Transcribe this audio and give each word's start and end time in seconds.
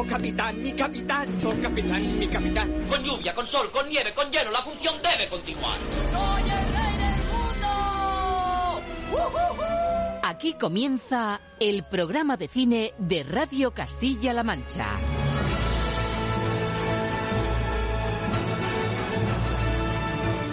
¡Oh, 0.00 0.06
capitán, 0.06 0.62
mi 0.62 0.72
capitán! 0.72 1.28
¡Oh, 1.44 1.52
capitán, 1.60 2.18
mi 2.18 2.26
capitán! 2.26 2.72
Con 2.88 3.04
lluvia, 3.04 3.34
con 3.34 3.46
sol, 3.46 3.70
con 3.70 3.86
nieve, 3.86 4.14
con 4.14 4.30
hielo, 4.30 4.50
la 4.50 4.62
función 4.62 4.94
debe 5.02 5.28
continuar. 5.28 5.78
¡Soy 5.78 6.40
el 6.40 6.48
rey 6.74 6.96
del 6.96 7.20
mundo! 9.12 9.28
Aquí 10.22 10.54
comienza 10.54 11.42
el 11.60 11.84
programa 11.84 12.38
de 12.38 12.48
cine 12.48 12.94
de 12.96 13.24
Radio 13.24 13.74
Castilla-La 13.74 14.42
Mancha. 14.42 14.86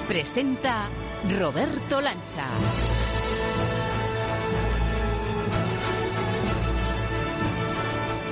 Presenta 0.10 0.90
Roberto 1.40 2.02
Lancha. 2.02 2.48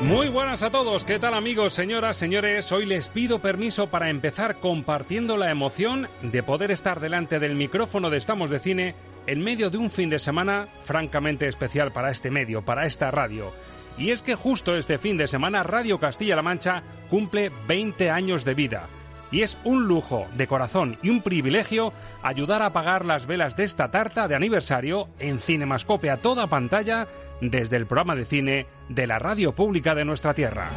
Muy 0.06 0.30
buenas 0.30 0.62
a 0.62 0.70
todos, 0.70 1.04
¿qué 1.04 1.18
tal 1.18 1.34
amigos, 1.34 1.74
señoras, 1.74 2.16
señores? 2.16 2.72
Hoy 2.72 2.86
les 2.86 3.10
pido 3.10 3.40
permiso 3.40 3.88
para 3.88 4.12
empezar 4.12 4.58
compartiendo 4.60 5.36
la 5.36 5.50
emoción 5.50 6.08
de 6.22 6.44
poder 6.44 6.70
estar 6.70 7.00
delante 7.00 7.40
del 7.40 7.56
micrófono 7.56 8.12
de 8.12 8.18
Estamos 8.20 8.52
de 8.52 8.60
Cine 8.60 8.94
en 9.26 9.44
medio 9.44 9.72
de 9.72 9.80
un 9.80 9.90
fin 9.90 10.12
de 10.12 10.20
semana 10.20 10.68
francamente 10.84 11.48
especial 11.48 11.92
para 11.92 12.12
este 12.12 12.30
medio, 12.30 12.64
para 12.64 12.86
esta 12.86 13.10
radio. 13.10 13.52
Y 13.98 14.12
es 14.12 14.22
que 14.22 14.36
justo 14.36 14.76
este 14.76 15.00
fin 15.00 15.18
de 15.18 15.28
semana 15.28 15.64
Radio 15.64 16.00
Castilla-La 16.00 16.44
Mancha 16.44 16.84
cumple 17.10 17.52
20 17.68 18.12
años 18.12 18.46
de 18.46 18.54
vida. 18.54 18.88
Y 19.32 19.42
es 19.42 19.58
un 19.64 19.88
lujo 19.88 20.28
de 20.36 20.48
corazón 20.48 20.98
y 21.02 21.10
un 21.10 21.22
privilegio 21.22 21.94
ayudar 22.24 22.62
a 22.62 22.68
apagar 22.68 23.06
las 23.06 23.26
velas 23.26 23.56
de 23.56 23.64
esta 23.64 23.90
tarta 23.92 24.28
de 24.28 24.36
aniversario 24.36 25.10
en 25.20 25.40
Cinemascope 25.40 26.10
a 26.10 26.18
toda 26.18 26.48
pantalla 26.48 27.08
desde 27.42 27.78
el 27.78 27.86
programa 27.86 28.16
de 28.16 28.26
cine 28.26 28.68
de 28.90 29.08
la 29.08 29.20
radio 29.20 29.54
pública 29.54 29.96
de 29.96 30.06
nuestra 30.06 30.34
tierra. 30.34 30.70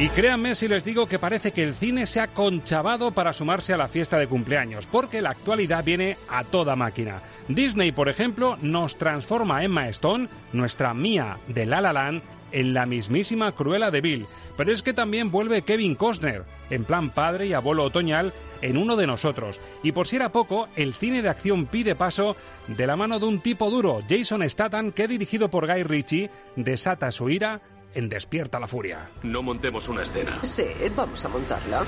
Y 0.00 0.08
créanme 0.08 0.54
si 0.54 0.66
les 0.66 0.82
digo 0.82 1.06
que 1.06 1.18
parece 1.18 1.52
que 1.52 1.62
el 1.62 1.74
cine 1.74 2.06
se 2.06 2.20
ha 2.20 2.28
conchavado 2.28 3.10
para 3.10 3.34
sumarse 3.34 3.74
a 3.74 3.76
la 3.76 3.86
fiesta 3.86 4.16
de 4.16 4.28
cumpleaños, 4.28 4.86
porque 4.86 5.20
la 5.20 5.28
actualidad 5.28 5.84
viene 5.84 6.16
a 6.30 6.42
toda 6.44 6.74
máquina. 6.74 7.20
Disney, 7.48 7.92
por 7.92 8.08
ejemplo, 8.08 8.56
nos 8.62 8.96
transforma 8.96 9.58
a 9.58 9.64
Emma 9.64 9.88
Stone, 9.88 10.28
nuestra 10.54 10.94
Mía 10.94 11.36
de 11.48 11.66
La 11.66 11.82
La 11.82 11.92
Land, 11.92 12.22
en 12.52 12.74
la 12.74 12.86
mismísima 12.86 13.52
Cruella 13.52 13.90
de 13.90 14.00
Bill. 14.00 14.26
Pero 14.56 14.72
es 14.72 14.82
que 14.82 14.92
también 14.92 15.30
vuelve 15.30 15.62
Kevin 15.62 15.94
Costner, 15.94 16.44
en 16.70 16.84
plan 16.84 17.10
padre 17.10 17.46
y 17.46 17.52
abuelo 17.52 17.84
otoñal, 17.84 18.32
en 18.62 18.76
uno 18.76 18.96
de 18.96 19.06
nosotros. 19.06 19.58
Y 19.82 19.92
por 19.92 20.06
si 20.06 20.16
era 20.16 20.32
poco, 20.32 20.68
el 20.76 20.94
cine 20.94 21.22
de 21.22 21.28
acción 21.28 21.66
pide 21.66 21.94
paso 21.94 22.36
de 22.66 22.86
la 22.86 22.96
mano 22.96 23.18
de 23.18 23.26
un 23.26 23.40
tipo 23.40 23.70
duro, 23.70 24.00
Jason 24.08 24.48
Statham, 24.48 24.92
que 24.92 25.08
dirigido 25.08 25.50
por 25.50 25.66
Guy 25.66 25.82
Ritchie, 25.82 26.30
desata 26.56 27.10
su 27.10 27.30
ira 27.30 27.60
en 27.94 28.08
Despierta 28.08 28.60
la 28.60 28.66
Furia. 28.66 29.08
No 29.22 29.42
montemos 29.42 29.88
una 29.88 30.02
escena. 30.02 30.38
Sí, 30.42 30.64
vamos 30.94 31.24
a 31.24 31.28
montarla. 31.28 31.84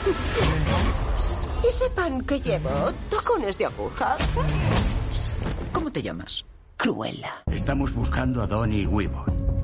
Y 1.67 1.71
sepan 1.71 2.23
que 2.23 2.41
llevo 2.41 2.93
tacones 3.09 3.57
de 3.59 3.67
aguja. 3.67 4.17
¿Cómo 5.73 5.91
te 5.91 6.03
llamas? 6.03 6.45
Cruella. 6.77 7.45
Estamos 7.51 7.95
buscando 7.95 8.43
a 8.43 8.47
Donnie 8.47 8.87
Weaver. 8.87 9.62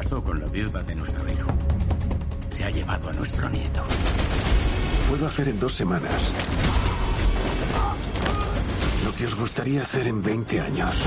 Casó 0.00 0.22
con 0.22 0.38
la 0.38 0.46
viuda 0.46 0.80
de 0.84 0.94
nuestro 0.94 1.28
hijo. 1.28 1.48
Se 2.56 2.64
ha 2.64 2.70
llevado 2.70 3.08
a 3.08 3.12
nuestro 3.12 3.50
nieto. 3.50 3.82
Puedo 5.08 5.26
hacer 5.26 5.48
en 5.48 5.58
dos 5.58 5.72
semanas 5.72 6.32
lo 9.04 9.12
que 9.16 9.26
os 9.26 9.34
gustaría 9.34 9.82
hacer 9.82 10.06
en 10.06 10.22
20 10.22 10.60
años. 10.60 11.04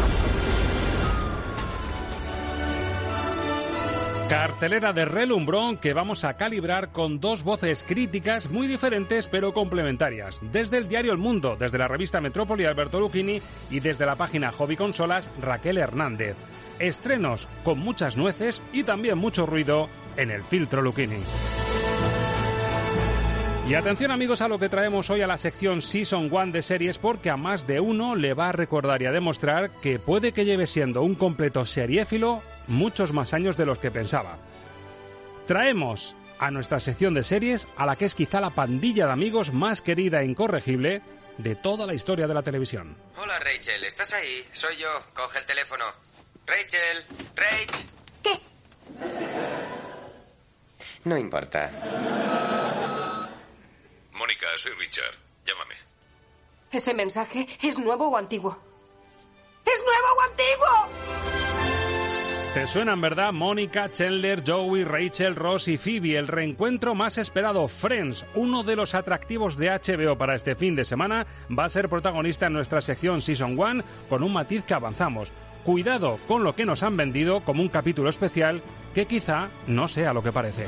Cartelera 4.28 4.92
de 4.92 5.06
relumbrón 5.06 5.78
que 5.78 5.94
vamos 5.94 6.26
a 6.26 6.36
calibrar 6.36 6.92
con 6.92 7.22
dos 7.22 7.44
voces 7.44 7.86
críticas 7.88 8.50
muy 8.50 8.68
diferentes 8.68 9.28
pero 9.28 9.54
complementarias. 9.54 10.42
Desde 10.52 10.78
el 10.78 10.90
diario 10.90 11.14
El 11.14 11.18
Mundo, 11.18 11.56
desde 11.58 11.78
la 11.78 11.88
revista 11.88 12.20
Metrópoli 12.20 12.66
Alberto 12.66 13.00
Lucchini 13.00 13.42
y 13.70 13.80
desde 13.80 14.06
la 14.06 14.18
página 14.18 14.52
Hobby 14.52 14.76
Consolas 14.76 15.30
Raquel 15.42 15.78
Hernández. 15.78 16.36
Estrenos 16.82 17.48
con 17.64 17.78
muchas 17.78 18.18
nueces 18.18 18.62
y 18.74 18.84
también 18.84 19.18
mucho 19.18 19.46
ruido 19.46 19.88
en 20.18 20.32
el 20.32 20.44
filtro 20.44 20.82
Lucchini. 20.82 21.22
Y 23.70 23.76
atención 23.76 24.10
amigos 24.10 24.42
a 24.42 24.48
lo 24.48 24.58
que 24.58 24.68
traemos 24.68 25.10
hoy 25.12 25.22
a 25.22 25.28
la 25.28 25.38
sección 25.38 25.84
Season 25.84 26.30
1 26.34 26.48
de 26.48 26.64
series 26.64 26.98
porque 26.98 27.30
a 27.30 27.38
más 27.38 27.68
de 27.68 27.80
uno 27.80 28.16
le 28.16 28.34
va 28.34 28.50
a 28.50 28.52
recordar 28.52 29.02
y 29.04 29.06
a 29.06 29.12
demostrar 29.12 29.70
que 29.82 30.00
puede 30.00 30.32
que 30.32 30.44
lleve 30.44 30.66
siendo 30.66 31.04
un 31.04 31.14
completo 31.14 31.66
seriéfilo 31.66 32.42
muchos 32.68 33.14
más 33.14 33.36
años 33.36 33.58
de 33.58 33.68
los 33.68 33.78
que 33.78 33.92
pensaba. 33.92 34.40
Traemos 35.48 36.16
a 36.40 36.50
nuestra 36.50 36.80
sección 36.80 37.14
de 37.14 37.24
series 37.24 37.68
a 37.78 37.86
la 37.86 37.96
que 37.96 38.06
es 38.06 38.16
quizá 38.16 38.42
la 38.42 38.50
pandilla 38.50 39.06
de 39.06 39.14
amigos 39.14 39.54
más 39.54 39.84
querida 39.84 40.22
e 40.22 40.26
incorregible 40.26 41.04
de 41.38 41.56
toda 41.56 41.86
la 41.86 41.94
historia 41.94 42.28
de 42.28 42.34
la 42.34 42.42
televisión. 42.42 42.98
Hola 43.18 43.40
Rachel, 43.40 43.84
¿estás 43.84 44.12
ahí? 44.14 44.44
Soy 44.52 44.76
yo, 44.78 44.90
coge 45.14 45.38
el 45.40 45.46
teléfono. 45.46 45.86
Rachel, 46.46 47.06
Rach. 47.36 47.86
¿Qué? 48.24 48.40
No 51.06 51.18
importa. 51.18 51.72
Mónica, 54.14 54.48
soy 54.58 54.74
Richard. 54.80 55.16
Llámame. 55.46 55.76
¿Ese 56.72 56.94
mensaje 56.94 57.48
es 57.62 57.78
nuevo 57.80 58.10
o 58.10 58.18
antiguo? 58.18 58.58
¡Es 59.66 59.80
nuevo 59.80 60.08
o 60.18 60.22
antiguo! 60.22 61.32
Te 62.54 62.68
suenan, 62.68 63.00
¿verdad? 63.00 63.32
Mónica, 63.32 63.90
Chandler, 63.90 64.44
Joey, 64.46 64.84
Rachel, 64.84 65.38
Ross 65.38 65.70
y 65.70 65.78
Phoebe, 65.78 66.18
el 66.18 66.28
reencuentro 66.28 66.94
más 66.94 67.18
esperado, 67.18 67.66
Friends, 67.70 68.26
uno 68.36 68.64
de 68.64 68.76
los 68.76 68.94
atractivos 68.94 69.56
de 69.56 69.70
HBO 69.70 70.18
para 70.18 70.36
este 70.36 70.56
fin 70.56 70.76
de 70.76 70.84
semana, 70.84 71.26
va 71.58 71.64
a 71.64 71.70
ser 71.70 71.88
protagonista 71.88 72.48
en 72.48 72.54
nuestra 72.54 72.82
sección 72.82 73.22
Season 73.22 73.58
1 73.58 73.84
con 74.10 74.22
un 74.22 74.34
matiz 74.34 74.66
que 74.66 74.74
avanzamos. 74.74 75.32
Cuidado 75.64 76.20
con 76.28 76.44
lo 76.44 76.56
que 76.56 76.66
nos 76.66 76.84
han 76.84 76.98
vendido 76.98 77.42
como 77.42 77.62
un 77.62 77.70
capítulo 77.70 78.10
especial 78.10 78.62
que 78.94 79.06
quizá 79.06 79.50
no 79.68 79.88
sea 79.88 80.14
lo 80.14 80.24
que 80.24 80.32
parece. 80.32 80.66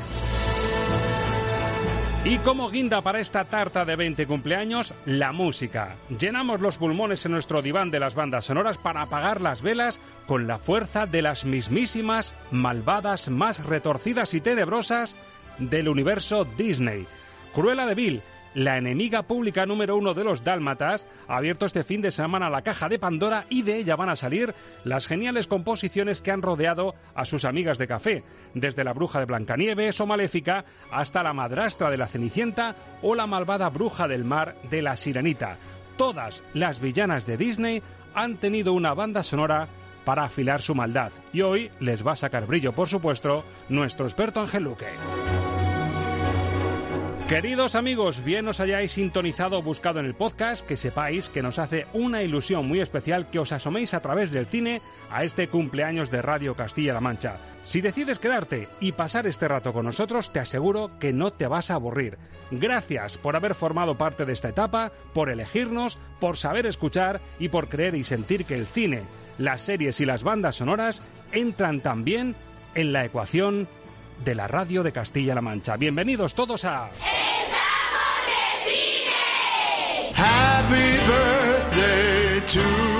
Y 2.25 2.37
como 2.37 2.69
guinda 2.69 3.01
para 3.01 3.19
esta 3.19 3.43
tarta 3.43 3.83
de 3.83 3.97
20 3.97 4.25
cumpleaños, 4.27 4.93
la 5.05 5.33
música. 5.33 5.97
Llenamos 6.17 6.61
los 6.61 6.77
pulmones 6.77 7.25
en 7.25 7.33
nuestro 7.33 7.61
diván 7.61 7.91
de 7.91 7.99
las 7.99 8.15
bandas 8.15 8.45
sonoras 8.45 8.77
para 8.77 9.01
apagar 9.01 9.41
las 9.41 9.61
velas 9.61 9.99
con 10.25 10.47
la 10.47 10.57
fuerza 10.57 11.05
de 11.05 11.21
las 11.21 11.43
mismísimas, 11.43 12.33
malvadas, 12.49 13.29
más 13.29 13.65
retorcidas 13.65 14.33
y 14.35 14.39
tenebrosas 14.39 15.17
del 15.57 15.89
universo 15.89 16.45
Disney. 16.45 17.05
Cruella 17.53 17.85
de 17.85 17.95
Bill, 17.95 18.21
la 18.53 18.77
enemiga 18.77 19.23
pública 19.23 19.65
número 19.65 19.97
uno 19.97 20.13
de 20.13 20.23
los 20.23 20.43
dálmatas, 20.43 21.07
ha 21.27 21.37
abierto 21.37 21.65
este 21.65 21.83
fin 21.83 22.01
de 22.01 22.11
semana 22.11 22.49
la 22.49 22.61
caja 22.61 22.89
de 22.89 22.99
Pandora 22.99 23.45
y 23.49 23.63
de 23.63 23.77
ella 23.77 23.95
van 23.95 24.09
a 24.09 24.15
salir 24.15 24.53
las 24.83 25.07
geniales 25.07 25.47
composiciones 25.47 26.21
que 26.21 26.31
han 26.31 26.41
rodeado 26.41 26.95
a 27.15 27.25
sus 27.25 27.45
amigas 27.45 27.77
de 27.77 27.87
café, 27.87 28.23
desde 28.53 28.83
la 28.83 28.93
bruja 28.93 29.19
de 29.19 29.25
Blancanieves 29.25 29.99
o 29.99 30.05
Maléfica 30.05 30.65
hasta 30.91 31.23
la 31.23 31.33
madrastra 31.33 31.89
de 31.89 31.97
la 31.97 32.07
Cenicienta 32.07 32.75
o 33.01 33.15
la 33.15 33.27
malvada 33.27 33.69
bruja 33.69 34.07
del 34.07 34.23
mar 34.23 34.55
de 34.69 34.81
la 34.81 34.95
Sirenita. 34.95 35.57
Todas 35.97 36.43
las 36.53 36.79
villanas 36.79 37.25
de 37.25 37.37
Disney 37.37 37.81
han 38.15 38.37
tenido 38.37 38.73
una 38.73 38.93
banda 38.93 39.23
sonora 39.23 39.67
para 40.05 40.25
afilar 40.25 40.61
su 40.61 40.75
maldad 40.75 41.11
y 41.31 41.41
hoy 41.41 41.71
les 41.79 42.05
va 42.05 42.13
a 42.13 42.17
sacar 42.17 42.45
brillo, 42.45 42.73
por 42.73 42.89
supuesto, 42.89 43.43
nuestro 43.69 44.05
experto 44.05 44.41
Ángel 44.41 44.63
Luque. 44.63 44.87
Queridos 47.27 47.75
amigos, 47.75 48.23
bien 48.25 48.47
os 48.49 48.59
hayáis 48.59 48.91
sintonizado 48.91 49.57
o 49.57 49.63
buscado 49.63 50.01
en 50.01 50.05
el 50.05 50.13
podcast, 50.13 50.67
que 50.67 50.75
sepáis 50.75 51.29
que 51.29 51.41
nos 51.41 51.57
hace 51.57 51.87
una 51.93 52.21
ilusión 52.21 52.67
muy 52.67 52.81
especial 52.81 53.29
que 53.29 53.39
os 53.39 53.53
asoméis 53.53 53.93
a 53.93 54.01
través 54.01 54.31
del 54.31 54.45
cine 54.45 54.81
a 55.09 55.23
este 55.23 55.47
cumpleaños 55.47 56.11
de 56.11 56.21
Radio 56.21 56.53
Castilla-La 56.55 56.99
Mancha. 56.99 57.37
Si 57.63 57.79
decides 57.79 58.19
quedarte 58.19 58.67
y 58.81 58.91
pasar 58.91 59.25
este 59.25 59.47
rato 59.47 59.71
con 59.71 59.85
nosotros, 59.85 60.33
te 60.33 60.41
aseguro 60.41 60.91
que 60.99 61.13
no 61.13 61.31
te 61.31 61.47
vas 61.47 61.71
a 61.71 61.75
aburrir. 61.75 62.17
Gracias 62.51 63.17
por 63.17 63.37
haber 63.37 63.55
formado 63.55 63.97
parte 63.97 64.25
de 64.25 64.33
esta 64.33 64.49
etapa, 64.49 64.91
por 65.13 65.29
elegirnos, 65.29 65.97
por 66.19 66.35
saber 66.35 66.65
escuchar 66.65 67.21
y 67.39 67.47
por 67.47 67.69
creer 67.69 67.95
y 67.95 68.03
sentir 68.03 68.43
que 68.43 68.55
el 68.55 68.67
cine, 68.67 69.03
las 69.37 69.61
series 69.61 70.01
y 70.01 70.05
las 70.05 70.23
bandas 70.23 70.55
sonoras 70.55 71.01
entran 71.31 71.79
también 71.79 72.35
en 72.75 72.91
la 72.91 73.05
ecuación 73.05 73.69
de 74.23 74.35
la 74.35 74.47
radio 74.47 74.83
de 74.83 74.91
Castilla-La 74.91 75.41
Mancha. 75.41 75.77
Bienvenidos 75.77 76.33
todos 76.33 76.65
a... 76.65 76.89
Happy 80.15 80.75
birthday 81.07 82.41
to 82.53 82.93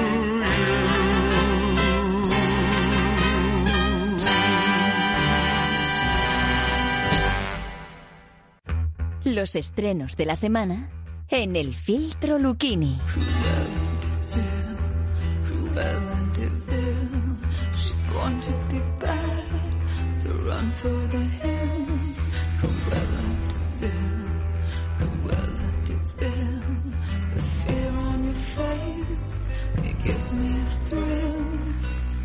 Los 9.26 9.56
estrenos 9.56 10.18
de 10.18 10.26
la 10.26 10.36
semana 10.36 10.90
en 11.30 11.56
el 11.56 11.74
filtro 11.74 12.38
Lucchini. 12.38 13.00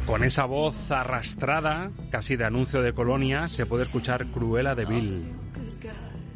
Con 0.07 0.25
esa 0.25 0.45
voz 0.45 0.91
arrastrada, 0.91 1.91
casi 2.11 2.37
de 2.37 2.45
anuncio 2.45 2.83
de 2.83 2.93
colonia, 2.93 3.49
se 3.49 3.67
puede 3.67 3.83
escuchar 3.83 4.27
Cruella 4.27 4.75
de 4.75 4.85
Vil. 4.85 5.33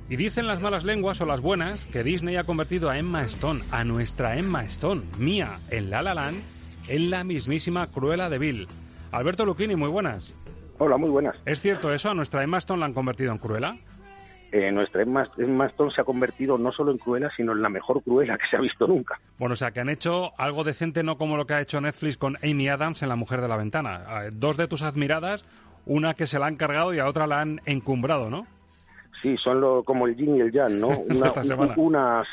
Y 0.08 0.16
dicen 0.16 0.46
las 0.46 0.60
malas 0.60 0.84
lenguas 0.84 1.20
o 1.20 1.26
las 1.26 1.40
buenas 1.40 1.86
que 1.86 2.02
Disney 2.02 2.36
ha 2.36 2.44
convertido 2.44 2.90
a 2.90 2.98
Emma 2.98 3.22
Stone, 3.22 3.62
a 3.70 3.84
nuestra 3.84 4.36
Emma 4.36 4.64
Stone, 4.64 5.02
mía, 5.18 5.60
en 5.70 5.90
La 5.90 6.02
La 6.02 6.14
Land, 6.14 6.42
en 6.88 7.10
la 7.10 7.24
mismísima 7.24 7.86
Cruella 7.86 8.28
de 8.28 8.38
Vil. 8.38 8.68
Alberto 9.10 9.46
Lucchini, 9.46 9.76
muy 9.76 9.88
buenas. 9.88 10.34
Hola, 10.84 10.96
muy 10.96 11.10
buenas. 11.10 11.36
¿Es 11.46 11.60
cierto 11.60 11.92
eso? 11.92 12.10
¿A 12.10 12.14
nuestra 12.14 12.42
Emma 12.42 12.58
Stone 12.58 12.80
la 12.80 12.86
han 12.86 12.92
convertido 12.92 13.30
en 13.30 13.38
Cruella? 13.38 13.76
Eh, 14.50 14.72
nuestra 14.72 15.02
Emma, 15.02 15.30
Emma 15.38 15.66
Stone 15.66 15.92
se 15.94 16.00
ha 16.00 16.04
convertido 16.04 16.58
no 16.58 16.72
solo 16.72 16.90
en 16.90 16.98
Cruella, 16.98 17.30
sino 17.36 17.52
en 17.52 17.62
la 17.62 17.68
mejor 17.68 18.02
Cruella 18.02 18.36
que 18.36 18.48
se 18.50 18.56
ha 18.56 18.60
visto 18.60 18.88
nunca. 18.88 19.20
Bueno, 19.38 19.52
o 19.52 19.56
sea, 19.56 19.70
que 19.70 19.78
han 19.78 19.88
hecho 19.88 20.32
algo 20.38 20.64
decente, 20.64 21.04
no 21.04 21.18
como 21.18 21.36
lo 21.36 21.46
que 21.46 21.54
ha 21.54 21.60
hecho 21.60 21.80
Netflix 21.80 22.16
con 22.16 22.36
Amy 22.42 22.68
Adams 22.68 23.00
en 23.04 23.10
La 23.10 23.14
Mujer 23.14 23.40
de 23.40 23.46
la 23.46 23.56
Ventana. 23.56 24.24
Eh, 24.24 24.30
Dos 24.32 24.56
de 24.56 24.66
tus 24.66 24.82
admiradas, 24.82 25.46
una 25.86 26.14
que 26.14 26.26
se 26.26 26.40
la 26.40 26.46
han 26.46 26.56
cargado 26.56 26.92
y 26.92 26.98
a 26.98 27.06
otra 27.06 27.28
la 27.28 27.40
han 27.40 27.60
encumbrado, 27.64 28.28
¿no? 28.28 28.44
Sí, 29.22 29.36
son 29.36 29.60
lo, 29.60 29.84
como 29.84 30.08
el 30.08 30.16
yin 30.16 30.34
y 30.34 30.40
el 30.40 30.50
yang, 30.50 30.80
¿no? 30.80 30.88
Una, 30.98 31.32
una 31.76 32.24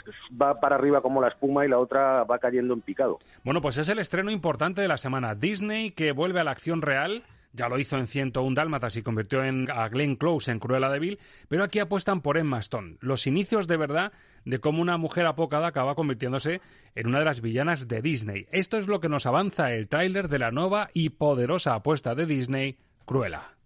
va 0.41 0.59
para 0.59 0.75
arriba 0.75 1.01
como 1.01 1.21
la 1.21 1.27
espuma 1.27 1.67
y 1.67 1.69
la 1.69 1.77
otra 1.77 2.23
va 2.23 2.39
cayendo 2.39 2.73
en 2.73 2.81
picado. 2.81 3.19
Bueno, 3.43 3.61
pues 3.61 3.77
es 3.77 3.89
el 3.89 3.99
estreno 3.99 4.31
importante 4.31 4.81
de 4.81 4.87
la 4.87 4.97
semana. 4.97 5.35
Disney 5.35 5.91
que 5.91 6.13
vuelve 6.13 6.39
a 6.39 6.43
la 6.43 6.49
acción 6.49 6.81
real. 6.81 7.21
Ya 7.51 7.67
lo 7.67 7.79
hizo 7.79 7.97
en 7.97 8.07
101 8.07 8.55
Dálmatas 8.55 8.95
y 8.95 9.01
convirtió 9.01 9.43
en, 9.43 9.69
a 9.71 9.87
Glenn 9.89 10.15
Close 10.15 10.51
en 10.51 10.59
Cruella 10.59 10.89
de 10.89 10.99
Vil, 10.99 11.19
pero 11.47 11.63
aquí 11.63 11.79
apuestan 11.79 12.21
por 12.21 12.37
Emma 12.37 12.59
Stone. 12.59 12.97
Los 12.99 13.27
inicios 13.27 13.67
de 13.67 13.77
verdad 13.77 14.13
de 14.45 14.59
cómo 14.59 14.81
una 14.81 14.97
mujer 14.97 15.25
apocada 15.25 15.67
acaba 15.67 15.95
convirtiéndose 15.95 16.61
en 16.95 17.07
una 17.07 17.19
de 17.19 17.25
las 17.25 17.41
villanas 17.41 17.87
de 17.87 18.01
Disney. 18.01 18.47
Esto 18.51 18.77
es 18.77 18.87
lo 18.87 18.99
que 18.99 19.09
nos 19.09 19.25
avanza 19.25 19.73
el 19.73 19.87
tráiler 19.87 20.29
de 20.29 20.39
la 20.39 20.51
nueva 20.51 20.89
y 20.93 21.09
poderosa 21.09 21.73
apuesta 21.73 22.15
de 22.15 22.25
Disney, 22.25 22.77
Cruella. 23.05 23.58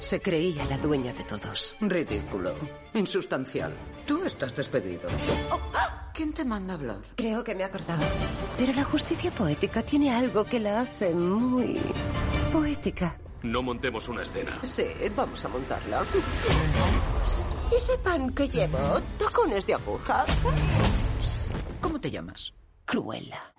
Se 0.00 0.20
creía 0.20 0.64
la 0.66 0.78
dueña 0.78 1.12
de 1.12 1.24
todos. 1.24 1.76
Ridículo. 1.80 2.54
Insustancial. 2.94 3.74
Tú 4.06 4.24
estás 4.24 4.54
despedido. 4.54 5.08
¿Quién 6.14 6.32
te 6.32 6.44
manda 6.44 6.74
a 6.74 6.76
hablar? 6.76 6.98
Creo 7.16 7.44
que 7.44 7.54
me 7.54 7.62
he 7.62 7.66
acordado. 7.66 8.04
Pero 8.56 8.72
la 8.72 8.84
justicia 8.84 9.30
poética 9.30 9.82
tiene 9.82 10.12
algo 10.14 10.44
que 10.44 10.60
la 10.60 10.80
hace 10.80 11.14
muy 11.14 11.80
poética. 12.52 13.18
No 13.42 13.62
montemos 13.62 14.08
una 14.08 14.22
escena. 14.22 14.58
Sí, 14.62 14.86
vamos 15.14 15.44
a 15.44 15.48
montarla. 15.48 16.04
¿Ese 17.74 17.98
pan 17.98 18.30
que 18.30 18.48
llevo? 18.48 18.78
¿Tacones 19.18 19.66
de 19.66 19.74
aguja? 19.74 20.24
¿Cómo 21.80 22.00
te 22.00 22.10
llamas? 22.10 22.52
Cruella. 22.84 23.52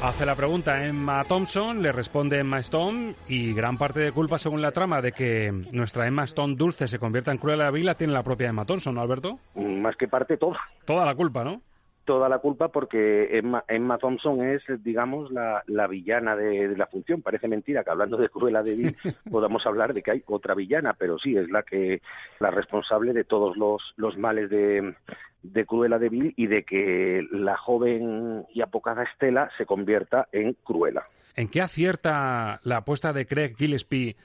Hace 0.00 0.24
la 0.24 0.36
pregunta 0.36 0.86
Emma 0.86 1.24
Thompson, 1.24 1.82
le 1.82 1.90
responde 1.90 2.38
Emma 2.38 2.60
Stone 2.60 3.16
y 3.26 3.52
gran 3.52 3.76
parte 3.76 3.98
de 3.98 4.12
culpa 4.12 4.38
según 4.38 4.62
la 4.62 4.70
trama 4.70 5.02
de 5.02 5.10
que 5.10 5.50
nuestra 5.72 6.06
Emma 6.06 6.22
Stone 6.22 6.54
dulce 6.54 6.86
se 6.86 7.00
convierta 7.00 7.32
en 7.32 7.38
Cruella 7.38 7.64
de 7.64 7.72
Vil 7.72 7.84
la 7.84 7.96
tiene 7.96 8.12
la 8.12 8.22
propia 8.22 8.48
Emma 8.48 8.64
Thompson, 8.64 8.94
¿no, 8.94 9.00
Alberto? 9.00 9.40
Más 9.56 9.96
que 9.96 10.06
parte, 10.06 10.36
toda. 10.36 10.60
Toda 10.84 11.04
la 11.04 11.16
culpa, 11.16 11.42
¿no? 11.42 11.62
Toda 12.04 12.28
la 12.28 12.38
culpa 12.38 12.68
porque 12.68 13.36
Emma, 13.36 13.64
Emma 13.66 13.98
Thompson 13.98 14.42
es, 14.42 14.62
digamos, 14.84 15.32
la, 15.32 15.64
la 15.66 15.88
villana 15.88 16.36
de, 16.36 16.68
de 16.68 16.76
la 16.76 16.86
función. 16.86 17.20
Parece 17.20 17.48
mentira 17.48 17.82
que 17.82 17.90
hablando 17.90 18.16
de 18.16 18.28
Cruella 18.28 18.62
de 18.62 18.76
Vil 18.76 18.96
podamos 19.30 19.66
hablar 19.66 19.92
de 19.94 20.02
que 20.02 20.12
hay 20.12 20.22
otra 20.26 20.54
villana, 20.54 20.94
pero 20.96 21.18
sí, 21.18 21.36
es 21.36 21.50
la 21.50 21.64
que 21.64 22.00
la 22.38 22.52
responsable 22.52 23.12
de 23.12 23.24
todos 23.24 23.56
los, 23.56 23.82
los 23.96 24.16
males 24.16 24.48
de, 24.48 24.94
de 25.42 25.66
Cruella 25.66 25.98
de 25.98 26.08
Vil 26.08 26.34
y 26.36 26.46
de 26.46 26.64
que 26.64 27.26
la 27.30 27.56
joven 27.56 28.44
y 28.52 28.60
apocada 28.60 29.04
Estela 29.04 29.50
se 29.56 29.66
convierta 29.66 30.28
en 30.32 30.54
Cruella. 30.64 31.04
¿En 31.36 31.48
qué 31.48 31.60
acierta 31.60 32.60
la 32.64 32.78
apuesta 32.78 33.12
de 33.12 33.26
Craig 33.26 33.54
Gillespie 33.56 34.16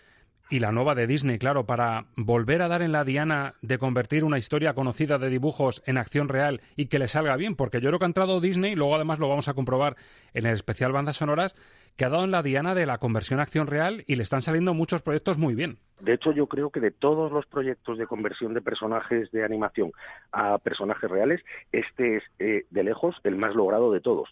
y 0.50 0.60
la 0.60 0.71
nueva 0.71 0.94
de 0.94 1.07
Disney, 1.07 1.39
claro, 1.39 1.65
para 1.65 2.06
volver 2.15 2.62
a 2.62 2.68
dar 2.68 2.81
en 2.81 2.92
la 2.92 3.04
diana 3.04 3.56
de 3.62 3.77
convertir 3.77 4.24
una 4.24 4.38
historia 4.38 4.74
conocida 4.74 5.18
de 5.18 5.30
dibujos 5.30 5.81
en 5.86 5.98
acción 5.98 6.30
real 6.30 6.62
y 6.75 6.88
que 6.88 7.00
le 7.00 7.07
salga 7.07 7.38
bien? 7.38 7.56
Porque 7.56 7.81
yo 7.81 7.89
creo 7.89 8.00
que 8.00 8.06
ha 8.06 8.07
entrado 8.07 8.42
Disney, 8.42 8.75
luego 8.75 8.95
además 8.95 9.19
lo 9.19 9.30
vamos 9.30 9.48
a 9.48 9.54
comprobar 9.54 9.95
en 10.33 10.45
el 10.45 10.54
especial 10.54 10.92
Bandas 10.92 11.18
Sonoras, 11.18 11.56
que 11.95 12.05
ha 12.05 12.09
dado 12.09 12.23
en 12.23 12.31
la 12.31 12.43
diana 12.43 12.75
de 12.75 12.85
la 12.85 12.97
conversión 12.97 13.39
a 13.39 13.43
acción 13.43 13.67
real 13.67 14.03
y 14.07 14.15
le 14.15 14.23
están 14.23 14.41
saliendo 14.41 14.73
muchos 14.73 15.01
proyectos 15.01 15.37
muy 15.37 15.55
bien. 15.55 15.77
De 15.99 16.13
hecho, 16.13 16.31
yo 16.31 16.47
creo 16.47 16.69
que 16.69 16.79
de 16.79 16.91
todos 16.91 17.31
los 17.31 17.45
proyectos 17.45 17.97
de 17.97 18.07
conversión 18.07 18.53
de 18.53 18.61
personajes 18.61 19.31
de 19.31 19.45
animación 19.45 19.91
a 20.31 20.57
personajes 20.57 21.09
reales, 21.09 21.41
este 21.71 22.17
es 22.17 22.23
eh, 22.39 22.65
de 22.69 22.83
lejos 22.83 23.15
el 23.23 23.37
más 23.37 23.55
logrado 23.55 23.91
de 23.91 24.01
todos. 24.01 24.29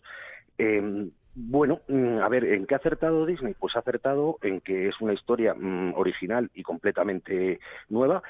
Eh, 0.57 1.09
bueno, 1.33 1.79
mm, 1.87 2.17
a 2.19 2.27
ver, 2.27 2.43
¿en 2.43 2.65
qué 2.65 2.75
ha 2.75 2.77
acertado 2.77 3.25
Disney? 3.25 3.55
Pues 3.57 3.75
ha 3.75 3.79
acertado 3.79 4.37
en 4.41 4.59
que 4.59 4.89
es 4.89 4.99
una 4.99 5.13
historia 5.13 5.53
mm, 5.53 5.93
original 5.95 6.51
y 6.53 6.63
completamente 6.63 7.59
nueva. 7.89 8.21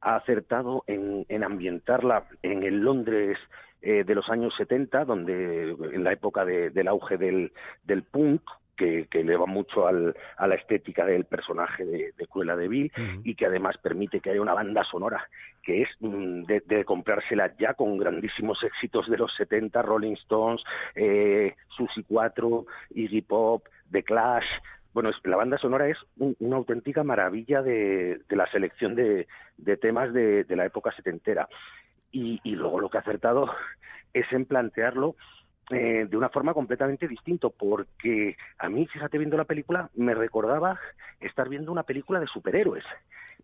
Ha 0.00 0.16
acertado 0.16 0.82
en, 0.86 1.24
en 1.28 1.44
ambientarla 1.44 2.24
en 2.42 2.64
el 2.64 2.80
Londres 2.80 3.38
eh, 3.80 4.02
de 4.02 4.14
los 4.16 4.28
años 4.28 4.52
70, 4.56 5.04
donde 5.04 5.70
en 5.70 6.02
la 6.02 6.12
época 6.12 6.44
de, 6.44 6.70
del 6.70 6.88
auge 6.88 7.16
del 7.16 8.02
punk, 8.10 8.42
que, 8.78 9.06
que 9.10 9.20
eleva 9.20 9.44
mucho 9.44 9.86
al, 9.86 10.14
a 10.38 10.46
la 10.46 10.54
estética 10.54 11.04
del 11.04 11.24
personaje 11.26 11.84
de, 11.84 12.12
de 12.16 12.26
Cruella 12.26 12.56
de 12.56 12.68
Vil 12.68 12.92
y 13.24 13.34
que 13.34 13.44
además 13.46 13.76
permite 13.78 14.20
que 14.20 14.30
haya 14.30 14.40
una 14.40 14.54
banda 14.54 14.84
sonora 14.84 15.28
que 15.62 15.82
es 15.82 15.88
mm, 16.00 16.44
de, 16.44 16.60
de 16.64 16.84
comprársela 16.86 17.52
ya 17.58 17.74
con 17.74 17.98
grandísimos 17.98 18.62
éxitos 18.62 19.10
de 19.10 19.18
los 19.18 19.34
70, 19.36 19.82
Rolling 19.82 20.14
Stones, 20.14 20.62
eh, 20.94 21.54
Susi 21.76 22.02
4, 22.04 22.64
Iggy 22.94 23.20
Pop, 23.22 23.66
The 23.90 24.02
Clash. 24.02 24.46
Bueno, 24.94 25.10
es- 25.10 25.20
la 25.24 25.36
banda 25.36 25.58
sonora 25.58 25.86
es 25.88 25.98
un- 26.16 26.36
una 26.40 26.56
auténtica 26.56 27.02
maravilla 27.04 27.60
de, 27.60 28.20
de 28.28 28.36
la 28.36 28.46
selección 28.50 28.94
de, 28.94 29.26
de 29.58 29.76
temas 29.76 30.12
de, 30.14 30.44
de 30.44 30.56
la 30.56 30.64
época 30.64 30.90
setentera. 30.92 31.48
Y, 32.12 32.40
y 32.44 32.52
luego 32.56 32.80
lo 32.80 32.88
que 32.88 32.96
ha 32.96 33.00
acertado 33.00 33.52
es 34.14 34.24
en 34.32 34.46
plantearlo 34.46 35.16
eh, 35.70 36.06
de 36.08 36.16
una 36.16 36.30
forma 36.30 36.54
completamente 36.54 37.06
distinta, 37.06 37.48
porque 37.50 38.36
a 38.58 38.68
mí, 38.68 38.86
fíjate, 38.86 39.18
viendo 39.18 39.36
la 39.36 39.44
película, 39.44 39.90
me 39.94 40.14
recordaba 40.14 40.78
estar 41.20 41.48
viendo 41.48 41.70
una 41.70 41.82
película 41.82 42.20
de 42.20 42.26
superhéroes, 42.26 42.84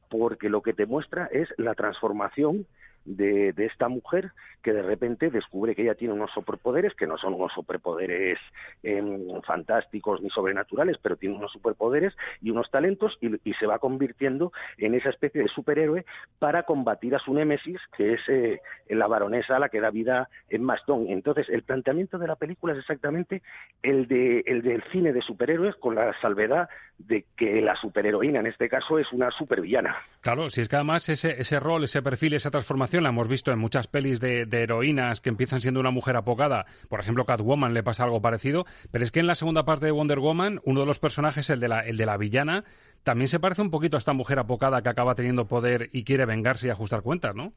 porque 0.08 0.48
lo 0.48 0.62
que 0.62 0.72
te 0.72 0.86
muestra 0.86 1.26
es 1.32 1.48
la 1.58 1.74
transformación 1.74 2.66
de, 3.04 3.54
esta 3.56 3.88
mujer 3.88 4.32
que 4.62 4.72
de 4.72 4.82
repente 4.82 5.30
descubre 5.30 5.74
que 5.74 5.82
ella 5.82 5.94
tiene 5.94 6.14
unos 6.14 6.30
superpoderes, 6.32 6.94
que 6.94 7.06
no 7.06 7.18
son 7.18 7.34
unos 7.34 7.52
superpoderes 7.52 8.38
em, 8.82 9.42
fantásticos 9.42 10.22
ni 10.22 10.30
sobrenaturales, 10.30 10.96
pero 11.02 11.16
tiene 11.16 11.36
unos 11.36 11.52
superpoderes 11.52 12.14
y 12.40 12.50
unos 12.50 12.70
talentos 12.70 13.16
y, 13.20 13.28
y 13.48 13.54
se 13.54 13.66
va 13.66 13.78
convirtiendo 13.78 14.52
en 14.78 14.94
esa 14.94 15.10
especie 15.10 15.42
de 15.42 15.48
superhéroe 15.48 16.04
para 16.38 16.62
combatir 16.62 17.14
a 17.14 17.18
su 17.18 17.34
némesis, 17.34 17.78
que 17.96 18.14
es 18.14 18.20
eh, 18.28 18.60
la 18.88 19.06
baronesa 19.06 19.56
a 19.56 19.58
la 19.58 19.68
que 19.68 19.80
da 19.80 19.90
vida 19.90 20.28
en 20.48 20.62
Mastón. 20.62 21.06
Entonces, 21.08 21.46
el 21.48 21.62
planteamiento 21.62 22.18
de 22.18 22.28
la 22.28 22.36
película 22.36 22.72
es 22.72 22.80
exactamente 22.80 23.42
el, 23.82 24.08
de, 24.08 24.42
el 24.46 24.62
del 24.62 24.82
cine 24.92 25.12
de 25.12 25.20
superhéroes 25.22 25.76
con 25.76 25.94
la 25.94 26.18
salvedad 26.20 26.68
de 26.98 27.26
que 27.36 27.60
la 27.60 27.76
superheroína, 27.76 28.40
en 28.40 28.46
este 28.46 28.68
caso, 28.68 28.98
es 28.98 29.10
una 29.12 29.30
supervillana. 29.32 29.96
Claro, 30.20 30.48
si 30.48 30.60
es 30.60 30.68
que 30.68 30.76
además 30.76 31.08
ese, 31.08 31.40
ese 31.40 31.60
rol, 31.60 31.84
ese 31.84 32.02
perfil, 32.02 32.34
esa 32.34 32.50
transformación 32.50 32.93
la 33.02 33.10
hemos 33.10 33.28
visto 33.28 33.52
en 33.52 33.58
muchas 33.58 33.86
pelis 33.86 34.20
de, 34.20 34.46
de 34.46 34.62
heroínas 34.62 35.20
que 35.20 35.28
empiezan 35.28 35.60
siendo 35.60 35.80
una 35.80 35.90
mujer 35.90 36.16
apocada. 36.16 36.66
Por 36.88 37.00
ejemplo, 37.00 37.24
Catwoman 37.24 37.74
le 37.74 37.82
pasa 37.82 38.04
algo 38.04 38.20
parecido. 38.22 38.64
Pero 38.90 39.04
es 39.04 39.10
que 39.10 39.20
en 39.20 39.26
la 39.26 39.34
segunda 39.34 39.64
parte 39.64 39.86
de 39.86 39.92
Wonder 39.92 40.18
Woman, 40.18 40.60
uno 40.64 40.80
de 40.80 40.86
los 40.86 40.98
personajes, 40.98 41.50
el 41.50 41.60
de 41.60 41.68
la, 41.68 41.80
el 41.80 41.96
de 41.96 42.06
la 42.06 42.16
villana, 42.16 42.64
también 43.02 43.28
se 43.28 43.40
parece 43.40 43.62
un 43.62 43.70
poquito 43.70 43.96
a 43.96 43.98
esta 43.98 44.12
mujer 44.12 44.38
apocada 44.38 44.82
que 44.82 44.88
acaba 44.88 45.14
teniendo 45.14 45.46
poder 45.46 45.88
y 45.92 46.04
quiere 46.04 46.24
vengarse 46.24 46.66
y 46.66 46.70
ajustar 46.70 47.02
cuentas, 47.02 47.34
¿no? 47.34 47.52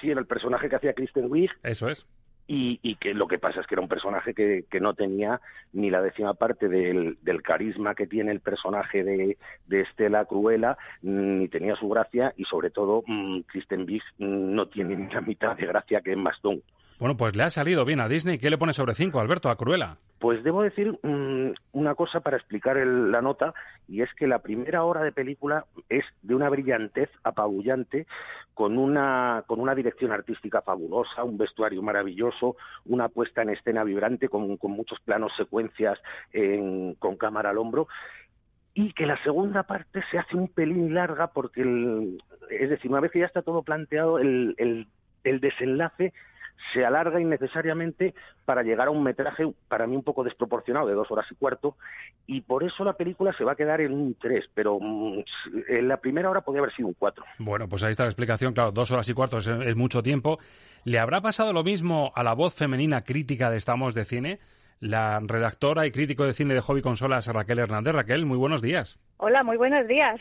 Sí, 0.00 0.10
era 0.10 0.20
el 0.20 0.26
personaje 0.26 0.68
que 0.68 0.76
hacía 0.76 0.92
Kristen 0.92 1.30
Wiig. 1.30 1.50
Eso 1.62 1.88
es. 1.88 2.06
Y, 2.48 2.94
que 2.96 3.14
lo 3.14 3.26
que 3.26 3.38
pasa 3.38 3.60
es 3.60 3.66
que 3.66 3.74
era 3.74 3.82
un 3.82 3.88
personaje 3.88 4.34
que, 4.34 4.80
no 4.80 4.94
tenía 4.94 5.40
ni 5.72 5.90
la 5.90 6.00
décima 6.02 6.34
parte 6.34 6.68
del, 6.68 7.16
carisma 7.42 7.94
que 7.94 8.06
tiene 8.06 8.32
el 8.32 8.40
personaje 8.40 9.02
de, 9.04 9.36
Estela 9.70 10.24
Cruella, 10.24 10.76
ni 11.02 11.48
tenía 11.48 11.76
su 11.76 11.88
gracia 11.88 12.32
y 12.36 12.44
sobre 12.44 12.70
todo 12.70 13.02
mmm, 13.06 13.40
Kristen 13.40 13.86
Biggs 13.86 14.06
no 14.18 14.66
tiene 14.66 14.96
ni 14.96 15.12
la 15.12 15.20
mitad 15.20 15.56
de 15.56 15.66
gracia 15.66 16.00
que 16.00 16.12
Emma 16.12 16.30
Stone. 16.30 16.62
Bueno, 16.98 17.16
pues 17.16 17.36
le 17.36 17.42
ha 17.42 17.50
salido 17.50 17.84
bien 17.84 18.00
a 18.00 18.08
Disney. 18.08 18.38
¿Qué 18.38 18.48
le 18.48 18.56
pone 18.56 18.72
sobre 18.72 18.94
cinco, 18.94 19.20
Alberto, 19.20 19.50
a 19.50 19.56
Cruella? 19.56 19.98
Pues 20.18 20.42
debo 20.42 20.62
decir 20.62 20.98
mm, 21.02 21.52
una 21.72 21.94
cosa 21.94 22.20
para 22.20 22.38
explicar 22.38 22.78
la 22.78 23.20
nota, 23.20 23.52
y 23.86 24.00
es 24.00 24.08
que 24.14 24.26
la 24.26 24.38
primera 24.38 24.82
hora 24.82 25.02
de 25.02 25.12
película 25.12 25.66
es 25.90 26.04
de 26.22 26.34
una 26.34 26.48
brillantez 26.48 27.10
apabullante, 27.22 28.06
con 28.54 28.78
una, 28.78 29.44
con 29.46 29.60
una 29.60 29.74
dirección 29.74 30.10
artística 30.12 30.62
fabulosa, 30.62 31.22
un 31.22 31.36
vestuario 31.36 31.82
maravilloso, 31.82 32.56
una 32.86 33.10
puesta 33.10 33.42
en 33.42 33.50
escena 33.50 33.84
vibrante, 33.84 34.30
con, 34.30 34.56
muchos 34.62 34.98
planos 35.00 35.32
secuencias 35.36 35.98
con 36.98 37.16
cámara 37.16 37.50
al 37.50 37.58
hombro, 37.58 37.88
y 38.72 38.94
que 38.94 39.04
la 39.04 39.22
segunda 39.22 39.64
parte 39.64 40.02
se 40.10 40.18
hace 40.18 40.34
un 40.34 40.48
pelín 40.48 40.94
larga 40.94 41.26
porque, 41.28 41.60
es 42.50 42.70
decir, 42.70 42.90
una 42.90 43.00
vez 43.00 43.12
que 43.12 43.20
ya 43.20 43.26
está 43.26 43.42
todo 43.42 43.62
planteado, 43.62 44.18
el, 44.18 44.54
el, 44.56 44.86
el 45.24 45.40
desenlace 45.40 46.14
se 46.72 46.84
alarga 46.84 47.20
innecesariamente 47.20 48.14
para 48.44 48.62
llegar 48.62 48.88
a 48.88 48.90
un 48.90 49.02
metraje 49.02 49.44
para 49.68 49.86
mí 49.86 49.96
un 49.96 50.02
poco 50.02 50.24
desproporcionado 50.24 50.86
de 50.86 50.94
dos 50.94 51.10
horas 51.10 51.26
y 51.30 51.34
cuarto 51.34 51.76
y 52.26 52.40
por 52.42 52.64
eso 52.64 52.84
la 52.84 52.94
película 52.94 53.32
se 53.36 53.44
va 53.44 53.52
a 53.52 53.56
quedar 53.56 53.80
en 53.80 53.92
un 53.92 54.14
tres, 54.14 54.44
pero 54.54 54.78
mm, 54.80 55.20
en 55.68 55.88
la 55.88 55.98
primera 55.98 56.30
hora 56.30 56.40
podría 56.40 56.62
haber 56.62 56.74
sido 56.74 56.88
un 56.88 56.94
cuatro. 56.94 57.24
Bueno, 57.38 57.68
pues 57.68 57.82
ahí 57.82 57.92
está 57.92 58.04
la 58.04 58.10
explicación, 58.10 58.52
claro, 58.52 58.72
dos 58.72 58.90
horas 58.90 59.08
y 59.08 59.14
cuarto 59.14 59.38
es, 59.38 59.76
mucho 59.76 60.02
tiempo. 60.02 60.38
¿Le 60.84 60.98
habrá 60.98 61.20
pasado 61.20 61.52
lo 61.52 61.64
mismo 61.64 62.12
a 62.14 62.22
la 62.22 62.34
voz 62.34 62.54
femenina 62.54 63.02
crítica 63.02 63.50
de 63.50 63.58
Estamos 63.58 63.94
de 63.94 64.04
Cine? 64.04 64.38
La 64.78 65.20
redactora 65.20 65.86
y 65.86 65.90
crítico 65.90 66.24
de 66.24 66.34
cine 66.34 66.52
de 66.52 66.60
Hobby 66.60 66.82
Consolas, 66.82 67.26
Raquel 67.28 67.58
Hernández. 67.58 67.94
Raquel, 67.94 68.26
muy 68.26 68.36
buenos 68.36 68.60
días. 68.60 68.98
Hola, 69.16 69.42
muy 69.42 69.56
buenos 69.56 69.86
días. 69.88 70.20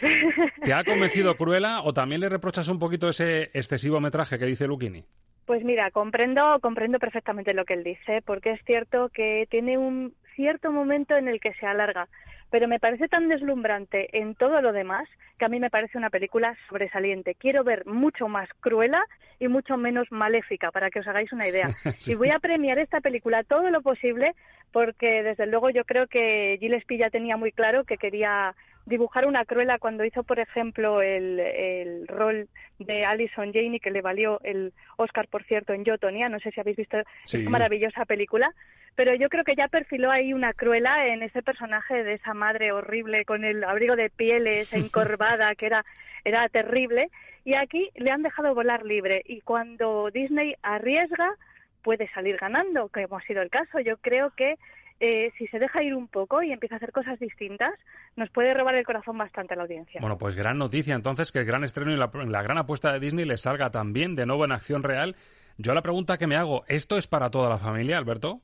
¿Te 0.64 0.74
ha 0.74 0.86
convencido 0.86 1.36
Cruella 1.38 1.82
o 1.82 1.94
también 1.94 2.22
le 2.22 2.30
reprochas 2.30 2.70
un 2.70 2.80
poquito 2.80 3.10
ese 3.10 3.52
excesivo 3.54 4.00
metraje 4.00 4.40
que 4.40 4.46
dice 4.46 4.66
Luchini? 4.66 5.04
Pues 5.46 5.64
mira, 5.64 5.92
comprendo, 5.92 6.60
comprendo 6.60 6.98
perfectamente 6.98 7.54
lo 7.54 7.66
que 7.66 7.76
él 7.76 7.84
dice, 7.84 8.22
porque 8.26 8.52
es 8.52 8.62
cierto 8.66 9.10
que 9.10 9.48
tiene 9.50 9.78
un 9.78 10.14
cierto 10.36 10.72
momento 10.72 11.16
en 11.16 11.28
el 11.28 11.40
que 11.40 11.54
se 11.54 11.66
alarga, 11.66 12.08
pero 12.50 12.68
me 12.68 12.80
parece 12.80 13.08
tan 13.08 13.28
deslumbrante 13.28 14.18
en 14.18 14.36
todo 14.36 14.62
lo 14.62 14.72
demás 14.72 15.08
que 15.38 15.46
a 15.46 15.50
mí 15.50 15.60
me 15.60 15.70
parece 15.70 15.98
una 15.98 16.10
película 16.10 16.56
sobresaliente. 16.70 17.36
Quiero 17.36 17.64
ver 17.64 17.86
mucho 17.86 18.28
más 18.28 18.50
cruela 18.60 19.04
y 19.40 19.48
mucho 19.48 19.78
menos 19.78 20.12
maléfica, 20.12 20.72
para 20.72 20.90
que 20.90 21.00
os 21.00 21.08
hagáis 21.08 21.32
una 21.32 21.48
idea. 21.48 21.68
Y 22.08 22.16
voy 22.16 22.30
a 22.30 22.40
premiar 22.40 22.80
esta 22.80 23.02
película 23.02 23.44
todo 23.44 23.70
lo 23.70 23.82
posible, 23.82 24.34
porque 24.72 25.24
desde 25.24 25.48
luego 25.48 25.70
yo 25.70 25.84
creo 25.86 26.08
que 26.08 26.58
Gillespie 26.60 26.98
ya 26.98 27.10
tenía 27.10 27.38
muy 27.38 27.52
claro 27.52 27.84
que 27.84 27.98
quería 27.98 28.56
dibujar 28.86 29.26
una 29.26 29.46
cruela 29.46 29.80
cuando 29.80 30.06
hizo, 30.06 30.24
por 30.24 30.40
ejemplo, 30.40 31.02
el, 31.02 31.40
el 31.40 32.08
rol 32.08 32.48
de 32.80 33.06
Alison 33.06 33.52
Janey, 33.52 33.80
que 33.80 33.92
le 33.92 34.02
valió 34.02 34.40
el 34.44 34.74
Oscar, 34.98 35.28
por 35.28 35.44
cierto, 35.44 35.74
en 35.74 35.84
Yo, 35.84 35.96
No 36.02 36.40
sé 36.40 36.52
si 36.52 36.60
habéis 36.60 36.78
visto 36.78 36.98
esta 37.26 37.50
maravillosa 37.50 38.06
película. 38.06 38.54
Pero 38.96 39.14
yo 39.14 39.28
creo 39.28 39.44
que 39.44 39.56
ya 39.56 39.68
perfiló 39.68 40.10
ahí 40.10 40.34
una 40.34 40.54
cruela 40.54 41.08
en 41.08 41.22
ese 41.22 41.44
personaje 41.44 42.04
de 42.04 42.14
esa 42.14 42.34
madre 42.34 42.72
horrible 42.72 43.26
con 43.26 43.44
el 43.44 43.64
abrigo 43.64 43.96
de 43.96 44.10
pieles 44.10 44.72
encorvada, 44.74 45.54
que 45.56 45.66
era, 45.66 45.86
era 46.24 46.48
terrible. 46.50 47.10
Y 47.44 47.56
aquí 47.56 47.90
le 47.96 48.12
han 48.12 48.24
dejado 48.24 48.56
volar 48.56 48.86
libre. 48.86 49.22
Y 49.26 49.42
cuando 49.42 50.10
Disney 50.12 50.56
arriesga, 50.62 51.36
puede 51.84 52.08
salir 52.10 52.38
ganando, 52.38 52.90
como 52.90 53.18
ha 53.18 53.22
sido 53.24 53.42
el 53.42 53.50
caso. 53.50 53.80
Yo 53.80 53.98
creo 53.98 54.32
que 54.32 54.56
eh, 55.00 55.32
si 55.38 55.48
se 55.48 55.60
deja 55.60 55.84
ir 55.84 55.94
un 55.94 56.08
poco 56.08 56.42
y 56.42 56.52
empieza 56.52 56.76
a 56.76 56.78
hacer 56.78 56.92
cosas 56.92 57.20
distintas, 57.20 57.74
nos 58.16 58.30
puede 58.30 58.54
robar 58.54 58.76
el 58.76 58.86
corazón 58.86 59.18
bastante 59.18 59.54
a 59.54 59.58
la 59.58 59.64
audiencia. 59.64 60.00
Bueno, 60.02 60.18
pues 60.18 60.36
gran 60.36 60.58
noticia 60.58 60.96
entonces 60.96 61.32
que 61.32 61.40
el 61.40 61.46
gran 61.46 61.64
estreno 61.64 61.92
y 61.92 61.98
la, 61.98 62.10
la 62.14 62.42
gran 62.42 62.58
apuesta 62.58 62.94
de 62.94 63.00
Disney 63.00 63.26
le 63.26 63.38
salga 63.38 63.72
también 63.72 64.16
de 64.16 64.26
nuevo 64.26 64.46
en 64.46 64.52
acción 64.52 64.84
real. 64.84 65.16
Yo 65.58 65.74
la 65.74 65.82
pregunta 65.82 66.18
que 66.18 66.28
me 66.28 66.36
hago, 66.36 66.64
¿esto 66.68 66.98
es 66.98 67.08
para 67.08 67.30
toda 67.30 67.50
la 67.50 67.58
familia, 67.58 67.98
Alberto? 67.98 68.42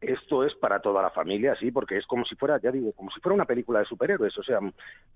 esto 0.00 0.44
es 0.44 0.54
para 0.54 0.80
toda 0.80 1.02
la 1.02 1.10
familia, 1.10 1.56
sí, 1.58 1.70
porque 1.70 1.96
es 1.96 2.06
como 2.06 2.24
si 2.24 2.36
fuera, 2.36 2.60
ya 2.62 2.70
digo, 2.70 2.92
como 2.92 3.10
si 3.10 3.20
fuera 3.20 3.34
una 3.34 3.44
película 3.44 3.80
de 3.80 3.84
superhéroes, 3.84 4.36
o 4.38 4.42
sea, 4.42 4.60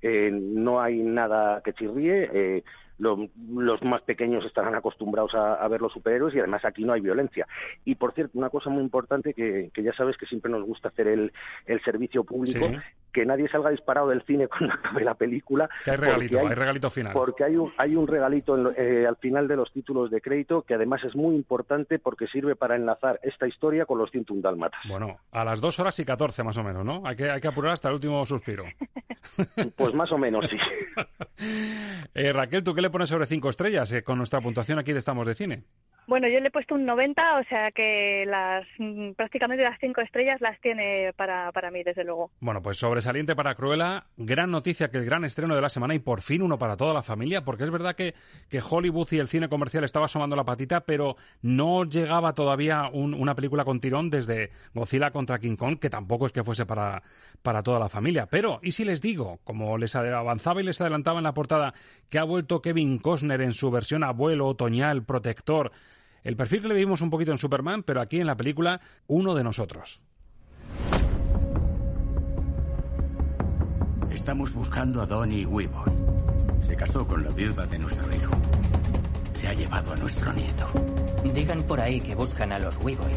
eh, 0.00 0.30
no 0.32 0.80
hay 0.80 0.98
nada 0.98 1.62
que 1.62 1.72
chirríe, 1.72 2.30
eh, 2.32 2.64
los 3.02 3.82
más 3.82 4.02
pequeños 4.02 4.44
estarán 4.44 4.74
acostumbrados 4.74 5.34
a, 5.34 5.66
ver 5.68 5.80
los 5.80 5.92
superhéroes 5.92 6.34
y 6.34 6.38
además 6.38 6.64
aquí 6.64 6.84
no 6.84 6.92
hay 6.92 7.00
violencia. 7.00 7.46
Y 7.84 7.96
por 7.96 8.14
cierto, 8.14 8.38
una 8.38 8.50
cosa 8.50 8.70
muy 8.70 8.82
importante 8.82 9.34
que, 9.34 9.70
ya 9.74 9.92
sabes 9.94 10.16
que 10.16 10.26
siempre 10.26 10.50
nos 10.50 10.62
gusta 10.64 10.88
hacer 10.88 11.08
el, 11.08 11.32
servicio 11.84 12.22
público, 12.24 12.70
que 13.12 13.26
nadie 13.26 13.48
salga 13.48 13.70
disparado 13.70 14.08
del 14.08 14.22
cine 14.22 14.46
cuando 14.46 14.74
acabe 14.74 15.04
la 15.04 15.14
película. 15.14 15.68
Que 15.84 15.90
hay 15.90 15.96
regalito, 15.96 16.38
hay, 16.38 16.54
regalito 16.54 16.90
final. 16.90 17.12
Porque 17.12 17.44
hay 17.44 17.56
un, 17.56 17.72
hay 17.76 17.96
un 17.96 18.06
regalito 18.06 18.72
eh, 18.72 19.06
al 19.06 19.16
final 19.16 19.48
de 19.48 19.56
los 19.56 19.72
títulos 19.72 20.10
de 20.10 20.20
crédito 20.20 20.62
que 20.62 20.74
además 20.74 21.02
es 21.04 21.16
muy 21.16 21.34
importante 21.34 21.98
porque 21.98 22.26
sirve 22.28 22.54
para 22.56 22.76
enlazar 22.76 23.18
esta 23.22 23.46
historia 23.46 23.84
con 23.84 23.98
los 23.98 24.10
101 24.10 24.42
Dálmatas. 24.42 24.80
Bueno, 24.88 25.18
a 25.32 25.44
las 25.44 25.60
dos 25.60 25.78
horas 25.80 25.98
y 25.98 26.04
14 26.04 26.42
más 26.44 26.56
o 26.56 26.62
menos, 26.62 26.84
¿no? 26.84 27.02
Hay 27.04 27.16
que, 27.16 27.30
hay 27.30 27.40
que 27.40 27.48
apurar 27.48 27.72
hasta 27.72 27.88
el 27.88 27.94
último 27.94 28.24
suspiro. 28.24 28.64
pues 29.76 29.94
más 29.94 30.10
o 30.12 30.18
menos, 30.18 30.46
sí. 30.48 30.56
Eh, 32.14 32.32
Raquel, 32.32 32.62
¿tú 32.62 32.74
qué 32.74 32.82
le 32.82 32.90
pones 32.92 33.08
sobre 33.08 33.26
cinco 33.26 33.50
estrellas 33.50 33.90
eh, 33.92 34.04
con 34.04 34.18
nuestra 34.18 34.40
puntuación 34.40 34.78
aquí 34.78 34.92
de 34.92 35.00
Estamos 35.00 35.26
de 35.26 35.34
Cine? 35.34 35.64
Bueno, 36.06 36.28
yo 36.28 36.40
le 36.40 36.48
he 36.48 36.50
puesto 36.50 36.74
un 36.74 36.84
90, 36.84 37.38
o 37.38 37.44
sea 37.44 37.70
que 37.70 38.24
las 38.26 38.66
mm, 38.78 39.12
prácticamente 39.12 39.62
las 39.62 39.78
cinco 39.80 40.00
estrellas 40.00 40.40
las 40.40 40.60
tiene 40.60 41.12
para, 41.16 41.52
para 41.52 41.70
mí, 41.70 41.82
desde 41.84 42.04
luego. 42.04 42.30
Bueno, 42.40 42.60
pues 42.60 42.78
sobresaliente 42.78 43.36
para 43.36 43.54
Cruella. 43.54 44.06
Gran 44.16 44.50
noticia 44.50 44.90
que 44.90 44.98
el 44.98 45.04
gran 45.04 45.24
estreno 45.24 45.54
de 45.54 45.60
la 45.60 45.68
semana 45.68 45.94
y 45.94 46.00
por 46.00 46.20
fin 46.20 46.42
uno 46.42 46.58
para 46.58 46.76
toda 46.76 46.92
la 46.92 47.02
familia, 47.02 47.44
porque 47.44 47.64
es 47.64 47.70
verdad 47.70 47.94
que, 47.94 48.14
que 48.50 48.60
Hollywood 48.60 49.08
y 49.12 49.18
el 49.18 49.28
cine 49.28 49.48
comercial 49.48 49.84
estaba 49.84 50.06
asomando 50.06 50.34
la 50.34 50.44
patita, 50.44 50.80
pero 50.80 51.16
no 51.40 51.84
llegaba 51.84 52.34
todavía 52.34 52.90
una 52.92 53.34
película 53.34 53.64
con 53.64 53.80
tirón 53.80 54.10
desde 54.10 54.50
Godzilla 54.74 55.10
contra 55.10 55.38
King 55.38 55.56
Kong, 55.56 55.78
que 55.78 55.90
tampoco 55.90 56.26
es 56.26 56.32
que 56.32 56.42
fuese 56.42 56.66
para, 56.66 57.02
para 57.42 57.62
toda 57.62 57.78
la 57.78 57.88
familia. 57.88 58.26
Pero, 58.26 58.58
¿y 58.62 58.72
si 58.72 58.84
les 58.84 59.00
digo, 59.00 59.38
como 59.44 59.78
les 59.78 59.94
avanzaba 59.94 60.60
y 60.60 60.64
les 60.64 60.80
adelantaba 60.80 61.18
en 61.18 61.24
la 61.24 61.34
portada, 61.34 61.74
que 62.10 62.18
ha 62.18 62.24
vuelto 62.24 62.60
Kevin 62.60 62.98
Costner 62.98 63.40
en 63.40 63.52
su 63.52 63.70
versión 63.70 64.02
abuelo, 64.04 64.48
otoñal, 64.48 65.04
protector? 65.04 65.72
El 66.24 66.36
perfil 66.36 66.62
que 66.62 66.68
le 66.68 66.74
vimos 66.74 67.00
un 67.00 67.10
poquito 67.10 67.32
en 67.32 67.38
Superman, 67.38 67.82
pero 67.82 68.00
aquí 68.00 68.20
en 68.20 68.26
la 68.26 68.36
película, 68.36 68.80
uno 69.08 69.34
de 69.34 69.44
nosotros. 69.44 70.00
Estamos 74.10 74.52
buscando 74.54 75.02
a 75.02 75.06
Donnie 75.06 75.46
Weaver. 75.46 75.92
Se 76.66 76.76
casó 76.76 77.06
con 77.06 77.24
la 77.24 77.30
viuda 77.30 77.66
de 77.66 77.78
nuestro 77.78 78.14
hijo. 78.14 78.32
Se 79.34 79.48
ha 79.48 79.52
llevado 79.52 79.92
a 79.92 79.96
nuestro 79.96 80.32
nieto. 80.32 80.68
Digan 81.34 81.64
por 81.64 81.80
ahí 81.80 82.00
que 82.00 82.14
buscan 82.14 82.52
a 82.52 82.58
los 82.58 82.76
Weaver. 82.78 83.16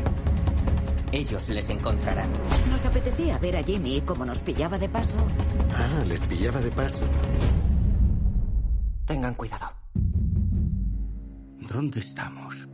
Ellos 1.12 1.48
les 1.50 1.70
encontrarán. 1.70 2.30
Nos 2.70 2.84
apetecía 2.86 3.38
ver 3.38 3.58
a 3.58 3.64
Jimmy 3.64 4.02
como 4.02 4.26
nos 4.26 4.40
pillaba 4.40 4.80
de 4.80 4.90
paso. 4.90 5.14
Ah, 5.72 6.04
les 6.08 6.22
pillaba 6.22 6.60
de 6.60 6.72
paso. 6.72 7.00
Tengan 9.06 9.36
cuidado. 9.36 9.68
¿Dónde 11.70 12.00
estamos? 12.00 12.68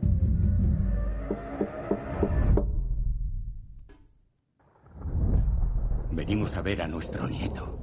Venimos 6.12 6.54
a 6.56 6.62
ver 6.62 6.82
a 6.82 6.88
nuestro 6.88 7.26
nieto. 7.26 7.78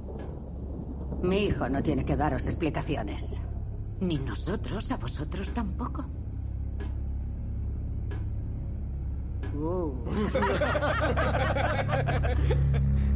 Mi 1.22 1.46
hijo 1.46 1.68
no 1.68 1.82
tiene 1.82 2.04
que 2.04 2.16
daros 2.16 2.46
explicaciones. 2.46 3.40
Ni 4.00 4.18
nosotros 4.18 4.90
a 4.92 4.96
vosotros 4.96 5.50
tampoco. 5.50 6.08
Uh. 9.52 9.92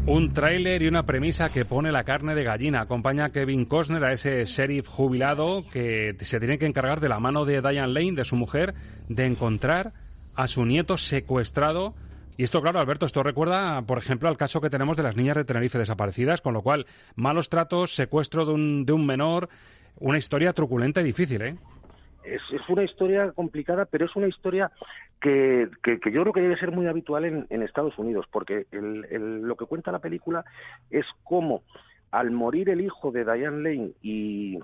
Un 0.07 0.35
tráiler 0.35 0.83
y 0.83 0.89
una 0.89 1.07
premisa 1.07 1.49
que 1.49 1.65
pone 1.65 1.91
la 1.93 2.05
carne 2.05 2.35
de 2.35 2.45
gallina. 2.45 2.83
Acompaña 2.83 3.27
a 3.27 3.33
Kevin 3.33 3.65
Costner, 3.65 4.05
a 4.05 4.13
ese 4.13 4.45
sheriff 4.45 4.87
jubilado 4.87 5.65
que 5.71 6.17
se 6.21 6.39
tiene 6.41 6.59
que 6.59 6.67
encargar 6.67 7.01
de 7.01 7.09
la 7.09 7.21
mano 7.21 7.47
de 7.47 7.63
Diane 7.63 7.93
Lane, 7.93 8.13
de 8.13 8.25
su 8.25 8.37
mujer, 8.37 8.75
de 9.09 9.25
encontrar 9.25 9.95
a 10.35 10.47
su 10.47 10.67
nieto 10.67 10.99
secuestrado 10.99 11.95
y 12.37 12.43
esto, 12.43 12.61
claro, 12.61 12.81
Alberto, 12.81 13.07
esto 13.07 13.23
recuerda, 13.23 13.83
por 13.83 13.99
ejemplo, 13.99 14.29
al 14.29 14.37
caso 14.37 14.61
que 14.61 14.71
tenemos 14.71 14.97
de 14.97 15.03
las 15.03 15.17
niñas 15.17 15.37
de 15.37 15.45
Tenerife 15.45 15.79
desaparecidas, 15.79 16.41
con 16.41 16.55
lo 16.55 16.63
cual, 16.63 16.87
malos 17.15 17.49
tratos, 17.49 17.95
secuestro 17.95 18.45
de 18.45 18.53
un, 18.53 18.85
de 18.85 18.93
un 18.93 19.07
menor, 19.07 19.49
una 20.01 20.19
historia 20.19 20.53
truculenta 20.53 21.01
y 21.01 21.05
difícil, 21.05 21.43
¿eh? 21.43 21.57
Es, 22.25 22.41
una 22.69 22.85
historia 22.85 23.33
complicada, 23.33 23.85
pero 23.85 24.07
es 24.07 24.17
una 24.17 24.27
historia 24.29 24.73
que, 25.21 25.69
que, 25.83 25.99
yo 26.11 26.23
creo 26.23 26.33
que 26.33 26.41
debe 26.41 26.59
ser 26.59 26.73
muy 26.73 26.87
habitual 26.87 27.27
en, 27.27 27.47
en 27.51 27.63
Estados 27.63 27.97
Unidos, 27.99 28.27
porque 28.33 28.67
el, 28.73 29.43
lo 29.43 29.57
que 29.57 29.67
cuenta 29.67 29.93
la 29.93 29.99
película 29.99 30.45
es 30.91 31.05
cómo, 31.23 31.63
al 32.11 32.31
morir 32.31 32.71
el 32.71 32.81
hijo 32.81 33.13
de 33.13 33.25
Diane 33.25 33.63
Lane 33.63 33.91
y, 34.03 34.59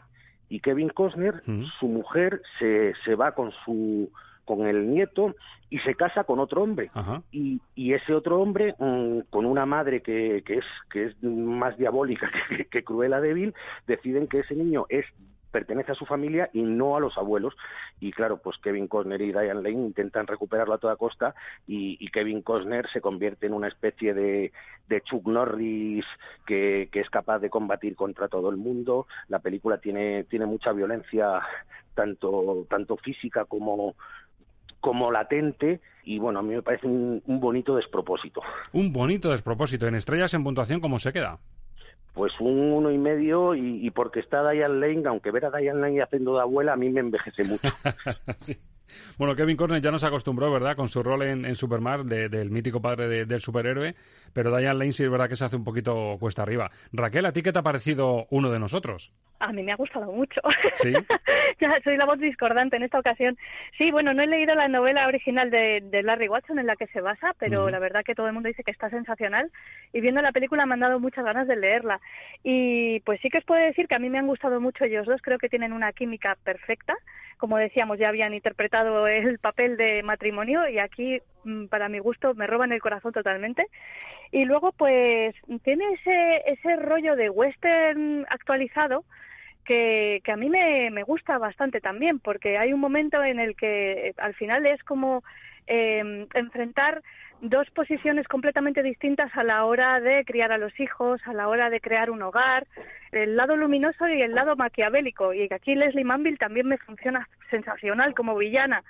y 0.49 0.61
Kevin 0.61 0.89
Costner, 0.89 1.43
su 1.79 1.87
mujer 1.87 2.41
se, 2.59 2.95
se 3.05 3.15
va 3.15 3.33
con 3.33 3.53
su 3.65 4.11
con 4.57 4.67
el 4.67 4.91
nieto 4.91 5.35
y 5.69 5.79
se 5.81 5.95
casa 5.95 6.25
con 6.25 6.41
otro 6.41 6.63
hombre. 6.63 6.91
Y, 7.31 7.61
y, 7.77 7.95
ese 7.95 8.15
otro 8.15 8.41
hombre, 8.41 8.75
mm, 8.79 9.21
con 9.31 9.47
una 9.47 9.67
madre 9.67 10.03
que, 10.03 10.43
que, 10.45 10.55
es, 10.55 10.65
que 10.91 11.05
es 11.05 11.23
más 11.23 11.77
diabólica 11.79 12.29
que, 12.49 12.65
que 12.65 12.83
Cruella 12.83 13.21
débil, 13.21 13.55
deciden 13.87 14.27
que 14.27 14.41
ese 14.41 14.55
niño 14.55 14.87
es 14.89 15.07
pertenece 15.51 15.93
a 15.93 15.97
su 15.97 16.07
familia 16.07 16.49
y 16.53 16.63
no 16.63 16.97
a 16.97 17.01
los 17.01 17.17
abuelos. 17.19 17.55
Y 17.99 18.13
claro, 18.13 18.39
pues 18.39 18.57
Kevin 18.59 18.87
Costner 18.87 19.21
y 19.21 19.33
Diane 19.33 19.55
Lane 19.55 19.71
intentan 19.71 20.27
recuperarlo 20.27 20.75
a 20.75 20.79
toda 20.79 20.97
costa 20.97 21.35
y, 21.67 22.09
Kevin 22.11 22.43
Costner 22.43 22.89
se 22.93 23.01
convierte 23.01 23.47
en 23.47 23.55
una 23.55 23.69
especie 23.69 24.15
de, 24.15 24.53
de 24.89 25.01
Chuck 25.03 25.27
Norris 25.27 26.05
que, 26.47 26.89
que, 26.93 27.01
es 27.01 27.11
capaz 27.11 27.39
de 27.39 27.51
combatir 27.51 27.95
contra 27.97 28.29
todo 28.29 28.51
el 28.51 28.57
mundo. 28.57 29.07
La 29.29 29.41
película 29.41 29.79
tiene, 29.79 30.25
tiene 30.25 30.47
mucha 30.47 30.73
violencia, 30.73 31.41
tanto, 31.95 32.67
tanto 32.69 32.97
física 32.97 33.45
como, 33.45 33.95
como 34.81 35.11
latente 35.11 35.81
y 36.05 36.19
bueno, 36.19 36.41
a 36.41 36.43
mí 36.43 36.55
me 36.55 36.63
parece 36.63 36.87
un, 36.87 37.23
un 37.27 37.41
bonito 37.41 37.77
despropósito. 37.77 38.41
Un 38.73 38.93
bonito 38.93 39.31
despropósito. 39.31 39.87
En 39.87 39.95
estrellas 39.95 40.33
en 40.35 40.45
puntuación, 40.45 40.81
¿cómo 40.81 40.99
se 40.99 41.13
queda? 41.13 41.39
pues 42.15 42.33
un 42.41 42.73
uno 42.73 42.91
y 42.91 42.99
medio 42.99 43.55
y, 43.55 43.87
y 43.87 43.91
porque 43.91 44.21
está 44.21 44.49
Diane 44.51 44.81
Lane, 44.81 45.03
aunque 45.07 45.31
ver 45.31 45.45
a 45.45 45.51
Diane 45.51 45.81
Lane 45.81 46.03
haciendo 46.03 46.35
de 46.35 46.41
abuela 46.41 46.73
a 46.73 46.77
mí 46.77 46.91
me 46.91 47.01
envejece 47.01 47.45
mucho. 47.45 47.69
Bueno, 49.19 49.35
Kevin 49.35 49.57
Corner 49.57 49.81
ya 49.81 49.91
nos 49.91 50.05
acostumbró, 50.05 50.51
¿verdad?, 50.53 50.77
con 50.77 50.89
su 50.89 51.03
rol 51.03 51.23
en, 51.23 51.55
Superman, 51.55 52.07
del 52.07 52.51
mítico 52.51 52.81
padre 52.81 53.27
del 53.27 53.41
superhéroe, 53.41 53.95
pero 54.33 54.57
Diane 54.57 54.79
Lane 54.79 54.93
sí 54.93 55.05
es 55.05 55.11
verdad 55.11 55.29
que 55.29 55.37
se 55.37 55.45
hace 55.45 55.57
un 55.57 55.65
poquito 55.65 56.17
cuesta 56.19 56.43
arriba. 56.43 56.71
Raquel, 56.93 57.27
¿a 57.27 57.33
ti 57.33 57.43
qué 57.43 57.53
te 57.53 57.59
ha 57.59 57.63
parecido 57.63 58.27
uno 58.31 58.51
de 58.51 58.59
nosotros? 58.59 59.13
A 59.41 59.53
mí 59.53 59.63
me 59.63 59.73
ha 59.73 59.77
gustado 59.77 60.13
mucho. 60.13 60.41
¿Sí? 60.75 60.93
ya 61.61 61.81
soy 61.83 61.97
la 61.97 62.05
voz 62.05 62.19
discordante 62.19 62.77
en 62.77 62.83
esta 62.83 62.99
ocasión. 62.99 63.39
Sí, 63.79 63.91
bueno, 63.91 64.13
no 64.13 64.23
he 64.23 64.27
leído 64.27 64.55
la 64.55 64.69
novela 64.69 65.07
original 65.07 65.51
de, 65.51 66.03
Larry 66.03 66.29
Watson 66.29 66.59
en 66.59 66.67
la 66.67 66.77
que 66.77 66.87
se 66.89 67.01
basa, 67.01 67.35
pero 67.39 67.71
la 67.71 67.79
verdad 67.79 68.03
que 68.05 68.15
todo 68.15 68.27
el 68.27 68.33
mundo 68.33 68.49
dice 68.49 68.63
que 68.63 68.71
está 68.71 68.91
sensacional 68.91 69.51
y 69.93 70.01
viendo 70.01 70.21
la 70.21 70.33
película 70.33 70.67
me 70.67 70.75
han 70.75 70.81
dado 70.81 71.01
muchas 71.01 71.25
ganas 71.25 71.49
de 71.49 71.57
leerla. 71.57 72.01
Y 72.43 73.01
pues 73.01 73.21
sí 73.21 73.31
que 73.31 73.39
os 73.39 73.45
puedo 73.45 73.63
decir 73.63 73.89
que 73.89 73.95
a 73.95 73.99
mí 73.99 74.11
me 74.11 74.19
han 74.19 74.27
gustado 74.27 74.61
mucho 74.61 74.85
ellos 74.85 75.07
dos, 75.07 75.23
creo 75.23 75.39
que 75.39 75.49
tienen 75.49 75.73
una 75.73 75.93
química 75.93 76.37
perfecta. 76.45 76.95
Como 77.41 77.57
decíamos, 77.57 77.99
ya 77.99 78.11
habían 78.11 78.35
interpretado 78.35 79.07
el 79.09 79.39
papel 79.39 79.79
de 79.79 80.03
matrimonio 80.03 80.69
y 80.69 80.79
aquí, 80.79 81.21
mm, 81.45 81.67
para 81.69 81.89
mi 81.89 81.99
gusto, 81.99 82.35
me 82.35 82.47
roban 82.47 82.71
el 82.71 82.83
corazón 82.83 83.13
totalmente. 83.15 83.67
Y 84.31 84.45
luego, 84.45 84.73
pues, 84.73 85.35
tiene 85.65 85.85
ese, 85.95 86.43
ese 86.47 86.77
rollo 86.77 87.17
de 87.17 87.31
western 87.31 88.27
actualizado 88.29 89.05
que, 89.65 90.21
que 90.23 90.33
a 90.33 90.37
mí 90.37 90.51
me, 90.51 90.91
me 90.91 91.03
gusta 91.03 91.39
bastante 91.39 91.81
también, 91.81 92.19
porque 92.19 92.59
hay 92.59 92.75
un 92.75 92.81
momento 92.81 93.25
en 93.25 93.41
el 93.41 93.57
que 93.57 94.09
eh, 94.09 94.15
al 94.19 94.35
final 94.35 94.67
es 94.67 94.83
como 94.85 95.25
eh, 95.67 96.27
enfrentar 96.35 97.03
dos 97.41 97.71
posiciones 97.71 98.29
completamente 98.29 98.83
distintas 98.83 99.31
a 99.37 99.43
la 99.43 99.65
hora 99.65 100.01
de 100.01 100.25
criar 100.25 100.53
a 100.53 100.59
los 100.59 100.79
hijos, 100.79 101.21
a 101.27 101.33
la 101.33 101.49
hora 101.49 101.71
de 101.71 101.81
crear 101.81 102.11
un 102.11 102.23
hogar, 102.23 102.67
el 103.13 103.37
lado 103.37 103.57
luminoso 103.57 104.09
y 104.09 104.23
el 104.23 104.35
lado 104.35 104.57
maquiavélico. 104.57 105.33
Y 105.33 105.49
aquí 105.53 105.75
Leslie 105.75 106.05
Manville 106.05 106.37
también 106.37 106.67
me 106.67 106.79
funciona 106.79 107.29
sensacional 107.51 108.15
como 108.15 108.37
villana. 108.37 108.85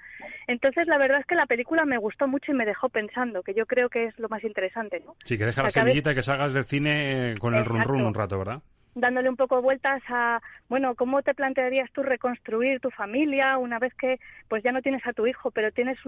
Entonces, 0.46 0.86
la 0.86 0.98
verdad 0.98 1.20
es 1.20 1.26
que 1.26 1.34
la 1.34 1.46
película 1.46 1.84
me 1.84 1.98
gustó 1.98 2.26
mucho 2.26 2.52
y 2.52 2.54
me 2.54 2.66
dejó 2.66 2.88
pensando, 2.88 3.42
que 3.42 3.54
yo 3.54 3.66
creo 3.66 3.88
que 3.88 4.06
es 4.06 4.18
lo 4.18 4.28
más 4.28 4.42
interesante. 4.44 5.00
¿no? 5.04 5.14
Sí, 5.24 5.38
que 5.38 5.46
deja 5.46 5.62
la 5.62 5.70
semillita 5.70 6.14
que 6.14 6.22
salgas 6.22 6.52
del 6.52 6.64
cine 6.64 7.36
con 7.38 7.54
el 7.54 7.64
run 7.64 7.84
run 7.84 8.02
un 8.02 8.14
rato, 8.14 8.38
¿verdad? 8.38 8.60
Dándole 8.94 9.28
un 9.28 9.36
poco 9.36 9.62
vueltas 9.62 10.02
a, 10.08 10.40
bueno, 10.68 10.94
¿cómo 10.94 11.22
te 11.22 11.34
plantearías 11.34 11.90
tú 11.92 12.02
reconstruir 12.02 12.80
tu 12.80 12.90
familia 12.90 13.58
una 13.58 13.78
vez 13.78 13.94
que 13.94 14.18
pues 14.48 14.62
ya 14.62 14.72
no 14.72 14.82
tienes 14.82 15.06
a 15.06 15.12
tu 15.12 15.26
hijo, 15.26 15.50
pero 15.50 15.72
tienes 15.72 15.98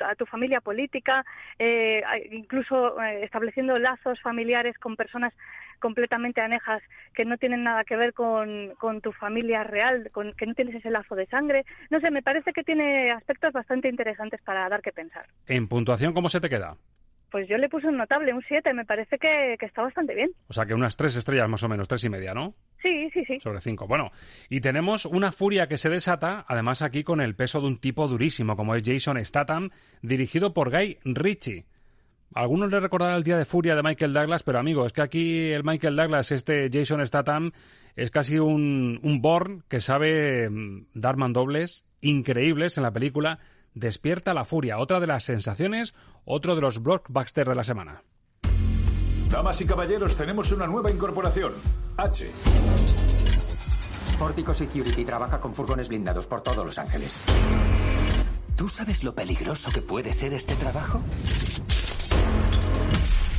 a 0.00 0.14
tu 0.14 0.26
familia 0.26 0.60
política, 0.60 1.24
eh, 1.58 2.02
incluso 2.30 3.00
eh, 3.02 3.24
estableciendo 3.24 3.78
lazos 3.78 4.20
familiares 4.20 4.76
con 4.78 4.96
personas 4.96 5.32
completamente 5.78 6.40
anejas 6.40 6.82
que 7.14 7.24
no 7.24 7.36
tienen 7.36 7.62
nada 7.62 7.84
que 7.84 7.96
ver 7.96 8.12
con, 8.12 8.74
con 8.78 9.00
tu 9.00 9.12
familia 9.12 9.62
real, 9.62 10.10
con, 10.12 10.32
que 10.32 10.46
no 10.46 10.54
tienes 10.54 10.74
ese 10.74 10.90
lazo 10.90 11.14
de 11.14 11.26
sangre. 11.26 11.64
No 11.90 12.00
sé, 12.00 12.10
me 12.10 12.22
parece 12.22 12.52
que 12.52 12.64
tiene 12.64 13.10
aspectos 13.10 13.52
bastante 13.52 13.88
interesantes 13.88 14.40
para 14.42 14.68
dar 14.68 14.82
que 14.82 14.92
pensar. 14.92 15.26
En 15.46 15.68
puntuación, 15.68 16.12
¿cómo 16.12 16.28
se 16.28 16.40
te 16.40 16.48
queda? 16.48 16.76
Pues 17.30 17.48
yo 17.48 17.58
le 17.58 17.68
puse 17.68 17.88
un 17.88 17.96
notable, 17.96 18.32
un 18.32 18.42
7, 18.46 18.72
me 18.72 18.84
parece 18.84 19.18
que, 19.18 19.54
está 19.60 19.82
bastante 19.82 20.14
bien. 20.14 20.30
O 20.48 20.52
sea 20.52 20.64
que 20.64 20.74
unas 20.74 20.96
tres 20.96 21.16
estrellas 21.16 21.48
más 21.48 21.62
o 21.62 21.68
menos, 21.68 21.88
tres 21.88 22.04
y 22.04 22.08
media, 22.08 22.34
¿no? 22.34 22.54
Sí, 22.80 23.10
sí, 23.12 23.24
sí. 23.24 23.40
Sobre 23.40 23.60
cinco. 23.60 23.88
Bueno, 23.88 24.12
y 24.48 24.60
tenemos 24.60 25.06
una 25.06 25.32
furia 25.32 25.66
que 25.66 25.78
se 25.78 25.88
desata, 25.88 26.44
además 26.46 26.82
aquí 26.82 27.02
con 27.02 27.20
el 27.20 27.34
peso 27.34 27.60
de 27.60 27.66
un 27.66 27.78
tipo 27.78 28.06
durísimo, 28.06 28.56
como 28.56 28.74
es 28.74 28.82
Jason 28.84 29.22
Statham, 29.24 29.70
dirigido 30.02 30.54
por 30.54 30.70
Guy 30.70 30.98
Ritchie. 31.04 31.66
Algunos 32.34 32.70
le 32.70 32.80
recordarán 32.80 33.16
el 33.16 33.24
Día 33.24 33.38
de 33.38 33.44
Furia 33.44 33.74
de 33.74 33.82
Michael 33.82 34.12
Douglas, 34.12 34.42
pero 34.42 34.58
amigo, 34.58 34.84
es 34.86 34.92
que 34.92 35.02
aquí 35.02 35.50
el 35.50 35.64
Michael 35.64 35.96
Douglas, 35.96 36.32
este 36.32 36.68
Jason 36.72 37.04
Statham, 37.06 37.52
es 37.96 38.10
casi 38.10 38.38
un, 38.38 39.00
un 39.02 39.22
Born 39.22 39.64
que 39.68 39.80
sabe 39.80 40.48
mm, 40.50 40.88
dar 40.94 41.16
mandobles 41.16 41.84
increíbles 42.00 42.76
en 42.76 42.82
la 42.82 42.92
película 42.92 43.38
Despierta 43.76 44.32
la 44.32 44.46
Furia, 44.46 44.78
otra 44.78 45.00
de 45.00 45.06
las 45.06 45.24
sensaciones, 45.24 45.94
otro 46.26 46.54
de 46.54 46.60
los 46.60 46.82
blockbusters 46.82 47.48
de 47.48 47.54
la 47.54 47.64
semana. 47.64 48.02
Damas 49.30 49.60
y 49.60 49.66
caballeros, 49.66 50.14
tenemos 50.16 50.52
una 50.52 50.66
nueva 50.66 50.90
incorporación. 50.90 51.54
H. 51.96 52.30
Fortico 54.18 54.54
Security 54.54 55.04
trabaja 55.04 55.40
con 55.40 55.54
furgones 55.54 55.88
blindados 55.88 56.26
por 56.26 56.42
todos 56.42 56.64
Los 56.64 56.78
Ángeles. 56.78 57.16
¿Tú 58.56 58.68
sabes 58.68 59.04
lo 59.04 59.14
peligroso 59.14 59.70
que 59.70 59.82
puede 59.82 60.12
ser 60.12 60.32
este 60.32 60.54
trabajo? 60.54 61.00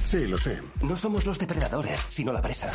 Sí, 0.05 0.27
lo 0.27 0.37
sé. 0.37 0.61
No 0.81 0.95
somos 0.95 1.25
los 1.25 1.39
depredadores, 1.39 1.99
sino 2.09 2.31
la 2.31 2.41
presa. 2.41 2.71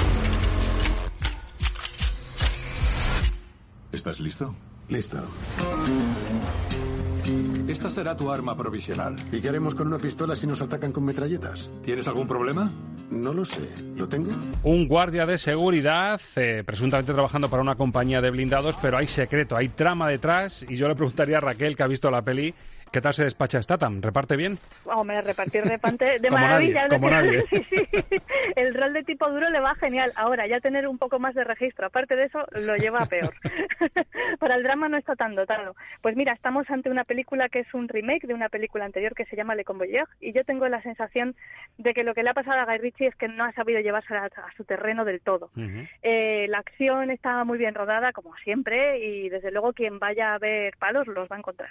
¿Estás 3.92 4.20
listo? 4.20 4.55
Listo. 4.88 5.25
Esta 7.68 7.88
será 7.88 8.16
tu 8.16 8.30
arma 8.30 8.56
provisional. 8.56 9.16
¿Y 9.30 9.40
qué 9.40 9.48
haremos 9.48 9.74
con 9.74 9.87
una 9.87 9.98
pistola 9.98 10.35
si 10.35 10.46
nos 10.46 10.61
atacan 10.61 10.92
con 10.92 11.04
metralletas? 11.04 11.70
¿Tienes 11.85 12.08
algún 12.08 12.26
problema? 12.26 12.72
No 13.11 13.32
lo 13.32 13.44
sé. 13.44 13.68
¿Lo 13.94 14.08
tengo? 14.08 14.30
Un 14.62 14.88
guardia 14.88 15.24
de 15.26 15.38
seguridad, 15.38 16.20
eh, 16.37 16.64
presuntamente 16.64 17.12
trabajando 17.12 17.48
para 17.48 17.62
una 17.62 17.76
compañía 17.76 18.20
de 18.20 18.30
blindados, 18.30 18.74
pero 18.82 18.96
hay 18.96 19.06
secreto, 19.06 19.56
hay 19.56 19.68
trama 19.68 20.08
detrás. 20.08 20.64
Y 20.68 20.76
yo 20.76 20.88
le 20.88 20.94
preguntaría 20.94 21.38
a 21.38 21.40
Raquel, 21.40 21.76
que 21.76 21.82
ha 21.82 21.87
visto 21.87 22.11
la 22.11 22.22
peli, 22.22 22.54
¿Qué 22.92 23.00
tal 23.00 23.14
se 23.14 23.24
despacha 23.24 23.62
Statham? 23.62 24.02
¿Reparte 24.02 24.37
bien? 24.37 24.59
Hombre, 24.85 25.22
repartir 25.22 25.62
de, 25.64 26.18
de 26.20 26.31
maravilla. 26.31 26.88
como 26.90 27.09
nadie. 27.09 27.42
sí, 27.50 27.64
sí. 27.70 27.87
El 28.55 28.74
rol 28.74 28.92
de 28.92 29.02
tipo 29.02 29.31
duro 29.31 29.48
le 29.48 29.61
va 29.61 29.74
genial. 29.76 30.12
Ahora, 30.14 30.46
ya 30.46 30.61
tener 30.61 30.87
un 30.87 30.98
poco 30.98 31.18
más 31.18 31.35
de 31.35 31.42
registro, 31.42 31.87
aparte 31.87 32.16
de 32.16 32.24
eso, 32.24 32.40
lo 32.50 32.76
lleva 32.76 33.00
a 33.00 33.07
peor. 33.07 33.35
Para 34.38 34.57
el 34.57 34.62
drama 34.62 34.90
no 34.90 34.98
está 34.98 35.16
tan 35.16 35.35
dotado. 35.35 35.74
Pues 36.02 36.16
mira, 36.16 36.35
estamos 36.35 36.68
ante 36.68 36.90
una 36.90 37.05
película 37.05 37.48
que 37.48 37.61
es 37.61 37.72
un 37.72 37.88
remake 37.88 38.26
de 38.26 38.35
una 38.35 38.50
película 38.50 38.85
anterior 38.85 39.14
que 39.14 39.24
se 39.24 39.37
llama 39.37 39.55
Le 39.55 39.64
Convoyeur 39.64 40.09
y 40.20 40.35
yo 40.35 40.44
tengo 40.44 40.68
la 40.68 40.83
sensación 40.83 41.35
de 41.78 41.94
que 41.94 42.05
lo 42.05 42.12
que 42.12 42.22
le 42.22 42.28
ha 42.28 42.35
pasado 42.35 42.61
a 42.61 42.66
Guy 42.66 42.76
Ritchie 42.76 43.07
es 43.07 43.16
que 43.16 43.28
no 43.28 43.44
ha 43.44 43.52
sabido 43.52 43.81
llevarse 43.81 44.14
a, 44.14 44.28
su 44.55 44.64
terreno 44.64 45.07
del 45.07 45.22
todo. 45.22 45.50
eh, 46.02 46.46
la 46.48 46.59
acción 46.59 47.11
está 47.11 47.42
muy 47.44 47.57
bien 47.57 47.74
rodada, 47.74 48.12
como 48.12 48.37
siempre, 48.44 48.98
y 48.98 49.31
desde 49.31 49.50
luego 49.50 49.72
quien 49.72 49.98
vaya 49.98 50.35
a 50.35 50.38
ver 50.38 50.76
palos 50.78 51.07
los 51.07 51.26
va 51.31 51.37
a 51.37 51.38
encontrar. 51.38 51.70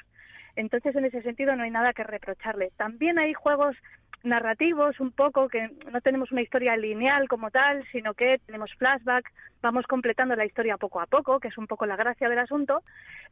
Entonces, 0.55 0.95
en 0.95 1.05
ese 1.05 1.21
sentido, 1.21 1.55
no 1.55 1.63
hay 1.63 1.71
nada 1.71 1.93
que 1.93 2.03
reprocharle. 2.03 2.71
También 2.77 3.19
hay 3.19 3.33
juegos 3.33 3.75
narrativos 4.23 4.99
un 4.99 5.11
poco 5.11 5.47
que 5.47 5.69
no 5.91 6.01
tenemos 6.01 6.31
una 6.31 6.41
historia 6.41 6.77
lineal 6.77 7.27
como 7.27 7.49
tal, 7.49 7.83
sino 7.91 8.13
que 8.13 8.39
tenemos 8.45 8.71
flashback, 8.77 9.31
vamos 9.61 9.85
completando 9.87 10.35
la 10.35 10.45
historia 10.45 10.77
poco 10.77 11.01
a 11.01 11.05
poco, 11.05 11.39
que 11.39 11.47
es 11.47 11.57
un 11.57 11.67
poco 11.67 11.85
la 11.85 11.95
gracia 11.95 12.29
del 12.29 12.39
asunto, 12.39 12.83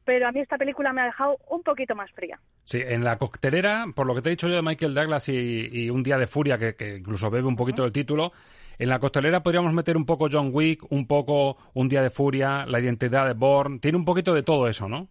pero 0.05 0.27
a 0.27 0.31
mí 0.31 0.39
esta 0.39 0.57
película 0.57 0.93
me 0.93 1.01
ha 1.01 1.05
dejado 1.05 1.37
un 1.49 1.63
poquito 1.63 1.95
más 1.95 2.11
fría. 2.11 2.39
Sí, 2.65 2.81
en 2.83 3.03
la 3.03 3.17
coctelera, 3.17 3.85
por 3.95 4.07
lo 4.07 4.15
que 4.15 4.21
te 4.21 4.29
he 4.29 4.31
dicho 4.31 4.47
yo 4.47 4.55
de 4.55 4.61
Michael 4.61 4.93
Douglas 4.93 5.29
y, 5.29 5.89
Un 5.89 6.03
día 6.03 6.17
de 6.17 6.27
furia, 6.27 6.57
que, 6.57 6.97
incluso 6.97 7.29
bebe 7.29 7.47
un 7.47 7.55
poquito 7.55 7.83
del 7.83 7.91
título, 7.91 8.31
en 8.77 8.89
la 8.89 8.99
coctelera 8.99 9.43
podríamos 9.43 9.73
meter 9.73 9.97
un 9.97 10.05
poco 10.05 10.27
John 10.31 10.49
Wick, 10.51 10.91
un 10.91 11.05
poco 11.07 11.57
Un 11.73 11.89
día 11.89 12.01
de 12.01 12.09
furia, 12.09 12.65
la 12.65 12.79
identidad 12.79 13.27
de 13.27 13.33
Bourne, 13.33 13.79
tiene 13.79 13.97
un 13.97 14.05
poquito 14.05 14.33
de 14.33 14.43
todo 14.43 14.67
eso, 14.67 14.87
¿no? 14.87 15.07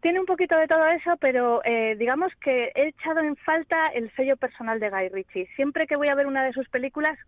Tiene 0.00 0.20
un 0.20 0.26
poquito 0.26 0.56
de 0.56 0.66
todo 0.66 0.86
eso, 0.86 1.16
pero 1.20 1.62
eh, 1.64 1.94
digamos 1.98 2.32
que 2.40 2.72
he 2.74 2.88
echado 2.88 3.20
en 3.20 3.36
falta 3.36 3.88
el 3.88 4.10
sello 4.16 4.36
personal 4.36 4.80
de 4.80 4.88
Guy 4.88 5.08
Ritchie. 5.10 5.48
Siempre 5.56 5.86
que 5.86 5.96
voy 5.96 6.08
a 6.08 6.14
ver 6.14 6.26
una 6.26 6.44
de 6.44 6.52
sus 6.52 6.68
películas, 6.70 7.18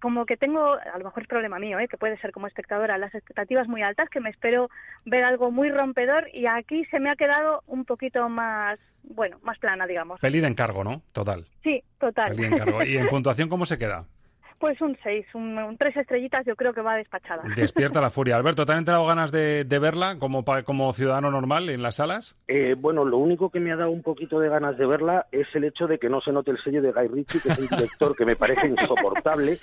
como 0.00 0.26
que 0.26 0.36
tengo, 0.36 0.74
a 0.74 0.98
lo 0.98 1.04
mejor 1.04 1.22
es 1.22 1.28
problema 1.28 1.58
mío, 1.58 1.78
¿eh? 1.78 1.88
que 1.88 1.96
puede 1.96 2.18
ser 2.18 2.30
como 2.30 2.46
espectadora, 2.46 2.98
las 2.98 3.14
expectativas 3.14 3.66
muy 3.68 3.82
altas, 3.82 4.10
que 4.10 4.20
me 4.20 4.30
espero 4.30 4.68
ver 5.04 5.24
algo 5.24 5.50
muy 5.50 5.70
rompedor 5.70 6.28
y 6.32 6.46
aquí 6.46 6.84
se 6.86 7.00
me 7.00 7.10
ha 7.10 7.16
quedado 7.16 7.62
un 7.66 7.84
poquito 7.84 8.28
más, 8.28 8.78
bueno, 9.02 9.38
más 9.42 9.58
plana, 9.58 9.86
digamos. 9.86 10.20
Peli 10.20 10.40
de 10.40 10.48
encargo, 10.48 10.84
¿no? 10.84 11.02
Total. 11.12 11.46
Sí, 11.62 11.82
total. 11.98 12.30
Peli 12.30 12.42
de 12.42 12.54
encargo. 12.54 12.84
¿Y 12.84 12.96
en 12.96 13.08
puntuación 13.10 13.48
cómo 13.48 13.66
se 13.66 13.78
queda? 13.78 14.04
Pues 14.64 14.80
un 14.80 14.96
6, 15.02 15.26
un, 15.34 15.76
tres 15.78 15.94
estrellitas 15.94 16.46
yo 16.46 16.56
creo 16.56 16.72
que 16.72 16.80
va 16.80 16.96
despachada. 16.96 17.42
Despierta 17.54 18.00
la 18.00 18.08
furia. 18.08 18.34
Alberto, 18.36 18.64
¿te 18.64 18.72
han 18.72 18.78
entrado 18.78 19.04
ganas 19.04 19.30
de, 19.30 19.66
verla 19.78 20.16
como, 20.18 20.42
como 20.64 20.90
ciudadano 20.94 21.30
normal 21.30 21.68
en 21.68 21.82
las 21.82 21.96
salas? 21.96 22.34
Eh, 22.48 22.74
bueno, 22.78 23.04
lo 23.04 23.18
único 23.18 23.50
que 23.50 23.60
me 23.60 23.72
ha 23.72 23.76
dado 23.76 23.90
un 23.90 24.02
poquito 24.02 24.40
de 24.40 24.48
ganas 24.48 24.78
de 24.78 24.86
verla 24.86 25.26
es 25.32 25.46
el 25.52 25.64
hecho 25.64 25.86
de 25.86 25.98
que 25.98 26.08
no 26.08 26.22
se 26.22 26.32
note 26.32 26.50
el 26.50 26.62
sello 26.64 26.80
de 26.80 26.92
Guy 26.92 27.08
Ritchie, 27.08 27.40
que 27.42 27.48
es 27.50 27.58
un 27.58 27.66
director 27.66 28.16
que 28.16 28.24
me 28.24 28.36
parece 28.36 28.66
insoportable, 28.66 29.58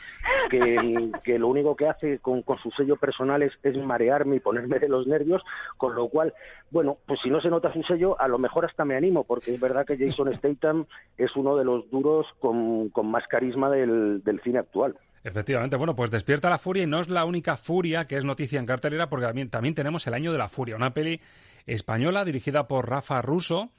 que, 0.51 1.09
que 1.23 1.39
lo 1.39 1.47
único 1.47 1.75
que 1.75 1.89
hace 1.89 2.19
con, 2.19 2.43
con 2.43 2.59
su 2.59 2.69
sello 2.69 2.95
personal 2.95 3.41
es, 3.41 3.53
es 3.63 3.75
marearme 3.77 4.35
y 4.35 4.39
ponerme 4.39 4.77
de 4.77 4.87
los 4.87 5.07
nervios, 5.07 5.41
con 5.77 5.95
lo 5.95 6.09
cual, 6.09 6.35
bueno, 6.69 6.97
pues 7.07 7.19
si 7.23 7.31
no 7.31 7.41
se 7.41 7.49
nota 7.49 7.73
su 7.73 7.81
sello, 7.81 8.21
a 8.21 8.27
lo 8.27 8.37
mejor 8.37 8.65
hasta 8.65 8.85
me 8.85 8.95
animo, 8.95 9.23
porque 9.23 9.51
es 9.51 9.59
verdad 9.59 9.83
que 9.83 9.97
Jason 9.97 10.31
Statham 10.35 10.85
es 11.17 11.35
uno 11.35 11.57
de 11.57 11.65
los 11.65 11.89
duros 11.89 12.27
con, 12.39 12.89
con 12.89 13.09
más 13.09 13.25
carisma 13.27 13.71
del, 13.71 14.23
del 14.23 14.39
cine 14.41 14.59
actual. 14.59 14.90
Efectivamente, 15.23 15.75
bueno, 15.75 15.95
pues 15.95 16.09
despierta 16.09 16.49
la 16.49 16.57
furia 16.57 16.83
y 16.83 16.87
no 16.87 16.99
es 16.99 17.07
la 17.07 17.25
única 17.25 17.55
furia 17.55 18.05
que 18.05 18.17
es 18.17 18.25
noticia 18.25 18.59
en 18.59 18.65
cartelera, 18.65 19.07
porque 19.09 19.27
también, 19.27 19.49
también 19.49 19.75
tenemos 19.75 20.07
El 20.07 20.15
Año 20.15 20.31
de 20.31 20.39
la 20.39 20.49
Furia, 20.49 20.75
una 20.75 20.93
peli 20.93 21.21
española 21.67 22.25
dirigida 22.25 22.67
por 22.67 22.89
Rafa 22.89 23.21
Russo, 23.21 23.69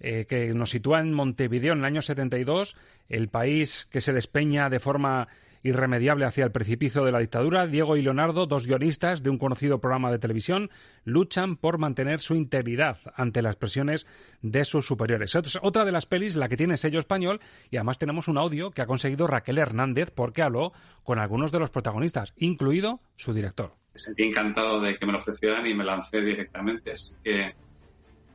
eh, 0.00 0.26
que 0.26 0.54
nos 0.54 0.70
sitúa 0.70 1.00
en 1.00 1.12
Montevideo 1.12 1.74
en 1.74 1.80
el 1.80 1.84
año 1.84 2.02
72, 2.02 2.76
el 3.08 3.28
país 3.28 3.86
que 3.90 4.00
se 4.00 4.14
despeña 4.14 4.70
de 4.70 4.80
forma 4.80 5.28
irremediable 5.66 6.24
hacia 6.24 6.44
el 6.44 6.52
precipicio 6.52 7.04
de 7.04 7.12
la 7.12 7.18
dictadura, 7.18 7.66
Diego 7.66 7.96
y 7.96 8.02
Leonardo, 8.02 8.46
dos 8.46 8.66
guionistas 8.66 9.22
de 9.22 9.30
un 9.30 9.38
conocido 9.38 9.80
programa 9.80 10.10
de 10.10 10.18
televisión, 10.18 10.70
luchan 11.04 11.56
por 11.56 11.78
mantener 11.78 12.20
su 12.20 12.34
integridad 12.34 12.98
ante 13.14 13.42
las 13.42 13.56
presiones 13.56 14.06
de 14.42 14.64
sus 14.64 14.86
superiores. 14.86 15.36
Otra 15.62 15.84
de 15.84 15.92
las 15.92 16.06
pelis, 16.06 16.36
la 16.36 16.48
que 16.48 16.56
tiene 16.56 16.76
sello 16.76 16.98
español, 16.98 17.40
y 17.70 17.76
además 17.76 17.98
tenemos 17.98 18.28
un 18.28 18.38
audio 18.38 18.70
que 18.70 18.82
ha 18.82 18.86
conseguido 18.86 19.26
Raquel 19.26 19.58
Hernández 19.58 20.10
porque 20.10 20.42
habló 20.42 20.72
con 21.02 21.18
algunos 21.18 21.52
de 21.52 21.58
los 21.58 21.70
protagonistas, 21.70 22.32
incluido 22.36 23.00
su 23.16 23.32
director. 23.32 23.74
Sentí 23.94 24.24
encantado 24.24 24.80
de 24.80 24.96
que 24.96 25.06
me 25.06 25.12
lo 25.12 25.18
ofrecieran 25.18 25.66
y 25.66 25.74
me 25.74 25.84
lancé 25.84 26.20
directamente. 26.20 26.92
Así 26.92 27.16
que 27.24 27.54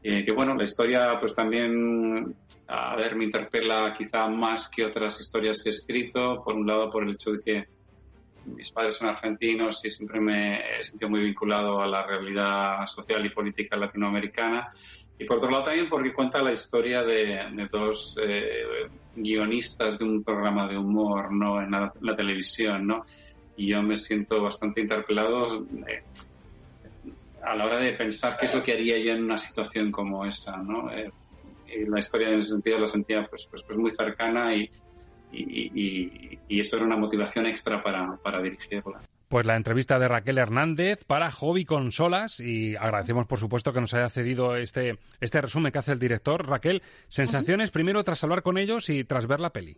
eh, 0.03 0.25
que 0.25 0.31
bueno, 0.31 0.55
la 0.55 0.63
historia 0.63 1.17
pues 1.19 1.35
también, 1.35 2.35
a 2.67 2.95
ver, 2.95 3.15
me 3.15 3.25
interpela 3.25 3.93
quizá 3.95 4.27
más 4.27 4.67
que 4.69 4.85
otras 4.85 5.19
historias 5.19 5.61
que 5.61 5.69
he 5.69 5.73
escrito, 5.73 6.41
por 6.43 6.55
un 6.55 6.65
lado 6.65 6.89
por 6.89 7.03
el 7.03 7.11
hecho 7.11 7.31
de 7.33 7.39
que 7.39 7.67
mis 8.45 8.71
padres 8.71 8.95
son 8.95 9.09
argentinos 9.09 9.85
y 9.85 9.89
siempre 9.89 10.19
me 10.19 10.79
he 10.79 10.83
sentido 10.83 11.09
muy 11.09 11.21
vinculado 11.21 11.79
a 11.79 11.87
la 11.87 12.05
realidad 12.05 12.85
social 12.87 13.23
y 13.25 13.29
política 13.29 13.77
latinoamericana. 13.77 14.71
Y 15.19 15.25
por 15.25 15.37
otro 15.37 15.51
lado 15.51 15.65
también 15.65 15.87
porque 15.87 16.13
cuenta 16.13 16.41
la 16.41 16.51
historia 16.51 17.03
de, 17.03 17.69
dos 17.71 18.17
eh, 18.23 18.89
guionistas 19.15 19.99
de 19.99 20.05
un 20.05 20.23
programa 20.23 20.67
de 20.67 20.77
humor 20.77 21.31
¿no? 21.31 21.61
en 21.61 21.69
la, 21.69 22.15
televisión. 22.15 22.87
¿no? 22.87 23.03
Y 23.55 23.67
yo 23.67 23.83
me 23.83 23.97
siento 23.97 24.41
bastante 24.41 24.81
interpelado. 24.81 25.63
Eh, 25.87 26.01
a 27.43 27.56
la 27.56 27.65
hora 27.65 27.80
de 27.80 27.93
pensar 27.93 28.38
qué 28.38 28.45
es 28.45 28.56
lo 28.56 28.62
que 28.62 28.73
haría 28.73 28.99
yo 28.99 29.13
en 29.13 29.23
una 29.23 29.38
situación 29.38 29.91
como 29.91 30.25
esa, 30.25 30.58
¿no? 30.58 30.91
Eh, 30.91 31.12
y 31.67 31.86
la 31.86 31.99
historia 31.99 32.30
en 32.30 32.39
ese 32.39 32.49
sentido 32.49 32.80
la 32.80 32.88
sentía 32.88 33.25
pues, 33.30 33.47
pues, 33.47 33.63
pues 33.63 33.77
muy 33.77 33.89
cercana 33.89 34.54
y, 34.54 34.69
y, 35.32 36.60
eso 36.60 36.75
era 36.75 36.86
una 36.86 36.97
motivación 36.97 37.45
extra 37.45 37.82
para, 37.82 38.17
para 38.17 38.41
dirigirla. 38.41 39.01
Pues 39.30 39.45
la 39.45 39.56
entrevista 39.56 39.97
de 39.97 40.10
Raquel 40.10 40.38
Hernández 40.38 41.06
para 41.06 41.32
Hobby 41.32 41.63
Consolas 41.63 42.41
y 42.41 42.75
agradecemos 42.75 43.25
por 43.27 43.39
supuesto 43.39 43.71
que 43.71 43.80
nos 43.80 43.93
haya 43.93 44.10
cedido 44.10 44.58
este, 44.58 44.99
este 45.21 45.41
resumen 45.41 45.71
que 45.71 45.80
hace 45.80 45.93
el 45.93 45.99
director. 45.99 46.45
Raquel, 46.45 46.84
sensaciones 47.08 47.71
primero 47.71 48.04
tras 48.04 48.23
hablar 48.23 48.43
con 48.43 48.58
ellos 48.58 48.89
y 48.89 49.06
tras 49.06 49.27
ver 49.27 49.39
la 49.39 49.51
peli. 49.51 49.77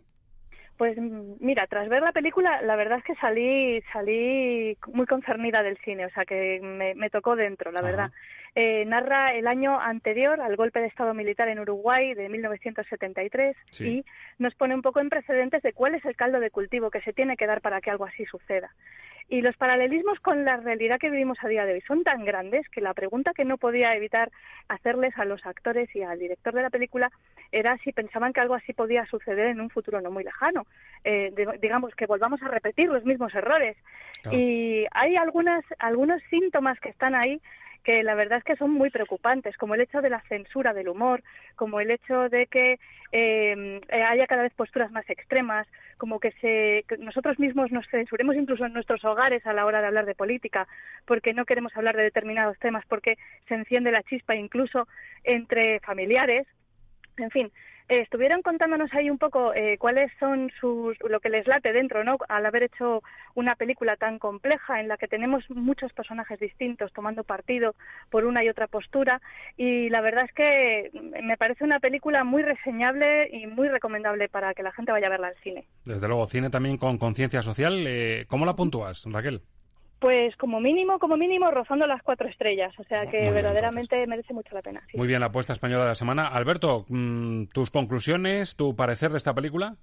Pues 0.76 0.98
mira, 0.98 1.68
tras 1.68 1.88
ver 1.88 2.02
la 2.02 2.10
película, 2.10 2.60
la 2.62 2.74
verdad 2.74 2.98
es 2.98 3.04
que 3.04 3.14
salí, 3.16 3.80
salí 3.92 4.76
muy 4.88 5.06
concernida 5.06 5.62
del 5.62 5.78
cine, 5.78 6.06
o 6.06 6.10
sea 6.10 6.24
que 6.24 6.60
me, 6.60 7.10
tocó 7.10 7.36
dentro, 7.36 7.70
la 7.70 7.80
verdad. 7.80 8.10
Eh, 8.56 8.84
narra 8.84 9.34
el 9.34 9.46
año 9.46 9.80
anterior 9.80 10.40
al 10.40 10.56
golpe 10.56 10.80
de 10.80 10.86
Estado 10.86 11.14
militar 11.14 11.48
en 11.48 11.60
Uruguay 11.60 12.14
de 12.14 12.28
1973 12.28 13.56
y 13.80 14.04
nos 14.38 14.54
pone 14.56 14.74
un 14.74 14.82
poco 14.82 15.00
en 15.00 15.10
precedentes 15.10 15.62
de 15.62 15.72
cuál 15.72 15.94
es 15.94 16.04
el 16.04 16.16
caldo 16.16 16.40
de 16.40 16.50
cultivo 16.50 16.90
que 16.90 17.02
se 17.02 17.12
tiene 17.12 17.36
que 17.36 17.46
dar 17.46 17.60
para 17.60 17.80
que 17.80 17.90
algo 17.90 18.04
así 18.04 18.24
suceda. 18.24 18.70
Y 19.28 19.40
los 19.40 19.56
paralelismos 19.56 20.20
con 20.20 20.44
la 20.44 20.58
realidad 20.58 20.98
que 20.98 21.10
vivimos 21.10 21.38
a 21.42 21.48
día 21.48 21.64
de 21.64 21.74
hoy 21.74 21.80
son 21.82 22.04
tan 22.04 22.24
grandes 22.24 22.68
que 22.68 22.80
la 22.80 22.92
pregunta 22.92 23.32
que 23.34 23.44
no 23.44 23.56
podía 23.56 23.94
evitar 23.96 24.30
hacerles 24.68 25.16
a 25.18 25.24
los 25.24 25.44
actores 25.46 25.88
y 25.96 26.02
al 26.02 26.18
director 26.18 26.52
de 26.54 26.62
la 26.62 26.70
película 26.70 27.10
era 27.50 27.78
si 27.78 27.92
pensaban 27.92 28.32
que 28.32 28.40
algo 28.40 28.54
así 28.54 28.72
podía 28.72 29.06
suceder 29.06 29.46
en 29.46 29.60
un 29.60 29.70
futuro 29.70 30.00
no 30.00 30.10
muy 30.10 30.24
lejano. 30.24 30.66
Eh, 31.04 31.32
digamos, 31.60 31.94
que 31.94 32.06
volvamos 32.06 32.42
a 32.42 32.48
repetir 32.48 32.88
los 32.88 33.04
mismos 33.04 33.34
errores. 33.34 33.76
Y 34.30 34.86
hay 34.92 35.16
algunas, 35.16 35.64
algunos 35.78 36.22
síntomas 36.30 36.78
que 36.80 36.88
están 36.88 37.14
ahí 37.14 37.40
que 37.84 38.02
la 38.02 38.14
verdad 38.14 38.38
es 38.38 38.44
que 38.44 38.56
son 38.56 38.72
muy 38.72 38.90
preocupantes, 38.90 39.56
como 39.56 39.74
el 39.74 39.82
hecho 39.82 40.00
de 40.00 40.10
la 40.10 40.22
censura 40.22 40.72
del 40.72 40.88
humor, 40.88 41.22
como 41.54 41.80
el 41.80 41.90
hecho 41.90 42.28
de 42.30 42.46
que 42.46 42.80
eh, 43.12 43.80
haya 43.92 44.26
cada 44.26 44.42
vez 44.42 44.54
posturas 44.54 44.90
más 44.90 45.08
extremas, 45.08 45.68
como 45.98 46.18
que, 46.18 46.32
se, 46.40 46.84
nosotros 46.98 47.38
mismos 47.38 47.70
nos 47.70 47.86
censuremos 47.88 48.36
incluso 48.36 48.64
en 48.64 48.72
nuestros 48.72 49.04
hogares 49.04 49.46
a 49.46 49.52
la 49.52 49.66
hora 49.66 49.80
de 49.80 49.86
hablar 49.86 50.06
de 50.06 50.14
política, 50.14 50.66
porque 51.04 51.34
no 51.34 51.44
queremos 51.44 51.76
hablar 51.76 51.96
de 51.96 52.02
determinados 52.02 52.58
temas, 52.58 52.84
porque 52.88 53.16
se 53.46 53.54
enciende 53.54 53.92
la 53.92 54.02
chispa 54.02 54.34
incluso 54.34 54.88
entre 55.22 55.78
familiares. 55.80 56.46
En 57.18 57.30
fin, 57.30 57.52
eh, 57.88 58.00
estuvieron 58.00 58.42
contándonos 58.42 58.92
ahí 58.94 59.10
un 59.10 59.18
poco 59.18 59.52
eh, 59.54 59.76
cuáles 59.78 60.10
son 60.18 60.50
sus, 60.60 60.96
lo 61.08 61.20
que 61.20 61.28
les 61.28 61.46
late 61.46 61.72
dentro, 61.72 62.02
¿no? 62.04 62.16
Al 62.28 62.46
haber 62.46 62.64
hecho 62.64 63.02
una 63.34 63.56
película 63.56 63.96
tan 63.96 64.18
compleja 64.18 64.80
en 64.80 64.88
la 64.88 64.96
que 64.96 65.08
tenemos 65.08 65.44
muchos 65.50 65.92
personajes 65.92 66.40
distintos 66.40 66.92
tomando 66.92 67.24
partido 67.24 67.74
por 68.10 68.24
una 68.24 68.42
y 68.42 68.48
otra 68.48 68.68
postura 68.68 69.20
y 69.56 69.90
la 69.90 70.00
verdad 70.00 70.24
es 70.24 70.32
que 70.32 70.90
me 71.22 71.36
parece 71.36 71.64
una 71.64 71.80
película 71.80 72.24
muy 72.24 72.42
reseñable 72.42 73.28
y 73.30 73.46
muy 73.46 73.68
recomendable 73.68 74.28
para 74.28 74.54
que 74.54 74.62
la 74.62 74.72
gente 74.72 74.92
vaya 74.92 75.08
a 75.08 75.10
verla 75.10 75.28
al 75.28 75.36
cine. 75.42 75.66
Desde 75.84 76.08
luego, 76.08 76.26
cine 76.26 76.50
también 76.50 76.78
con 76.78 76.98
conciencia 76.98 77.42
social. 77.42 77.84
Eh, 77.86 78.24
¿Cómo 78.28 78.46
la 78.46 78.56
puntúas, 78.56 79.04
Raquel? 79.06 79.42
Pues 79.98 80.36
como 80.36 80.60
mínimo, 80.60 80.98
como 80.98 81.16
mínimo, 81.16 81.50
rozando 81.50 81.86
las 81.86 82.02
cuatro 82.02 82.28
estrellas. 82.28 82.74
O 82.78 82.84
sea 82.84 83.06
que 83.06 83.30
verdaderamente 83.30 84.06
merece 84.06 84.34
mucho 84.34 84.54
la 84.54 84.62
pena. 84.62 84.82
Muy 84.94 85.06
bien, 85.06 85.20
la 85.20 85.26
apuesta 85.26 85.52
española 85.52 85.84
de 85.84 85.88
la 85.90 85.94
semana. 85.94 86.28
Alberto, 86.28 86.84
mm, 86.88 87.44
tus 87.46 87.70
conclusiones, 87.70 88.56
tu 88.56 88.76
parecer 88.76 89.12
de 89.12 89.18
esta 89.18 89.34
película. 89.34 89.76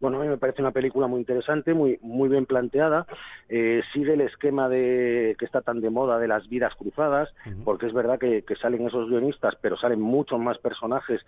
Bueno, 0.00 0.18
a 0.18 0.22
mí 0.22 0.28
me 0.28 0.38
parece 0.38 0.62
una 0.62 0.70
película 0.70 1.08
muy 1.08 1.20
interesante, 1.20 1.74
muy 1.74 1.98
muy 2.02 2.28
bien 2.28 2.46
planteada. 2.46 3.06
Eh, 3.48 3.82
sigue 3.92 4.14
el 4.14 4.20
esquema 4.20 4.68
de 4.68 5.34
que 5.38 5.44
está 5.44 5.60
tan 5.60 5.80
de 5.80 5.90
moda 5.90 6.18
de 6.18 6.28
las 6.28 6.48
vidas 6.48 6.74
cruzadas, 6.76 7.28
porque 7.64 7.86
es 7.86 7.92
verdad 7.92 8.18
que, 8.18 8.44
salen 8.60 8.86
esos 8.86 9.08
guionistas, 9.08 9.56
pero 9.60 9.76
salen 9.76 10.00
muchos 10.00 10.38
más 10.38 10.58
personajes 10.58 11.20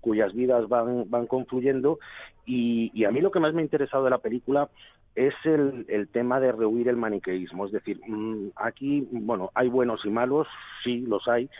cuyas 0.00 0.34
vidas 0.34 0.68
van, 0.68 1.08
van 1.10 1.26
confluyendo. 1.26 1.98
Y, 2.44 2.90
y 2.94 3.04
a 3.04 3.10
mí 3.10 3.20
lo 3.20 3.30
que 3.30 3.40
más 3.40 3.54
me 3.54 3.62
ha 3.62 3.64
interesado 3.64 4.04
de 4.04 4.10
la 4.10 4.18
película 4.18 4.68
es 5.14 5.34
el, 5.44 5.84
el 5.88 6.08
tema 6.08 6.38
de 6.38 6.52
rehuir 6.52 6.88
el 6.88 6.96
maniqueísmo. 6.96 7.66
Es 7.66 7.72
decir, 7.72 8.00
mm, 8.06 8.50
aquí, 8.56 9.08
bueno, 9.10 9.50
hay 9.54 9.68
buenos 9.68 10.04
y 10.04 10.10
malos, 10.10 10.46
sí, 10.84 11.00
los 11.00 11.26
hay, 11.28 11.50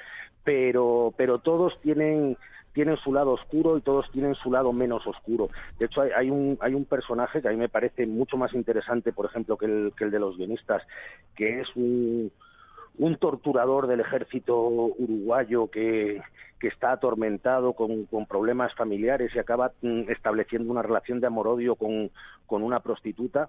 pero, 0.45 1.13
pero 1.17 1.41
todos 1.41 1.79
tienen 1.81 2.37
tienen 2.79 2.97
su 2.99 3.13
lado 3.13 3.33
oscuro 3.33 3.77
y 3.77 3.81
todos 3.81 4.09
tienen 4.13 4.37
su 4.37 4.53
lado 4.53 4.73
menos 4.73 5.05
oscuro. 5.05 5.49
De 5.81 5.87
hecho, 5.87 6.01
hay, 6.01 6.11
hay, 6.15 6.31
un, 6.31 6.57
hay 6.61 6.75
un 6.75 6.85
personaje 6.85 7.43
que 7.43 7.49
a 7.49 7.51
mí 7.51 7.57
me 7.57 7.69
parece 7.69 8.07
mucho 8.07 8.37
más 8.37 8.55
interesante, 8.55 9.13
por 9.13 9.27
ejemplo, 9.27 9.57
que 9.57 9.67
el, 9.67 9.93
que 9.99 10.05
el 10.05 10.13
de 10.13 10.21
los 10.21 10.37
guionistas, 10.37 10.85
que 11.35 11.61
es 11.61 11.67
un, 11.75 12.31
un 12.99 13.17
torturador 13.17 13.89
del 13.89 13.99
ejército 13.99 14.57
uruguayo 14.57 15.69
que, 15.69 16.23
que 16.61 16.69
está 16.69 16.93
atormentado 16.93 17.73
con, 17.73 18.05
con, 18.05 18.27
problemas 18.27 18.73
familiares 18.77 19.33
y 19.35 19.41
acaba 19.41 19.73
mm, 19.83 20.09
estableciendo 20.09 20.71
una 20.71 20.83
relación 20.83 21.19
de 21.19 21.27
amor-odio 21.27 21.75
con, 21.75 22.13
con 22.47 22.63
una 22.63 22.79
prostituta, 22.79 23.49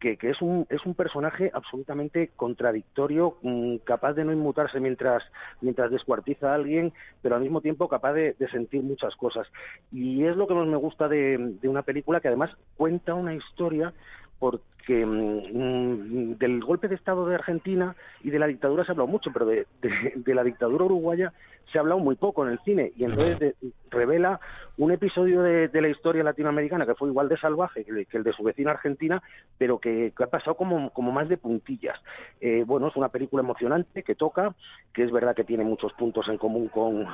que, 0.00 0.16
que, 0.16 0.30
es, 0.30 0.40
un, 0.40 0.66
es 0.70 0.84
un 0.86 0.94
personaje 0.94 1.50
absolutamente 1.52 2.30
contradictorio, 2.36 3.36
mm, 3.42 3.76
capaz 3.84 4.14
de 4.14 4.24
no 4.24 4.32
inmutarse 4.32 4.80
mientras, 4.80 5.22
mientras 5.60 5.90
descuartiza 5.90 6.52
a 6.52 6.54
alguien, 6.54 6.92
pero 7.22 7.36
al 7.36 7.42
mismo 7.42 7.60
tiempo 7.60 7.88
capaz 7.88 8.12
de, 8.12 8.36
sentir 8.50 8.82
muchas 8.82 9.14
cosas. 9.16 9.46
Y 9.92 10.24
es 10.24 10.36
lo 10.36 10.46
que 10.46 10.54
más 10.54 10.66
me 10.66 10.76
gusta 10.76 11.08
de, 11.08 11.36
de 11.60 11.68
una 11.68 11.82
película 11.82 12.20
que 12.20 12.28
además 12.28 12.50
cuenta 12.76 13.14
una 13.14 13.34
historia 13.34 13.92
porque 14.38 15.04
mm, 15.04 16.38
del 16.38 16.60
golpe 16.60 16.88
de 16.88 16.94
Estado 16.94 17.26
de 17.26 17.34
Argentina 17.34 17.96
y 18.22 18.30
de 18.30 18.38
la 18.38 18.46
dictadura 18.46 18.84
se 18.84 18.90
ha 18.90 18.92
hablado 18.92 19.08
mucho, 19.08 19.30
pero 19.32 19.46
de, 19.46 19.66
de, 19.82 20.34
la 20.34 20.44
dictadura 20.44 20.84
uruguaya 20.84 21.32
se 21.70 21.78
ha 21.78 21.80
hablado 21.80 22.00
muy 22.00 22.16
poco 22.16 22.44
en 22.46 22.52
el 22.52 22.58
cine 22.60 22.92
y 22.96 23.04
entonces 23.04 23.54
revela 23.90 24.40
un 24.76 24.92
episodio 24.92 25.42
de, 25.42 25.68
la 25.80 25.88
historia 25.88 26.22
latinoamericana 26.22 26.86
que 26.86 26.94
fue 26.94 27.08
igual 27.08 27.28
de 27.28 27.36
salvaje 27.36 27.84
que, 27.84 28.06
el 28.16 28.22
de 28.22 28.32
su 28.32 28.42
vecina 28.42 28.70
Argentina, 28.70 29.22
pero 29.58 29.78
que, 29.78 30.12
ha 30.18 30.26
pasado 30.26 30.56
como, 30.56 30.90
como 30.90 31.10
más 31.10 31.28
de 31.28 31.36
puntillas. 31.36 31.98
Eh, 32.40 32.62
bueno, 32.64 32.88
es 32.88 32.96
una 32.96 33.08
película 33.08 33.42
emocionante 33.42 34.02
que 34.02 34.14
toca, 34.14 34.54
que 34.94 35.02
es 35.02 35.10
verdad 35.10 35.34
que 35.34 35.44
tiene 35.44 35.64
muchos 35.64 35.92
puntos 35.94 36.28
en 36.28 36.38
común 36.38 36.68
con, 36.68 37.06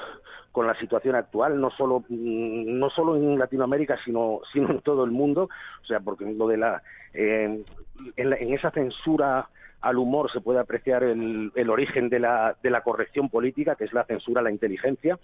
con 0.52 0.66
la 0.66 0.78
situación 0.78 1.14
actual, 1.14 1.58
no 1.60 1.70
solo, 1.70 2.00
mm, 2.08 2.78
no 2.78 2.90
solo 2.90 3.16
en 3.16 3.38
Latinoamérica, 3.38 3.98
sino, 4.04 4.40
sino 4.52 4.70
en 4.70 4.80
todo 4.80 5.04
el 5.04 5.10
mundo, 5.10 5.48
o 5.82 5.86
sea, 5.86 6.00
porque 6.00 6.26
lo 6.26 6.46
de 6.48 6.58
la, 6.58 6.82
eh, 7.14 7.64
en 8.16 8.54
esa 8.54 8.70
censura 8.70 9.48
al 9.84 9.98
humor 9.98 10.32
se 10.32 10.40
puede 10.40 10.58
apreciar 10.58 11.02
el, 11.02 11.52
origen 11.68 12.08
de 12.08 12.18
la, 12.18 12.56
de 12.62 12.70
la 12.70 12.80
corrección 12.80 13.28
política, 13.28 13.76
que 13.76 13.84
es 13.84 13.92
la 13.92 14.04
censura 14.04 14.40
a 14.40 14.44
la 14.44 14.50
inteligencia. 14.50 15.18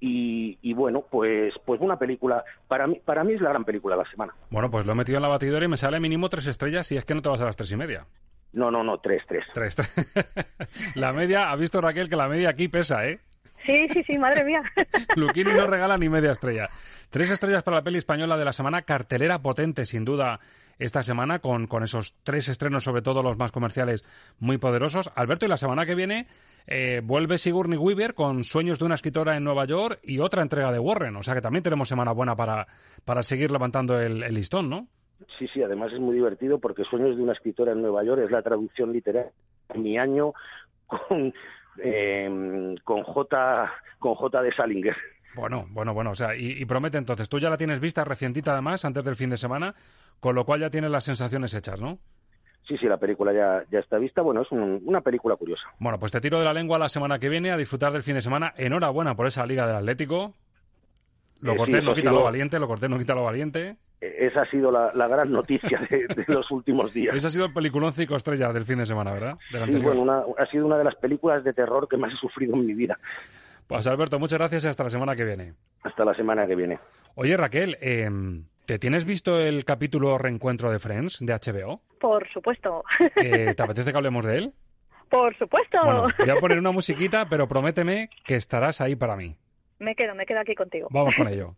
Y, 0.00 0.72
bueno, 0.72 1.04
pues, 1.08 1.54
pues 1.64 1.80
una 1.80 1.96
película, 1.96 2.42
para 2.66 2.86
mí, 2.86 3.00
para 3.04 3.22
mí 3.22 3.34
es 3.34 3.40
la 3.40 3.50
gran 3.50 3.64
película 3.64 3.96
de 3.96 4.02
la 4.02 4.10
semana. 4.10 4.34
Bueno, 4.50 4.70
pues 4.70 4.84
lo 4.84 4.92
he 4.92 4.94
metido 4.94 5.18
en 5.18 5.22
la 5.22 5.28
batidora 5.28 5.64
y 5.64 5.68
me 5.68 5.76
sale 5.76 6.00
mínimo 6.00 6.28
tres 6.28 6.46
estrellas 6.46 6.90
y 6.90 6.96
es 6.96 7.04
que 7.04 7.14
no 7.14 7.22
te 7.22 7.28
vas 7.28 7.40
a 7.40 7.44
las 7.44 7.56
tres 7.56 7.70
y 7.70 7.76
media. 7.76 8.06
No, 8.52 8.70
no, 8.70 8.82
no, 8.82 8.98
tres, 8.98 9.22
tres. 9.28 9.44
Tres, 9.52 9.76
la 10.96 11.12
media, 11.12 11.50
ha 11.50 11.56
visto 11.56 11.80
Raquel 11.80 12.08
que 12.08 12.16
la 12.16 12.28
media 12.28 12.48
aquí 12.48 12.66
pesa, 12.68 13.06
¿eh? 13.06 13.20
Sí, 13.64 13.88
sí, 13.92 14.02
sí, 14.04 14.18
madre 14.18 14.42
mía. 14.42 14.62
Luquini 15.16 15.52
no 15.52 15.66
regala 15.66 15.98
ni 15.98 16.08
media 16.08 16.32
estrella. 16.32 16.68
Tres 17.10 17.30
estrellas 17.30 17.62
para 17.62 17.76
la 17.76 17.84
peli 17.84 17.98
española 17.98 18.36
de 18.36 18.44
la 18.44 18.52
semana, 18.52 18.82
cartelera 18.82 19.38
potente, 19.40 19.86
sin 19.86 20.04
duda, 20.04 20.40
esta 20.80 21.02
semana 21.02 21.38
con, 21.38 21.66
con 21.66 21.82
esos 21.82 22.14
tres 22.24 22.48
estrenos, 22.48 22.82
sobre 22.84 23.02
todo 23.02 23.22
los 23.22 23.38
más 23.38 23.52
comerciales, 23.52 24.02
muy 24.38 24.58
poderosos. 24.58 25.12
Alberto, 25.14 25.44
y 25.44 25.48
la 25.48 25.58
semana 25.58 25.86
que 25.86 25.94
viene 25.94 26.26
eh, 26.66 27.02
vuelve 27.04 27.38
Sigourney 27.38 27.78
Weaver 27.78 28.14
con 28.14 28.44
Sueños 28.44 28.78
de 28.78 28.86
una 28.86 28.94
escritora 28.94 29.36
en 29.36 29.44
Nueva 29.44 29.66
York 29.66 29.98
y 30.02 30.18
otra 30.18 30.42
entrega 30.42 30.72
de 30.72 30.78
Warren. 30.78 31.16
O 31.16 31.22
sea 31.22 31.34
que 31.34 31.42
también 31.42 31.62
tenemos 31.62 31.88
semana 31.88 32.12
buena 32.12 32.34
para, 32.34 32.66
para 33.04 33.22
seguir 33.22 33.50
levantando 33.50 34.00
el, 34.00 34.20
listón, 34.32 34.70
¿no? 34.70 34.86
Sí, 35.38 35.46
sí, 35.52 35.62
además 35.62 35.92
es 35.92 36.00
muy 36.00 36.14
divertido 36.14 36.58
porque 36.58 36.84
Sueños 36.84 37.16
de 37.16 37.22
una 37.22 37.34
escritora 37.34 37.72
en 37.72 37.82
Nueva 37.82 38.02
York 38.02 38.22
es 38.24 38.30
la 38.30 38.42
traducción 38.42 38.92
literaria 38.92 39.32
de 39.68 39.78
mi 39.78 39.98
año 39.98 40.32
con, 40.86 41.34
eh, 41.82 42.74
con, 42.84 43.02
J, 43.02 43.72
con 43.98 44.14
J 44.14 44.42
de 44.42 44.54
Salinger. 44.54 44.96
Bueno, 45.34 45.66
bueno, 45.70 45.94
bueno, 45.94 46.10
o 46.10 46.14
sea, 46.14 46.34
y, 46.36 46.64
promete 46.64 46.98
entonces, 46.98 47.28
tú 47.28 47.38
ya 47.38 47.50
la 47.50 47.56
tienes 47.56 47.80
vista 47.80 48.04
recientita 48.04 48.52
además, 48.52 48.84
antes 48.84 49.04
del 49.04 49.16
fin 49.16 49.30
de 49.30 49.36
semana, 49.36 49.74
con 50.18 50.34
lo 50.34 50.44
cual 50.44 50.60
ya 50.60 50.70
tienes 50.70 50.90
las 50.90 51.04
sensaciones 51.04 51.54
hechas, 51.54 51.80
¿no? 51.80 51.98
Sí, 52.66 52.76
sí, 52.78 52.86
la 52.86 52.98
película 52.98 53.32
ya, 53.32 53.64
ya 53.70 53.80
está 53.80 53.98
vista. 53.98 54.22
Bueno, 54.22 54.42
es 54.42 54.48
una 54.52 55.00
película 55.00 55.34
curiosa. 55.36 55.62
Bueno, 55.78 55.98
pues 55.98 56.12
te 56.12 56.20
tiro 56.20 56.38
de 56.38 56.44
la 56.44 56.52
lengua 56.52 56.78
la 56.78 56.88
semana 56.88 57.18
que 57.18 57.28
viene 57.28 57.50
a 57.50 57.56
disfrutar 57.56 57.92
del 57.92 58.02
fin 58.02 58.14
de 58.14 58.22
semana. 58.22 58.52
Enhorabuena 58.56 59.16
por 59.16 59.26
esa 59.26 59.46
Liga 59.46 59.66
del 59.66 59.76
Atlético. 59.76 60.34
Lo 61.40 61.54
eh, 61.54 61.56
corté, 61.56 61.82
no 61.82 61.94
quita 61.94 62.12
lo 62.12 62.22
valiente, 62.22 62.58
lo 62.58 62.68
corté, 62.68 62.88
no 62.88 62.98
quita 62.98 63.14
lo 63.14 63.24
valiente. 63.24 63.76
Eh, 64.00 64.26
esa 64.26 64.42
ha 64.42 64.50
sido 64.50 64.70
la, 64.70 65.08
gran 65.08 65.32
noticia 65.32 65.80
de, 65.90 66.06
los 66.28 66.50
últimos 66.50 66.92
días. 66.94 67.16
Ese 67.16 67.26
ha 67.26 67.30
sido 67.30 67.46
el 67.46 67.52
peliculón 67.52 67.92
cinco 67.92 68.16
estrellas 68.16 68.52
del 68.54 68.64
fin 68.64 68.78
de 68.78 68.86
semana, 68.86 69.12
¿verdad? 69.12 69.38
sí, 69.50 69.78
bueno, 69.78 70.34
ha 70.38 70.46
sido 70.46 70.66
una 70.66 70.78
de 70.78 70.84
las 70.84 70.96
películas 70.96 71.42
de 71.44 71.52
terror 71.52 71.88
que 71.88 71.96
más 71.96 72.12
he 72.12 72.16
sufrido 72.16 72.54
en 72.54 72.66
mi 72.66 72.74
vida. 72.74 72.98
Pues 73.70 73.86
Alberto, 73.86 74.18
muchas 74.18 74.40
gracias 74.40 74.64
y 74.64 74.66
hasta 74.66 74.82
la 74.82 74.90
semana 74.90 75.14
que 75.14 75.24
viene. 75.24 75.54
Hasta 75.84 76.04
la 76.04 76.12
semana 76.12 76.44
que 76.44 76.56
viene. 76.56 76.80
Oye, 77.14 77.36
Raquel, 77.36 77.78
em, 77.80 78.46
¿te 78.66 78.80
tienes 78.80 79.04
visto 79.04 79.38
el 79.38 79.64
capítulo 79.64 80.18
Reencuentro 80.18 80.72
de 80.72 80.80
Friends 80.80 81.18
de 81.20 81.32
HBO? 81.32 81.80
Por 82.00 82.28
supuesto. 82.32 82.82
Eh, 83.14 83.54
¿Te 83.54 83.62
apetece 83.62 83.92
que 83.92 83.96
hablemos 83.96 84.24
de 84.26 84.38
él? 84.38 84.52
Por 85.08 85.36
supuesto. 85.38 85.78
Bueno, 85.84 86.08
voy 86.18 86.30
a 86.30 86.40
poner 86.40 86.58
una 86.58 86.72
musiquita, 86.72 87.28
pero 87.28 87.46
prométeme 87.46 88.10
que 88.24 88.34
estarás 88.34 88.80
ahí 88.80 88.96
para 88.96 89.14
mí. 89.14 89.36
Me 89.78 89.94
quedo, 89.94 90.16
me 90.16 90.26
quedo 90.26 90.40
aquí 90.40 90.56
contigo. 90.56 90.88
Vamos 90.90 91.14
con 91.14 91.28
ello. 91.28 91.54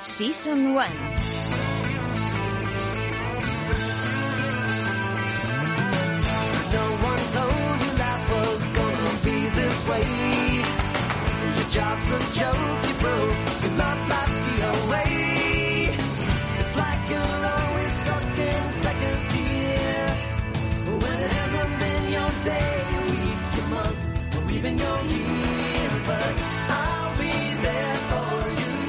Season 0.00 0.58
1 0.58 1.49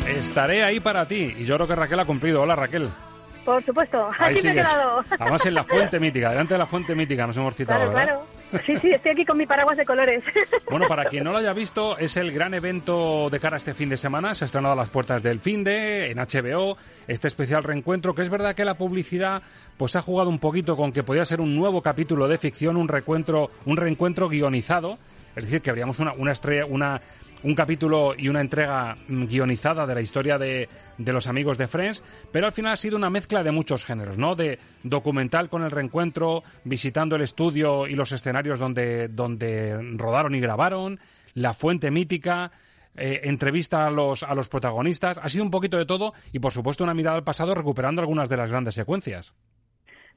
Estaré 0.07 0.63
ahí 0.63 0.79
para 0.79 1.05
ti. 1.07 1.35
Y 1.37 1.45
yo 1.45 1.55
creo 1.55 1.67
que 1.67 1.75
Raquel 1.75 1.99
ha 1.99 2.05
cumplido. 2.05 2.41
Hola, 2.41 2.55
Raquel. 2.55 2.89
Por 3.45 3.63
supuesto, 3.63 4.09
aquí 4.19 4.41
me 4.43 4.51
he 4.51 4.53
quedado. 4.53 5.03
Además 5.19 5.45
en 5.45 5.53
la 5.53 5.63
fuente 5.63 5.99
mítica, 5.99 6.29
delante 6.29 6.53
de 6.53 6.57
la 6.59 6.67
fuente 6.67 6.95
mítica 6.95 7.25
nos 7.25 7.37
hemos 7.37 7.55
citado, 7.55 7.91
claro, 7.91 7.91
Claro. 7.91 8.41
Sí, 8.65 8.77
sí, 8.81 8.91
estoy 8.91 9.11
aquí 9.11 9.25
con 9.25 9.37
mi 9.37 9.45
paraguas 9.45 9.77
de 9.77 9.85
colores. 9.85 10.23
Bueno, 10.69 10.87
para 10.87 11.05
quien 11.05 11.25
no 11.25 11.31
lo 11.33 11.37
haya 11.37 11.51
visto, 11.51 11.97
es 11.97 12.15
el 12.15 12.31
gran 12.31 12.53
evento 12.53 13.29
de 13.29 13.39
cara 13.41 13.55
a 13.55 13.57
este 13.57 13.73
fin 13.73 13.89
de 13.89 13.97
semana. 13.97 14.33
Se 14.35 14.45
ha 14.45 14.47
estrenado 14.47 14.73
a 14.73 14.77
las 14.77 14.89
puertas 14.89 15.21
del 15.21 15.41
fin 15.41 15.65
de 15.65 16.11
en 16.11 16.17
HBO, 16.17 16.77
este 17.07 17.27
especial 17.27 17.63
reencuentro, 17.63 18.15
que 18.15 18.21
es 18.21 18.29
verdad 18.29 18.55
que 18.55 18.63
la 18.63 18.75
publicidad 18.75 19.41
pues 19.77 19.97
ha 19.97 20.01
jugado 20.01 20.29
un 20.29 20.39
poquito 20.39 20.77
con 20.77 20.93
que 20.93 21.03
podía 21.03 21.25
ser 21.25 21.41
un 21.41 21.55
nuevo 21.55 21.81
capítulo 21.81 22.29
de 22.29 22.37
ficción, 22.37 22.77
un 22.77 22.87
reencuentro, 22.87 23.51
un 23.65 23.75
reencuentro 23.75 24.29
guionizado. 24.29 24.97
Es 25.35 25.43
decir, 25.45 25.61
que 25.61 25.69
habríamos 25.69 25.99
una, 25.99 26.13
una 26.13 26.31
estrella, 26.31 26.65
una 26.65 27.01
un 27.43 27.55
capítulo 27.55 28.13
y 28.17 28.29
una 28.29 28.41
entrega 28.41 28.95
guionizada 29.07 29.85
de 29.85 29.95
la 29.95 30.01
historia 30.01 30.37
de, 30.37 30.69
de, 30.97 31.13
los 31.13 31.27
amigos 31.27 31.57
de 31.57 31.67
Friends, 31.67 32.03
pero 32.31 32.45
al 32.45 32.51
final 32.51 32.73
ha 32.73 32.77
sido 32.77 32.97
una 32.97 33.09
mezcla 33.09 33.43
de 33.43 33.51
muchos 33.51 33.85
géneros, 33.85 34.17
¿no? 34.17 34.35
De 34.35 34.59
documental 34.83 35.49
con 35.49 35.63
el 35.63 35.71
reencuentro, 35.71 36.43
visitando 36.63 37.15
el 37.15 37.23
estudio 37.23 37.87
y 37.87 37.95
los 37.95 38.11
escenarios 38.11 38.59
donde, 38.59 39.07
donde 39.07 39.77
rodaron 39.97 40.35
y 40.35 40.39
grabaron, 40.39 40.99
la 41.33 41.53
fuente 41.53 41.91
mítica, 41.91 42.51
eh, 42.97 43.21
entrevista 43.23 43.87
a 43.87 43.89
los, 43.89 44.23
a 44.23 44.35
los 44.35 44.49
protagonistas, 44.49 45.17
ha 45.17 45.29
sido 45.29 45.43
un 45.43 45.51
poquito 45.51 45.77
de 45.77 45.85
todo 45.85 46.13
y 46.31 46.39
por 46.39 46.51
supuesto 46.51 46.83
una 46.83 46.93
mirada 46.93 47.17
al 47.17 47.23
pasado 47.23 47.55
recuperando 47.55 48.01
algunas 48.01 48.29
de 48.29 48.37
las 48.37 48.49
grandes 48.49 48.75
secuencias. 48.75 49.33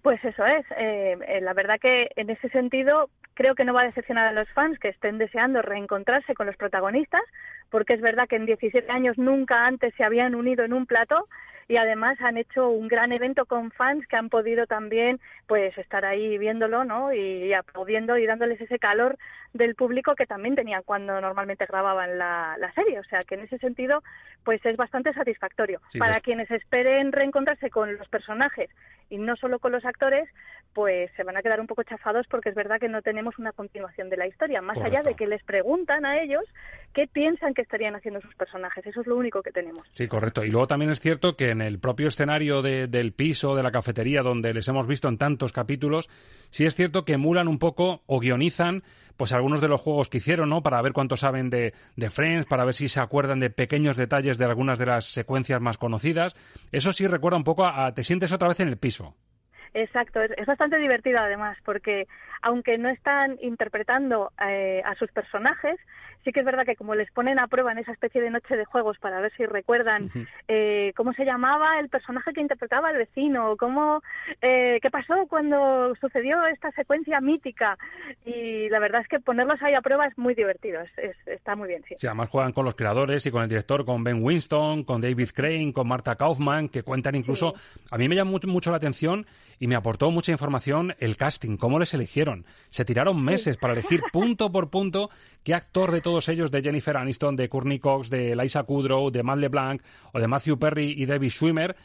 Pues 0.03 0.23
eso 0.23 0.45
es. 0.45 0.67
Eh, 0.77 1.17
eh, 1.27 1.41
la 1.41 1.55
verdad 1.55 1.77
que 1.81 2.09
en 2.17 2.29
ese 2.29 2.51
sentido 2.51 3.09
creo 3.35 3.55
que 3.55 3.65
no 3.65 3.75
va 3.75 3.83
a 3.83 3.87
decepcionar 3.87 4.27
a 4.27 4.33
los 4.33 4.49
fans 4.51 4.79
que 4.79 4.89
estén 4.89 5.19
deseando 5.19 5.63
reencontrarse 5.63 6.35
con 6.35 6.47
los 6.47 6.57
protagonistas, 6.57 7.23
porque 7.71 7.95
es 7.95 8.01
verdad 8.01 8.29
que 8.29 8.37
en 8.37 8.47
17 8.47 8.91
años 8.91 9.19
nunca 9.19 9.67
antes 9.67 9.95
se 9.97 10.05
habían 10.05 10.35
unido 10.35 10.65
en 10.65 10.73
un 10.73 10.87
plato 10.87 11.29
y 11.69 11.77
además 11.77 12.21
han 12.21 12.37
hecho 12.37 12.69
un 12.69 12.89
gran 12.89 13.13
evento 13.13 13.47
con 13.47 13.71
fans 13.71 14.07
que 14.07 14.17
han 14.17 14.29
podido 14.29 14.67
también 14.67 15.21
pues 15.47 15.77
estar 15.79 16.05
ahí 16.05 16.39
viéndolo 16.39 16.85
¿no? 16.85 17.13
y, 17.13 17.53
aplaudiendo 17.53 18.17
y 18.17 18.27
dándoles 18.27 18.61
ese 18.61 18.79
calor 18.79 19.19
del 19.53 19.75
público 19.75 20.15
que 20.15 20.27
también 20.27 20.55
tenían 20.55 20.83
cuando 20.85 21.21
normalmente 21.21 21.67
grababan 21.67 22.19
la, 22.19 22.57
serie 22.75 22.99
o 22.99 23.05
sea 23.05 23.21
que 23.23 23.37
en 23.37 23.43
ese 23.43 23.59
sentido 23.59 24.03
pues 24.43 24.65
es 24.65 24.77
bastante 24.77 25.13
satisfactorio 25.13 25.81
para 25.99 26.21
quienes 26.21 26.51
esperen 26.51 27.13
reencontrarse 27.13 27.71
con 27.71 27.97
los 27.97 28.09
personajes 28.09 28.71
y 29.11 29.19
no 29.19 29.37
solo 29.37 29.59
con 29.59 29.73
los 29.73 29.85
actores 29.85 30.29
pues 30.75 31.11
se 31.17 31.23
van 31.23 31.37
a 31.37 31.43
quedar 31.43 31.61
un 31.61 31.69
poco 31.69 31.85
chafados 31.85 32.27
porque 32.29 32.49
es 32.49 32.55
verdad 32.55 32.81
que 32.81 32.89
no 32.89 33.01
tenemos 33.01 33.39
una 33.39 33.53
continuación 33.53 34.11
de 34.11 34.17
la 34.17 34.27
historia, 34.27 34.61
más 34.61 34.77
allá 34.79 35.03
de 35.03 35.15
que 35.15 35.27
les 35.27 35.43
preguntan 35.45 36.05
a 36.05 36.21
ellos 36.21 36.43
qué 36.93 37.07
piensan 37.07 37.55
que 37.55 37.63
estarían 37.63 37.95
haciendo 37.95 38.21
sus 38.21 38.35
personajes. 38.35 38.85
Eso 38.85 39.01
es 39.01 39.07
lo 39.07 39.17
único 39.17 39.43
que 39.43 39.53
tenemos. 39.53 39.83
Sí, 39.91 40.09
correcto. 40.09 40.45
Y 40.45 40.51
luego 40.51 40.67
también 40.67 40.91
es 40.91 41.01
cierto 41.01 41.37
que 41.37 41.51
en 41.51 41.61
el 41.61 41.79
propio 41.79 42.09
escenario 42.09 42.61
del 42.61 43.13
piso, 43.13 43.55
de 43.55 43.63
la 43.63 43.71
cafetería, 43.71 44.23
donde 44.23 44.53
les 44.53 44.67
hemos 44.67 44.87
visto 44.87 45.09
en 45.09 45.17
tantos 45.17 45.34
capítulos, 45.53 46.09
sí 46.51 46.67
es 46.67 46.75
cierto 46.75 47.05
que 47.05 47.15
emulan 47.15 47.49
un 47.49 47.59
poco 47.59 48.03
o 48.07 48.21
guionizan 48.21 48.83
pues 49.17 49.33
algunos 49.33 49.61
de 49.61 49.69
los 49.69 49.81
juegos 49.81 50.09
que 50.09 50.19
hicieron, 50.19 50.49
¿no? 50.49 50.63
Para 50.63 50.83
ver 50.83 50.93
cuánto 50.93 51.17
saben 51.17 51.51
de, 51.51 51.73
de 51.97 52.11
Friends, 52.11 52.47
para 52.47 52.65
ver 52.65 52.75
si 52.75 52.89
se 52.89 53.01
acuerdan 53.01 53.41
de 53.41 53.51
pequeños 53.51 53.97
detalles 53.97 54.39
de 54.39 54.45
algunas 54.45 54.79
de 54.79 54.87
las 54.87 55.05
secuencias 55.05 55.61
más 55.61 55.79
conocidas. 55.79 56.35
Eso 56.73 56.93
sí 56.93 57.07
recuerda 57.07 57.39
un 57.39 57.45
poco 57.45 57.65
a 57.65 57.95
te 57.95 58.03
sientes 58.03 58.33
otra 58.33 58.49
vez 58.49 58.59
en 58.61 58.69
el 58.69 58.77
piso. 58.77 59.15
Exacto, 59.75 60.21
es, 60.23 60.47
bastante 60.47 60.79
divertido 60.79 61.19
además, 61.19 61.59
porque 61.65 62.07
aunque 62.45 62.77
no 62.77 62.91
están 62.91 63.39
interpretando 63.41 64.31
eh, 64.47 64.83
a 64.85 64.95
sus 64.97 65.11
personajes, 65.11 65.81
sí 66.25 66.31
que 66.31 66.41
es 66.41 66.47
verdad 66.47 66.67
que 66.67 66.77
como 66.77 66.95
les 66.95 67.11
ponen 67.11 67.39
a 67.39 67.47
prueba 67.49 67.73
en 67.73 67.79
esa 67.79 67.93
especie 67.93 68.21
de 68.21 68.31
noche 68.31 68.55
de 68.55 68.67
juegos 68.67 68.99
para 68.99 69.19
ver 69.21 69.33
si 69.35 69.47
recuerdan 69.47 70.11
eh, 70.47 70.93
cómo 70.95 71.15
se 71.15 71.25
llamaba 71.25 71.81
el 71.81 71.89
personaje 71.89 72.35
que 72.35 72.43
interpretaba 72.43 72.91
al 72.91 72.99
vecino, 72.99 73.57
cómo, 73.59 74.03
eh, 74.43 74.79
qué 74.83 74.91
pasó 74.91 75.27
cuando 75.27 75.95
sucedió 75.99 76.45
esta 76.47 76.71
secuencia 76.73 77.19
mítica. 77.23 77.79
Y 78.27 78.69
la 78.69 78.79
verdad 78.79 79.01
es 79.01 79.09
que 79.09 79.21
ponerlos 79.21 79.63
ahí 79.63 79.75
a 79.75 79.81
prueba 79.81 80.07
es 80.07 80.17
muy 80.19 80.35
divertido, 80.35 80.81
está 81.25 81.57
muy 81.57 81.69
bien. 81.69 81.83
Sí. 81.89 81.95
sí, 81.97 82.07
además 82.07 82.29
juegan 82.29 82.53
con 82.53 82.67
los 82.67 82.75
creadores 82.75 83.25
y 83.25 83.31
con 83.31 83.43
el 83.43 83.49
director, 83.49 83.87
con 83.87 84.05
Ben 84.05 84.23
Winston, 84.23 84.85
con 84.85 85.01
David 85.01 85.31
Crane, 85.35 85.73
con 85.73 85.89
Marta 85.89 86.17
Kaufman, 86.17 86.69
que 86.69 86.83
cuentan 86.83 87.15
incluso... 87.15 87.55
A 87.91 87.97
mí 87.97 88.07
me 88.07 88.17
llama 88.17 88.33
mucho, 88.33 88.49
mucho 88.49 88.71
la 88.71 88.77
atención 88.77 89.27
y 89.59 89.67
me 89.67 89.77
aportó 89.77 90.11
mucha 90.11 90.33
información 90.33 90.95
el 90.99 91.17
casting, 91.17 91.57
cómo 91.57 91.79
les 91.79 91.95
eligieron 91.95 92.34
eligieron. 92.35 92.47
Se 92.71 92.85
tiraron 92.85 93.23
meses 93.23 93.57
para 93.57 93.75
elegir 93.75 94.03
punto 94.13 94.51
por 94.51 94.71
punto 94.71 95.11
qué 95.43 95.55
actor 95.55 95.91
de 95.91 96.01
todos 96.01 96.29
ellos, 96.29 96.51
de 96.51 96.63
Jennifer 96.63 96.97
Aniston, 96.97 97.37
de 97.37 97.49
Courtney 97.49 97.79
Cox, 97.79 98.11
de 98.11 98.35
Liza 98.37 98.63
Kudrow, 98.65 99.11
de 99.11 99.23
Matt 99.23 99.39
LeBlanc 99.39 99.83
o 100.13 100.19
de 100.19 100.29
Matthew 100.29 100.59
Perry 100.59 100.95
y 100.97 101.07
David 101.07 101.31
Schwimmer, 101.31 101.77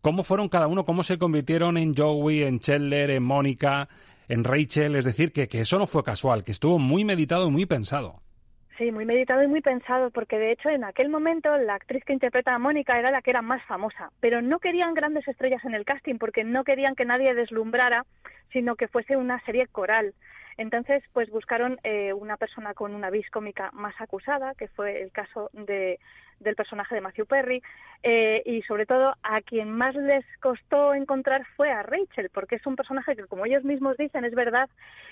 cómo 0.00 0.24
fueron 0.24 0.48
cada 0.48 0.66
uno, 0.66 0.84
cómo 0.84 1.02
se 1.02 1.18
convirtieron 1.18 1.76
en 1.76 1.94
Joey, 1.94 2.42
en 2.42 2.60
Chandler, 2.60 3.10
en 3.10 3.22
Mónica, 3.22 3.88
en 4.28 4.44
Rachel. 4.44 4.96
Es 4.96 5.04
decir, 5.04 5.32
que, 5.32 5.48
que 5.48 5.60
eso 5.60 5.78
no 5.78 5.86
fue 5.86 6.02
casual, 6.02 6.44
que 6.44 6.52
estuvo 6.52 6.78
muy 6.78 7.04
meditado 7.04 7.48
y 7.48 7.50
muy 7.50 7.66
pensado. 7.66 8.20
Sí, 8.82 8.90
muy 8.90 9.04
meditado 9.04 9.44
y 9.44 9.46
muy 9.46 9.60
pensado, 9.60 10.10
porque 10.10 10.40
de 10.40 10.50
hecho 10.50 10.68
en 10.68 10.82
aquel 10.82 11.08
momento 11.08 11.56
la 11.56 11.76
actriz 11.76 12.04
que 12.04 12.12
interpreta 12.12 12.52
a 12.52 12.58
Mónica 12.58 12.98
era 12.98 13.12
la 13.12 13.22
que 13.22 13.30
era 13.30 13.40
más 13.40 13.62
famosa, 13.66 14.10
pero 14.18 14.42
no 14.42 14.58
querían 14.58 14.92
grandes 14.92 15.28
estrellas 15.28 15.64
en 15.64 15.76
el 15.76 15.84
casting 15.84 16.18
porque 16.18 16.42
no 16.42 16.64
querían 16.64 16.96
que 16.96 17.04
nadie 17.04 17.32
deslumbrara, 17.32 18.04
sino 18.52 18.74
que 18.74 18.88
fuese 18.88 19.16
una 19.16 19.38
serie 19.44 19.68
coral. 19.68 20.14
Entonces, 20.56 21.04
pues 21.12 21.30
buscaron 21.30 21.78
eh, 21.84 22.12
una 22.12 22.36
persona 22.36 22.74
con 22.74 22.92
una 22.92 23.08
vis 23.10 23.30
cómica 23.30 23.70
más 23.72 23.94
acusada, 24.00 24.52
que 24.54 24.66
fue 24.66 25.00
el 25.00 25.12
caso 25.12 25.48
de, 25.52 26.00
del 26.42 26.56
personaje 26.56 26.94
de 26.94 27.00
Matthew 27.00 27.26
Perry, 27.26 27.62
eh, 28.02 28.42
y 28.44 28.62
sobre 28.62 28.86
todo 28.86 29.14
a 29.22 29.40
quien 29.42 29.70
más 29.70 29.94
les 29.94 30.24
costó 30.40 30.94
encontrar 30.94 31.46
fue 31.56 31.70
a 31.70 31.82
Rachel, 31.82 32.30
porque 32.32 32.56
es 32.56 32.66
un 32.66 32.76
personaje 32.76 33.16
que, 33.16 33.26
como 33.26 33.46
ellos 33.46 33.64
mismos 33.64 33.96
dicen, 33.96 34.24
es 34.24 34.34
verdad 34.34 34.68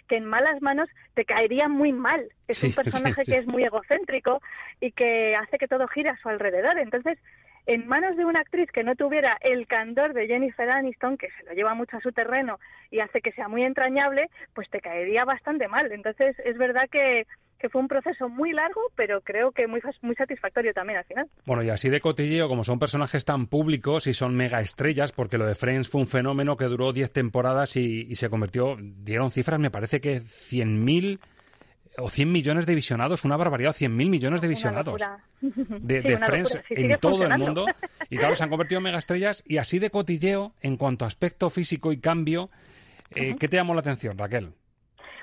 que 0.09 0.17
en 0.17 0.25
malas 0.25 0.61
manos 0.61 0.89
te 1.15 1.25
caería 1.25 1.69
muy 1.69 1.93
mal. 1.93 2.29
Es 2.49 2.63
un 2.63 2.73
personaje 2.73 3.23
que 3.25 3.39
es 3.39 3.47
muy 3.47 3.65
egocéntrico 3.65 4.41
y 4.81 4.93
que 4.93 5.37
hace 5.37 5.59
que 5.59 5.69
todo 5.69 5.87
gire 5.89 6.11
a 6.11 6.17
su 6.19 6.29
alrededor. 6.29 6.79
Entonces, 6.79 7.19
en 7.67 7.87
manos 7.87 8.17
de 8.17 8.25
una 8.25 8.41
actriz 8.41 8.71
que 8.73 8.83
no 8.83 8.97
tuviera 8.97 9.37
el 9.41 9.67
candor 9.67 10.13
de 10.13 10.27
Jennifer 10.27 10.69
Aniston, 10.69 11.17
que 11.17 11.29
se 11.31 11.45
lo 11.45 11.53
lleva 11.53 11.75
mucho 11.75 11.97
a 11.97 12.01
su 12.01 12.11
terreno 12.13 12.59
y 12.91 13.01
hace 13.01 13.21
que 13.21 13.33
sea 13.33 13.49
muy 13.49 13.63
entrañable, 13.63 14.29
pues 14.55 14.69
te 14.71 14.81
caería 14.81 15.25
bastante 15.25 15.69
mal. 15.69 15.93
Entonces, 15.93 16.37
es 16.45 16.59
verdad 16.59 16.89
que, 16.91 17.27
que 17.61 17.69
fue 17.69 17.81
un 17.81 17.89
proceso 17.89 18.29
muy 18.29 18.53
largo, 18.53 18.81
pero 18.97 19.21
creo 19.21 19.53
que 19.53 19.67
muy, 19.67 19.81
muy 20.03 20.15
satisfactorio 20.15 20.73
también 20.73 20.99
al 20.99 21.05
final. 21.05 21.29
Bueno, 21.45 21.63
y 21.63 21.71
así 21.71 21.91
de 21.91 22.01
cotilleo, 22.01 22.49
como 22.49 22.65
son 22.65 22.79
personajes 22.79 23.25
tan 23.25 23.47
públicos 23.47 24.07
y 24.07 24.15
son 24.15 24.35
mega 24.35 24.61
estrellas, 24.61 25.13
porque 25.13 25.39
lo 25.39 25.47
de 25.47 25.55
Friends 25.55 25.89
fue 25.89 26.01
un 26.01 26.07
fenómeno 26.07 26.57
que 26.57 26.65
duró 26.65 26.93
10 26.93 27.13
temporadas 27.13 27.77
y, 27.77 28.07
y, 28.09 28.15
se 28.17 28.29
convirtió, 28.29 28.77
dieron 28.81 29.31
cifras, 29.31 29.61
me 29.61 29.71
parece 29.71 30.01
que 30.01 30.23
100.000 30.23 31.21
o 31.99 32.09
100 32.09 32.33
millones 32.33 32.67
de 32.67 32.75
visionados, 32.75 33.25
una 33.25 33.37
barbaridad, 33.37 33.75
100.000 33.75 33.91
millones 34.09 34.41
de 34.41 34.49
visionados 34.49 35.01
de, 35.41 36.03
sí, 36.03 36.09
de 36.09 36.19
Friends 36.19 36.59
en 36.71 36.99
todo 36.99 37.25
el 37.25 37.39
mundo. 37.39 37.67
Y 38.09 38.17
claro, 38.17 38.35
se 38.35 38.45
han 38.45 38.51
convertido 38.51 38.79
en 38.79 38.85
megaestrellas 38.85 39.43
y 39.47 39.59
así 39.59 39.79
de 39.79 39.91
cotilleo, 39.91 40.55
en 40.61 40.77
cuanto 40.77 41.05
a 41.05 41.09
aspecto 41.09 41.51
físico 41.51 41.93
y 41.93 41.99
cambio, 41.99 42.51
eh, 43.15 43.33
uh 43.33 43.35
-huh. 43.35 43.39
¿qué 43.39 43.49
te 43.49 43.57
llamó 43.57 43.75
la 43.75 43.81
atención, 43.81 44.17
Raquel? 44.17 44.53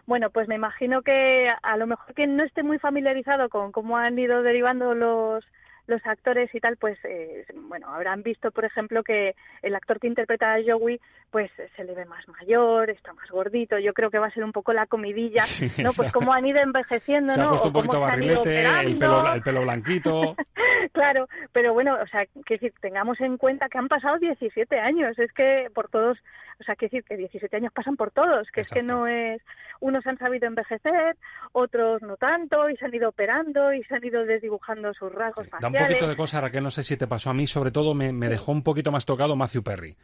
Bueno, 0.07 0.29
pues 0.31 0.47
me 0.47 0.55
imagino 0.55 1.01
que 1.01 1.49
a 1.61 1.77
lo 1.77 1.85
mejor 1.85 2.13
quien 2.15 2.37
no 2.37 2.43
esté 2.43 2.63
muy 2.63 2.79
familiarizado 2.79 3.49
con 3.49 3.73
cómo 3.73 3.97
han 3.97 4.17
ido 4.17 4.41
derivando 4.41 4.95
los 4.95 5.43
los 5.87 6.05
actores 6.05 6.53
y 6.53 6.59
tal, 6.59 6.77
pues, 6.77 6.97
eh, 7.05 7.45
bueno, 7.55 7.87
habrán 7.87 8.21
visto, 8.21 8.51
por 8.51 8.65
ejemplo, 8.65 9.03
que 9.03 9.35
el 9.61 9.75
actor 9.75 9.99
que 9.99 10.07
interpreta 10.07 10.53
a 10.53 10.59
Joey, 10.65 10.99
pues 11.31 11.49
se 11.75 11.83
le 11.83 11.93
ve 11.93 12.05
más 12.05 12.27
mayor, 12.27 12.89
está 12.89 13.13
más 13.13 13.29
gordito. 13.29 13.79
Yo 13.79 13.93
creo 13.93 14.09
que 14.09 14.19
va 14.19 14.27
a 14.27 14.31
ser 14.31 14.43
un 14.43 14.51
poco 14.51 14.73
la 14.73 14.85
comidilla, 14.85 15.43
sí, 15.43 15.69
¿no? 15.81 15.91
Pues 15.93 16.11
cómo 16.13 16.33
han 16.33 16.45
ido 16.45 16.59
envejeciendo, 16.59 17.33
se 17.33 17.39
¿no? 17.39 17.47
ha 17.47 17.49
puesto 17.49 17.67
un 17.67 17.73
poquito 17.73 17.99
barrilete, 18.01 18.65
el 18.65 18.97
pelo, 18.97 19.33
el 19.33 19.41
pelo 19.41 19.61
blanquito. 19.61 20.35
claro, 20.93 21.27
pero 21.51 21.73
bueno, 21.73 21.97
o 22.01 22.07
sea, 22.07 22.25
que 22.45 22.55
decir, 22.55 22.73
tengamos 22.81 23.19
en 23.21 23.37
cuenta 23.37 23.69
que 23.69 23.77
han 23.77 23.87
pasado 23.87 24.17
17 24.19 24.79
años. 24.79 25.17
Es 25.19 25.31
que 25.33 25.69
por 25.73 25.89
todos, 25.89 26.17
o 26.59 26.63
sea, 26.63 26.75
que 26.75 26.85
decir 26.85 27.03
que 27.03 27.17
17 27.17 27.55
años 27.55 27.73
pasan 27.73 27.95
por 27.95 28.11
todos, 28.11 28.49
que 28.51 28.61
Exacto. 28.61 28.61
es 28.61 28.69
que 28.69 28.83
no 28.83 29.07
es, 29.07 29.41
unos 29.79 30.05
han 30.07 30.17
sabido 30.17 30.47
envejecer, 30.47 31.15
otros 31.51 32.01
no 32.01 32.17
tanto, 32.17 32.69
y 32.69 32.77
se 32.77 32.85
han 32.85 32.95
ido 32.95 33.09
operando 33.09 33.73
y 33.73 33.83
se 33.83 33.95
han 33.95 34.03
ido 34.03 34.25
desdibujando 34.25 34.93
sus 34.93 35.11
rasgos 35.11 35.45
sí, 35.45 35.51
faciales 35.51 35.76
un 35.77 35.87
poquito 35.87 36.07
de 36.07 36.15
cosa, 36.15 36.41
Raquel, 36.41 36.63
no 36.63 36.71
sé 36.71 36.83
si 36.83 36.97
te 36.97 37.07
pasó 37.07 37.29
a 37.29 37.33
mí, 37.33 37.47
sobre 37.47 37.71
todo 37.71 37.93
me, 37.93 38.11
me 38.11 38.29
dejó 38.29 38.51
un 38.51 38.63
poquito 38.63 38.91
más 38.91 39.05
tocado 39.05 39.35
Matthew 39.35 39.63
Perry. 39.63 39.97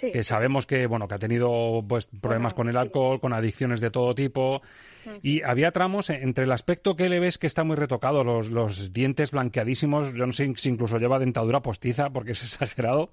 Sí. 0.00 0.12
que 0.12 0.22
sabemos 0.22 0.64
que 0.64 0.86
bueno 0.86 1.08
que 1.08 1.16
ha 1.16 1.18
tenido 1.18 1.84
pues 1.88 2.06
problemas 2.06 2.52
bueno, 2.52 2.56
con 2.56 2.68
el 2.68 2.76
alcohol, 2.76 3.16
sí. 3.16 3.20
con 3.20 3.32
adicciones 3.32 3.80
de 3.80 3.90
todo 3.90 4.14
tipo 4.14 4.62
sí. 5.02 5.10
y 5.24 5.42
había 5.42 5.72
tramos 5.72 6.08
entre 6.10 6.44
el 6.44 6.52
aspecto 6.52 6.94
que 6.94 7.08
le 7.08 7.18
ves 7.18 7.36
que 7.36 7.48
está 7.48 7.64
muy 7.64 7.74
retocado, 7.74 8.22
los, 8.22 8.48
los 8.48 8.92
dientes 8.92 9.32
blanqueadísimos, 9.32 10.14
yo 10.14 10.24
no 10.24 10.32
sé 10.32 10.52
si 10.54 10.68
incluso 10.68 10.98
lleva 10.98 11.18
dentadura 11.18 11.62
postiza 11.62 12.10
porque 12.10 12.30
es 12.30 12.42
exagerado 12.44 13.10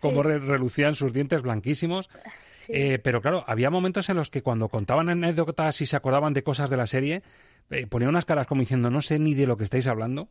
cómo 0.00 0.22
re 0.22 0.38
relucían 0.38 0.94
sus 0.94 1.12
dientes 1.12 1.42
blanquísimos. 1.42 2.08
Eh, 2.68 2.98
pero 2.98 3.20
claro, 3.20 3.44
había 3.46 3.70
momentos 3.70 4.08
en 4.08 4.16
los 4.16 4.30
que 4.30 4.42
cuando 4.42 4.68
contaban 4.68 5.08
anécdotas 5.08 5.80
y 5.80 5.86
se 5.86 5.96
acordaban 5.96 6.32
de 6.32 6.42
cosas 6.42 6.70
de 6.70 6.76
la 6.76 6.86
serie, 6.86 7.22
eh, 7.70 7.86
ponían 7.86 8.10
unas 8.10 8.24
caras 8.24 8.46
como 8.46 8.60
diciendo, 8.60 8.88
no 8.90 9.02
sé 9.02 9.18
ni 9.18 9.34
de 9.34 9.46
lo 9.46 9.56
que 9.56 9.64
estáis 9.64 9.86
hablando. 9.86 10.28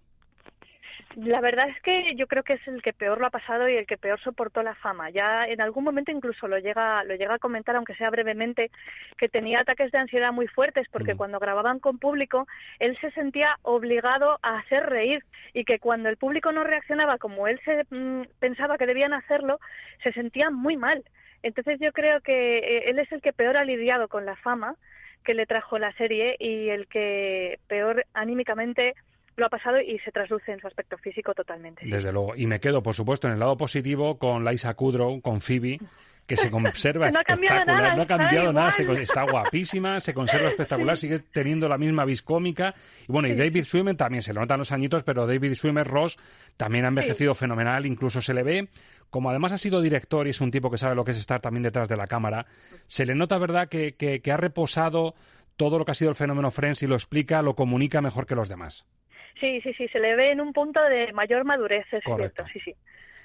La 1.16 1.42
verdad 1.42 1.68
es 1.68 1.82
que 1.82 2.16
yo 2.16 2.28
creo 2.28 2.44
que 2.44 2.54
es 2.54 2.68
el 2.68 2.82
que 2.82 2.94
peor 2.94 3.20
lo 3.20 3.28
ha 3.28 3.32
pasado 3.32 3.68
y 3.68 3.76
el 3.76 3.86
que 3.86 3.98
peor 3.98 4.20
soportó 4.22 4.64
la 4.64 4.76
fama. 4.76 5.10
Ya 5.10 5.46
en 5.46 5.60
algún 5.60 5.84
momento 5.84 6.12
incluso 6.12 6.48
lo 6.48 6.58
llega, 6.60 7.04
lo 7.04 7.16
llega 7.16 7.36
a 7.36 7.40
comentar, 7.40 7.76
aunque 7.76 7.96
sea 7.96 8.10
brevemente, 8.10 8.72
que 9.18 9.28
tenía 9.28 9.60
ataques 9.60 9.92
de 9.92 9.98
ansiedad 9.98 10.32
muy 10.32 10.48
fuertes 10.48 10.88
porque 10.90 11.14
mm. 11.14 11.18
cuando 11.18 11.40
grababan 11.40 11.80
con 11.80 11.98
público 11.98 12.48
él 12.80 12.98
se 13.02 13.12
sentía 13.12 13.58
obligado 13.64 14.40
a 14.42 14.60
hacer 14.60 14.86
reír 14.90 15.24
y 15.54 15.66
que 15.66 15.80
cuando 15.80 16.08
el 16.08 16.18
público 16.18 16.52
no 16.52 16.64
reaccionaba 16.64 17.18
como 17.18 17.48
él 17.48 17.60
se 17.66 17.86
mm, 17.90 18.24
pensaba 18.40 18.78
que 18.78 18.86
debían 18.86 19.14
hacerlo, 19.14 19.60
se 20.04 20.14
sentía 20.14 20.50
muy 20.50 20.78
mal. 20.78 21.04
Entonces 21.44 21.80
yo 21.80 21.92
creo 21.92 22.22
que 22.22 22.60
eh, 22.60 22.90
él 22.90 23.00
es 23.00 23.12
el 23.12 23.22
que 23.22 23.34
peor 23.34 23.58
ha 23.58 23.66
lidiado 23.66 24.08
con 24.08 24.26
la 24.26 24.36
fama 24.38 24.76
que 25.24 25.34
le 25.34 25.46
trajo 25.46 25.78
la 25.78 25.92
serie 25.94 26.36
y 26.40 26.70
el 26.70 26.88
que 26.88 27.60
peor 27.68 28.06
anímicamente 28.14 28.96
lo 29.42 29.48
ha 29.48 29.50
pasado 29.50 29.82
y 29.82 30.00
se 30.00 30.12
trasluce 30.12 30.52
en 30.52 30.60
su 30.60 30.68
aspecto 30.68 30.98
físico 30.98 31.34
totalmente. 31.34 31.86
Desde 31.86 32.12
luego. 32.14 32.36
Y 32.36 32.46
me 32.48 32.60
quedo, 32.60 32.82
por 32.82 32.96
supuesto, 32.96 33.28
en 33.28 33.34
el 33.34 33.40
lado 33.40 33.58
positivo 33.58 34.18
con 34.18 34.46
Liza 34.46 34.74
Kudrow, 34.76 35.20
con 35.20 35.42
Phoebe, 35.42 35.80
que 36.28 36.38
se 36.38 36.52
conserva 36.52 37.10
no 37.12 37.20
espectacular. 37.20 37.66
Nada, 37.68 37.96
no 37.96 38.04
ha 38.04 38.08
cambiado 38.08 38.54
nada, 38.54 38.72
se, 38.72 38.84
está 39.02 39.24
guapísima, 39.24 40.00
se 40.00 40.14
conserva 40.14 40.50
espectacular, 40.50 40.96
sigue 40.96 41.20
teniendo 41.20 41.68
la 41.68 41.80
misma 41.80 42.06
viscómica. 42.06 42.76
Y 43.08 43.12
bueno, 43.12 43.28
y 43.28 43.36
David 43.36 43.66
Schwimmer 43.66 43.98
también 43.98 44.22
se 44.22 44.32
le 44.32 44.40
notan 44.40 44.60
los 44.60 44.72
añitos, 44.72 45.04
pero 45.04 45.26
David 45.26 45.56
Schwimmer 45.56 45.88
Ross 45.88 46.18
también 46.56 46.86
ha 46.86 46.90
envejecido 46.90 47.34
sí. 47.34 47.40
fenomenal, 47.40 47.86
incluso 47.86 48.22
se 48.22 48.34
le 48.34 48.44
ve 48.44 48.70
como 49.10 49.30
además 49.30 49.52
ha 49.52 49.58
sido 49.58 49.82
director 49.82 50.26
y 50.26 50.30
es 50.30 50.40
un 50.40 50.52
tipo 50.52 50.72
que 50.72 50.78
sabe 50.78 50.96
lo 50.96 51.04
que 51.04 51.12
es 51.12 51.18
estar 51.18 51.42
también 51.42 51.64
detrás 51.64 51.90
de 51.90 51.98
la 51.98 52.08
cámara, 52.08 52.46
se 52.88 53.06
le 53.06 53.14
nota, 53.14 53.38
¿verdad?, 53.38 53.68
que, 53.68 53.96
que, 53.96 54.22
que 54.22 54.32
ha 54.32 54.38
reposado 54.38 55.16
todo 55.58 55.78
lo 55.78 55.84
que 55.84 55.92
ha 55.92 55.96
sido 55.96 56.10
el 56.10 56.16
fenómeno 56.16 56.50
Friends 56.50 56.82
y 56.82 56.88
lo 56.88 56.96
explica, 56.96 57.42
lo 57.42 57.56
comunica 57.56 58.00
mejor 58.02 58.26
que 58.26 58.36
los 58.36 58.48
demás. 58.48 58.86
Sí, 59.42 59.60
sí, 59.62 59.74
sí, 59.74 59.88
se 59.90 60.00
le 60.00 60.16
ve 60.16 60.32
en 60.32 60.40
un 60.40 60.54
punto 60.54 60.82
de 60.82 61.12
mayor 61.12 61.44
madurez, 61.44 61.86
es 61.92 62.04
Correcto. 62.04 62.44
cierto, 62.46 62.54
sí, 62.54 62.60
sí. 62.64 62.76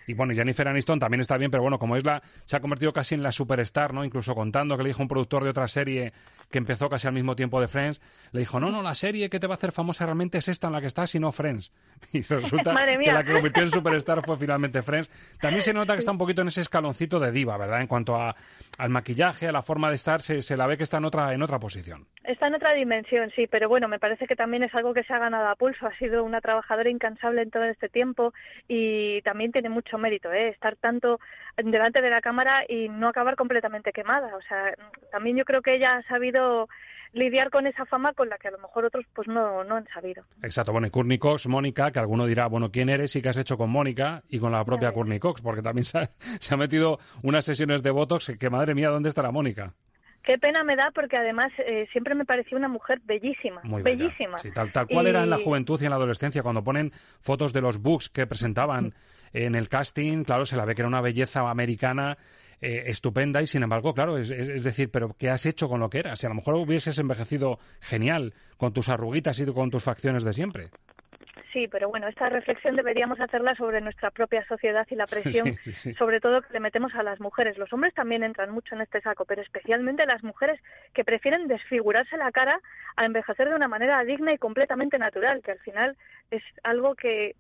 Y 0.07 0.14
bueno, 0.14 0.35
Jennifer 0.35 0.66
Aniston 0.68 1.00
también 1.00 1.20
está 1.20 1.37
bien, 1.37 1.50
pero 1.50 1.62
bueno, 1.62 1.79
como 1.79 1.96
es 1.96 2.05
la, 2.05 2.22
se 2.44 2.57
ha 2.57 2.61
convertido 2.61 2.92
casi 2.92 3.16
en 3.16 3.22
la 3.22 3.33
superstar, 3.33 3.92
¿no? 3.92 4.05
Incluso 4.05 4.35
contando 4.35 4.76
que 4.76 4.85
le 4.85 4.90
dijo 4.90 5.02
un 5.02 5.09
productor 5.09 5.42
de 5.42 5.50
otra 5.50 5.66
serie 5.66 6.12
que 6.50 6.59
empezó 6.59 6.88
casi 6.88 7.09
al 7.09 7.12
mismo 7.12 7.35
tiempo 7.35 7.61
de 7.61 7.66
Friends, 7.66 8.00
le 8.31 8.40
dijo, 8.40 8.61
no, 8.61 8.70
no, 8.70 8.83
la 8.83 8.94
serie 8.94 9.29
que 9.29 9.40
te 9.40 9.48
va 9.48 9.55
a 9.55 9.57
hacer 9.57 9.72
famosa 9.72 10.05
realmente 10.05 10.38
es 10.38 10.46
esta 10.46 10.68
en 10.68 10.74
la 10.74 10.81
que 10.81 10.87
estás 10.87 11.14
y 11.16 11.20
no 11.20 11.33
Friends. 11.33 11.72
Y 12.12 12.22
resulta 12.22 12.72
que 12.87 13.12
la 13.12 13.24
que 13.24 13.33
convirtió 13.33 13.64
en 13.64 13.70
superstar 13.70 14.24
fue 14.24 14.37
finalmente 14.38 14.81
Friends. 14.83 15.11
También 15.40 15.62
se 15.62 15.74
nota 15.74 15.94
que 15.94 15.98
está 16.00 16.12
un 16.12 16.18
poquito 16.18 16.42
en 16.42 16.48
ese 16.48 16.61
escaloncito 16.61 17.18
de 17.18 17.33
diva, 17.33 17.59
¿verdad? 17.59 17.81
En 17.81 17.88
cuanto 17.88 18.14
a, 18.14 18.37
al 18.79 18.90
maquillaje, 18.90 19.48
a 19.48 19.52
la 19.52 19.62
forma 19.62 19.88
de 19.88 19.96
estar, 19.96 20.22
se, 20.22 20.40
se 20.40 20.57
la 20.57 20.68
ve 20.68 20.76
que 20.76 20.85
está 20.85 20.98
en 20.98 21.05
otra, 21.05 21.35
en 21.35 21.42
otra 21.42 21.59
posición. 21.59 22.07
Está 22.26 22.48
en 22.48 22.56
otra 22.56 22.72
dimensión, 22.72 23.30
sí, 23.36 23.46
pero 23.46 23.68
bueno, 23.68 23.86
me 23.86 24.00
parece 24.00 24.26
que 24.26 24.34
también 24.34 24.64
es 24.64 24.74
algo 24.74 24.92
que 24.92 25.04
se 25.04 25.12
ha 25.12 25.18
ganado 25.18 25.46
a 25.46 25.54
pulso. 25.54 25.86
Ha 25.86 25.96
sido 25.96 26.24
una 26.24 26.40
trabajadora 26.40 26.90
incansable 26.90 27.42
en 27.42 27.52
todo 27.52 27.62
este 27.64 27.88
tiempo 27.88 28.34
y 28.66 29.22
también 29.22 29.52
tiene 29.52 29.68
mucho 29.68 29.96
mérito, 29.96 30.32
¿eh? 30.32 30.48
Estar 30.48 30.74
tanto 30.74 31.20
delante 31.56 32.02
de 32.02 32.10
la 32.10 32.20
cámara 32.20 32.64
y 32.68 32.88
no 32.88 33.08
acabar 33.08 33.36
completamente 33.36 33.92
quemada. 33.92 34.34
O 34.36 34.42
sea, 34.42 34.74
también 35.12 35.36
yo 35.36 35.44
creo 35.44 35.62
que 35.62 35.76
ella 35.76 35.98
ha 35.98 36.02
sabido 36.02 36.68
lidiar 37.12 37.50
con 37.50 37.68
esa 37.68 37.86
fama 37.86 38.12
con 38.12 38.28
la 38.28 38.38
que 38.38 38.48
a 38.48 38.50
lo 38.50 38.58
mejor 38.58 38.86
otros 38.86 39.04
pues 39.14 39.28
no, 39.28 39.62
no 39.62 39.76
han 39.76 39.86
sabido. 39.94 40.24
Exacto, 40.42 40.72
bueno, 40.72 40.88
y 40.88 40.90
Courtney 40.90 41.18
Cox, 41.18 41.46
Mónica, 41.46 41.92
que 41.92 42.00
alguno 42.00 42.26
dirá, 42.26 42.48
bueno, 42.48 42.72
¿quién 42.72 42.88
eres 42.88 43.14
y 43.14 43.22
qué 43.22 43.28
has 43.28 43.38
hecho 43.38 43.56
con 43.56 43.70
Mónica 43.70 44.24
y 44.28 44.40
con 44.40 44.50
la 44.50 44.64
propia 44.64 44.92
Courtney 44.92 45.20
Cox? 45.20 45.42
Porque 45.42 45.62
también 45.62 45.84
se 45.84 45.98
ha, 45.98 46.10
se 46.40 46.54
ha, 46.54 46.56
metido 46.56 46.98
unas 47.22 47.44
sesiones 47.44 47.84
de 47.84 47.90
Botox 47.92 48.32
que, 48.38 48.50
madre 48.50 48.74
mía, 48.74 48.88
¿dónde 48.88 49.08
estará 49.08 49.30
Mónica? 49.30 49.74
Qué 50.26 50.38
pena 50.38 50.64
me 50.64 50.74
da 50.74 50.90
porque 50.92 51.16
además 51.16 51.52
eh, 51.58 51.86
siempre 51.92 52.16
me 52.16 52.24
pareció 52.24 52.58
una 52.58 52.66
mujer 52.66 53.00
bellísima, 53.04 53.60
Muy 53.62 53.82
bella. 53.82 54.04
bellísima. 54.04 54.38
Sí, 54.38 54.50
tal, 54.50 54.72
tal 54.72 54.88
cual 54.88 55.06
y... 55.06 55.10
era 55.10 55.22
en 55.22 55.30
la 55.30 55.38
juventud 55.38 55.80
y 55.80 55.84
en 55.84 55.90
la 55.90 55.96
adolescencia, 55.96 56.42
cuando 56.42 56.64
ponen 56.64 56.90
fotos 57.20 57.52
de 57.52 57.60
los 57.60 57.80
books 57.80 58.08
que 58.08 58.26
presentaban 58.26 58.92
en 59.32 59.54
el 59.54 59.68
casting, 59.68 60.24
claro, 60.24 60.44
se 60.44 60.56
la 60.56 60.64
ve 60.64 60.74
que 60.74 60.82
era 60.82 60.88
una 60.88 61.00
belleza 61.00 61.48
americana 61.48 62.18
eh, 62.60 62.84
estupenda 62.86 63.40
y 63.40 63.46
sin 63.46 63.62
embargo, 63.62 63.94
claro, 63.94 64.18
es, 64.18 64.30
es, 64.30 64.48
es, 64.48 64.64
decir, 64.64 64.90
pero 64.90 65.14
¿qué 65.16 65.30
has 65.30 65.46
hecho 65.46 65.68
con 65.68 65.78
lo 65.78 65.90
que 65.90 66.00
eras? 66.00 66.18
Si 66.18 66.26
a 66.26 66.30
lo 66.30 66.34
mejor 66.34 66.54
hubieses 66.54 66.98
envejecido 66.98 67.60
genial 67.80 68.34
con 68.56 68.72
tus 68.72 68.88
arruguitas 68.88 69.38
y 69.38 69.46
con 69.46 69.70
tus 69.70 69.84
facciones 69.84 70.24
de 70.24 70.32
siempre. 70.32 70.70
Sí, 71.57 71.69
pero 71.69 71.88
bueno, 71.88 72.07
esta 72.07 72.29
reflexión 72.29 72.77
deberíamos 72.77 73.19
hacerla 73.19 73.54
sobre 73.54 73.81
nuestra 73.81 74.11
propia 74.11 74.46
sociedad 74.46 74.87
y 74.90 74.94
la 74.94 75.07
presión, 75.15 75.57
sobre 75.98 76.21
todo 76.21 76.42
que 76.42 76.52
le 76.52 76.61
metemos 76.61 76.94
a 76.94 77.02
las 77.02 77.19
mujeres. 77.19 77.57
Los 77.57 77.73
hombres 77.73 77.94
también 77.94 78.23
entran 78.23 78.50
mucho 78.50 78.75
en 78.75 78.83
este 78.83 79.00
saco, 79.00 79.25
pero 79.25 79.40
especialmente 79.40 80.04
las 80.04 80.23
mujeres 80.23 80.61
que 80.92 81.02
prefieren 81.02 81.48
desfigurarse 81.48 82.19
la 82.19 82.31
cara 82.31 82.61
a 82.96 83.07
envejecer 83.07 83.48
de 83.48 83.54
una 83.54 83.69
manera 83.69 84.04
digna 84.04 84.35
y 84.35 84.38
completamente 84.38 84.98
natural, 84.98 85.40
que 85.42 85.52
al 85.52 85.59
final 85.61 85.96
es 86.31 86.42
algo 86.65 86.94
que, 86.94 87.37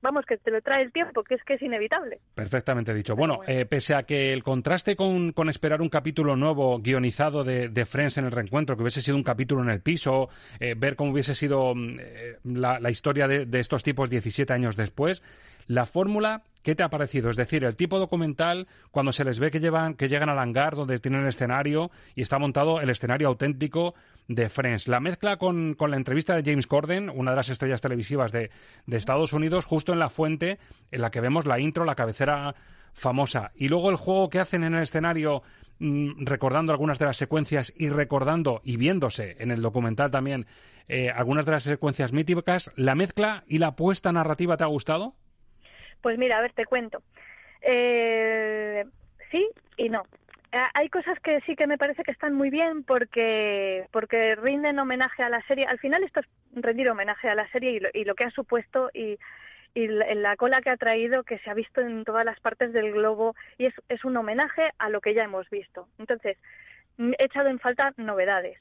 vamos, 0.00 0.24
que 0.24 0.36
te 0.36 0.50
lo 0.50 0.62
trae 0.62 0.82
el 0.82 0.92
tiempo, 0.92 1.24
que 1.24 1.34
es 1.34 1.42
que 1.44 1.54
es 1.54 1.62
inevitable. 1.62 2.20
Perfectamente 2.34 2.94
dicho. 2.94 3.16
Bueno, 3.16 3.40
eh, 3.46 3.66
pese 3.66 3.94
a 3.94 4.04
que 4.04 4.32
el 4.32 4.42
contraste 4.42 4.96
con, 4.96 5.32
con 5.32 5.48
esperar 5.48 5.82
un 5.82 5.88
capítulo 5.88 6.36
nuevo 6.36 6.78
guionizado 6.78 7.42
de, 7.42 7.68
de, 7.68 7.86
Friends 7.86 8.18
en 8.18 8.26
el 8.26 8.30
reencuentro, 8.30 8.76
que 8.76 8.82
hubiese 8.82 9.02
sido 9.02 9.16
un 9.16 9.24
capítulo 9.24 9.62
en 9.62 9.70
el 9.70 9.80
piso, 9.80 10.28
eh, 10.60 10.74
ver 10.76 10.94
cómo 10.94 11.12
hubiese 11.12 11.34
sido 11.34 11.74
mm, 11.74 11.98
eh, 12.00 12.36
la, 12.44 12.78
la, 12.78 12.90
historia 12.90 13.26
de, 13.26 13.46
de 13.46 13.57
estos 13.60 13.82
tipos 13.82 14.10
17 14.10 14.52
años 14.52 14.76
después, 14.76 15.22
la 15.66 15.84
fórmula, 15.84 16.42
¿qué 16.62 16.74
te 16.74 16.82
ha 16.82 16.88
parecido? 16.88 17.28
Es 17.28 17.36
decir, 17.36 17.62
el 17.64 17.76
tipo 17.76 17.98
documental, 17.98 18.66
cuando 18.90 19.12
se 19.12 19.24
les 19.24 19.38
ve 19.38 19.50
que, 19.50 19.60
llevan, 19.60 19.94
que 19.94 20.08
llegan 20.08 20.30
al 20.30 20.38
hangar 20.38 20.76
donde 20.76 20.98
tienen 20.98 21.20
el 21.20 21.28
escenario 21.28 21.90
y 22.14 22.22
está 22.22 22.38
montado 22.38 22.80
el 22.80 22.88
escenario 22.88 23.28
auténtico 23.28 23.94
de 24.28 24.48
Friends. 24.48 24.88
La 24.88 25.00
mezcla 25.00 25.36
con, 25.36 25.74
con, 25.74 25.90
la 25.90 25.98
entrevista 25.98 26.34
de 26.34 26.50
James 26.50 26.66
Corden, 26.66 27.10
una 27.10 27.32
de 27.32 27.36
las 27.36 27.50
estrellas 27.50 27.82
televisivas 27.82 28.32
de, 28.32 28.50
de, 28.86 28.96
Estados 28.96 29.34
Unidos, 29.34 29.66
justo 29.66 29.92
en 29.92 29.98
la 29.98 30.08
fuente 30.08 30.58
en 30.90 31.02
la 31.02 31.10
que 31.10 31.20
vemos 31.20 31.46
la 31.46 31.60
intro, 31.60 31.84
la 31.84 31.94
cabecera 31.94 32.54
famosa. 32.94 33.52
Y 33.54 33.68
luego 33.68 33.90
el 33.90 33.96
juego 33.96 34.30
que 34.30 34.40
hacen 34.40 34.64
en 34.64 34.74
el 34.74 34.82
escenario, 34.82 35.42
mmm, 35.78 36.24
recordando 36.24 36.72
algunas 36.72 36.98
de 36.98 37.06
las 37.06 37.16
secuencias 37.16 37.72
y 37.76 37.88
recordando 37.88 38.60
y 38.64 38.76
viéndose 38.76 39.36
en 39.38 39.50
el 39.50 39.62
documental 39.62 40.10
también 40.10 40.46
eh, 40.88 41.10
algunas 41.10 41.46
de 41.46 41.52
las 41.52 41.64
secuencias 41.64 42.12
míticas. 42.12 42.72
¿La 42.76 42.94
mezcla 42.94 43.44
y 43.46 43.58
la 43.58 43.76
puesta 43.76 44.12
narrativa 44.12 44.56
te 44.56 44.64
ha 44.64 44.68
gustado? 44.68 45.14
Pues 46.00 46.18
mira, 46.18 46.38
a 46.38 46.42
ver, 46.42 46.52
te 46.52 46.64
cuento. 46.64 47.02
Eh, 47.60 48.84
sí 49.30 49.48
y 49.76 49.88
no. 49.88 50.02
Hay 50.72 50.88
cosas 50.88 51.20
que 51.20 51.40
sí 51.42 51.54
que 51.56 51.66
me 51.66 51.76
parece 51.76 52.02
que 52.04 52.10
están 52.10 52.34
muy 52.34 52.48
bien 52.48 52.82
porque 52.82 53.84
porque 53.90 54.34
rinden 54.34 54.78
homenaje 54.78 55.22
a 55.22 55.28
la 55.28 55.42
serie. 55.42 55.66
Al 55.66 55.78
final 55.78 56.02
esto 56.04 56.20
es 56.20 56.26
rendir 56.54 56.88
homenaje 56.88 57.28
a 57.28 57.34
la 57.34 57.46
serie 57.50 57.72
y 57.72 57.80
lo, 57.80 57.88
y 57.92 58.04
lo 58.04 58.14
que 58.14 58.24
ha 58.24 58.30
supuesto 58.30 58.90
y, 58.94 59.18
y 59.78 59.86
la 59.86 60.36
cola 60.36 60.60
que 60.60 60.70
ha 60.70 60.76
traído 60.76 61.22
que 61.22 61.38
se 61.38 61.50
ha 61.50 61.54
visto 61.54 61.80
en 61.80 62.02
todas 62.04 62.24
las 62.24 62.40
partes 62.40 62.72
del 62.72 62.92
globo 62.92 63.36
y 63.58 63.66
es, 63.66 63.74
es 63.88 64.04
un 64.04 64.16
homenaje 64.16 64.70
a 64.78 64.88
lo 64.88 65.00
que 65.00 65.14
ya 65.14 65.22
hemos 65.22 65.48
visto. 65.50 65.86
Entonces, 65.98 66.36
he 66.98 67.24
echado 67.24 67.48
en 67.48 67.60
falta 67.60 67.92
novedades. 67.96 68.58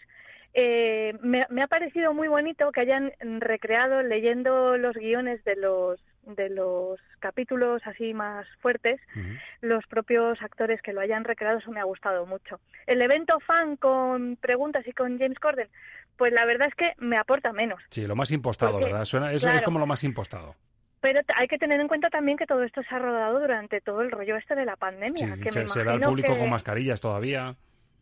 Eh, 0.54 1.16
me, 1.22 1.48
me, 1.50 1.64
ha 1.64 1.68
parecido 1.68 2.14
muy 2.14 2.28
bonito 2.28 2.72
que 2.72 2.82
hayan 2.82 3.12
recreado 3.20 4.04
leyendo 4.04 4.78
los 4.78 4.96
guiones 4.96 5.44
de 5.44 5.56
los 5.56 6.00
de 6.36 6.50
los 6.50 7.00
capítulos 7.20 7.82
así 7.86 8.14
más 8.14 8.46
fuertes, 8.60 9.00
uh 9.16 9.20
-huh. 9.20 9.40
los 9.62 9.88
propios 9.88 10.42
actores 10.42 10.82
que 10.82 10.94
lo 10.94 11.00
hayan 11.00 11.24
recreado, 11.24 11.60
eso 11.60 11.72
me 11.72 11.80
ha 11.80 11.86
gustado 11.86 12.26
mucho. 12.26 12.60
El 12.86 13.02
evento 13.02 13.40
fan 13.40 13.78
con 13.78 14.36
preguntas 14.36 14.86
y 14.86 14.92
con 14.92 15.18
James 15.18 15.40
Corden, 15.40 15.70
pues 16.18 16.34
la 16.34 16.46
verdad 16.46 16.68
es 16.68 16.76
que 16.76 16.92
me 16.98 17.18
aporta 17.18 17.54
menos. 17.54 17.82
Sí, 17.90 18.06
lo 18.06 18.16
más 18.16 18.32
impostado, 18.32 18.74
Porque, 18.74 18.86
¿verdad? 18.86 19.06
Suena, 19.06 19.32
eso 19.32 19.46
claro, 19.46 19.58
es 19.58 19.64
como 19.64 19.80
lo 19.80 19.88
más 19.88 20.04
impostado. 20.04 20.56
Pero 21.02 21.22
hay 21.36 21.48
que 21.48 21.58
tener 21.58 21.80
en 21.80 21.88
cuenta 21.88 22.10
también 22.10 22.38
que 22.38 22.48
todo 22.48 22.64
esto 22.64 22.82
se 22.84 22.96
ha 22.96 23.00
rodado 23.00 23.40
durante 23.40 23.82
todo 23.82 24.02
el 24.02 24.12
rollo 24.12 24.36
este 24.36 24.56
de 24.56 24.66
la 24.66 24.76
pandemia. 24.76 25.36
Sí, 25.36 25.42
que 25.42 25.52
se, 25.52 25.60
me 25.62 25.68
se 25.70 25.84
ve 25.84 25.92
al 25.92 26.02
público 26.02 26.34
que... 26.34 26.40
con 26.40 26.50
mascarillas 26.50 27.00
todavía. 27.02 27.56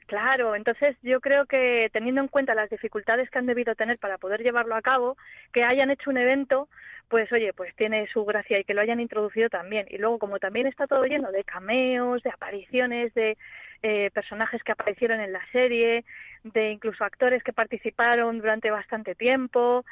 Claro, 0.06 0.56
entonces 0.56 0.96
yo 1.02 1.20
creo 1.20 1.48
que 1.48 1.90
teniendo 1.92 2.22
en 2.22 2.28
cuenta 2.28 2.54
las 2.54 2.70
dificultades 2.70 3.30
que 3.30 3.40
han 3.40 3.48
debido 3.48 3.74
tener 3.74 3.98
para 3.98 4.20
poder 4.20 4.44
llevarlo 4.44 4.76
a 4.76 4.82
cabo, 4.84 5.18
que 5.52 5.64
hayan 5.64 5.90
hecho 5.90 6.12
un 6.12 6.18
evento, 6.18 6.70
pues 7.10 7.32
oye, 7.32 7.54
pues 7.54 7.76
tiene 7.76 8.08
su 8.14 8.24
gracia 8.24 8.60
y 8.60 8.64
que 8.64 8.76
lo 8.76 8.82
hayan 8.82 9.00
introducido 9.00 9.50
también. 9.50 9.88
Y 9.90 9.98
luego, 9.98 10.20
como 10.20 10.38
también 10.38 10.68
está 10.68 10.86
todo 10.86 11.06
lleno 11.06 11.32
de 11.32 11.44
cameos, 11.44 12.22
de 12.22 12.30
apariciones, 12.30 13.16
de 13.16 13.36
eh, 13.82 14.12
personajes 14.14 14.62
que 14.64 14.74
aparecieron 14.74 15.22
en 15.22 15.34
la 15.34 15.42
serie, 15.52 16.06
de 16.44 16.72
incluso 16.72 17.04
actores 17.04 17.42
que 17.42 17.54
participaron 17.54 18.38
durante 18.40 18.70
bastante 18.70 19.16
tiempo, 19.16 19.86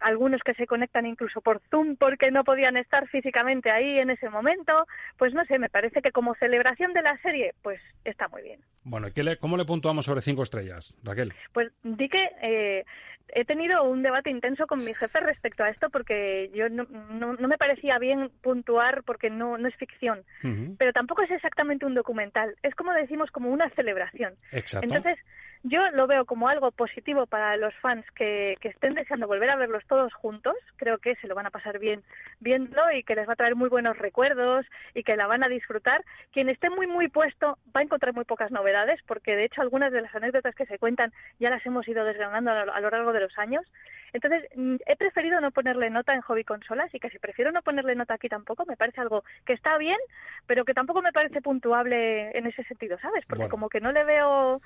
algunos 0.00 0.42
que 0.42 0.54
se 0.54 0.66
conectan 0.66 1.06
incluso 1.06 1.40
por 1.40 1.60
Zoom 1.70 1.96
porque 1.96 2.30
no 2.30 2.44
podían 2.44 2.76
estar 2.76 3.08
físicamente 3.08 3.70
ahí 3.70 3.98
en 3.98 4.10
ese 4.10 4.28
momento, 4.28 4.86
pues 5.18 5.34
no 5.34 5.44
sé, 5.44 5.58
me 5.58 5.68
parece 5.68 6.02
que 6.02 6.12
como 6.12 6.34
celebración 6.34 6.92
de 6.92 7.02
la 7.02 7.16
serie, 7.18 7.54
pues 7.62 7.80
está 8.04 8.28
muy 8.28 8.42
bien. 8.42 8.60
Bueno, 8.84 9.08
¿y 9.14 9.22
le, 9.22 9.36
¿cómo 9.36 9.56
le 9.56 9.64
puntuamos 9.64 10.06
sobre 10.06 10.22
cinco 10.22 10.42
estrellas, 10.42 10.96
Raquel? 11.04 11.32
Pues 11.52 11.70
di 11.82 12.08
que 12.08 12.30
eh, 12.42 12.84
he 13.28 13.44
tenido 13.44 13.84
un 13.84 14.02
debate 14.02 14.30
intenso 14.30 14.66
con 14.66 14.84
mi 14.84 14.94
jefe 14.94 15.20
respecto 15.20 15.62
a 15.62 15.70
esto 15.70 15.90
porque 15.90 16.50
yo 16.54 16.68
no, 16.68 16.84
no, 17.10 17.34
no 17.34 17.48
me 17.48 17.58
parecía 17.58 17.98
bien 17.98 18.30
puntuar 18.42 19.02
porque 19.04 19.30
no, 19.30 19.58
no 19.58 19.68
es 19.68 19.76
ficción, 19.76 20.20
uh 20.42 20.46
-huh. 20.46 20.76
pero 20.78 20.92
tampoco 20.92 21.22
es 21.22 21.30
exactamente 21.30 21.86
un 21.86 21.94
documental, 21.94 22.54
es 22.62 22.74
como 22.74 22.92
decimos, 22.92 23.30
como 23.30 23.50
una 23.50 23.68
celebración. 23.70 24.34
Exacto. 24.52 24.86
Entonces, 24.86 25.18
yo 25.62 25.90
lo 25.90 26.06
veo 26.06 26.24
como 26.24 26.48
algo 26.48 26.70
positivo 26.70 27.26
para 27.26 27.56
los 27.56 27.74
fans 27.76 28.04
que, 28.12 28.56
que, 28.60 28.68
estén 28.68 28.94
deseando 28.94 29.26
volver 29.26 29.50
a 29.50 29.56
verlos 29.56 29.84
todos 29.86 30.12
juntos. 30.14 30.54
Creo 30.76 30.98
que 30.98 31.16
se 31.16 31.28
lo 31.28 31.34
van 31.34 31.46
a 31.46 31.50
pasar 31.50 31.78
bien 31.78 32.02
viéndolo 32.40 32.90
y 32.92 33.02
que 33.02 33.14
les 33.14 33.28
va 33.28 33.34
a 33.34 33.36
traer 33.36 33.56
muy 33.56 33.68
buenos 33.68 33.98
recuerdos 33.98 34.64
y 34.94 35.02
que 35.02 35.16
la 35.16 35.26
van 35.26 35.44
a 35.44 35.48
disfrutar. 35.48 36.02
Quien 36.32 36.48
esté 36.48 36.70
muy, 36.70 36.86
muy 36.86 37.08
puesto 37.08 37.58
va 37.76 37.80
a 37.80 37.82
encontrar 37.82 38.14
muy 38.14 38.24
pocas 38.24 38.50
novedades 38.50 39.00
porque, 39.06 39.36
de 39.36 39.44
hecho, 39.44 39.60
algunas 39.60 39.92
de 39.92 40.00
las 40.00 40.14
anécdotas 40.14 40.54
que 40.54 40.66
se 40.66 40.78
cuentan 40.78 41.12
ya 41.38 41.50
las 41.50 41.64
hemos 41.66 41.86
ido 41.86 42.04
desgranando 42.04 42.50
a 42.52 42.64
lo, 42.64 42.72
a 42.72 42.80
lo 42.80 42.90
largo 42.90 43.12
de 43.12 43.20
los 43.20 43.38
años. 43.38 43.64
Entonces, 44.12 44.44
mm, 44.54 44.76
he 44.86 44.96
preferido 44.96 45.40
no 45.40 45.50
ponerle 45.50 45.90
nota 45.90 46.14
en 46.14 46.22
hobby 46.22 46.44
consolas 46.44 46.92
y 46.94 47.00
que 47.00 47.10
si 47.10 47.18
prefiero 47.18 47.52
no 47.52 47.62
ponerle 47.62 47.94
nota 47.94 48.14
aquí 48.14 48.28
tampoco, 48.28 48.64
me 48.66 48.76
parece 48.76 49.00
algo 49.02 49.24
que 49.44 49.52
está 49.52 49.76
bien, 49.78 49.98
pero 50.46 50.64
que 50.64 50.74
tampoco 50.74 51.02
me 51.02 51.12
parece 51.12 51.42
puntuable 51.42 52.36
en 52.36 52.46
ese 52.46 52.64
sentido, 52.64 52.98
¿sabes? 52.98 53.24
Porque 53.26 53.42
bueno. 53.42 53.50
como 53.50 53.68
que 53.68 53.80
no 53.80 53.92
le 53.92 54.04
veo 54.04 54.60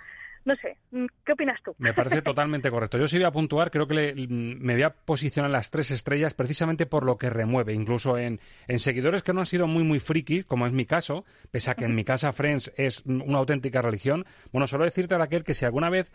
no 0.44 0.54
sé, 0.56 0.76
mm, 0.90 1.06
¿qué 1.24 1.32
opinas 1.32 1.60
tú? 1.62 1.74
Me 1.78 1.94
parece 1.94 2.22
totalmente 2.22 2.70
correcto. 2.70 2.98
Yo 2.98 3.08
sí 3.08 3.16
voy 3.16 3.24
a 3.24 3.30
puntuar, 3.30 3.70
creo 3.70 3.86
que 3.86 3.94
le, 3.94 4.14
mm, 4.14 4.58
me 4.60 4.74
voy 4.74 4.82
a 4.82 4.90
posicionar 4.90 5.50
las 5.50 5.70
tres 5.70 5.90
estrellas 5.90 6.34
precisamente 6.34 6.86
por 6.86 7.04
lo 7.04 7.16
que 7.16 7.30
remueve, 7.30 7.72
incluso 7.72 8.18
en, 8.18 8.40
en 8.68 8.78
seguidores 8.78 9.22
que 9.22 9.32
no 9.32 9.40
han 9.40 9.46
sido 9.46 9.66
muy, 9.66 9.84
muy 9.84 10.00
frikis, 10.00 10.44
como 10.44 10.66
es 10.66 10.72
mi 10.72 10.84
caso, 10.84 11.24
pese 11.50 11.70
a 11.70 11.74
que 11.74 11.84
en 11.84 11.94
mi 11.94 12.04
casa 12.04 12.32
Friends 12.32 12.72
es 12.76 13.02
una 13.06 13.38
auténtica 13.38 13.82
religión. 13.82 14.24
Bueno, 14.52 14.66
solo 14.66 14.84
decirte, 14.84 15.16
Raquel, 15.16 15.44
que 15.44 15.54
si 15.54 15.64
alguna 15.64 15.90
vez 15.90 16.12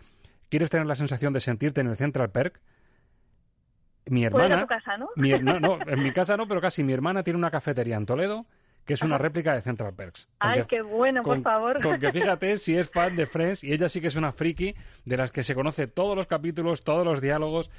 quieres 0.49 0.69
tener 0.69 0.85
la 0.85 0.95
sensación 0.95 1.33
de 1.33 1.39
sentirte 1.39 1.81
en 1.81 1.87
el 1.87 1.97
Central 1.97 2.31
Perk, 2.31 2.59
mi 4.05 4.25
hermana... 4.25 4.65
Casa, 4.67 4.97
¿no? 4.97 5.09
Mi, 5.15 5.31
no, 5.39 5.59
no, 5.59 5.79
en 5.87 6.03
mi 6.03 6.11
casa 6.11 6.37
no, 6.37 6.47
pero 6.47 6.61
casi 6.61 6.83
mi 6.83 6.93
hermana 6.93 7.23
tiene 7.23 7.37
una 7.37 7.51
cafetería 7.51 7.95
en 7.95 8.05
Toledo 8.05 8.45
que 8.89 8.95
es 8.95 9.03
una 9.03 9.19
réplica 9.19 9.53
de 9.53 9.61
Central 9.61 9.93
Perks. 9.93 10.27
Ay, 10.39 10.63
qué 10.67 10.81
bueno, 10.81 11.21
con, 11.21 11.43
por 11.43 11.51
favor. 11.51 11.83
Con 11.83 11.99
que 11.99 12.11
fíjate 12.11 12.57
si 12.57 12.75
es 12.75 12.89
fan 12.89 13.15
de 13.15 13.27
Friends 13.27 13.63
y 13.63 13.71
ella 13.71 13.87
sí 13.87 14.01
que 14.01 14.07
es 14.07 14.15
una 14.15 14.31
friki 14.31 14.73
de 15.05 15.15
las 15.15 15.31
que 15.31 15.43
se 15.43 15.53
conoce 15.53 15.85
todos 15.85 16.15
los 16.15 16.25
capítulos, 16.25 16.83
todos 16.83 17.05
los 17.05 17.21
diálogos. 17.21 17.69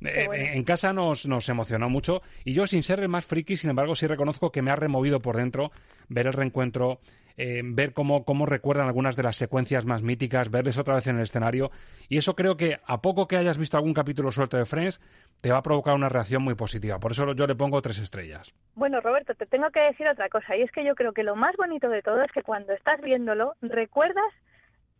Eh, 0.00 0.26
bueno. 0.26 0.44
En 0.44 0.64
casa 0.64 0.92
nos, 0.92 1.26
nos 1.26 1.48
emocionó 1.48 1.88
mucho 1.88 2.22
y 2.44 2.54
yo, 2.54 2.66
sin 2.66 2.82
ser 2.82 3.00
el 3.00 3.08
más 3.08 3.26
friki, 3.26 3.56
sin 3.56 3.70
embargo, 3.70 3.94
sí 3.94 4.06
reconozco 4.06 4.50
que 4.50 4.62
me 4.62 4.70
ha 4.70 4.76
removido 4.76 5.20
por 5.20 5.36
dentro 5.36 5.70
ver 6.08 6.26
el 6.26 6.32
reencuentro, 6.32 7.00
eh, 7.36 7.62
ver 7.64 7.92
cómo, 7.92 8.24
cómo 8.24 8.46
recuerdan 8.46 8.86
algunas 8.86 9.16
de 9.16 9.22
las 9.22 9.36
secuencias 9.36 9.84
más 9.84 10.02
míticas, 10.02 10.50
verles 10.50 10.78
otra 10.78 10.96
vez 10.96 11.06
en 11.06 11.16
el 11.16 11.22
escenario. 11.22 11.70
Y 12.08 12.18
eso 12.18 12.34
creo 12.34 12.56
que, 12.56 12.78
a 12.84 13.00
poco 13.00 13.26
que 13.28 13.36
hayas 13.36 13.58
visto 13.58 13.76
algún 13.76 13.94
capítulo 13.94 14.30
suelto 14.30 14.56
de 14.56 14.66
Friends, 14.66 15.00
te 15.40 15.50
va 15.50 15.58
a 15.58 15.62
provocar 15.62 15.94
una 15.94 16.08
reacción 16.08 16.42
muy 16.42 16.54
positiva. 16.54 16.98
Por 16.98 17.12
eso 17.12 17.32
yo 17.34 17.46
le 17.46 17.54
pongo 17.54 17.80
tres 17.82 17.98
estrellas. 17.98 18.54
Bueno, 18.74 19.00
Roberto, 19.00 19.34
te 19.34 19.46
tengo 19.46 19.70
que 19.70 19.80
decir 19.80 20.06
otra 20.06 20.28
cosa. 20.28 20.56
Y 20.56 20.62
es 20.62 20.70
que 20.70 20.84
yo 20.84 20.94
creo 20.94 21.12
que 21.12 21.22
lo 21.22 21.36
más 21.36 21.56
bonito 21.56 21.88
de 21.88 22.02
todo 22.02 22.22
es 22.22 22.32
que 22.32 22.42
cuando 22.42 22.72
estás 22.72 23.00
viéndolo, 23.00 23.54
recuerdas 23.60 24.32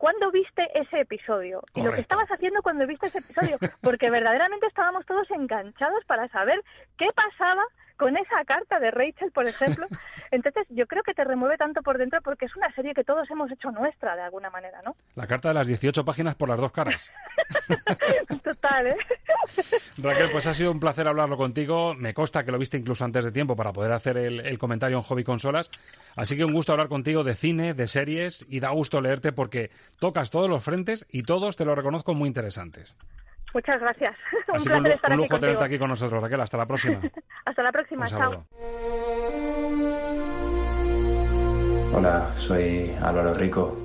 cuándo 0.03 0.33
viste 0.33 0.69
ese 0.75 0.99
episodio 0.99 1.61
Correcto. 1.61 1.79
y 1.79 1.83
lo 1.85 1.93
que 1.93 2.01
estabas 2.01 2.29
haciendo 2.29 2.61
cuando 2.61 2.89
viste 2.89 3.07
ese 3.07 3.19
episodio, 3.19 3.57
porque 3.81 4.11
verdaderamente 4.11 4.67
estábamos 4.67 5.07
todos 5.07 5.31
enganchados 5.31 6.05
para 6.07 6.27
saber 6.27 6.61
qué 6.99 7.07
pasaba 7.15 7.63
con 8.03 8.17
esa 8.17 8.45
carta 8.45 8.81
de 8.81 8.91
Rachel, 8.91 9.31
por 9.31 9.47
ejemplo. 9.47 9.87
Entonces, 10.33 10.67
yo 10.71 10.89
creo 10.89 11.05
que 11.05 11.15
te 11.15 11.23
remueve 11.23 11.57
tanto 11.57 11.83
por 11.83 11.99
dentro 11.99 12.21
porque 12.21 12.47
es 12.47 12.57
una 12.57 12.69
serie 12.75 12.95
que 12.95 13.05
todos 13.05 13.31
hemos 13.31 13.49
hecho 13.53 13.71
nuestra 13.71 14.17
de 14.17 14.23
alguna 14.23 14.51
manera, 14.51 14.83
¿no? 14.85 14.97
La 15.15 15.29
carta 15.29 15.49
de 15.49 15.55
las 15.55 15.69
18 15.69 16.05
páginas 16.05 16.35
por 16.35 16.49
las 16.49 16.59
dos 16.59 16.73
caras. 16.73 17.09
Total, 18.43 18.89
¿eh? 18.89 18.97
Raquel, 19.99 20.33
pues 20.33 20.49
ha 20.49 20.55
sido 20.55 20.73
un 20.73 20.81
placer 20.81 21.07
hablarlo 21.07 21.37
contigo. 21.37 21.95
Me 21.95 22.13
consta 22.13 22.45
que 22.45 22.51
lo 22.51 22.59
viste 22.59 22.77
incluso 22.77 23.05
antes 23.05 23.25
de 23.25 23.31
tiempo 23.31 23.55
para 23.55 23.73
poder 23.73 23.93
hacer 23.93 24.17
el, 24.17 24.41
el 24.41 24.59
comentario 24.59 24.97
en 24.97 25.05
Hobby 25.05 25.23
Consolas. 25.23 25.71
Así 26.17 26.37
que 26.37 26.45
un 26.45 26.53
gusto 26.53 26.73
hablar 26.73 26.89
contigo 26.89 27.23
de 27.23 27.37
cine, 27.37 27.73
de 27.73 27.87
series 27.87 28.45
y 28.49 28.59
da 28.59 28.71
gusto 28.71 29.01
leerte 29.01 29.31
porque 29.31 29.71
tocas 30.01 30.33
todos 30.33 30.51
los 30.51 30.65
frentes 30.65 31.07
y 31.09 31.23
todos 31.23 31.57
te 31.57 31.65
lo 31.65 31.77
reconozco 31.77 32.15
muy 32.15 32.27
interesantes. 32.27 32.97
Muchas 33.55 33.81
gracias. 33.81 34.17
Así 34.53 34.69
un 34.73 34.83
placer 34.83 34.93
estar 34.93 35.13
un 35.13 35.19
lujo 35.19 35.35
aquí 35.35 35.41
tenerte 35.41 35.65
aquí 35.65 35.79
con 35.79 35.89
nosotros, 35.89 36.23
Raquel. 36.23 36.41
Hasta 36.41 36.57
la 36.57 36.67
próxima. 36.67 37.01
Hasta 37.45 37.63
la 37.63 37.73
próxima. 37.73 38.07
Chao. 38.07 38.45
Hola, 41.95 42.33
soy 42.37 42.95
Álvaro 43.03 43.35
Rico. 43.35 43.77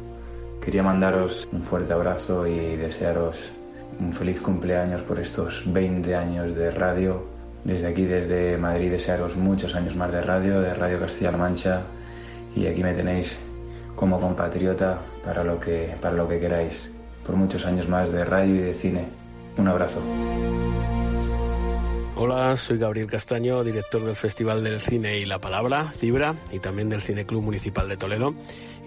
Quería 0.63 0.83
mandaros 0.83 1.47
un 1.51 1.63
fuerte 1.63 1.93
abrazo 1.93 2.47
y 2.47 2.75
desearos 2.77 3.51
un 3.99 4.13
feliz 4.13 4.39
cumpleaños 4.39 5.01
por 5.01 5.19
estos 5.19 5.63
20 5.73 6.15
años 6.15 6.55
de 6.55 6.71
radio 6.71 7.25
Desde 7.63 7.87
aquí, 7.87 8.05
desde 8.05 8.57
Madrid, 8.57 8.91
desearos 8.91 9.35
muchos 9.35 9.75
años 9.75 9.95
más 9.95 10.11
de 10.11 10.21
radio, 10.21 10.61
de 10.61 10.73
Radio 10.73 10.99
Castilla-La 10.99 11.37
Mancha. 11.37 11.81
Y 12.55 12.67
aquí 12.67 12.81
me 12.81 12.93
tenéis 12.93 13.39
como 13.95 14.19
compatriota 14.19 14.99
para 15.25 15.43
lo 15.43 15.59
que, 15.59 15.95
para 16.01 16.15
lo 16.15 16.27
que 16.27 16.39
queráis. 16.39 16.89
Por 17.25 17.35
muchos 17.35 17.65
años 17.65 17.89
más 17.89 18.09
de 18.11 18.23
radio 18.23 18.55
y 18.55 18.59
de 18.59 18.73
cine. 18.73 19.26
Un 19.57 19.67
abrazo. 19.67 19.99
Hola, 22.19 22.57
soy 22.57 22.79
Gabriel 22.79 23.05
Castaño, 23.05 23.63
director 23.63 24.03
del 24.03 24.15
Festival 24.15 24.63
del 24.63 24.81
Cine 24.81 25.19
y 25.19 25.25
la 25.25 25.37
Palabra, 25.37 25.91
Cibra, 25.91 26.35
y 26.51 26.57
también 26.57 26.89
del 26.89 27.01
Cine 27.01 27.27
Club 27.27 27.43
Municipal 27.43 27.87
de 27.87 27.95
Toledo. 27.95 28.33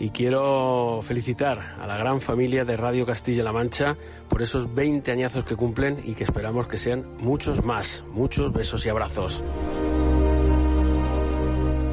Y 0.00 0.10
quiero 0.10 0.98
felicitar 1.02 1.76
a 1.80 1.86
la 1.86 1.96
gran 1.96 2.20
familia 2.20 2.64
de 2.64 2.76
Radio 2.76 3.06
Castilla-La 3.06 3.52
Mancha 3.52 3.96
por 4.28 4.42
esos 4.42 4.74
20 4.74 5.12
añazos 5.12 5.44
que 5.44 5.54
cumplen 5.54 6.02
y 6.04 6.14
que 6.14 6.24
esperamos 6.24 6.66
que 6.66 6.78
sean 6.78 7.04
muchos 7.18 7.64
más. 7.64 8.02
Muchos 8.10 8.52
besos 8.52 8.84
y 8.84 8.88
abrazos. 8.88 9.44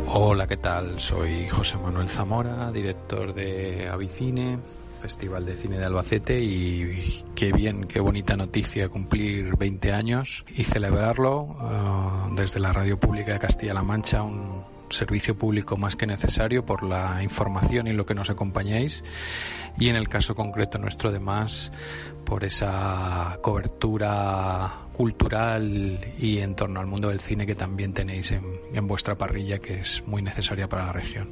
Hola, 0.07 0.47
¿qué 0.47 0.57
tal? 0.57 0.99
Soy 0.99 1.47
José 1.47 1.77
Manuel 1.77 2.09
Zamora, 2.09 2.71
director 2.71 3.35
de 3.35 3.87
Avicine, 3.87 4.57
Festival 4.97 5.45
de 5.45 5.55
Cine 5.55 5.77
de 5.77 5.85
Albacete 5.85 6.39
y 6.39 7.23
qué 7.35 7.51
bien, 7.51 7.85
qué 7.85 7.99
bonita 7.99 8.35
noticia 8.35 8.89
cumplir 8.89 9.55
20 9.57 9.91
años 9.93 10.45
y 10.55 10.63
celebrarlo 10.63 11.41
uh, 11.41 12.35
desde 12.35 12.59
la 12.59 12.73
Radio 12.73 12.99
Pública 12.99 13.33
de 13.33 13.39
Castilla-La 13.39 13.83
Mancha, 13.83 14.23
un 14.23 14.63
servicio 14.89 15.37
público 15.37 15.77
más 15.77 15.95
que 15.95 16.07
necesario 16.07 16.65
por 16.65 16.83
la 16.83 17.21
información 17.21 17.87
y 17.87 17.93
lo 17.93 18.05
que 18.05 18.13
nos 18.13 18.29
acompañáis 18.29 19.03
y 19.77 19.89
en 19.89 19.95
el 19.95 20.07
caso 20.07 20.35
concreto 20.35 20.77
nuestro 20.77 21.09
además 21.09 21.71
por 22.25 22.43
esa 22.43 23.37
cobertura 23.41 24.87
cultural 24.93 25.99
y 26.17 26.39
en 26.39 26.55
torno 26.55 26.79
al 26.79 26.87
mundo 26.87 27.09
del 27.09 27.19
cine 27.19 27.45
que 27.45 27.55
también 27.55 27.93
tenéis 27.93 28.31
en, 28.31 28.43
en 28.73 28.87
vuestra 28.87 29.15
parrilla 29.15 29.59
que 29.59 29.81
es 29.81 30.03
muy 30.07 30.21
necesaria 30.21 30.67
para 30.67 30.85
la 30.85 30.93
región. 30.93 31.31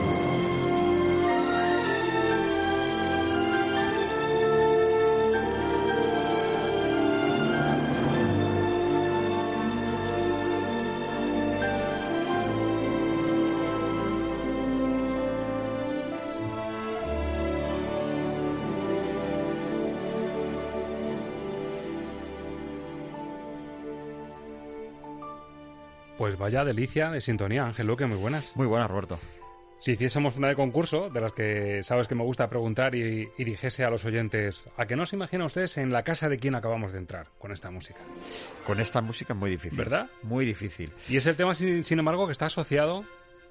Vaya 26.41 26.65
delicia 26.65 27.09
de 27.11 27.21
sintonía, 27.21 27.63
Ángel 27.65 27.87
Luque, 27.87 28.05
muy 28.05 28.17
buenas. 28.17 28.55
Muy 28.55 28.67
buenas, 28.67 28.89
Roberto. 28.89 29.19
Si 29.79 29.93
hiciésemos 29.93 30.35
una 30.37 30.47
de 30.49 30.55
concurso, 30.55 31.09
de 31.09 31.21
las 31.21 31.33
que 31.33 31.81
sabes 31.81 32.07
que 32.07 32.13
me 32.13 32.23
gusta 32.23 32.47
preguntar 32.49 32.93
y, 32.93 33.29
y 33.35 33.43
dijese 33.43 33.83
a 33.83 33.89
los 33.89 34.05
oyentes, 34.05 34.65
¿a 34.77 34.85
qué 34.85 34.95
no 34.95 35.07
se 35.07 35.15
imaginan 35.15 35.47
ustedes 35.47 35.77
en 35.77 35.91
la 35.91 36.03
casa 36.03 36.29
de 36.29 36.37
quién 36.37 36.53
acabamos 36.53 36.91
de 36.91 36.99
entrar 36.99 37.29
con 37.39 37.51
esta 37.51 37.71
música? 37.71 37.99
Con 38.67 38.79
esta 38.79 39.01
música 39.01 39.33
es 39.33 39.39
muy 39.39 39.49
difícil. 39.49 39.77
¿Verdad? 39.77 40.09
Muy 40.21 40.45
difícil. 40.45 40.91
Y 41.09 41.17
es 41.17 41.25
el 41.25 41.35
tema, 41.35 41.55
sin, 41.55 41.83
sin 41.83 41.97
embargo, 41.97 42.27
que 42.27 42.33
está 42.33 42.45
asociado 42.45 43.05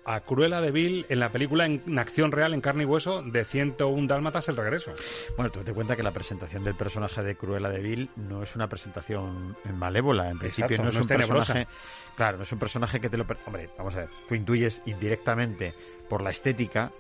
a 0.05 0.21
Cruella 0.21 0.61
de 0.61 0.71
Vil 0.71 1.07
en 1.09 1.21
la 1.21 1.31
película 1.31 1.67
en 1.67 1.99
acción 1.99 2.33
real, 2.33 2.55
en 2.55 2.61
carne 2.61 2.83
y 2.85 2.87
hueso, 2.87 3.23
de 3.23 3.45
101 3.45 4.07
Dálmatas, 4.07 4.49
El 4.49 4.57
Regreso. 4.57 4.93
Bueno, 5.37 5.51
tú 5.53 5.61
te 5.61 5.73
cuenta 5.73 5.97
que 5.97 6.03
la 6.03 6.13
presentación 6.13 6.65
del 6.65 6.75
personaje 6.75 7.23
de 7.23 7.37
Cruella 7.37 7.69
de 7.69 7.81
Vil 7.81 8.11
no 8.17 8.43
es 8.43 8.55
una 8.57 8.69
presentación 8.69 9.57
malévola. 9.75 10.31
En 10.31 10.39
principio 10.39 10.77
Exacto, 10.77 10.83
no 10.85 10.89
es 10.91 10.97
un 10.97 11.07
tenebrosa. 11.07 11.55
personaje... 11.55 11.69
Claro, 12.17 12.37
no 12.39 12.43
es 12.45 12.53
un 12.53 12.59
personaje 12.59 13.01
que 13.01 13.09
te 13.09 13.17
lo... 13.17 13.27
Hombre, 13.47 13.71
vamos 13.77 13.95
a 13.95 13.99
ver, 13.99 14.09
tú 14.29 14.35
intuyes 14.35 14.83
indirectamente 14.87 15.75
por 16.09 16.23
la 16.23 16.31
estética 16.31 16.93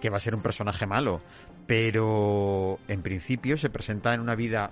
que 0.00 0.10
va 0.10 0.18
a 0.18 0.20
ser 0.20 0.34
un 0.34 0.42
personaje 0.42 0.86
malo, 0.86 1.22
pero 1.66 2.78
en 2.88 3.02
principio 3.02 3.56
se 3.56 3.70
presenta 3.70 4.12
en 4.12 4.20
una 4.20 4.34
vida 4.34 4.70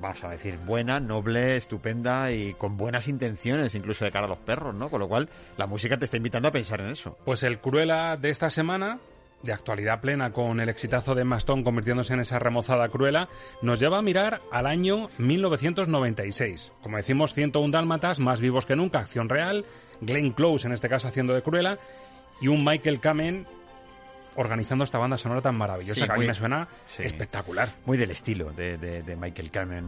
vamos 0.00 0.22
a 0.24 0.30
decir, 0.30 0.58
buena, 0.58 1.00
noble, 1.00 1.56
estupenda 1.56 2.30
y 2.32 2.54
con 2.54 2.76
buenas 2.76 3.08
intenciones, 3.08 3.74
incluso 3.74 4.04
de 4.04 4.10
cara 4.10 4.26
a 4.26 4.28
los 4.28 4.38
perros, 4.38 4.74
¿no? 4.74 4.90
Con 4.90 5.00
lo 5.00 5.08
cual, 5.08 5.28
la 5.56 5.66
música 5.66 5.98
te 5.98 6.04
está 6.04 6.16
invitando 6.16 6.48
a 6.48 6.52
pensar 6.52 6.80
en 6.80 6.90
eso. 6.90 7.16
Pues 7.24 7.42
el 7.42 7.58
Cruella 7.58 8.16
de 8.16 8.30
esta 8.30 8.50
semana, 8.50 8.98
de 9.42 9.52
actualidad 9.52 10.00
plena 10.00 10.32
con 10.32 10.60
el 10.60 10.68
exitazo 10.68 11.14
de 11.14 11.24
Mastón 11.24 11.62
convirtiéndose 11.62 12.14
en 12.14 12.20
esa 12.20 12.38
remozada 12.38 12.88
Cruella, 12.88 13.28
nos 13.62 13.78
lleva 13.78 13.98
a 13.98 14.02
mirar 14.02 14.40
al 14.50 14.66
año 14.66 15.08
1996. 15.18 16.72
Como 16.82 16.96
decimos, 16.96 17.34
101 17.34 17.72
Dálmatas, 17.72 18.18
más 18.20 18.40
vivos 18.40 18.66
que 18.66 18.76
nunca, 18.76 19.00
acción 19.00 19.28
real, 19.28 19.64
Glenn 20.00 20.32
Close 20.32 20.66
en 20.66 20.72
este 20.72 20.88
caso 20.88 21.08
haciendo 21.08 21.34
de 21.34 21.42
Cruella, 21.42 21.78
y 22.40 22.48
un 22.48 22.64
Michael 22.64 23.00
Kamen 23.00 23.46
organizando 24.38 24.84
esta 24.84 24.98
banda 24.98 25.18
sonora 25.18 25.40
tan 25.42 25.56
maravillosa 25.56 26.00
Sí, 26.02 26.06
que 26.06 26.12
a 26.12 26.16
mí 26.16 26.26
me 26.26 26.34
suena 26.34 26.68
sí. 26.96 27.02
espectacular. 27.02 27.70
Muy 27.86 27.98
del 27.98 28.10
estilo 28.12 28.52
de, 28.52 28.78
de- 28.78 29.02
de 29.02 29.16
Michael 29.16 29.50
Kamen. 29.50 29.86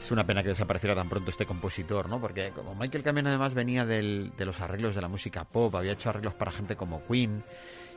Es 0.00 0.10
una 0.10 0.24
pena 0.26 0.42
que 0.42 0.48
desapareciera 0.48 0.94
tan 0.94 1.08
pronto 1.08 1.30
este 1.30 1.44
compositor, 1.46 2.08
¿no? 2.08 2.20
Porque 2.20 2.50
como 2.50 2.74
Michael 2.74 3.02
Kamen 3.04 3.26
además 3.26 3.54
venía 3.54 3.84
del- 3.84 4.32
de 4.36 4.44
los 4.46 4.60
arreglos 4.60 4.94
de 4.94 5.02
la 5.02 5.08
música 5.08 5.44
pop, 5.44 5.74
había 5.76 5.92
hecho 5.92 6.08
arreglos 6.10 6.34
para 6.34 6.50
gente 6.50 6.76
como 6.76 7.06
Queen 7.06 7.44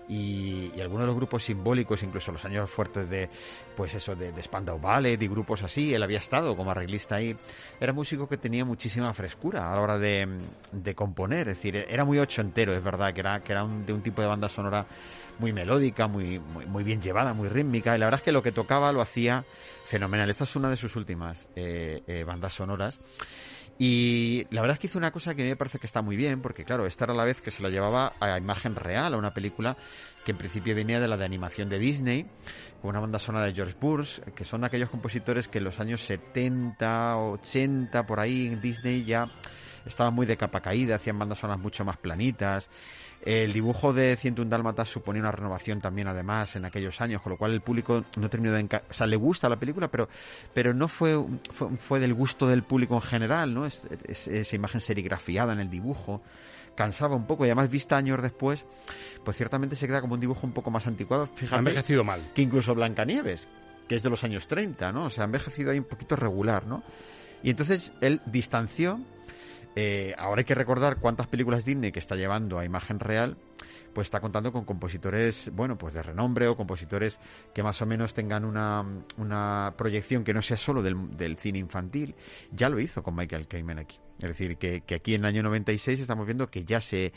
y, 0.10 0.72
y 0.76 0.82
algunos 0.82 1.03
de 1.03 1.08
los 1.08 1.16
grupos 1.16 1.43
simbólicos, 1.43 2.01
incluso 2.03 2.32
los 2.32 2.43
años 2.45 2.70
fuertes 2.70 3.10
de, 3.10 3.30
pues 3.76 3.93
eso, 3.95 4.16
de, 4.16 4.32
de 4.32 4.41
Spandau 4.43 4.80
Ballet 4.80 5.22
y 5.22 5.28
grupos 5.28 5.64
así, 5.64 5.93
él 5.93 6.03
había 6.03 6.20
estado 6.20 6.55
como 6.55 6.72
arreglista 6.72 7.16
ahí. 7.16 7.36
Era 7.80 7.93
músico 7.93 8.28
que 8.28 8.38
tenía 8.38 8.66
muchísima 8.66 9.14
frescura 9.14 9.72
a 9.72 9.76
la 9.76 9.82
hora 9.82 9.97
de, 9.97 10.28
de 10.72 10.95
componer, 10.95 11.49
es 11.49 11.58
decir, 11.58 11.76
era 11.89 12.05
muy 12.05 12.20
ochentero, 12.20 12.76
es 12.76 12.84
verdad, 12.84 13.14
que 13.14 13.20
era, 13.20 13.39
que 13.41 13.51
era 13.51 13.64
un- 13.64 13.86
de 13.86 13.93
un 13.93 14.01
tipo 14.01 14.22
de 14.22 14.28
banda 14.28 14.49
sonora 14.49 14.86
muy 15.39 15.53
melódica, 15.53 16.08
muy, 16.08 16.39
muy, 16.39 16.66
muy 16.66 16.84
bien 16.84 17.01
llevada, 17.01 17.34
muy 17.34 17.47
rítmica, 17.49 17.95
y 17.95 17.99
la 17.99 18.05
verdad 18.08 18.20
es 18.22 18.24
que 18.26 18.32
lo 18.32 18.41
que 18.41 18.51
tocaba 18.51 18.91
lo 18.91 19.01
hacía 19.01 19.43
fenomenal. 19.86 20.30
Esta 20.30 20.45
es 20.45 20.55
una 20.55 20.70
de 20.70 20.78
sus 20.78 20.95
últimas 20.95 21.47
eh, 21.55 22.01
eh, 22.08 22.24
bandas 22.24 22.53
sonoras. 22.53 22.97
Y 23.80 24.47
la 24.49 24.61
verdad 24.61 24.75
es 24.75 24.80
que 24.80 24.88
hizo 24.88 24.97
una 24.97 25.11
cosa 25.11 25.36
que 25.36 25.43
me 25.43 25.55
parece 25.55 25.78
que 25.78 25.86
está 25.86 26.01
muy 26.01 26.15
bien, 26.15 26.41
porque 26.41 26.63
claro, 26.63 26.88
esta 26.88 27.05
era 27.05 27.13
la 27.13 27.23
vez 27.23 27.41
que 27.41 27.51
se 27.51 27.61
lo 27.61 27.69
llevaba 27.69 28.13
a 28.19 28.38
imagen 28.38 28.75
real, 28.75 29.13
a 29.13 29.17
una 29.17 29.34
película 29.34 29.78
que 30.25 30.32
en 30.32 30.38
principio 30.38 30.75
venía 30.75 30.99
de 30.99 31.07
la 31.07 31.15
de 31.15 31.25
animación 31.25 31.69
de 31.69 31.78
Disney, 31.78 32.25
con 32.82 32.89
una 32.89 33.01
banda 33.01 33.19
sonora 33.19 33.45
de 33.45 33.53
George 33.53 33.75
Bush, 33.80 34.19
que 34.36 34.45
son 34.45 34.63
aquellos 34.63 34.89
compositores 34.89 35.47
que 35.47 35.59
en 35.59 35.65
los 35.65 35.80
años 35.80 36.01
70, 36.01 37.17
80, 37.17 38.05
por 38.05 38.19
ahí 38.19 38.47
en 38.47 38.61
Disney 38.61 39.05
ya 39.05 39.32
estaban 39.88 40.13
muy 40.13 40.25
de 40.25 40.38
capa 40.38 40.61
caída, 40.61 40.95
hacían 40.95 41.17
bandas 41.17 41.39
sonoras 41.39 41.61
mucho 41.61 41.83
más 41.85 41.97
planitas. 41.97 42.69
El 43.25 43.51
dibujo 43.51 43.93
de 43.93 44.15
101 44.15 44.49
Dálmatas 44.49 44.89
suponía 44.89 45.21
una 45.23 45.31
renovación 45.31 45.81
también, 45.81 46.07
además, 46.07 46.55
en 46.55 46.65
aquellos 46.65 47.01
años, 47.01 47.21
con 47.21 47.31
lo 47.31 47.38
cual 47.38 47.51
el 47.53 47.61
público 47.61 48.05
no 48.15 48.29
terminó 48.29 48.53
de 48.53 48.63
enca- 48.63 48.83
O 48.89 48.93
sea, 48.93 49.07
le 49.07 49.15
gusta 49.15 49.49
la 49.49 49.55
película, 49.57 49.88
pero, 49.89 50.07
pero 50.53 50.73
no 50.73 50.88
fue, 50.88 51.17
fue, 51.51 51.69
fue 51.77 51.99
del 51.99 52.13
gusto 52.13 52.47
del 52.47 52.61
público 52.63 52.93
en 52.95 53.01
general, 53.01 53.53
¿no? 53.53 53.65
Es, 53.65 53.81
es- 54.07 54.27
esa 54.27 54.55
imagen 54.55 54.81
serigrafiada 54.81 55.53
en 55.53 55.59
el 55.59 55.69
dibujo 55.69 56.21
cansaba 56.75 57.15
un 57.15 57.25
poco 57.25 57.43
y 57.43 57.47
además 57.47 57.71
vista 57.71 57.97
años 57.97 58.21
después, 58.21 58.63
pues 59.25 59.35
ciertamente 59.35 59.75
se 59.75 59.88
queda 59.88 59.99
como 59.99 60.13
un 60.13 60.19
dibujo 60.19 60.45
un 60.45 60.53
poco 60.53 60.69
más 60.69 60.85
anticuado. 60.85 61.25
Fíjate 61.25 61.55
Ha 61.55 61.59
envejecido 61.59 62.03
mal. 62.03 62.21
que 62.35 62.43
incluso 62.43 62.75
Blancanieves, 62.75 63.47
que 63.88 63.95
es 63.95 64.03
de 64.03 64.11
los 64.11 64.23
años 64.23 64.47
30, 64.47 64.91
¿no? 64.91 65.05
O 65.05 65.09
sea, 65.09 65.23
ha 65.23 65.25
envejecido 65.25 65.71
ahí 65.71 65.79
un 65.79 65.85
poquito 65.85 66.15
regular, 66.15 66.67
¿no? 66.67 66.83
Y 67.41 67.49
entonces 67.49 67.91
él 67.99 68.21
distanció. 68.27 68.99
Eh, 69.80 70.15
ahora 70.17 70.39
hay 70.39 70.45
que 70.45 70.55
recordar 70.55 70.97
cuántas 70.97 71.28
películas 71.28 71.63
Disney 71.63 71.91
que 71.91 71.99
está 71.99 72.15
llevando 72.15 72.57
a 72.57 72.65
imagen 72.65 72.99
real, 72.99 73.38
pues 73.93 74.07
está 74.07 74.19
contando 74.19 74.51
con 74.51 74.65
compositores, 74.65 75.51
bueno, 75.53 75.78
pues 75.78 75.93
de 75.93 76.01
renombre 76.01 76.47
o 76.47 76.57
compositores 76.57 77.19
que 77.53 77.61
más 77.61 77.80
o 77.84 77.86
menos 77.86 78.15
tengan 78.15 78.43
una, 78.43 78.84
una 79.17 79.75
proyección 79.78 80.23
que 80.23 80.34
no 80.34 80.41
sea 80.41 80.57
solo 80.57 80.82
del, 80.82 81.15
del 81.15 81.38
cine 81.38 81.59
infantil. 81.59 82.15
Ya 82.51 82.69
lo 82.69 82.80
hizo 82.80 83.03
con 83.03 83.15
Michael 83.15 83.47
Kamen 83.47 83.78
aquí. 83.78 83.99
Es 84.17 84.30
decir, 84.30 84.57
que, 84.57 84.82
que 84.82 84.95
aquí 84.95 85.13
en 85.13 85.21
el 85.21 85.28
año 85.28 85.43
96 85.43 85.99
estamos 85.99 86.25
viendo 86.25 86.49
que 86.49 86.65
ya 86.65 86.80
se 86.80 87.13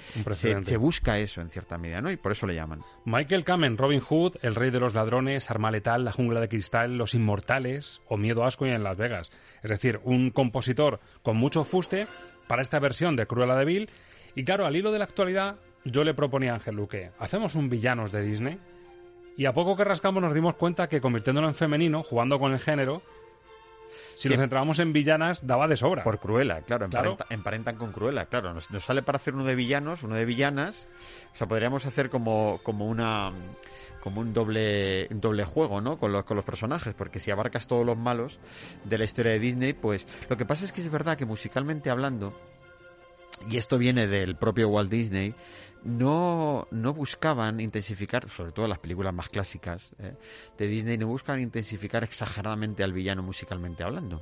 busca 0.79 1.17
eso 1.17 1.41
en 1.41 1.49
cierta 1.49 1.79
medida, 1.79 2.03
¿no? 2.03 2.11
Y 2.11 2.19
por 2.19 2.33
eso 2.33 2.47
le 2.47 2.55
llaman. 2.55 2.83
Michael 3.07 3.45
Kamen, 3.45 3.79
Robin 3.79 4.01
Hood, 4.01 4.37
El 4.43 4.55
Rey 4.55 4.71
de 4.71 4.81
los 4.81 4.93
Ladrones, 4.93 5.51
Arma 5.51 5.71
Letal, 5.71 6.05
La 6.05 6.13
Jungla 6.13 6.41
de 6.41 6.51
Cristal, 6.51 6.99
Los 6.99 7.15
Inmortales 7.15 8.03
o 8.07 8.19
Miedo, 8.19 8.45
Asco 8.45 8.67
y 8.67 8.71
en 8.71 8.83
Las 8.83 8.99
Vegas. 8.99 9.33
Es 9.63 9.71
decir, 9.71 10.01
un 10.05 10.31
compositor 10.31 11.01
con 11.23 11.39
mucho 11.39 11.65
fuste 11.65 12.07
para 12.51 12.63
esta 12.63 12.81
versión 12.81 13.15
de 13.15 13.27
Cruella 13.27 13.55
de 13.55 13.65
Vil. 13.65 13.91
Y 14.35 14.43
claro, 14.45 14.67
al 14.67 14.75
hilo 14.75 14.91
de 14.91 14.99
la 14.99 15.05
actualidad, 15.05 15.55
yo 15.85 16.03
le 16.03 16.15
proponía 16.15 16.51
a 16.51 16.55
Ángel 16.57 16.75
Luque, 16.75 17.13
¿hacemos 17.21 17.55
un 17.55 17.71
villanos 17.71 18.11
de 18.11 18.23
Disney? 18.23 18.59
Y 19.37 19.47
a 19.47 19.55
poco 19.55 19.77
que 19.77 19.85
rascamos 19.85 20.21
nos 20.21 20.35
dimos 20.35 20.57
cuenta 20.57 20.89
que 20.89 21.01
convirtiéndolo 21.01 21.47
en 21.47 21.55
femenino, 21.55 22.03
jugando 22.03 22.39
con 22.41 22.53
el 22.53 22.59
género, 22.59 23.03
Si 24.17 24.29
nos 24.29 24.39
centrábamos 24.39 24.79
en 24.81 24.93
villanas, 24.93 25.47
daba 25.47 25.67
de 25.67 25.77
sobra. 25.77 26.05
Por 26.05 26.19
Cruella, 26.21 26.61
claro, 26.63 26.89
Claro. 26.89 27.13
emparenta- 27.13 27.27
emparentan 27.35 27.77
con 27.77 27.91
Cruella, 27.93 28.27
claro. 28.27 28.53
Nos, 28.53 28.71
nos 28.71 28.85
sale 28.85 29.03
para 29.03 29.17
hacer 29.17 29.35
uno 29.35 29.45
de 29.45 29.55
villanos, 29.55 30.03
uno 30.03 30.15
de 30.15 30.25
villanas. 30.25 30.87
O 31.35 31.37
sea, 31.39 31.47
podríamos 31.49 31.87
hacer 31.87 32.11
como, 32.11 32.61
como 32.63 32.87
una 32.87 33.33
como 34.01 34.21
un 34.21 34.33
doble 34.33 35.09
un 35.11 35.21
doble 35.21 35.45
juego, 35.45 35.81
¿no? 35.81 35.99
Con 35.99 36.13
los, 36.13 36.25
con 36.25 36.37
los 36.37 36.45
personajes, 36.45 36.95
porque 36.95 37.21
si 37.21 37.31
abarcas 37.31 37.67
todos 37.67 37.85
los 37.85 37.97
malos 37.97 38.39
de 38.85 38.99
la 38.99 39.05
historia 39.05 39.33
de 39.33 39.39
Disney, 39.39 39.73
pues 39.73 40.07
lo 40.29 40.37
que 40.37 40.45
pasa 40.47 40.65
es 40.65 40.73
que 40.73 40.81
es 40.81 40.91
verdad 40.91 41.17
que 41.17 41.27
musicalmente 41.27 41.91
hablando, 41.91 42.35
y 43.49 43.57
esto 43.57 43.79
viene 43.79 44.07
del 44.07 44.37
propio 44.37 44.69
Walt 44.69 44.91
Disney, 44.91 45.35
no, 45.85 46.67
no 46.71 46.93
buscaban 46.93 47.61
intensificar, 47.61 48.29
sobre 48.29 48.53
todo 48.53 48.67
las 48.67 48.79
películas 48.79 49.15
más 49.15 49.29
clásicas 49.29 49.95
¿eh? 49.99 50.15
de 50.59 50.67
Disney, 50.67 50.99
no 50.99 51.07
buscaban 51.07 51.41
intensificar 51.41 52.05
exageradamente 52.05 52.85
al 52.85 52.93
villano 52.93 53.23
musicalmente 53.23 53.83
hablando. 53.83 54.21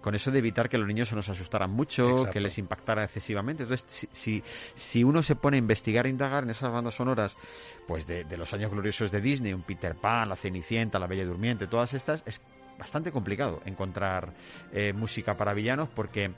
Con 0.00 0.14
eso 0.14 0.30
de 0.30 0.40
evitar 0.40 0.68
que 0.68 0.78
los 0.78 0.88
niños 0.88 1.08
se 1.08 1.14
nos 1.14 1.28
asustaran 1.28 1.70
mucho, 1.70 2.10
Exacto. 2.10 2.32
que 2.32 2.40
les 2.40 2.58
impactara 2.58 3.04
excesivamente. 3.04 3.62
Entonces, 3.62 3.86
si, 3.88 4.08
si, 4.10 4.42
si 4.74 5.04
uno 5.04 5.22
se 5.22 5.36
pone 5.36 5.56
a 5.56 5.58
investigar 5.58 6.06
e 6.06 6.10
indagar 6.10 6.44
en 6.44 6.50
esas 6.50 6.72
bandas 6.72 6.94
sonoras, 6.94 7.36
pues 7.86 8.06
de, 8.06 8.24
de 8.24 8.36
los 8.36 8.52
años 8.52 8.70
gloriosos 8.70 9.10
de 9.12 9.20
Disney, 9.20 9.52
un 9.52 9.62
Peter 9.62 9.94
Pan, 9.94 10.28
la 10.28 10.36
Cenicienta, 10.36 10.98
la 10.98 11.06
Bella 11.06 11.24
Durmiente, 11.24 11.68
todas 11.68 11.94
estas, 11.94 12.24
es 12.26 12.40
bastante 12.78 13.10
complicado 13.10 13.60
encontrar 13.64 14.32
eh, 14.72 14.92
música 14.92 15.36
para 15.36 15.52
villanos 15.52 15.88
porque 15.88 16.32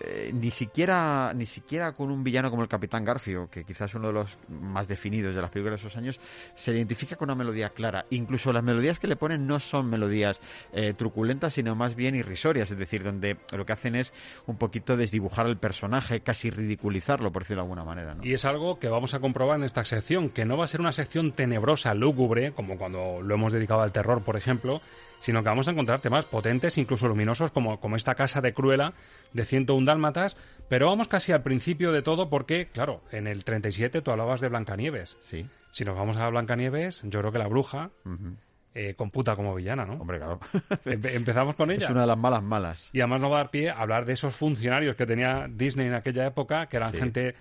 eh, 0.00 0.30
ni 0.34 0.50
siquiera 0.50 1.32
ni 1.34 1.46
siquiera 1.46 1.92
con 1.92 2.10
un 2.10 2.24
villano 2.24 2.50
como 2.50 2.62
el 2.62 2.68
Capitán 2.68 3.04
Garfio, 3.04 3.48
que 3.50 3.64
quizás 3.64 3.94
uno 3.94 4.08
de 4.08 4.14
los 4.14 4.38
más 4.48 4.88
definidos 4.88 5.34
de 5.34 5.40
las 5.40 5.50
películas 5.50 5.80
de 5.80 5.86
esos 5.86 5.96
años, 5.96 6.20
se 6.54 6.72
identifica 6.72 7.16
con 7.16 7.30
una 7.30 7.36
melodía 7.36 7.70
clara. 7.70 8.04
Incluso 8.10 8.52
las 8.52 8.64
melodías 8.64 8.98
que 8.98 9.06
le 9.06 9.16
ponen 9.16 9.46
no 9.46 9.60
son 9.60 9.88
melodías 9.88 10.40
eh, 10.72 10.94
truculentas, 10.94 11.54
sino 11.54 11.74
más 11.74 11.94
bien 11.94 12.14
irrisorias, 12.14 12.70
es 12.70 12.78
decir, 12.78 13.04
donde 13.04 13.36
lo 13.52 13.64
que 13.64 13.72
hacen 13.72 13.94
es 13.94 14.12
un 14.46 14.56
poquito 14.56 14.96
desdibujar 14.96 15.46
al 15.46 15.58
personaje, 15.58 16.20
casi 16.20 16.50
ridiculizarlo, 16.50 17.30
por 17.30 17.42
decirlo 17.42 17.62
de 17.62 17.66
alguna 17.66 17.84
manera. 17.84 18.16
Y 18.22 18.32
es 18.32 18.44
algo 18.44 18.78
que 18.78 18.88
vamos 18.88 19.14
a 19.14 19.20
comprobar 19.20 19.58
en 19.58 19.64
esta 19.64 19.84
sección, 19.84 20.30
que 20.30 20.44
no 20.44 20.56
va 20.56 20.64
a 20.64 20.68
ser 20.68 20.80
una 20.80 20.92
sección 20.92 21.32
tenebrosa, 21.32 21.94
lúgubre, 21.94 22.52
como 22.52 22.76
cuando 22.76 23.20
lo 23.22 23.34
hemos 23.34 23.52
dedicado 23.52 23.82
al 23.82 23.92
terror, 23.92 24.22
por 24.22 24.36
ejemplo, 24.36 24.80
sino 25.20 25.42
que 25.42 25.48
vamos 25.48 25.68
a 25.68 25.72
encontrar 25.72 26.00
temas 26.00 26.24
potentes, 26.24 26.78
incluso 26.78 27.08
luminosos, 27.08 27.50
como, 27.50 27.80
como 27.80 27.96
esta 27.96 28.14
casa 28.14 28.40
de 28.40 28.52
Cruella 28.52 28.92
de 29.36 29.44
101 29.44 29.84
dálmatas, 29.86 30.36
pero 30.68 30.86
vamos 30.86 31.06
casi 31.08 31.30
al 31.32 31.42
principio 31.42 31.92
de 31.92 32.02
todo 32.02 32.28
porque, 32.28 32.68
claro, 32.72 33.02
en 33.12 33.26
el 33.26 33.44
37 33.44 34.02
tú 34.02 34.10
hablabas 34.10 34.40
de 34.40 34.48
Blancanieves. 34.48 35.16
Sí. 35.20 35.46
Si 35.70 35.84
nos 35.84 35.94
vamos 35.96 36.16
a 36.16 36.28
Blancanieves, 36.28 37.02
yo 37.04 37.20
creo 37.20 37.30
que 37.32 37.38
la 37.38 37.46
bruja 37.46 37.90
eh, 38.74 38.94
computa 38.94 39.36
como 39.36 39.54
villana, 39.54 39.84
¿no? 39.86 39.94
Hombre, 39.94 40.18
claro. 40.18 40.40
Empe- 40.84 41.14
empezamos 41.14 41.54
con 41.56 41.70
ella. 41.70 41.84
Es 41.84 41.90
una 41.90 42.00
de 42.02 42.06
las 42.08 42.18
malas 42.18 42.42
malas. 42.42 42.90
Y 42.92 43.00
además 43.00 43.20
nos 43.20 43.30
va 43.30 43.36
a 43.36 43.38
dar 43.44 43.50
pie 43.50 43.70
a 43.70 43.74
hablar 43.80 44.04
de 44.06 44.14
esos 44.14 44.34
funcionarios 44.36 44.96
que 44.96 45.06
tenía 45.06 45.46
Disney 45.48 45.86
en 45.86 45.94
aquella 45.94 46.26
época, 46.26 46.66
que 46.66 46.76
eran 46.76 46.92
Sí. 46.92 46.98
gente, 46.98 47.34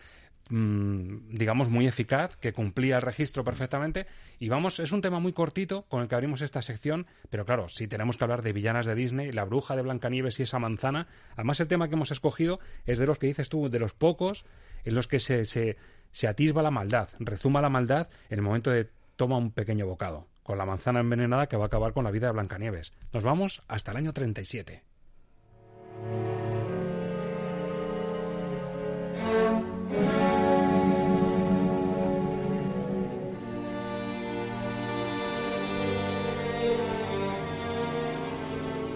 digamos, 0.49 1.69
muy 1.69 1.87
eficaz, 1.87 2.37
que 2.37 2.53
cumplía 2.53 2.97
el 2.97 3.01
registro 3.01 3.43
perfectamente. 3.43 4.05
Y 4.39 4.49
vamos, 4.49 4.79
es 4.79 4.91
un 4.91 5.01
tema 5.01 5.19
muy 5.19 5.33
cortito 5.33 5.83
con 5.83 6.01
el 6.01 6.07
que 6.07 6.15
abrimos 6.15 6.41
esta 6.41 6.61
sección, 6.61 7.07
pero 7.29 7.45
claro, 7.45 7.67
si 7.67 7.87
tenemos 7.87 8.17
que 8.17 8.23
hablar 8.23 8.41
de 8.41 8.53
villanas 8.53 8.85
de 8.85 8.95
Disney, 8.95 9.31
la 9.31 9.45
bruja 9.45 9.75
de 9.75 9.81
Blancanieves 9.81 10.39
y 10.39 10.43
esa 10.43 10.59
manzana, 10.59 11.07
además 11.33 11.59
el 11.59 11.67
tema 11.67 11.87
que 11.87 11.95
hemos 11.95 12.11
escogido 12.11 12.59
es 12.85 12.99
de 12.99 13.07
los 13.07 13.17
que 13.17 13.27
dices 13.27 13.49
tú, 13.49 13.69
de 13.69 13.79
los 13.79 13.93
pocos 13.93 14.45
en 14.83 14.93
los 14.95 15.07
que 15.07 15.19
se, 15.19 15.45
se, 15.45 15.77
se 16.11 16.27
atisba 16.27 16.61
la 16.61 16.71
maldad, 16.71 17.09
rezuma 17.19 17.61
la 17.61 17.69
maldad 17.69 18.09
en 18.29 18.39
el 18.39 18.43
momento 18.43 18.69
de 18.69 18.89
toma 19.15 19.37
un 19.37 19.51
pequeño 19.51 19.87
bocado, 19.87 20.27
con 20.43 20.57
la 20.57 20.65
manzana 20.65 20.99
envenenada 20.99 21.47
que 21.47 21.57
va 21.57 21.63
a 21.63 21.67
acabar 21.67 21.93
con 21.93 22.03
la 22.03 22.11
vida 22.11 22.27
de 22.27 22.33
Blancanieves. 22.33 22.93
Nos 23.13 23.23
vamos 23.23 23.63
hasta 23.67 23.91
el 23.91 23.97
año 23.97 24.13
37. 24.13 24.83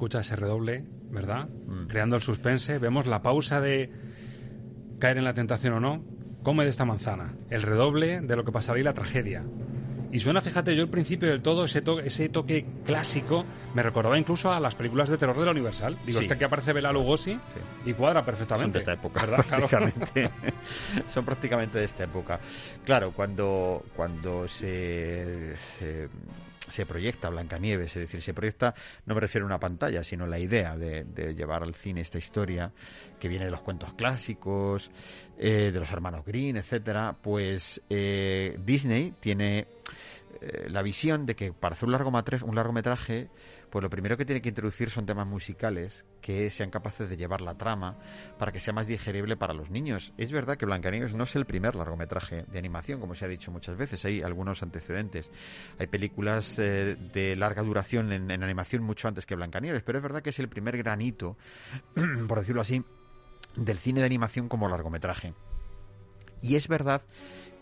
Escucha 0.00 0.20
ese 0.20 0.34
redoble, 0.34 0.86
¿verdad? 1.10 1.50
Mm. 1.66 1.88
Creando 1.88 2.16
el 2.16 2.22
suspense, 2.22 2.78
vemos 2.78 3.06
la 3.06 3.20
pausa 3.20 3.60
de 3.60 3.90
caer 4.98 5.18
en 5.18 5.24
la 5.24 5.34
tentación 5.34 5.74
o 5.74 5.80
no, 5.80 6.02
come 6.42 6.64
de 6.64 6.70
esta 6.70 6.86
manzana, 6.86 7.34
el 7.50 7.60
redoble 7.60 8.22
de 8.22 8.34
lo 8.34 8.42
que 8.42 8.50
pasará 8.50 8.80
y 8.80 8.82
la 8.82 8.94
tragedia. 8.94 9.42
Y 10.12 10.18
suena, 10.18 10.40
fíjate, 10.42 10.74
yo 10.74 10.82
al 10.82 10.88
principio 10.88 11.28
del 11.28 11.40
todo, 11.40 11.64
ese, 11.64 11.82
to- 11.82 12.00
ese 12.00 12.28
toque 12.28 12.66
clásico 12.84 13.44
me 13.74 13.82
recordaba 13.82 14.18
incluso 14.18 14.50
a 14.50 14.58
las 14.58 14.74
películas 14.74 15.08
de 15.08 15.16
terror 15.16 15.38
de 15.38 15.44
la 15.44 15.52
Universal. 15.52 15.98
Digo, 16.04 16.18
Sí. 16.18 16.24
es 16.24 16.28
que 16.28 16.34
aquí 16.34 16.44
aparece 16.44 16.72
Bela 16.72 16.92
Lugosi 16.92 17.38
y 17.84 17.92
cuadra 17.92 18.20
Son 18.20 18.26
perfectamente. 18.26 18.72
de 18.72 18.78
esta 18.80 18.92
época, 18.94 19.20
¿verdad? 19.24 19.44
Prácticamente. 19.48 20.30
Son 21.08 21.24
prácticamente 21.24 21.78
de 21.78 21.84
esta 21.84 22.04
época. 22.04 22.40
Claro, 22.84 23.12
cuando, 23.12 23.84
cuando 23.94 24.48
se, 24.48 25.56
se, 25.78 26.08
se 26.68 26.86
proyecta 26.86 27.28
Blancanieves, 27.30 27.94
es 27.96 28.02
decir, 28.02 28.20
se 28.20 28.34
proyecta, 28.34 28.74
no 29.06 29.14
me 29.14 29.20
refiero 29.20 29.44
a 29.44 29.48
una 29.48 29.60
pantalla, 29.60 30.02
sino 30.02 30.26
la 30.26 30.38
idea 30.40 30.76
de, 30.76 31.04
de 31.04 31.34
llevar 31.34 31.62
al 31.62 31.74
cine 31.74 32.00
esta 32.00 32.18
historia 32.18 32.72
que 33.20 33.28
viene 33.28 33.44
de 33.44 33.50
los 33.52 33.60
cuentos 33.62 33.92
clásicos, 33.94 34.90
eh, 35.38 35.70
de 35.72 35.78
los 35.78 35.90
hermanos 35.92 36.24
Green, 36.24 36.56
etcétera, 36.56 37.16
pues 37.22 37.80
eh, 37.88 38.56
Disney 38.64 39.14
tiene 39.20 39.66
eh, 40.40 40.68
la 40.70 40.82
visión 40.82 41.26
de 41.26 41.36
que 41.36 41.52
para 41.52 41.74
hacer 41.74 41.86
un 41.86 41.92
largometraje, 41.92 42.44
un 42.44 42.54
largometraje, 42.54 43.28
pues 43.68 43.82
lo 43.82 43.90
primero 43.90 44.16
que 44.16 44.24
tiene 44.24 44.40
que 44.40 44.48
introducir 44.48 44.88
son 44.88 45.04
temas 45.04 45.26
musicales 45.26 46.06
que 46.22 46.50
sean 46.50 46.70
capaces 46.70 47.10
de 47.10 47.16
llevar 47.16 47.42
la 47.42 47.56
trama 47.56 47.98
para 48.38 48.50
que 48.50 48.58
sea 48.58 48.72
más 48.72 48.86
digerible 48.86 49.36
para 49.36 49.52
los 49.52 49.70
niños. 49.70 50.12
Es 50.16 50.32
verdad 50.32 50.56
que 50.56 50.64
Blancanieves 50.64 51.14
no 51.14 51.24
es 51.24 51.36
el 51.36 51.44
primer 51.44 51.74
largometraje 51.74 52.44
de 52.50 52.58
animación, 52.58 53.00
como 53.00 53.14
se 53.14 53.26
ha 53.26 53.28
dicho 53.28 53.50
muchas 53.50 53.76
veces, 53.76 54.02
hay 54.06 54.22
algunos 54.22 54.62
antecedentes. 54.62 55.30
Hay 55.78 55.88
películas 55.88 56.58
eh, 56.58 56.96
de 57.12 57.36
larga 57.36 57.62
duración 57.62 58.12
en, 58.12 58.30
en 58.30 58.42
animación 58.42 58.82
mucho 58.82 59.08
antes 59.08 59.26
que 59.26 59.34
Blancanieves, 59.34 59.82
pero 59.82 59.98
es 59.98 60.02
verdad 60.02 60.22
que 60.22 60.30
es 60.30 60.38
el 60.38 60.48
primer 60.48 60.78
granito, 60.78 61.36
por 62.28 62.38
decirlo 62.38 62.62
así, 62.62 62.82
del 63.56 63.78
cine 63.78 64.00
de 64.00 64.06
animación 64.06 64.48
como 64.48 64.68
largometraje. 64.68 65.34
Y 66.42 66.56
es 66.56 66.68
verdad 66.68 67.02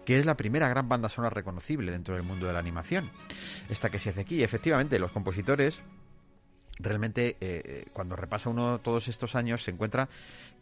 que 0.09 0.19
es 0.19 0.25
la 0.25 0.39
primera 0.39 0.71
gran 0.71 0.89
banda 0.89 1.11
sonora 1.11 1.35
reconocible 1.35 1.93
dentro 1.93 2.15
del 2.15 2.23
mundo 2.23 2.47
de 2.47 2.55
la 2.55 2.61
animación. 2.61 3.11
Esta 3.69 3.91
que 3.91 3.99
se 3.99 4.09
hace 4.09 4.23
aquí, 4.23 4.43
efectivamente, 4.43 4.99
los 4.99 5.13
compositores 5.13 5.83
realmente 6.79 7.29
eh, 7.29 7.37
eh, 7.43 7.85
cuando 7.93 8.17
repasa 8.17 8.49
uno 8.49 8.79
todos 8.79 9.09
estos 9.09 9.35
años 9.35 9.63
se 9.65 9.71
encuentra 9.71 10.09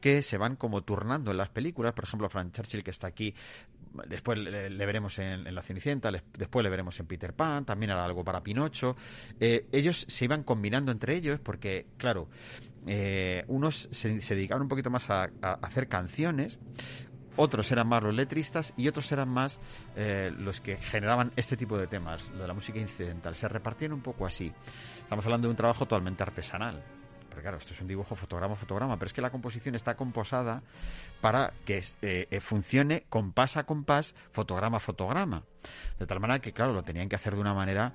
que 0.01 0.23
se 0.23 0.37
van 0.37 0.57
como 0.57 0.83
turnando 0.83 1.31
en 1.31 1.37
las 1.37 1.51
películas 1.51 1.93
por 1.93 2.05
ejemplo 2.05 2.31
Frank 2.31 2.53
Churchill 2.53 2.83
que 2.83 2.91
está 2.91 3.07
aquí 3.09 3.35
después 4.09 4.39
le, 4.39 4.71
veremos 4.87 5.19
en, 5.19 5.55
La 5.55 5.61
Cenicienta 5.61 6.11
después 6.11 6.65
le 6.65 6.71
veremos 6.71 6.99
en 7.01 7.07
Peter 7.07 7.35
Pan 7.35 7.67
también 7.67 7.91
hará 7.91 8.07
algo 8.07 8.25
para 8.25 8.43
Pinocho 8.43 8.97
Eh, 9.39 9.67
ellos 9.73 10.07
se 10.09 10.25
iban 10.25 10.43
combinando 10.43 10.91
entre 10.91 11.17
ellos 11.17 11.39
porque 11.39 11.85
claro 11.99 12.31
unos 13.49 13.91
se, 13.93 14.09
dedicaban 14.09 14.63
un 14.63 14.69
poquito 14.69 14.89
más 14.89 15.11
a 15.11 15.29
hacer 15.61 15.87
canciones 15.87 16.59
otros 17.37 17.71
eran 17.73 17.89
más 17.89 18.03
los 18.03 18.15
letristas 18.15 18.73
y 18.77 18.89
otros 18.89 19.11
eran 19.13 19.29
más 19.29 19.59
eh, 19.95 20.31
los 20.37 20.61
que 20.61 20.77
generaban 20.77 21.33
este 21.37 21.57
tipo 21.57 21.77
de 21.79 21.87
temas, 21.87 22.31
lo 22.31 22.43
de 22.43 22.49
la 22.49 22.55
música 22.55 22.79
incidental. 22.79 23.35
Se 23.35 23.49
repartían 23.49 23.93
un 23.93 24.03
poco 24.03 24.27
así. 24.27 24.53
Estamos 24.99 25.25
hablando 25.25 25.49
de 25.49 25.51
un 25.51 25.57
trabajo 25.57 25.87
totalmente 25.87 26.23
artesanal. 26.23 26.83
Porque 27.37 27.43
claro, 27.43 27.59
esto 27.59 27.75
es 27.75 27.81
un 27.83 27.87
dibujo 27.87 28.15
fotograma 28.15 28.57
fotograma, 28.57 28.97
pero 28.97 29.09
es 29.09 29.13
que 29.13 29.21
la 29.21 29.29
composición 29.29 29.75
está 29.75 29.95
composada 29.95 30.63
para 31.21 31.53
que 31.67 31.85
eh, 32.01 32.29
eh, 32.31 32.41
funcione 32.41 33.05
compás 33.11 33.59
a 33.59 33.65
compás, 33.65 34.15
fotograma 34.33 34.79
a 34.79 34.81
fotograma. 34.81 35.43
De 35.99 36.07
tal 36.07 36.19
manera 36.19 36.41
que, 36.41 36.53
claro, 36.53 36.73
lo 36.73 36.83
tenían 36.83 37.11
que 37.11 37.17
hacer 37.17 37.35
de 37.35 37.43
una 37.43 37.53
manera 37.53 37.93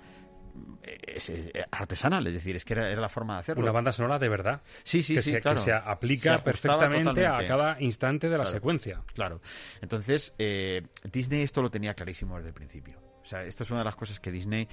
es, 0.84 1.30
es 1.30 1.52
artesanal, 1.72 2.26
es 2.28 2.34
decir, 2.34 2.56
es 2.56 2.66
que 2.66 2.74
era, 2.74 2.90
era, 2.90 3.02
la 3.02 3.10
forma 3.10 3.36
de 3.36 3.40
hacerlo. 3.42 3.64
Una 3.64 3.72
banda 3.72 3.92
sonora 3.92 4.20
de 4.20 4.30
verdad. 4.30 4.62
Sí, 4.84 5.04
sí, 5.04 5.16
que 5.16 5.22
sí, 5.22 5.32
se, 5.32 5.42
claro. 5.42 5.58
Que 5.58 5.66
se 5.66 5.74
aplica 5.74 6.38
se 6.38 6.44
perfectamente 6.44 7.26
a 7.26 7.46
cada 7.48 7.82
instante 7.82 8.28
de 8.28 8.38
la 8.38 8.44
claro, 8.44 8.52
secuencia. 8.52 9.02
Claro. 9.14 9.42
Entonces, 9.82 10.34
eh, 10.38 10.88
Disney 11.12 11.42
esto 11.42 11.62
lo 11.62 11.70
tenía 11.70 11.94
clarísimo 11.94 12.38
desde 12.38 12.50
el 12.50 12.56
principio. 12.56 13.00
O 13.22 13.26
sea, 13.26 13.44
esta 13.44 13.64
es 13.64 13.72
una 13.72 13.82
de 13.82 13.86
las 13.86 13.96
cosas 13.96 14.20
que 14.20 14.32
Disney 14.32 14.64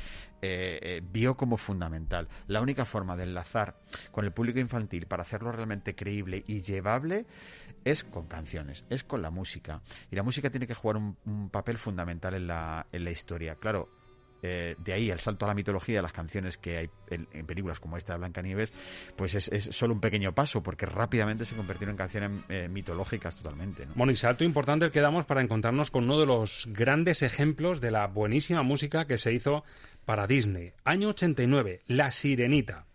eh, 0.40 0.78
eh, 0.82 1.02
vio 1.04 1.36
como 1.36 1.56
fundamental. 1.56 2.28
La 2.46 2.60
única 2.60 2.84
forma 2.84 3.16
de 3.16 3.24
enlazar 3.24 3.76
con 4.10 4.24
el 4.24 4.32
público 4.32 4.58
infantil 4.58 5.06
para 5.06 5.22
hacerlo 5.22 5.52
realmente 5.52 5.94
creíble 5.94 6.44
y 6.46 6.62
llevable 6.62 7.26
es 7.84 8.04
con 8.04 8.26
canciones, 8.26 8.84
es 8.88 9.04
con 9.04 9.22
la 9.22 9.30
música. 9.30 9.82
Y 10.10 10.16
la 10.16 10.22
música 10.22 10.50
tiene 10.50 10.66
que 10.66 10.74
jugar 10.74 10.96
un, 10.96 11.16
un 11.26 11.50
papel 11.50 11.78
fundamental 11.78 12.34
en 12.34 12.46
la, 12.46 12.86
en 12.90 13.04
la 13.04 13.10
historia. 13.10 13.56
Claro, 13.56 13.90
eh, 14.42 14.76
de 14.78 14.92
ahí 14.92 15.10
el 15.10 15.18
salto 15.18 15.44
a 15.44 15.48
la 15.48 15.54
mitología, 15.54 16.00
las 16.00 16.12
canciones 16.12 16.58
que 16.58 16.78
hay 16.78 16.90
en, 17.10 17.46
películas 17.46 17.80
como 17.80 17.96
esta 17.96 18.12
de 18.12 18.20
Blancanieves, 18.20 18.72
pues 19.16 19.34
es, 19.34 19.68
solo 19.74 19.94
un 19.94 20.00
pequeño 20.00 20.32
paso, 20.34 20.62
porque 20.62 20.86
rápidamente 20.86 21.44
se 21.44 21.56
convirtieron 21.56 21.94
en 21.94 21.98
canciones 21.98 22.30
eh, 22.48 22.68
mitológicas 22.68 23.36
totalmente. 23.36 23.86
¿no? 23.86 23.92
Bueno, 23.94 24.12
y 24.12 24.16
salto 24.16 24.44
importante 24.44 24.84
el 24.84 24.92
que 24.92 25.00
damos 25.00 25.26
para 25.26 25.42
encontrarnos 25.42 25.90
con 25.90 26.04
uno 26.04 26.20
de 26.20 26.26
los 26.26 26.68
grandes 26.70 27.22
ejemplos 27.22 27.80
de 27.80 27.90
la 27.90 28.06
buenísima 28.06 28.62
música 28.62 29.06
que 29.06 29.18
se 29.18 29.32
hizo 29.32 29.64
para 30.04 30.26
Disney. 30.26 30.72
Año 30.84 31.08
89, 31.08 31.82
La 31.86 32.10
Sirenita. 32.10 32.86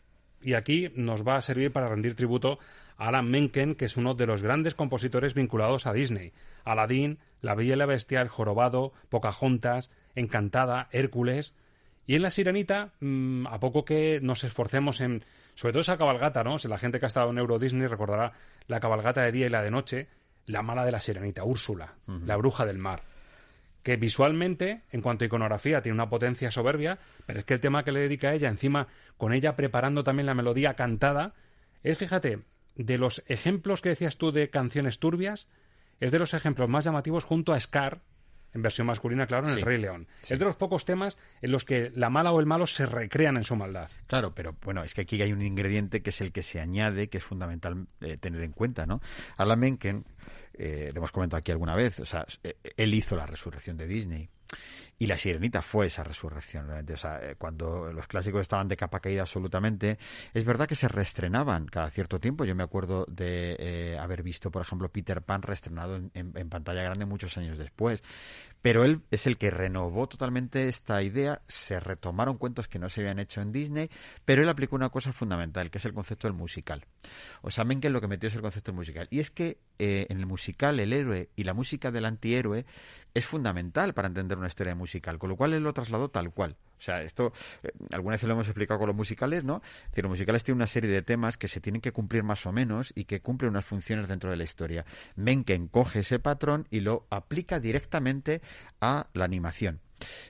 Y 0.42 0.56
aquí 0.56 0.92
nos 0.96 1.26
va 1.26 1.38
a 1.38 1.42
servir 1.42 1.72
para 1.72 1.88
rendir 1.88 2.16
tributo 2.16 2.60
a 2.98 3.08
Alan 3.08 3.30
Menken, 3.30 3.76
que 3.76 3.86
es 3.86 3.98
uno 3.98 4.14
de 4.14 4.28
los 4.28 4.44
grandes 4.44 4.76
compositores 4.76 5.34
vinculados 5.34 5.88
a 5.88 5.94
Disney. 5.94 6.34
Aladdin, 6.64 7.20
La 7.42 7.56
Bella 7.56 7.74
y 7.74 7.78
la 7.78 7.86
Bestia, 7.86 8.22
El 8.22 8.28
Jorobado, 8.28 8.94
Pocahontas, 9.10 9.90
Encantada, 10.16 10.88
Hércules. 10.92 11.54
Y 12.06 12.16
en 12.16 12.22
La 12.22 12.32
Sirenita, 12.32 12.92
mmm, 13.00 13.48
a 13.48 13.60
poco 13.60 13.86
que 13.86 14.20
nos 14.22 14.44
esforcemos 14.44 15.02
en. 15.02 15.24
Sobre 15.56 15.74
todo 15.74 15.82
esa 15.82 15.98
cabalgata, 15.98 16.44
¿no? 16.44 16.58
Si 16.58 16.68
la 16.68 16.78
gente 16.78 17.00
que 17.00 17.06
ha 17.06 17.08
estado 17.08 17.30
en 17.30 17.38
Euro 17.38 17.60
Disney 17.60 17.88
recordará 17.88 18.34
la 18.68 18.80
cabalgata 18.80 19.22
de 19.22 19.32
día 19.32 19.46
y 19.46 19.50
la 19.50 19.62
de 19.62 19.72
noche, 19.72 20.08
la 20.48 20.64
mala 20.64 20.84
de 20.84 20.92
la 20.92 21.00
Sirenita, 21.00 21.44
Úrsula, 21.44 21.94
uh 22.08 22.12
-huh. 22.12 22.26
la 22.26 22.36
bruja 22.38 22.66
del 22.66 22.80
mar. 22.80 23.04
Que 23.84 23.98
visualmente, 23.98 24.82
en 24.92 25.02
cuanto 25.02 25.24
a 25.24 25.28
iconografía, 25.28 25.82
tiene 25.82 25.94
una 25.96 26.10
potencia 26.10 26.50
soberbia, 26.52 26.98
pero 27.26 27.40
es 27.40 27.46
que 27.46 27.54
el 27.54 27.60
tema 27.60 27.84
que 27.84 27.92
le 27.92 28.00
dedica 28.00 28.30
a 28.30 28.34
ella, 28.34 28.50
encima, 28.50 28.88
con 29.18 29.34
ella 29.34 29.56
preparando 29.56 30.04
también 30.04 30.26
la 30.26 30.34
melodía 30.34 30.74
cantada, 30.74 31.34
es, 31.84 31.98
fíjate, 31.98 32.40
de 32.76 32.98
los 32.98 33.24
ejemplos 33.28 33.82
que 33.82 33.90
decías 33.90 34.18
tú 34.18 34.32
de 34.32 34.50
canciones 34.50 35.00
turbias, 35.00 35.48
es 36.00 36.12
de 36.12 36.20
los 36.20 36.34
ejemplos 36.34 36.70
más 36.70 36.86
llamativos 36.86 37.24
junto 37.26 37.54
a 37.54 37.60
Scar, 37.60 38.02
en 38.54 38.62
versión 38.62 38.88
masculina, 38.88 39.26
claro, 39.28 39.48
en 39.48 39.54
Sí. 39.54 39.60
El 39.60 39.66
Rey 39.66 39.78
León. 39.80 40.08
Sí. 40.22 40.34
Es 40.34 40.40
de 40.40 40.46
los 40.46 40.56
pocos 40.56 40.86
temas 40.86 41.18
en 41.42 41.52
los 41.52 41.64
que 41.64 41.92
la 41.96 42.10
mala 42.10 42.32
o 42.32 42.40
el 42.40 42.46
malo 42.46 42.68
se 42.68 42.86
recrean 42.86 43.38
en 43.38 43.44
su 43.44 43.56
maldad. 43.56 43.90
Claro, 44.08 44.34
pero 44.34 44.56
bueno, 44.64 44.84
es 44.84 44.94
que 44.94 45.02
aquí 45.02 45.22
hay 45.22 45.32
un 45.34 45.42
ingrediente 45.42 46.02
que 46.02 46.10
es 46.12 46.22
el 46.22 46.32
que 46.32 46.44
se 46.44 46.60
añade, 46.60 47.08
que 47.10 47.18
es 47.18 47.24
fundamental 47.24 47.88
eh, 48.02 48.18
tener 48.18 48.42
en 48.42 48.52
cuenta, 48.52 48.86
¿no? 48.86 49.02
Alan 49.38 49.60
Menken, 49.60 50.06
eh, 50.54 50.92
lo 50.94 51.00
hemos 51.00 51.12
comentado 51.12 51.40
aquí 51.40 51.52
alguna 51.52 51.76
vez, 51.76 52.00
o 52.00 52.06
sea, 52.06 52.26
eh, 52.44 52.56
él 52.78 52.94
hizo 52.94 53.16
la 53.16 53.26
resurrección 53.26 53.78
de 53.78 53.88
Disney. 53.88 54.30
Y 55.00 55.08
la 55.08 55.18
sirenita 55.18 55.62
fue 55.62 55.88
esa 55.88 56.04
resurrección, 56.04 56.68
realmente. 56.68 56.94
O 56.94 56.98
sea, 56.98 57.20
eh, 57.22 57.36
cuando 57.36 57.92
los 57.92 58.08
clásicos 58.08 58.42
estaban 58.42 58.68
de 58.68 58.78
capa 58.78 59.00
caída 59.00 59.22
absolutamente, 59.22 59.98
es 60.34 60.46
verdad 60.46 60.68
que 60.68 60.76
se 60.76 60.88
reestrenaban 60.88 61.66
cada 61.66 61.90
cierto 61.90 62.20
tiempo. 62.20 62.46
Yo 62.46 62.56
me 62.56 62.64
acuerdo 62.64 63.06
de 63.08 63.56
eh, 63.60 63.98
haber 63.98 64.24
visto, 64.24 64.52
por 64.52 64.62
ejemplo, 64.62 64.90
Peter 64.90 65.22
Pan 65.22 65.42
reestrenado 65.42 65.96
en, 65.96 66.12
en, 66.14 66.50
pantalla 66.50 66.84
grande 66.84 67.06
muchos 67.06 67.38
años 67.38 67.58
después. 67.58 68.04
Pero 68.62 68.86
él 68.86 69.02
es 69.12 69.28
el 69.28 69.38
que 69.38 69.52
renovó 69.52 70.08
totalmente 70.08 70.70
esta 70.70 71.02
idea. 71.04 71.42
Se 71.48 71.80
retomaron 71.80 72.38
cuentos 72.38 72.68
que 72.70 72.80
no 72.80 72.90
se 72.90 73.02
habían 73.02 73.20
hecho 73.20 73.42
en 73.42 73.52
Disney, 73.52 73.90
pero 74.24 74.42
él 74.42 74.50
aplicó 74.50 74.76
una 74.76 74.90
cosa 74.90 75.12
fundamental, 75.12 75.70
que 75.70 75.80
es 75.80 75.86
el 75.86 75.94
concepto 75.94 76.28
del 76.28 76.38
musical. 76.38 76.86
O 77.42 77.52
sea, 77.52 77.66
Mencken 77.66 77.92
lo 77.92 78.00
que 78.00 78.08
metió 78.08 78.28
es 78.28 78.36
el 78.36 78.42
concepto 78.42 78.72
del 78.72 78.78
musical. 78.78 79.08
Y 79.12 79.20
es 79.20 79.32
que 79.32 79.58
eh, 79.80 80.06
en 80.10 80.20
el 80.20 80.26
musical, 80.26 80.80
el 80.80 80.94
héroe 80.94 81.30
y 81.36 81.44
la 81.44 81.54
música 81.54 81.92
del 81.92 82.06
antihéroe 82.06 82.66
es 83.14 83.26
fundamental 83.26 83.94
para 83.94 84.08
entender 84.08 84.38
una 84.38 84.48
historia 84.48 84.76
musical, 84.84 85.18
con 85.18 85.30
lo 85.30 85.36
cual 85.36 85.54
él 85.54 85.64
lo 85.64 85.74
trasladó 85.74 86.10
tal 86.10 86.32
cual. 86.32 86.58
O 86.78 86.82
sea, 86.86 87.02
esto 87.02 87.32
eh, 87.64 87.72
alguna 87.92 88.16
vez 88.16 88.24
lo 88.24 88.34
hemos 88.34 88.48
explicado 88.48 88.78
con 88.78 88.88
los 88.88 88.96
musicales, 88.96 89.46
¿no? 89.46 89.62
Los 89.96 90.10
musicales 90.10 90.44
tienen 90.44 90.58
una 90.58 90.68
serie 90.68 90.92
de 90.92 91.02
temas 91.02 91.38
que 91.38 91.48
se 91.48 91.62
tienen 91.62 91.82
que 91.82 91.94
cumplir 91.94 92.24
más 92.24 92.46
o 92.46 92.52
menos 92.52 92.92
y 92.94 93.06
que 93.06 93.22
cumplen 93.22 93.52
unas 93.52 93.64
funciones 93.64 94.10
dentro 94.10 94.30
de 94.30 94.36
la 94.36 94.44
historia. 94.44 94.86
Mencken 95.16 95.70
coge 95.70 96.00
ese 96.00 96.20
patrón 96.20 96.68
y 96.70 96.82
lo 96.82 97.08
aplica 97.10 97.62
directamente 97.62 98.42
a 98.82 99.08
la 99.14 99.24
animación. 99.24 99.80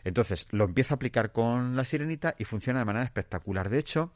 Entonces, 0.03 0.47
lo 0.51 0.65
empieza 0.65 0.93
a 0.93 0.97
aplicar 0.97 1.31
con 1.31 1.75
la 1.75 1.85
sirenita 1.85 2.35
y 2.37 2.45
funciona 2.45 2.79
de 2.79 2.85
manera 2.85 3.05
espectacular. 3.05 3.69
De 3.69 3.79
hecho, 3.79 4.13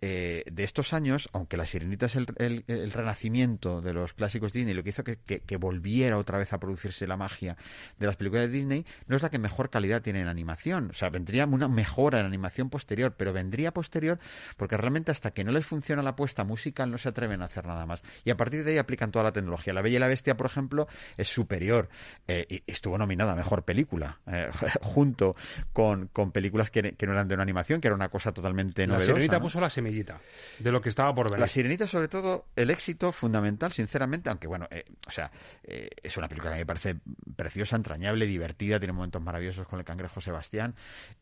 eh, 0.00 0.44
de 0.50 0.64
estos 0.64 0.92
años, 0.92 1.28
aunque 1.32 1.56
la 1.56 1.66
sirenita 1.66 2.06
es 2.06 2.16
el, 2.16 2.26
el, 2.36 2.64
el, 2.68 2.92
renacimiento 2.92 3.80
de 3.80 3.92
los 3.92 4.14
clásicos 4.14 4.52
Disney, 4.52 4.74
lo 4.74 4.84
que 4.84 4.90
hizo 4.90 5.02
que, 5.02 5.16
que, 5.16 5.40
que, 5.40 5.56
volviera 5.56 6.18
otra 6.18 6.38
vez 6.38 6.52
a 6.52 6.58
producirse 6.58 7.06
la 7.06 7.16
magia 7.16 7.56
de 7.98 8.06
las 8.06 8.16
películas 8.16 8.46
de 8.46 8.50
Disney, 8.50 8.86
no 9.06 9.16
es 9.16 9.22
la 9.22 9.30
que 9.30 9.38
mejor 9.38 9.70
calidad 9.70 10.00
tiene 10.02 10.20
en 10.20 10.28
animación. 10.28 10.90
O 10.90 10.94
sea, 10.94 11.10
vendría 11.10 11.46
una 11.46 11.68
mejora 11.68 12.20
en 12.20 12.26
animación 12.26 12.70
posterior, 12.70 13.14
pero 13.16 13.32
vendría 13.32 13.72
posterior 13.72 14.18
porque 14.56 14.76
realmente 14.76 15.10
hasta 15.10 15.32
que 15.32 15.44
no 15.44 15.52
les 15.52 15.66
funciona 15.66 16.02
la 16.02 16.10
apuesta 16.10 16.44
musical 16.44 16.90
no 16.90 16.98
se 16.98 17.08
atreven 17.08 17.42
a 17.42 17.46
hacer 17.46 17.66
nada 17.66 17.86
más. 17.86 18.02
Y 18.24 18.30
a 18.30 18.36
partir 18.36 18.64
de 18.64 18.72
ahí 18.72 18.78
aplican 18.78 19.10
toda 19.10 19.24
la 19.24 19.32
tecnología. 19.32 19.72
La 19.72 19.82
Bella 19.82 19.96
y 19.96 20.00
la 20.00 20.08
Bestia, 20.08 20.36
por 20.36 20.46
ejemplo, 20.46 20.86
es 21.16 21.28
superior. 21.28 21.88
Eh, 22.26 22.46
y 22.48 22.62
estuvo 22.66 22.96
nominada 22.98 23.32
a 23.32 23.36
mejor 23.36 23.64
película, 23.64 24.18
eh, 24.26 24.48
junto 24.80 25.34
con, 25.72 26.08
con 26.08 26.32
películas 26.32 26.70
que, 26.70 26.92
que, 26.92 27.06
no 27.06 27.12
eran 27.12 27.28
de 27.28 27.34
una 27.34 27.42
animación, 27.42 27.80
que 27.80 27.88
era 27.88 27.94
una 27.94 28.08
cosa 28.08 28.32
totalmente 28.32 28.82
la 28.82 28.94
novedosa. 28.94 29.12
La 29.12 29.14
Sirenita 29.16 29.36
¿no? 29.36 29.42
puso 29.42 29.60
la 29.60 29.70
semillita 29.88 30.20
de 30.58 30.72
lo 30.72 30.80
que 30.80 30.88
estaba 30.88 31.14
por 31.14 31.26
venir. 31.26 31.40
La 31.40 31.48
Sirenita, 31.48 31.86
sobre 31.86 32.08
todo, 32.08 32.46
el 32.56 32.70
éxito 32.70 33.12
fundamental, 33.12 33.72
sinceramente, 33.72 34.28
aunque 34.28 34.46
bueno, 34.46 34.66
eh, 34.70 34.84
o 35.06 35.10
sea, 35.10 35.30
eh, 35.64 35.90
es 36.02 36.16
una 36.16 36.28
película 36.28 36.52
que 36.52 36.58
me 36.58 36.66
parece 36.66 36.96
preciosa, 37.36 37.76
entrañable, 37.76 38.26
divertida, 38.26 38.78
tiene 38.78 38.92
momentos 38.92 39.22
maravillosos 39.22 39.66
con 39.66 39.78
el 39.78 39.84
cangrejo 39.84 40.20
Sebastián, 40.20 40.74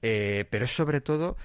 eh, 0.02 0.46
pero 0.50 0.64
es 0.64 0.74
sobre 0.74 1.00
todo 1.00 1.36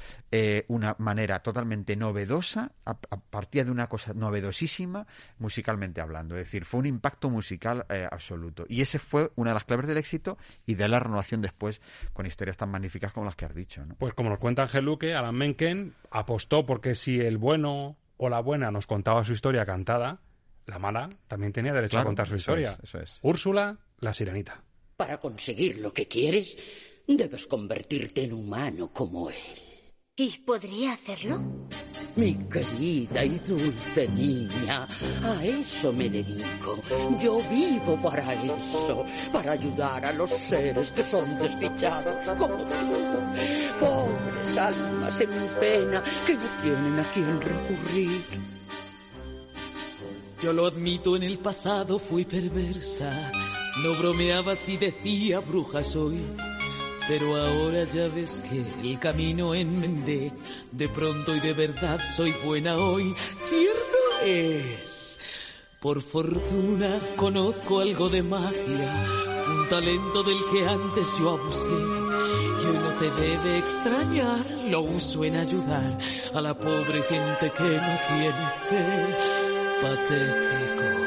una 0.68 0.96
manera 0.98 1.40
totalmente 1.40 1.96
novedosa, 1.96 2.72
a, 2.86 2.92
a, 2.92 3.18
partir 3.18 3.66
de 3.66 3.72
una 3.72 3.88
cosa 3.88 4.14
novedosísima, 4.14 5.06
musicalmente 5.40 6.00
hablando. 6.00 6.38
Es 6.38 6.46
decir, 6.46 6.66
fue 6.66 6.80
un 6.80 6.86
impacto 6.86 7.30
musical 7.30 7.86
absoluto. 8.10 8.66
Y 8.70 8.82
ese 8.82 8.98
fue 8.98 9.32
una 9.36 9.52
de 9.52 9.56
las 9.56 9.66
claves 9.66 9.88
del 9.88 9.98
éxito 9.98 10.38
y 10.66 10.76
de 10.76 10.88
la 10.88 11.00
renovación 11.00 11.42
después 11.42 11.82
con 12.14 12.26
historias 12.26 12.58
tan 12.58 12.70
magníficas 12.70 13.12
como 13.12 13.26
las 13.26 13.36
que 13.36 13.46
has 13.46 13.54
dicho. 13.54 13.86
¿no? 13.86 13.96
Pues 13.96 14.14
como 14.14 14.30
nos 14.30 14.40
cuenta 14.40 14.64
Ángel 14.64 14.86
Luque, 14.86 15.14
Alan 15.14 15.36
Menken 15.36 15.94
apostó 16.10 16.66
porque 16.66 16.96
si 16.96 17.11
el 17.20 17.38
bueno 17.38 17.98
o 18.18 18.30
la 18.30 18.40
buena 18.40 18.72
nos 18.72 18.88
contaba 18.88 19.26
su 19.26 19.34
historia 19.34 19.66
cantada, 19.66 20.22
la 20.66 20.80
mala 20.80 21.10
también 21.28 21.52
tenía 21.52 21.74
derecho 21.74 21.92
claro, 21.92 22.04
a 22.04 22.10
contar 22.10 22.28
su 22.28 22.36
historia. 22.36 22.72
Eso 22.72 22.82
es, 22.84 22.90
eso 22.90 23.00
es. 23.00 23.20
Úrsula, 23.22 23.78
la 24.00 24.14
sirenita. 24.14 24.64
Para 24.96 25.20
conseguir 25.20 25.80
lo 25.80 25.92
que 25.92 26.08
quieres, 26.08 26.58
debes 27.08 27.48
convertirte 27.48 28.24
en 28.24 28.34
humano 28.34 28.92
como 28.94 29.30
él. 29.30 29.71
¿Y 30.24 30.38
podría 30.46 30.94
hacerlo? 30.94 31.42
Mi 32.16 32.36
querida 32.48 33.26
y 33.26 33.40
dulce 33.40 34.08
niña, 34.10 34.88
a 35.24 35.44
eso 35.44 35.92
me 35.92 36.08
dedico. 36.08 36.78
Yo 37.20 37.40
vivo 37.50 38.00
para 38.04 38.32
eso, 38.32 39.04
para 39.34 39.54
ayudar 39.54 40.06
a 40.06 40.14
los 40.14 40.30
seres 40.30 40.92
que 40.92 41.02
son 41.02 41.40
desdichados 41.40 42.30
como 42.38 42.56
tú. 42.56 42.76
Pobres 43.80 44.58
almas 44.60 45.22
en 45.22 45.30
pena 45.60 46.04
que 46.28 46.36
no 46.36 46.50
tienen 46.62 47.00
a 47.00 47.04
quién 47.16 47.42
recurrir. 47.42 48.22
Yo 50.44 50.54
lo 50.54 50.68
admito, 50.68 51.16
en 51.16 51.24
el 51.24 51.40
pasado 51.40 51.98
fui 51.98 52.26
perversa. 52.26 53.32
No 53.84 53.96
bromeaba 53.96 54.56
si 54.56 54.78
decía 54.78 55.40
bruja 55.40 55.82
soy. 55.82 56.22
Pero 57.08 57.36
ahora 57.36 57.84
ya 57.86 58.08
ves 58.08 58.44
que 58.50 58.64
el 58.88 59.00
camino 59.00 59.54
enmendé. 59.54 60.32
De 60.72 60.88
pronto 60.88 61.36
y 61.36 61.40
de 61.40 61.54
verdad 61.54 62.00
soy 62.16 62.32
buena 62.46 62.78
hoy. 62.78 63.16
Cierto 63.50 64.26
es. 64.26 65.20
Por 65.80 66.02
fortuna 66.02 67.00
conozco 67.16 67.80
algo 67.80 68.08
de 68.10 68.22
magia. 68.22 68.94
Un 69.50 69.68
talento 69.68 70.22
del 70.24 70.38
que 70.52 70.68
antes 70.68 71.08
yo 71.20 71.32
abusé. 71.32 71.72
Y 71.72 72.66
hoy 72.68 72.78
no 72.78 72.92
te 73.00 73.10
debe 73.10 73.58
extrañar. 73.58 74.46
Lo 74.68 74.82
uso 74.82 75.24
en 75.24 75.38
ayudar 75.38 75.98
a 76.34 76.42
la 76.42 76.54
pobre 76.54 77.02
gente 77.04 77.52
que 77.52 77.64
no 77.64 77.98
tiene 78.10 78.48
fe. 78.70 79.16
Patético. 79.82 81.02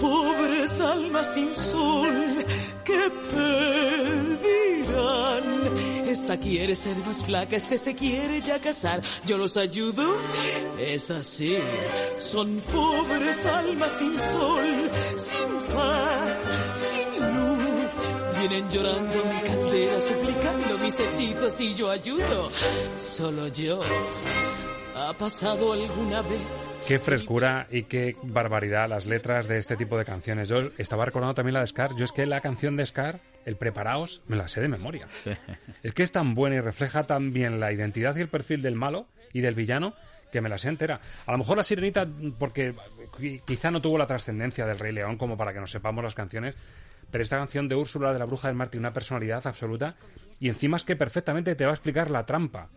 Pobres 0.00 0.80
almas 0.80 1.34
sin 1.34 1.54
sol 1.54 2.44
que 2.84 3.10
pedirán. 3.30 4.31
Esta 6.12 6.36
quiere 6.36 6.74
ser 6.74 6.94
más 6.98 7.24
flaca, 7.24 7.56
este 7.56 7.78
se 7.78 7.94
quiere 7.94 8.42
ya 8.42 8.58
casar. 8.58 9.00
Yo 9.24 9.38
los 9.38 9.56
ayudo, 9.56 10.04
es 10.78 11.10
así. 11.10 11.56
Son 12.18 12.60
pobres 12.60 13.46
almas 13.46 13.92
sin 13.92 14.14
sol, 14.18 14.90
sin 15.16 15.74
paz, 15.74 16.78
sin 16.78 17.34
luz. 17.34 17.60
Vienen 18.38 18.68
llorando 18.68 19.16
mi 19.24 19.40
caldera, 19.40 20.00
suplicando 20.02 20.78
mis 20.84 21.00
hechizos 21.00 21.60
y 21.60 21.74
yo 21.76 21.90
ayudo. 21.90 22.50
Solo 23.02 23.48
yo. 23.48 23.80
¿Ha 24.94 25.16
pasado 25.16 25.72
alguna 25.72 26.20
vez? 26.20 26.71
Qué 26.86 26.98
frescura 26.98 27.68
y 27.70 27.84
qué 27.84 28.16
barbaridad 28.22 28.88
las 28.88 29.06
letras 29.06 29.46
de 29.46 29.58
este 29.58 29.76
tipo 29.76 29.96
de 29.96 30.04
canciones. 30.04 30.48
Yo 30.48 30.70
estaba 30.78 31.04
recordando 31.04 31.34
también 31.34 31.54
la 31.54 31.60
de 31.60 31.68
Scar. 31.68 31.94
Yo 31.96 32.04
es 32.04 32.12
que 32.12 32.26
la 32.26 32.40
canción 32.40 32.76
de 32.76 32.84
Scar, 32.84 33.20
el 33.46 33.56
Preparaos, 33.56 34.20
me 34.26 34.36
la 34.36 34.48
sé 34.48 34.60
de 34.60 34.68
memoria. 34.68 35.06
Es 35.82 35.94
que 35.94 36.02
es 36.02 36.12
tan 36.12 36.34
buena 36.34 36.56
y 36.56 36.60
refleja 36.60 37.04
tan 37.04 37.32
bien 37.32 37.60
la 37.60 37.72
identidad 37.72 38.16
y 38.16 38.20
el 38.20 38.28
perfil 38.28 38.62
del 38.62 38.74
malo 38.74 39.06
y 39.32 39.40
del 39.40 39.54
villano 39.54 39.94
que 40.32 40.40
me 40.40 40.48
la 40.48 40.58
sé 40.58 40.68
entera. 40.68 41.00
A 41.26 41.32
lo 41.32 41.38
mejor 41.38 41.56
la 41.56 41.62
sirenita, 41.62 42.06
porque 42.38 42.74
quizá 43.46 43.70
no 43.70 43.80
tuvo 43.80 43.96
la 43.96 44.06
trascendencia 44.06 44.66
del 44.66 44.78
Rey 44.78 44.92
León 44.92 45.18
como 45.18 45.36
para 45.36 45.52
que 45.52 45.60
nos 45.60 45.70
sepamos 45.70 46.02
las 46.02 46.14
canciones, 46.14 46.56
pero 47.10 47.22
esta 47.22 47.36
canción 47.36 47.68
de 47.68 47.76
Úrsula 47.76 48.12
de 48.12 48.18
la 48.18 48.24
Bruja 48.24 48.48
del 48.48 48.56
Mar 48.56 48.70
tiene 48.70 48.86
una 48.86 48.94
personalidad 48.94 49.46
absoluta 49.46 49.94
y 50.40 50.48
encima 50.48 50.78
es 50.78 50.84
que 50.84 50.96
perfectamente 50.96 51.54
te 51.54 51.64
va 51.64 51.70
a 51.70 51.74
explicar 51.74 52.10
la 52.10 52.26
trampa 52.26 52.68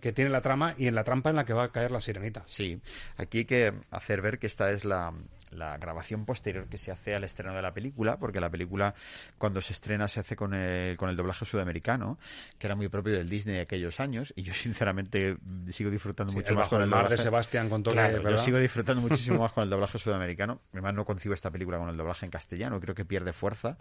que 0.00 0.12
tiene 0.12 0.30
la 0.30 0.42
trama 0.42 0.74
y 0.78 0.86
en 0.86 0.94
la 0.94 1.04
trampa 1.04 1.30
en 1.30 1.36
la 1.36 1.44
que 1.44 1.52
va 1.52 1.64
a 1.64 1.72
caer 1.72 1.90
la 1.90 2.00
sirenita. 2.00 2.42
Sí, 2.46 2.80
aquí 3.16 3.38
hay 3.38 3.44
que 3.44 3.72
hacer 3.90 4.22
ver 4.22 4.38
que 4.38 4.46
esta 4.46 4.70
es 4.70 4.84
la, 4.84 5.12
la 5.50 5.76
grabación 5.78 6.24
posterior 6.24 6.68
que 6.68 6.78
se 6.78 6.92
hace 6.92 7.14
al 7.14 7.24
estreno 7.24 7.54
de 7.54 7.62
la 7.62 7.72
película, 7.74 8.18
porque 8.18 8.40
la 8.40 8.50
película 8.50 8.94
cuando 9.38 9.60
se 9.60 9.72
estrena 9.72 10.08
se 10.08 10.20
hace 10.20 10.36
con 10.36 10.54
el, 10.54 10.96
con 10.96 11.08
el 11.10 11.16
doblaje 11.16 11.44
sudamericano, 11.44 12.18
que 12.58 12.66
era 12.66 12.76
muy 12.76 12.88
propio 12.88 13.14
del 13.14 13.28
Disney 13.28 13.56
de 13.56 13.62
aquellos 13.62 14.00
años, 14.00 14.32
y 14.36 14.42
yo 14.42 14.52
sinceramente 14.54 15.36
sigo 15.70 15.90
disfrutando 15.90 16.32
mucho 16.32 16.54
más 16.54 16.68
con 16.68 16.82
el 16.82 16.88
mar 16.88 17.04
doblaje. 17.04 17.16
de 17.16 17.22
Sebastián 17.24 17.68
con 17.68 17.82
todo 17.82 17.94
Claro, 17.94 18.22
yo 18.30 18.36
sigo 18.38 18.58
disfrutando 18.58 19.00
muchísimo 19.08 19.38
más 19.40 19.52
con 19.52 19.64
el 19.64 19.70
doblaje 19.70 19.98
sudamericano. 19.98 20.60
Además 20.72 20.94
no 20.94 21.04
concibo 21.04 21.34
esta 21.34 21.50
película 21.50 21.78
con 21.78 21.88
el 21.88 21.96
doblaje 21.96 22.26
en 22.26 22.30
castellano, 22.30 22.80
creo 22.80 22.94
que 22.94 23.04
pierde 23.04 23.32
fuerza 23.32 23.78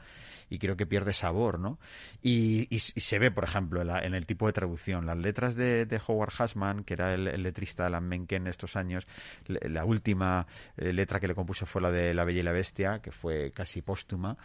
y 0.49 0.57
creo 0.59 0.75
que 0.75 0.85
pierde 0.87 1.13
sabor, 1.13 1.59
¿no? 1.59 1.79
Y, 2.21 2.61
y- 2.69 2.75
y 2.95 3.01
se 3.01 3.19
ve, 3.19 3.31
por 3.31 3.43
ejemplo, 3.43 3.81
en, 3.81 3.87
la- 3.87 3.99
en 3.99 4.15
el 4.15 4.25
tipo 4.25 4.47
de 4.47 4.53
traducción. 4.53 5.05
Las 5.05 5.17
letras 5.17 5.55
de, 5.55 5.85
de 5.85 6.01
Howard 6.07 6.31
Hashman, 6.31 6.83
que 6.83 6.93
era 6.95 7.13
el, 7.13 7.27
el 7.27 7.43
letrista 7.43 7.83
de 7.83 7.87
Alan 7.87 8.07
Menken 8.07 8.47
estos 8.47 8.75
años, 8.75 9.05
le- 9.47 9.69
la 9.69 9.85
última 9.85 10.47
eh, 10.77 10.91
letra 10.93 11.19
que 11.19 11.27
le 11.27 11.35
compuso 11.35 11.58
fue 11.65 11.81
la 11.81 11.91
de 11.91 12.13
La 12.13 12.23
Bella 12.23 12.39
y 12.39 12.43
la 12.43 12.51
Bestia, 12.51 12.99
que 12.99 13.11
fue 13.11 13.51
casi 13.51 13.81
póstuma. 13.81 14.37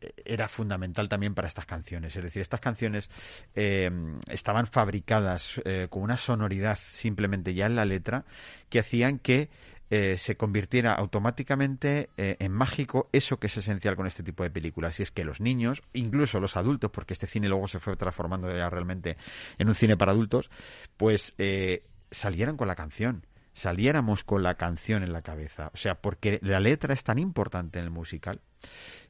eh, 0.00 0.12
era 0.24 0.48
fundamental 0.48 1.08
también 1.08 1.34
para 1.34 1.48
estas 1.48 1.66
canciones. 1.66 2.16
Es 2.16 2.22
decir, 2.22 2.42
estas 2.42 2.60
canciones 2.60 3.08
eh, 3.54 3.90
estaban 4.28 4.66
fabricadas 4.66 5.60
eh, 5.64 5.86
con 5.88 6.02
una 6.02 6.16
sonoridad 6.16 6.76
simplemente 6.76 7.54
ya 7.54 7.66
en 7.66 7.76
la 7.76 7.84
letra 7.84 8.24
que 8.68 8.80
hacían 8.80 9.18
que 9.18 9.48
se 9.88 10.36
convirtiera 10.36 10.94
automáticamente 10.94 12.10
en 12.16 12.50
mágico 12.50 13.08
eso 13.12 13.38
que 13.38 13.46
es 13.46 13.56
esencial 13.56 13.94
con 13.94 14.08
este 14.08 14.24
tipo 14.24 14.42
de 14.42 14.50
películas. 14.50 14.98
Y 14.98 15.04
es 15.04 15.12
que 15.12 15.22
los 15.22 15.40
niños, 15.40 15.80
incluso 15.92 16.40
los 16.40 16.56
adultos, 16.56 16.90
porque 16.90 17.12
este 17.12 17.28
cine 17.28 17.48
luego 17.48 17.68
se 17.68 17.78
fue 17.78 17.96
transformando 17.96 18.50
ya 18.50 18.68
realmente 18.68 19.16
en 19.58 19.68
un 19.68 19.76
cine 19.76 19.96
para 19.96 20.10
adultos, 20.10 20.50
pues 20.96 21.36
salieran 22.10 22.56
con 22.56 22.66
la 22.66 22.74
canción 22.74 23.24
saliéramos 23.56 24.22
con 24.22 24.42
la 24.42 24.54
canción 24.54 25.02
en 25.02 25.14
la 25.14 25.22
cabeza. 25.22 25.70
O 25.72 25.78
sea, 25.78 25.94
porque 25.94 26.38
la 26.42 26.60
letra 26.60 26.92
es 26.92 27.02
tan 27.02 27.18
importante 27.18 27.78
en 27.78 27.86
el 27.86 27.90
musical. 27.90 28.42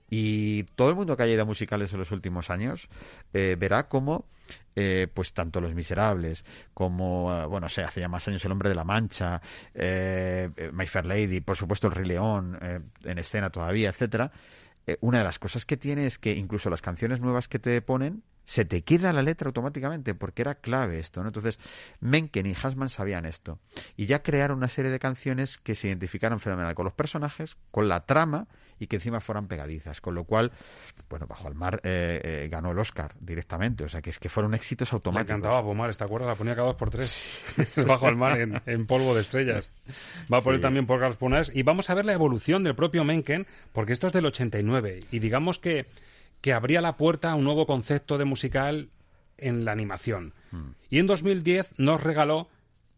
Y 0.08 0.62
todo 0.76 0.88
el 0.88 0.94
mundo 0.94 1.16
que 1.16 1.24
haya 1.24 1.34
ido 1.34 1.42
a 1.42 1.46
musicales 1.46 1.92
en 1.92 1.98
los 1.98 2.12
últimos 2.12 2.48
años 2.48 2.88
eh, 3.32 3.56
verá 3.58 3.88
cómo, 3.88 4.26
eh, 4.76 5.08
pues 5.12 5.32
tanto 5.32 5.60
Los 5.60 5.74
Miserables 5.74 6.44
como, 6.74 7.34
eh, 7.34 7.46
bueno, 7.46 7.68
sea, 7.68 7.88
hace 7.88 8.02
ya 8.02 8.08
más 8.08 8.28
años 8.28 8.44
El 8.44 8.52
Hombre 8.52 8.68
de 8.68 8.76
la 8.76 8.84
Mancha, 8.84 9.42
eh, 9.74 10.48
eh, 10.56 10.70
My 10.72 10.86
Fair 10.86 11.06
Lady, 11.06 11.40
por 11.40 11.56
supuesto 11.56 11.88
El 11.88 11.94
Rey 11.94 12.06
León, 12.06 12.56
en 13.02 13.18
escena 13.18 13.50
todavía, 13.50 13.88
etcétera. 13.88 14.30
una 15.00 15.18
de 15.18 15.24
las 15.24 15.40
cosas 15.40 15.66
que 15.66 15.76
tiene 15.76 16.06
es 16.06 16.18
que 16.18 16.36
incluso 16.36 16.70
las 16.70 16.82
canciones 16.82 17.18
nuevas 17.18 17.48
que 17.48 17.58
te 17.58 17.82
ponen 17.82 18.22
se 18.46 18.64
te 18.64 18.82
queda 18.82 19.12
la 19.12 19.22
letra 19.22 19.48
automáticamente 19.48 20.14
porque 20.14 20.42
era 20.42 20.54
clave 20.54 20.98
esto, 20.98 21.20
¿no? 21.22 21.28
Entonces, 21.28 21.58
Menken 22.00 22.46
y 22.46 22.54
Hasman 22.54 22.88
sabían 22.88 23.26
esto 23.26 23.58
y 23.96 24.06
ya 24.06 24.22
crearon 24.22 24.58
una 24.58 24.68
serie 24.68 24.90
de 24.90 24.98
canciones 24.98 25.58
que 25.58 25.74
se 25.74 25.88
identificaron 25.88 26.40
fenomenal 26.40 26.74
con 26.74 26.84
los 26.84 26.94
personajes, 26.94 27.56
con 27.70 27.88
la 27.88 28.06
trama 28.06 28.46
y 28.78 28.86
que 28.88 28.96
encima 28.96 29.20
fueran 29.20 29.48
pegadizas, 29.48 30.00
con 30.02 30.14
lo 30.14 30.24
cual, 30.24 30.52
bueno, 31.08 31.26
Bajo 31.26 31.48
el 31.48 31.54
Mar 31.54 31.80
eh, 31.82 32.20
eh, 32.22 32.48
ganó 32.50 32.72
el 32.72 32.78
Oscar 32.78 33.14
directamente, 33.20 33.84
o 33.84 33.88
sea, 33.88 34.02
que 34.02 34.10
es 34.10 34.18
que 34.18 34.28
fueron 34.28 34.52
éxitos 34.54 34.92
Me 34.92 34.96
automáticos. 34.96 35.30
encantaba 35.30 35.62
Pomar, 35.62 35.96
¿te 35.96 36.04
acuerdas? 36.04 36.28
La 36.28 36.34
ponía 36.36 36.54
cada 36.54 36.68
dos 36.68 36.76
por 36.76 36.90
tres 36.90 37.42
bajo 37.86 38.08
el 38.08 38.16
mar 38.16 38.38
en, 38.40 38.60
en 38.66 38.86
polvo 38.86 39.14
de 39.14 39.22
estrellas. 39.22 39.70
Va 40.32 40.38
él 40.38 40.56
Sí. 40.56 40.60
también 40.60 40.86
por 40.86 41.00
Carlos 41.00 41.16
Punas. 41.16 41.50
Y 41.54 41.62
vamos 41.62 41.88
a 41.90 41.94
ver 41.94 42.04
la 42.04 42.12
evolución 42.12 42.62
del 42.64 42.74
propio 42.74 43.02
Menken, 43.02 43.46
porque 43.72 43.92
esto 43.94 44.06
es 44.08 44.12
del 44.12 44.26
89. 44.26 45.04
Y 45.10 45.18
digamos 45.20 45.58
que, 45.58 45.86
que 46.40 46.52
abría 46.52 46.80
la 46.80 46.96
puerta 46.96 47.30
a 47.30 47.34
un 47.34 47.44
nuevo 47.44 47.66
concepto 47.66 48.18
de 48.18 48.24
musical 48.24 48.90
en 49.38 49.64
la 49.64 49.72
animación. 49.72 50.34
Hmm. 50.50 50.70
Y 50.90 50.98
en 50.98 51.06
2010 51.06 51.74
nos 51.78 52.02
regaló 52.02 52.48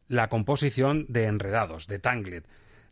la 0.07 0.28
composición 0.28 1.07
de 1.09 1.24
Enredados, 1.24 1.86
de 1.86 1.99
Tangled. 1.99 2.45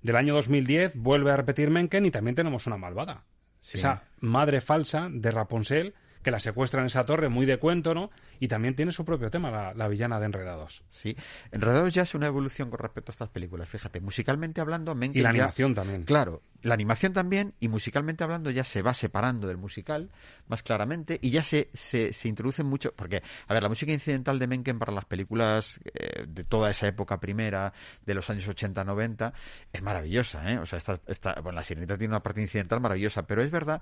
Del 0.03 0.17
año 0.17 0.35
2010 0.35 0.93
vuelve 0.97 1.33
a 1.33 1.37
repetir 1.37 1.71
Menken 1.71 2.07
y 2.07 2.11
también 2.11 2.35
tenemos 2.35 2.67
una 2.67 2.77
malvada. 2.77 3.25
Sí. 3.61 3.79
Esa 3.79 4.05
madre 4.21 4.61
falsa 4.61 5.09
de 5.11 5.31
Rapunzel 5.31 5.95
que 6.23 6.31
la 6.33 6.41
secuestra 6.41 6.81
en 6.81 6.87
esa 6.87 7.05
torre, 7.05 7.29
muy 7.29 7.47
de 7.47 7.59
cuento, 7.59 7.95
¿no? 7.95 8.11
Y 8.41 8.49
también 8.49 8.75
tiene 8.75 8.91
su 8.91 9.05
propio 9.05 9.31
tema, 9.31 9.49
la, 9.53 9.75
la 9.75 9.87
villana 9.87 10.19
de 10.19 10.27
Enredados. 10.27 10.83
Sí, 10.91 11.17
Enredados 11.53 11.95
ya 11.95 12.03
es 12.03 12.17
una 12.17 12.27
evolución 12.27 12.69
con 12.69 12.81
respecto 12.81 13.11
a 13.11 13.15
estas 13.15 13.29
películas. 13.29 13.69
Fíjate, 13.69 14.01
musicalmente 14.01 14.61
hablando, 14.61 14.93
Menken 14.97 15.21
Y 15.21 15.23
la 15.23 15.31
ya- 15.31 15.35
animación 15.43 15.77
también. 15.77 16.03
Claro, 16.03 16.43
la 16.67 16.75
animación 16.75 17.13
también 17.13 17.55
y 17.61 17.69
musicalmente 17.69 18.25
hablando 18.25 18.51
ya 18.51 18.65
se 18.65 18.83
va 18.83 18.93
separando 18.93 19.47
del 19.47 19.57
musical 19.57 20.11
más 20.49 20.63
claramente 20.63 21.19
y 21.23 21.31
ya 21.31 21.43
se, 21.43 21.71
se, 21.73 22.13
se 22.13 22.29
introduce 22.29 22.65
mucho. 22.65 22.93
Porque, 22.95 23.23
a 23.47 23.55
ver, 23.55 23.63
la 23.63 23.69
música 23.69 23.93
incidental 23.93 24.39
de 24.39 24.47
Menken 24.49 24.79
para 24.79 24.93
las 24.93 25.05
películas 25.05 25.79
eh, 25.85 26.25
de 26.27 26.45
toda 26.45 26.71
esa 26.71 26.89
época 26.89 27.21
primera, 27.21 27.73
de 28.05 28.15
los 28.15 28.29
años 28.31 28.49
80-90, 28.49 29.33
es 29.73 29.83
maravillosa, 29.83 30.51
¿eh? 30.51 30.59
O 30.59 30.67
sea, 30.67 30.79
esta, 30.79 31.01
esta, 31.07 31.35
bueno, 31.41 31.57
la 31.57 31.63
sirenita 31.63 31.97
tiene 31.97 32.13
una 32.13 32.23
parte 32.23 32.43
incidental 32.43 32.81
maravillosa, 32.81 33.27
pero 33.27 33.43
es 33.43 33.51
verdad 33.51 33.81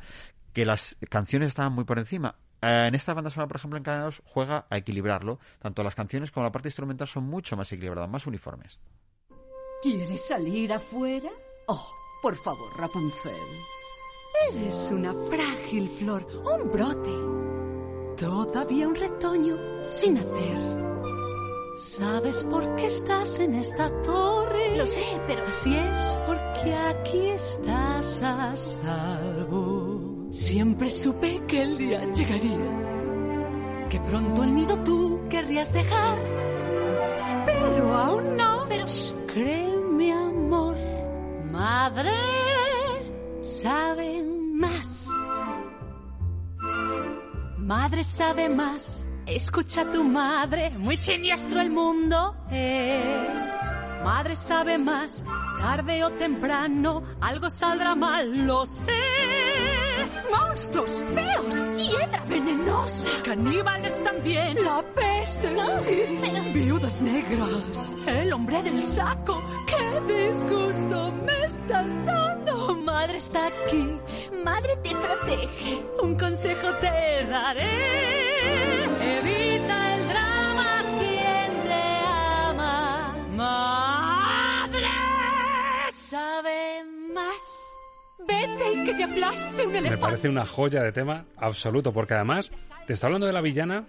que 0.52 0.66
las 0.66 0.96
canciones 1.08 1.48
estaban 1.48 1.72
muy 1.72 1.84
por 1.84 1.98
encima. 1.98 2.36
Eh, 2.60 2.86
en 2.88 2.94
esta 2.94 3.14
banda 3.14 3.30
sonora, 3.30 3.48
por 3.48 3.56
ejemplo, 3.56 3.78
en 3.78 3.84
Canadá 3.84 4.10
juega 4.24 4.66
a 4.68 4.76
equilibrarlo. 4.76 5.38
Tanto 5.58 5.82
las 5.82 5.94
canciones 5.94 6.30
como 6.30 6.44
la 6.44 6.52
parte 6.52 6.68
instrumental 6.68 7.08
son 7.08 7.24
mucho 7.24 7.56
más 7.56 7.72
equilibradas, 7.72 8.10
más 8.10 8.26
uniformes. 8.26 8.78
¿Quieres 9.82 10.26
salir 10.26 10.72
afuera? 10.72 11.30
Oh, 11.66 12.03
por 12.24 12.36
favor, 12.36 12.70
Rapunzel. 12.78 13.34
Eres 14.50 14.90
una 14.90 15.12
frágil 15.28 15.90
flor, 15.90 16.26
un 16.42 16.72
brote. 16.72 17.10
Todavía 18.16 18.88
un 18.88 18.94
retoño 18.94 19.54
sin 19.84 20.16
hacer. 20.16 20.58
¿Sabes 21.80 22.42
por 22.44 22.76
qué 22.76 22.86
estás 22.86 23.38
en 23.40 23.54
esta 23.56 23.90
torre? 24.04 24.74
Lo 24.74 24.86
sé, 24.86 25.04
pero- 25.26 25.46
Así 25.46 25.74
es 25.76 26.18
porque 26.26 26.72
aquí 26.74 27.26
estás 27.28 28.22
a 28.22 28.56
salvo. 28.56 30.26
Siempre 30.30 30.88
supe 30.88 31.42
que 31.46 31.60
el 31.60 31.76
día 31.76 32.10
llegaría. 32.10 33.86
Que 33.90 34.00
pronto 34.00 34.44
el 34.44 34.54
nido 34.54 34.82
tú 34.82 35.20
querrías 35.28 35.70
dejar. 35.74 36.18
Pero 37.44 37.94
aún 37.94 38.34
no. 38.38 38.64
Pero... 38.66 38.84
Créeme, 39.26 40.10
amor. 40.12 40.76
Madre 41.64 42.12
sabe 43.40 44.22
más. 44.22 45.08
Madre 47.56 48.04
sabe 48.04 48.50
más. 48.50 49.06
Escucha 49.24 49.80
a 49.80 49.90
tu 49.90 50.04
madre. 50.04 50.72
Muy 50.76 50.98
siniestro 50.98 51.62
el 51.62 51.70
mundo 51.70 52.36
es. 52.50 53.54
Madre 54.04 54.36
sabe 54.36 54.76
más. 54.76 55.24
Tarde 55.58 56.04
o 56.04 56.10
temprano 56.10 57.02
algo 57.22 57.48
saldrá 57.48 57.94
mal. 57.94 58.46
Lo 58.46 58.66
sé. 58.66 59.73
Monstruos 60.30 61.04
feos. 61.14 61.54
Hiedra 61.76 62.24
venenosa. 62.28 63.10
Caníbales 63.24 64.04
también. 64.04 64.64
La 64.64 64.82
peste. 64.94 65.48
sí. 65.78 66.20
Viudas 66.52 67.00
negras. 67.00 67.94
El 68.06 68.32
hombre 68.32 68.62
del 68.62 68.82
saco. 68.86 69.42
¡Qué 69.66 70.14
disgusto 70.14 71.12
me 71.24 71.44
estás 71.44 72.04
dando! 72.04 72.74
Madre 72.76 73.16
está 73.18 73.46
aquí. 73.46 74.00
Madre 74.44 74.76
te 74.82 74.90
protege. 74.90 75.84
Un 76.02 76.16
consejo 76.16 76.68
te 76.80 77.26
daré. 77.26 79.18
Evita 79.18 79.94
el 79.94 80.08
drama. 80.08 80.82
Quien 80.98 81.50
te 81.64 81.82
ama. 82.06 83.16
Madre 83.32 84.88
sabe 85.90 86.84
más. 87.14 87.63
Vete 88.26 88.72
y 88.72 88.84
que 88.84 88.94
te 88.94 89.04
aplaste 89.04 89.66
un 89.66 89.72
Me 89.72 89.96
parece 89.96 90.28
una 90.28 90.46
joya 90.46 90.82
de 90.82 90.92
tema 90.92 91.24
absoluto, 91.36 91.92
porque 91.92 92.14
además 92.14 92.50
te 92.86 92.92
está 92.92 93.06
hablando 93.06 93.26
de 93.26 93.32
la 93.32 93.40
villana, 93.40 93.86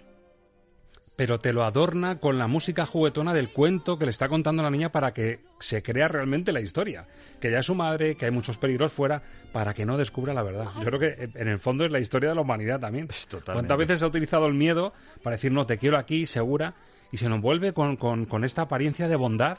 pero 1.16 1.40
te 1.40 1.52
lo 1.52 1.64
adorna 1.64 2.18
con 2.20 2.38
la 2.38 2.46
música 2.46 2.84
juguetona 2.84 3.32
del 3.32 3.50
cuento 3.50 3.98
que 3.98 4.04
le 4.04 4.10
está 4.10 4.28
contando 4.28 4.62
la 4.62 4.70
niña 4.70 4.92
para 4.92 5.12
que 5.14 5.40
se 5.58 5.82
crea 5.82 6.08
realmente 6.08 6.52
la 6.52 6.60
historia. 6.60 7.06
Que 7.40 7.50
ya 7.50 7.60
es 7.60 7.66
su 7.66 7.74
madre, 7.74 8.16
que 8.16 8.26
hay 8.26 8.30
muchos 8.30 8.58
peligros 8.58 8.92
fuera, 8.92 9.22
para 9.52 9.72
que 9.72 9.86
no 9.86 9.96
descubra 9.96 10.34
la 10.34 10.42
verdad. 10.42 10.66
Yo 10.78 10.84
creo 10.84 11.00
que 11.00 11.30
en 11.34 11.48
el 11.48 11.58
fondo 11.58 11.84
es 11.84 11.90
la 11.90 12.00
historia 12.00 12.28
de 12.28 12.34
la 12.34 12.42
humanidad 12.42 12.80
también. 12.80 13.08
¿Cuántas 13.44 13.78
veces 13.78 13.98
se 13.98 14.04
ha 14.04 14.08
utilizado 14.08 14.46
el 14.46 14.54
miedo 14.54 14.92
para 15.22 15.36
decir, 15.36 15.52
no, 15.52 15.66
te 15.66 15.78
quiero 15.78 15.96
aquí, 15.96 16.26
segura, 16.26 16.74
y 17.10 17.16
se 17.16 17.28
nos 17.28 17.40
vuelve 17.40 17.72
con, 17.72 17.96
con, 17.96 18.26
con 18.26 18.44
esta 18.44 18.62
apariencia 18.62 19.08
de 19.08 19.16
bondad? 19.16 19.58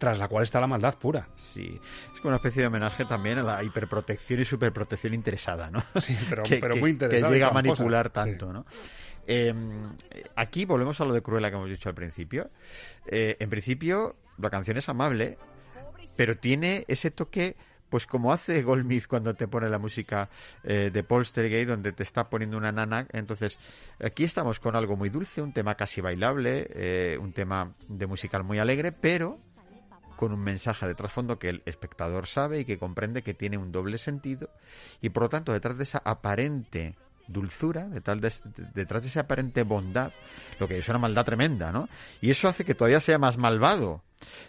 Tras 0.00 0.18
la 0.18 0.28
cual 0.28 0.44
está 0.44 0.58
la 0.60 0.66
maldad 0.66 0.94
pura. 0.98 1.28
Sí, 1.36 1.78
es 2.14 2.20
como 2.20 2.28
una 2.28 2.36
especie 2.36 2.62
de 2.62 2.68
homenaje 2.68 3.04
también 3.04 3.38
a 3.38 3.42
la 3.42 3.62
hiperprotección 3.62 4.40
y 4.40 4.46
superprotección 4.46 5.12
interesada, 5.12 5.70
¿no? 5.70 5.84
Sí, 6.00 6.16
pero, 6.28 6.42
que, 6.42 6.56
pero 6.56 6.74
muy 6.76 6.92
interesada. 6.92 7.28
Que 7.28 7.34
llega 7.34 7.48
a 7.48 7.52
manipular 7.52 8.08
tanto, 8.08 8.50
¿no? 8.50 8.64
Eh, 9.26 9.52
aquí 10.36 10.64
volvemos 10.64 10.98
a 11.02 11.04
lo 11.04 11.12
de 11.12 11.20
Cruella 11.20 11.50
que 11.50 11.56
hemos 11.56 11.68
dicho 11.68 11.90
al 11.90 11.94
principio. 11.94 12.50
Eh, 13.06 13.36
en 13.38 13.50
principio, 13.50 14.16
la 14.38 14.48
canción 14.48 14.78
es 14.78 14.88
amable, 14.88 15.36
pero 16.16 16.38
tiene 16.38 16.86
ese 16.88 17.10
toque 17.10 17.56
pues 17.90 18.06
como 18.06 18.32
hace 18.32 18.62
Goldsmith 18.62 19.06
cuando 19.06 19.34
te 19.34 19.48
pone 19.48 19.68
la 19.68 19.78
música 19.78 20.30
eh, 20.62 20.90
de 20.92 21.02
Polstergate, 21.02 21.66
donde 21.66 21.92
te 21.92 22.04
está 22.04 22.30
poniendo 22.30 22.56
una 22.56 22.72
nana. 22.72 23.06
Entonces, 23.12 23.58
aquí 24.02 24.24
estamos 24.24 24.60
con 24.60 24.76
algo 24.76 24.96
muy 24.96 25.10
dulce, 25.10 25.42
un 25.42 25.52
tema 25.52 25.74
casi 25.74 26.00
bailable, 26.00 26.68
eh, 26.70 27.18
un 27.20 27.32
tema 27.32 27.74
de 27.88 28.06
musical 28.06 28.44
muy 28.44 28.60
alegre, 28.60 28.92
pero 28.92 29.38
con 30.20 30.34
un 30.34 30.40
mensaje 30.40 30.86
de 30.86 30.94
trasfondo 30.94 31.38
que 31.38 31.48
el 31.48 31.62
espectador 31.64 32.26
sabe 32.26 32.60
y 32.60 32.64
que 32.66 32.78
comprende 32.78 33.22
que 33.22 33.32
tiene 33.32 33.56
un 33.56 33.72
doble 33.72 33.96
sentido 33.96 34.50
y 35.00 35.08
por 35.08 35.22
lo 35.22 35.28
tanto 35.30 35.50
detrás 35.50 35.78
de 35.78 35.84
esa 35.84 36.02
aparente 36.04 36.94
dulzura, 37.26 37.88
detrás 37.88 38.20
de, 38.20 38.30
detrás 38.74 39.02
de 39.02 39.08
esa 39.08 39.20
aparente 39.20 39.62
bondad, 39.62 40.12
lo 40.58 40.68
que 40.68 40.76
es 40.76 40.88
una 40.90 40.98
maldad 40.98 41.24
tremenda, 41.24 41.72
¿no? 41.72 41.88
Y 42.20 42.30
eso 42.30 42.48
hace 42.48 42.66
que 42.66 42.74
todavía 42.74 43.00
sea 43.00 43.16
más 43.16 43.38
malvado 43.38 44.02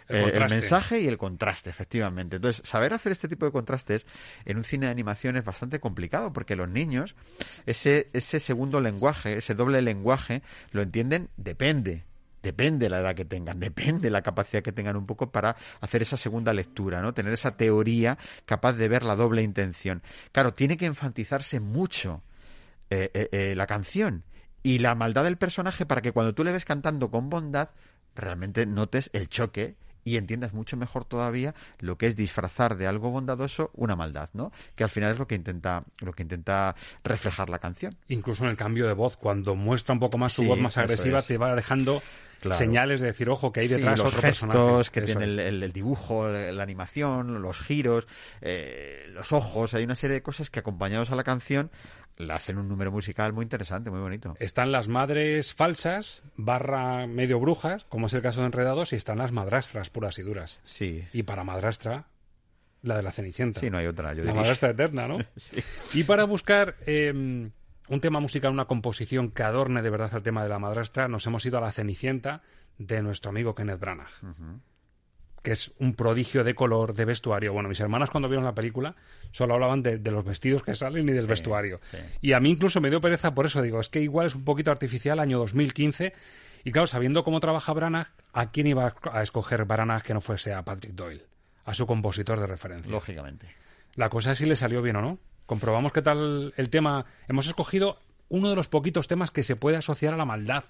El 0.08 0.16
eh, 0.16 0.32
el, 0.34 0.50
mensaje 0.50 1.00
y 1.00 1.06
el 1.06 1.16
contraste, 1.16 1.70
efectivamente. 1.70 2.36
Entonces, 2.36 2.68
saber 2.68 2.92
hacer 2.92 3.12
este 3.12 3.26
tipo 3.26 3.46
de 3.46 3.52
contrastes 3.52 4.06
en 4.44 4.58
un 4.58 4.64
cine 4.64 4.86
de 4.86 4.92
animación 4.92 5.38
es 5.38 5.44
bastante 5.46 5.80
complicado 5.80 6.34
porque 6.34 6.54
los 6.54 6.68
niños, 6.68 7.14
ese, 7.64 8.08
ese 8.12 8.40
segundo 8.40 8.78
lenguaje, 8.82 9.38
ese 9.38 9.54
doble 9.54 9.80
lenguaje, 9.80 10.42
lo 10.72 10.82
entienden, 10.82 11.30
depende. 11.38 12.04
Depende 12.42 12.88
la 12.90 13.00
edad 13.00 13.14
que 13.14 13.24
tengan, 13.24 13.60
depende 13.60 14.10
la 14.10 14.22
capacidad 14.22 14.62
que 14.62 14.72
tengan 14.72 14.96
un 14.96 15.06
poco 15.06 15.30
para 15.30 15.56
hacer 15.80 16.02
esa 16.02 16.16
segunda 16.16 16.52
lectura, 16.52 17.00
¿no? 17.00 17.14
Tener 17.14 17.32
esa 17.32 17.56
teoría 17.56 18.18
capaz 18.44 18.72
de 18.72 18.88
ver 18.88 19.04
la 19.04 19.14
doble 19.14 19.42
intención. 19.42 20.02
Claro, 20.32 20.54
tiene 20.54 20.76
que 20.76 20.86
enfatizarse 20.86 21.60
mucho 21.60 22.22
eh, 22.90 23.10
eh, 23.14 23.28
eh, 23.32 23.54
la 23.54 23.66
canción 23.66 24.24
y 24.62 24.78
la 24.80 24.94
maldad 24.94 25.24
del 25.24 25.38
personaje 25.38 25.86
para 25.86 26.02
que 26.02 26.12
cuando 26.12 26.34
tú 26.34 26.44
le 26.44 26.52
ves 26.52 26.64
cantando 26.64 27.10
con 27.10 27.30
bondad, 27.30 27.70
realmente 28.14 28.66
notes 28.66 29.08
el 29.12 29.28
choque 29.28 29.76
y 30.04 30.16
entiendas 30.16 30.52
mucho 30.52 30.76
mejor 30.76 31.04
todavía 31.04 31.54
lo 31.80 31.96
que 31.98 32.06
es 32.06 32.16
disfrazar 32.16 32.76
de 32.76 32.86
algo 32.86 33.10
bondadoso 33.10 33.70
una 33.74 33.96
maldad, 33.96 34.30
¿no? 34.32 34.52
Que 34.74 34.84
al 34.84 34.90
final 34.90 35.12
es 35.12 35.18
lo 35.18 35.26
que 35.26 35.34
intenta 35.34 35.84
lo 36.00 36.12
que 36.12 36.22
intenta 36.22 36.74
reflejar 37.04 37.48
la 37.50 37.58
canción. 37.58 37.96
Incluso 38.08 38.44
en 38.44 38.50
el 38.50 38.56
cambio 38.56 38.86
de 38.86 38.94
voz, 38.94 39.16
cuando 39.16 39.54
muestra 39.54 39.92
un 39.94 40.00
poco 40.00 40.18
más 40.18 40.32
su 40.32 40.42
Sí, 40.42 40.48
voz 40.48 40.58
más 40.58 40.76
agresiva, 40.78 41.20
es. 41.20 41.26
te 41.26 41.38
va 41.38 41.54
dejando 41.54 42.02
Claro. 42.40 42.56
señales 42.58 43.00
de 43.00 43.06
decir, 43.06 43.30
ojo, 43.30 43.52
que 43.52 43.60
hay 43.60 43.68
Sí, 43.68 43.74
detrás 43.76 43.98
los 44.00 44.08
otro 44.08 44.20
gestos 44.22 44.48
personaje. 44.50 44.90
que 44.90 44.98
Eso 45.00 45.06
tiene 45.06 45.24
es. 45.26 45.30
el, 45.32 45.38
el- 45.38 45.62
el 45.62 45.72
dibujo, 45.72 46.26
la 46.28 46.62
animación, 46.64 47.40
los 47.40 47.60
giros, 47.60 48.08
eh, 48.40 49.06
los 49.12 49.32
ojos, 49.32 49.74
hay 49.74 49.84
una 49.84 49.94
serie 49.94 50.14
de 50.14 50.22
cosas 50.22 50.50
que 50.50 50.58
acompañados 50.58 51.12
a 51.12 51.14
la 51.14 51.22
canción 51.22 51.70
le 52.16 52.32
hacen 52.32 52.58
un 52.58 52.68
número 52.68 52.90
musical 52.92 53.32
muy 53.32 53.42
interesante, 53.44 53.90
muy 53.90 54.00
bonito. 54.00 54.34
Están 54.38 54.70
las 54.72 54.88
madres 54.88 55.54
falsas, 55.54 56.22
barra 56.36 57.06
medio 57.06 57.40
brujas, 57.40 57.84
como 57.84 58.06
es 58.06 58.14
el 58.14 58.22
caso 58.22 58.40
de 58.40 58.46
Enredados, 58.46 58.92
y 58.92 58.96
están 58.96 59.18
las 59.18 59.32
madrastras 59.32 59.90
puras 59.90 60.18
y 60.18 60.22
duras. 60.22 60.60
Sí. 60.64 61.04
Y 61.12 61.22
para 61.24 61.44
madrastra, 61.44 62.06
la 62.82 62.96
de 62.96 63.02
la 63.02 63.12
Cenicienta. 63.12 63.60
Sí, 63.60 63.70
no 63.70 63.78
hay 63.78 63.86
otra, 63.86 64.12
yo 64.12 64.18
La 64.24 64.30
diría. 64.30 64.40
madrastra 64.40 64.70
eterna, 64.70 65.08
¿no? 65.08 65.18
Sí. 65.36 65.62
Y 65.94 66.04
para 66.04 66.24
buscar 66.24 66.76
eh, 66.86 67.10
un 67.12 68.00
tema 68.00 68.20
musical, 68.20 68.52
una 68.52 68.66
composición 68.66 69.30
que 69.30 69.42
adorne 69.42 69.82
de 69.82 69.90
verdad 69.90 70.14
el 70.14 70.22
tema 70.22 70.42
de 70.42 70.48
la 70.48 70.58
madrastra, 70.58 71.08
nos 71.08 71.26
hemos 71.26 71.44
ido 71.46 71.58
a 71.58 71.60
la 71.60 71.72
Cenicienta 71.72 72.42
de 72.78 73.02
nuestro 73.02 73.30
amigo 73.30 73.54
Kenneth 73.54 73.80
Branagh. 73.80 74.10
Que 75.42 75.52
es 75.52 75.72
un 75.78 75.94
prodigio 75.94 76.44
de 76.44 76.54
color, 76.54 76.94
de 76.94 77.04
vestuario. 77.04 77.52
Bueno, 77.52 77.68
mis 77.68 77.80
hermanas 77.80 78.10
cuando 78.10 78.28
vieron 78.28 78.44
la 78.44 78.54
película 78.54 78.94
solo 79.32 79.54
hablaban 79.54 79.82
de, 79.82 79.98
de 79.98 80.10
los 80.10 80.24
vestidos 80.24 80.62
que 80.62 80.74
salen 80.74 81.08
y 81.08 81.12
del 81.12 81.26
vestuario. 81.26 81.80
Y 82.20 82.32
a 82.32 82.40
mí 82.40 82.50
incluso 82.50 82.80
me 82.80 82.90
dio 82.90 83.00
pereza 83.00 83.34
por 83.34 83.46
eso. 83.46 83.60
Digo, 83.60 83.80
es 83.80 83.88
que 83.88 84.00
igual 84.00 84.26
es 84.26 84.34
un 84.34 84.44
poquito 84.44 84.70
artificial, 84.70 85.18
año 85.18 85.38
2015. 85.38 86.12
Y 86.64 86.70
claro, 86.70 86.86
sabiendo 86.86 87.24
cómo 87.24 87.40
trabaja 87.40 87.72
Branagh, 87.72 88.08
¿a 88.32 88.50
quién 88.50 88.68
iba 88.68 88.94
a 89.10 89.22
escoger 89.22 89.64
Branagh 89.64 90.02
que 90.02 90.14
no 90.14 90.20
fuese 90.20 90.52
a 90.52 90.62
Patrick 90.62 90.94
Doyle? 90.94 91.26
A 91.64 91.74
su 91.74 91.86
compositor 91.86 92.38
de 92.38 92.46
referencia. 92.46 92.90
Lógicamente. 92.90 93.48
La 93.94 94.08
cosa 94.08 94.32
es 94.32 94.38
si 94.38 94.46
le 94.46 94.56
salió 94.56 94.80
bien 94.80 94.96
o 94.96 95.02
no. 95.02 95.18
Comprobamos 95.46 95.92
qué 95.92 96.02
tal 96.02 96.54
el 96.56 96.70
tema. 96.70 97.06
Hemos 97.28 97.46
escogido 97.46 97.98
uno 98.28 98.48
de 98.48 98.56
los 98.56 98.68
poquitos 98.68 99.08
temas 99.08 99.30
que 99.30 99.42
se 99.42 99.56
puede 99.56 99.76
asociar 99.76 100.14
a 100.14 100.16
la 100.16 100.24
maldad 100.24 100.64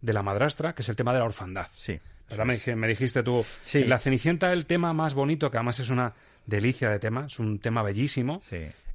de 0.00 0.12
la 0.12 0.22
madrastra, 0.22 0.74
que 0.74 0.82
es 0.82 0.88
el 0.88 0.96
tema 0.96 1.12
de 1.12 1.20
la 1.20 1.24
orfandad. 1.24 1.68
Sí. 1.72 2.00
¿Verdad? 2.30 2.44
Me, 2.44 2.54
dije- 2.54 2.76
me 2.76 2.88
dijiste 2.88 3.22
tú. 3.22 3.44
Sí. 3.64 3.84
La 3.84 3.98
Cenicienta, 3.98 4.52
el 4.52 4.66
tema 4.66 4.92
más 4.92 5.14
bonito, 5.14 5.50
que 5.50 5.56
además 5.56 5.80
es 5.80 5.88
una 5.88 6.14
delicia 6.46 6.88
de 6.90 6.98
tema, 6.98 7.26
es 7.26 7.38
un 7.38 7.58
tema 7.58 7.82
bellísimo, 7.82 8.42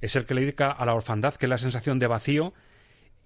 es 0.02 0.16
el 0.16 0.26
que 0.26 0.34
le 0.34 0.42
dedica 0.42 0.72
a 0.72 0.86
la 0.86 0.94
orfandad, 0.94 1.34
que 1.36 1.46
es 1.46 1.50
la 1.50 1.58
sensación 1.58 2.00
de 2.00 2.08
vacío 2.08 2.54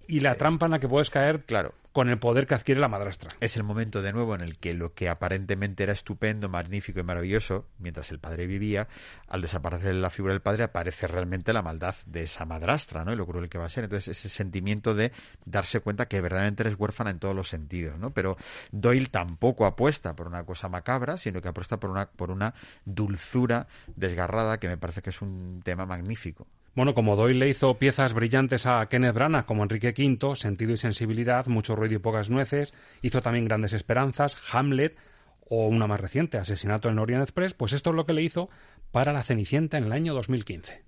y 0.08 0.22
la 0.22 0.36
trampa 0.36 0.66
en 0.66 0.72
la 0.72 0.80
que 0.80 0.88
puedes 0.88 1.10
caer 1.10 1.43
claro. 1.43 1.74
con 1.91 2.10
el 2.10 2.18
poder 2.18 2.47
que 2.47 2.55
adquiere 2.55 2.80
la 2.80 2.88
madrastra. 2.88 3.30
Es 3.39 3.58
el 3.58 3.64
momento 3.64 4.01
de 4.01 4.14
nuevo 4.14 4.36
en 4.36 4.41
el 4.41 4.58
que 4.58 4.74
lo 4.74 4.93
que 4.93 5.10
aparentemente 5.10 5.84
era 5.84 5.93
estupendo, 5.93 6.49
magnífico 6.49 6.99
y 6.99 7.03
maravilloso, 7.03 7.66
mientras 7.80 8.12
el 8.12 8.20
padre 8.20 8.47
vivía, 8.47 8.88
al 9.28 9.41
desaparecer 9.41 9.95
la 9.95 10.10
figura 10.10 10.34
del 10.34 10.41
padre 10.41 10.64
aparece 10.64 11.08
realmente 11.08 11.53
la 11.53 11.62
maldad 11.62 11.95
de 12.05 12.24
esa 12.24 12.45
madrastra, 12.45 13.03
¿no? 13.03 13.14
Y 13.14 13.16
lo 13.16 13.26
cruel 13.26 13.49
que 13.49 13.58
va 13.58 13.66
a 13.66 13.70
ser. 13.70 13.86
Entonces, 13.86 14.18
ese 14.18 14.30
sentimiento 14.30 14.95
de 14.95 15.12
darse 15.45 15.80
cuenta 15.80 16.08
que 16.08 16.22
verdaderamente 16.22 16.64
eres 16.64 16.76
huérfana 16.80 17.10
en 17.10 17.20
todos 17.20 17.36
los 17.36 17.49
sentidos, 17.49 17.99
¿no? 17.99 18.12
Pero 18.12 18.38
Doyle 18.72 19.08
tampoco 19.08 19.66
apuesta 19.66 20.16
por 20.16 20.28
una 20.28 20.43
cosa 20.43 20.70
macabra, 20.70 21.18
sino 21.18 21.41
que 21.41 21.49
apuesta 21.49 21.78
por 21.78 21.89
una, 21.89 22.10
por 22.10 22.32
una 22.32 22.53
dulzura 22.86 23.68
desgarrada 23.95 24.60
que 24.60 24.68
me 24.68 24.78
parece 24.78 25.01
que 25.01 25.10
es 25.10 25.22
un 25.22 25.62
tema 25.64 25.86
magnífico. 25.86 26.47
Bueno, 26.78 26.93
como 26.93 27.15
Doyle 27.15 27.39
le 27.39 27.49
hizo 27.49 27.80
piezas 27.80 28.13
brillantes 28.13 28.67
a 28.67 28.88
Kenneth 28.88 29.15
Branagh, 29.15 29.47
como 29.47 29.63
Enrique 29.63 29.95
V, 29.97 30.36
Sentido 30.36 30.73
y 30.73 30.78
Sensibilidad, 30.78 31.47
Mucho 31.47 31.75
ruido 31.75 31.95
y 31.95 31.97
pocas 31.97 32.30
nueces, 32.30 32.71
hizo 33.01 33.19
también 33.19 33.45
Grandes 33.45 33.73
Esperanzas, 33.73 34.38
Hamlet 34.53 34.95
o 35.49 35.69
una 35.69 35.88
más 35.88 35.99
reciente, 35.99 36.38
Asesinato 36.38 36.88
en 36.88 36.93
el 36.93 36.99
Orient 36.99 37.23
Express, 37.23 37.55
pues 37.55 37.73
esto 37.73 37.89
es 37.89 37.95
lo 37.95 38.05
que 38.05 38.13
le 38.13 38.21
hizo 38.21 38.51
para 38.91 39.11
La 39.11 39.23
Cenicienta 39.23 39.80
en 39.80 39.86
el 39.86 39.91
año 39.91 40.13
2015. 40.13 40.86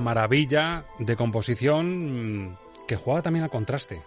Una 0.00 0.14
maravilla 0.14 0.84
de 0.98 1.14
composición 1.14 2.46
mm, 2.46 2.56
que 2.88 2.96
juega 2.96 3.20
también 3.20 3.44
al 3.44 3.50
contraste. 3.50 4.00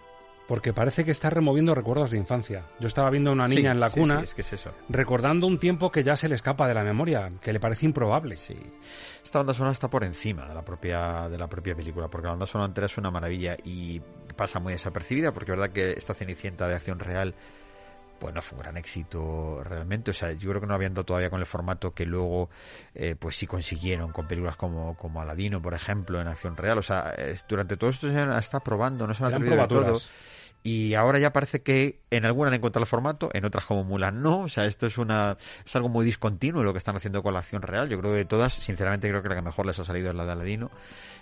Porque 0.48 0.72
parece 0.74 1.04
que 1.04 1.12
está 1.12 1.30
removiendo 1.30 1.72
recuerdos 1.74 2.10
de 2.10 2.18
infancia. 2.18 2.64
Yo 2.80 2.88
estaba 2.88 3.08
viendo 3.10 3.30
a 3.30 3.32
una 3.32 3.46
niña 3.46 3.70
Sí, 3.70 3.74
en 3.74 3.80
la 3.80 3.90
sí, 3.90 4.00
cuna 4.00 4.18
sí, 4.18 4.24
es 4.24 4.34
que 4.34 4.40
es 4.42 4.52
eso. 4.54 4.72
recordando 4.88 5.46
un 5.46 5.58
tiempo 5.58 5.90
que 5.92 6.02
ya 6.02 6.16
se 6.16 6.28
le 6.28 6.34
escapa 6.34 6.66
de 6.66 6.74
la 6.74 6.82
memoria, 6.82 7.30
que 7.40 7.52
le 7.52 7.60
parece 7.60 7.86
improbable. 7.86 8.36
Sí. 8.36 8.56
Esta 9.24 9.38
banda 9.38 9.54
sonora 9.54 9.72
está 9.72 9.88
por 9.88 10.02
encima 10.04 10.46
de 10.48 10.54
la 10.54 10.62
propia 10.62 11.28
de 11.30 11.38
la 11.38 11.46
propia 11.46 11.74
película, 11.76 12.08
porque 12.08 12.26
la 12.26 12.32
banda 12.32 12.44
sonora 12.46 12.66
entera 12.68 12.86
es 12.86 12.98
una 12.98 13.10
maravilla 13.12 13.56
y 13.64 14.00
pasa 14.36 14.58
muy 14.58 14.72
desapercibida, 14.74 15.32
porque 15.32 15.52
es 15.52 15.56
verdad 15.58 15.72
que 15.72 15.92
esta 15.92 16.12
Cenicienta 16.12 16.66
de 16.68 16.74
acción 16.74 16.98
real 16.98 17.34
pues 18.18 18.34
no 18.34 18.42
fue 18.42 18.56
un 18.56 18.62
gran 18.62 18.76
éxito 18.76 19.62
realmente. 19.64 20.10
O 20.10 20.14
sea, 20.14 20.32
yo 20.32 20.50
creo 20.50 20.60
que 20.60 20.66
no 20.66 20.74
habían 20.74 20.94
dado 20.94 21.04
todavía 21.04 21.30
con 21.30 21.40
el 21.40 21.46
formato 21.46 21.92
que 21.92 22.06
luego 22.06 22.50
eh, 22.94 23.16
pues 23.18 23.36
sí 23.36 23.46
consiguieron 23.46 24.12
con 24.12 24.26
películas 24.26 24.56
como, 24.56 24.96
como 24.96 25.20
Aladino, 25.20 25.60
por 25.60 25.74
ejemplo, 25.74 26.20
en 26.20 26.28
acción 26.28 26.56
real. 26.56 26.78
O 26.78 26.82
sea, 26.82 27.14
durante 27.48 27.76
todos 27.76 27.96
estos 27.96 28.14
años 28.14 28.38
está 28.38 28.60
probando, 28.60 29.06
no 29.06 29.14
se 29.14 29.24
han 29.24 29.34
atrevido 29.34 29.68
todo. 29.68 29.98
Y 30.66 30.94
ahora 30.94 31.18
ya 31.18 31.30
parece 31.30 31.60
que 31.60 32.00
en 32.08 32.24
algunas 32.24 32.48
han 32.50 32.54
encontrado 32.54 32.84
el 32.84 32.88
formato, 32.88 33.28
en 33.34 33.44
otras 33.44 33.66
como 33.66 33.84
Mulan 33.84 34.22
no. 34.22 34.40
O 34.40 34.48
sea, 34.48 34.64
esto 34.64 34.86
es 34.86 34.96
una 34.96 35.36
es 35.64 35.76
algo 35.76 35.90
muy 35.90 36.06
discontinuo 36.06 36.64
lo 36.64 36.72
que 36.72 36.78
están 36.78 36.96
haciendo 36.96 37.22
con 37.22 37.34
la 37.34 37.40
acción 37.40 37.60
real. 37.60 37.90
Yo 37.90 38.00
creo 38.00 38.12
que 38.12 38.16
de 38.16 38.24
todas, 38.24 38.54
sinceramente, 38.54 39.06
creo 39.10 39.22
que 39.22 39.28
la 39.28 39.34
que 39.34 39.42
mejor 39.42 39.66
les 39.66 39.78
ha 39.78 39.84
salido 39.84 40.08
es 40.08 40.16
la 40.16 40.24
de 40.24 40.32
Aladino. 40.32 40.70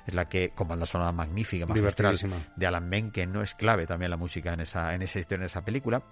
Es 0.07 0.14
la 0.14 0.28
que, 0.28 0.51
con 0.51 0.68
banda 0.68 0.86
sonora 0.86 1.11
magnífica, 1.11 1.66
magistral, 1.66 2.16
de 2.55 2.66
Alan 2.68 2.88
Menken, 2.88 3.32
¿no? 3.32 3.43
Es 3.43 3.57
clave 3.57 3.84
también 3.84 4.12
la 4.12 4.16
música 4.16 4.55
en 4.55 4.61
esa, 4.61 4.95
en 4.95 5.03
esa 5.03 5.18
historia, 5.18 5.43
en 5.43 5.47
esa 5.47 5.64
película. 5.64 6.05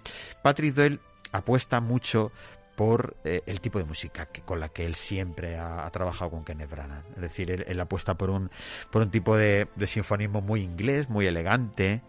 Patrick 0.43 0.75
Doyle 0.75 0.99
apuesta 1.31 1.79
mucho 1.79 2.33
por 2.75 3.15
eh, 3.23 3.43
el 3.45 3.61
tipo 3.61 3.79
de 3.79 3.85
música 3.85 4.25
que, 4.25 4.41
con 4.41 4.59
la 4.59 4.67
que 4.69 4.85
él 4.85 4.95
siempre 4.95 5.57
ha, 5.57 5.85
ha 5.85 5.89
trabajado 5.91 6.31
con 6.31 6.43
Kenneth 6.43 6.69
Branagh. 6.69 7.05
Es 7.15 7.21
decir, 7.21 7.49
él, 7.49 7.63
él 7.65 7.79
apuesta 7.79 8.15
por 8.15 8.29
un, 8.29 8.51
por 8.91 9.01
un 9.01 9.09
tipo 9.09 9.37
de, 9.37 9.69
de 9.77 9.87
sinfonismo 9.87 10.41
muy 10.41 10.61
inglés, 10.63 11.07
muy 11.07 11.27
elegante, 11.27 12.01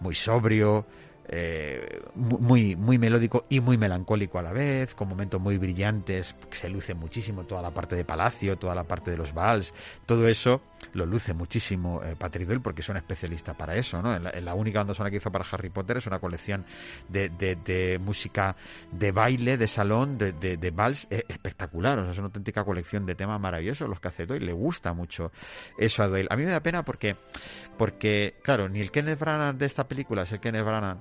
muy 0.00 0.14
sobrio, 0.14 0.86
eh, 1.32 2.02
mu- 2.16 2.38
muy, 2.38 2.74
muy 2.76 2.98
melódico 2.98 3.46
y 3.48 3.60
muy 3.60 3.78
melancólico 3.78 4.38
a 4.38 4.42
la 4.42 4.52
vez, 4.52 4.94
con 4.94 5.08
momentos 5.08 5.40
muy 5.40 5.56
brillantes, 5.58 6.34
se 6.50 6.68
luce 6.68 6.94
muchísimo 6.94 7.44
toda 7.44 7.62
la 7.62 7.70
parte 7.70 7.94
de 7.96 8.04
Palacio, 8.04 8.56
toda 8.58 8.74
la 8.74 8.84
parte 8.84 9.12
de 9.12 9.16
los 9.16 9.32
vals, 9.32 9.72
todo 10.06 10.26
eso 10.28 10.60
lo 10.94 11.06
luce 11.06 11.32
muchísimo 11.34 12.02
eh, 12.02 12.16
Patrick 12.18 12.46
Doyle 12.48 12.60
porque 12.62 12.80
es 12.82 12.88
un 12.88 12.96
especialista 12.96 13.54
para 13.54 13.76
eso, 13.76 14.02
¿no? 14.02 14.14
En 14.16 14.44
la, 14.44 14.54
única 14.54 14.80
banda 14.80 14.92
sonora 14.94 15.10
que 15.10 15.18
hizo 15.18 15.30
para 15.30 15.44
Harry 15.50 15.70
Potter 15.70 15.98
es 15.98 16.06
una 16.06 16.18
colección 16.18 16.64
de, 17.08 17.28
de- 17.28 17.54
de 17.56 17.98
música 17.98 18.56
de 18.90 19.12
baile, 19.12 19.56
de 19.56 19.68
salón, 19.68 20.18
de, 20.18 20.32
de, 20.32 20.56
de 20.56 20.70
vals 20.72 21.06
eh, 21.10 21.24
espectacular, 21.28 21.98
o 21.98 22.02
sea, 22.02 22.12
es 22.12 22.18
una 22.18 22.26
auténtica 22.26 22.64
colección 22.64 23.06
de 23.06 23.14
temas 23.14 23.40
maravillosos 23.40 23.88
los 23.88 24.00
que 24.00 24.08
hace 24.08 24.26
Doyle, 24.26 24.46
le 24.46 24.52
gusta 24.52 24.92
mucho 24.94 25.30
eso 25.78 26.02
a 26.02 26.08
Doyle. 26.08 26.26
A 26.30 26.36
mí 26.36 26.44
me 26.44 26.50
da 26.50 26.60
pena 26.60 26.84
porque, 26.84 27.16
porque 27.78 28.34
claro, 28.42 28.68
ni 28.68 28.80
el 28.80 28.90
Kenneth 28.90 29.18
Branagh 29.18 29.56
de 29.56 29.66
esta 29.66 29.84
película 29.86 30.22
es 30.22 30.32
el 30.32 30.40
Kenneth 30.40 30.64
Branagh 30.64 30.98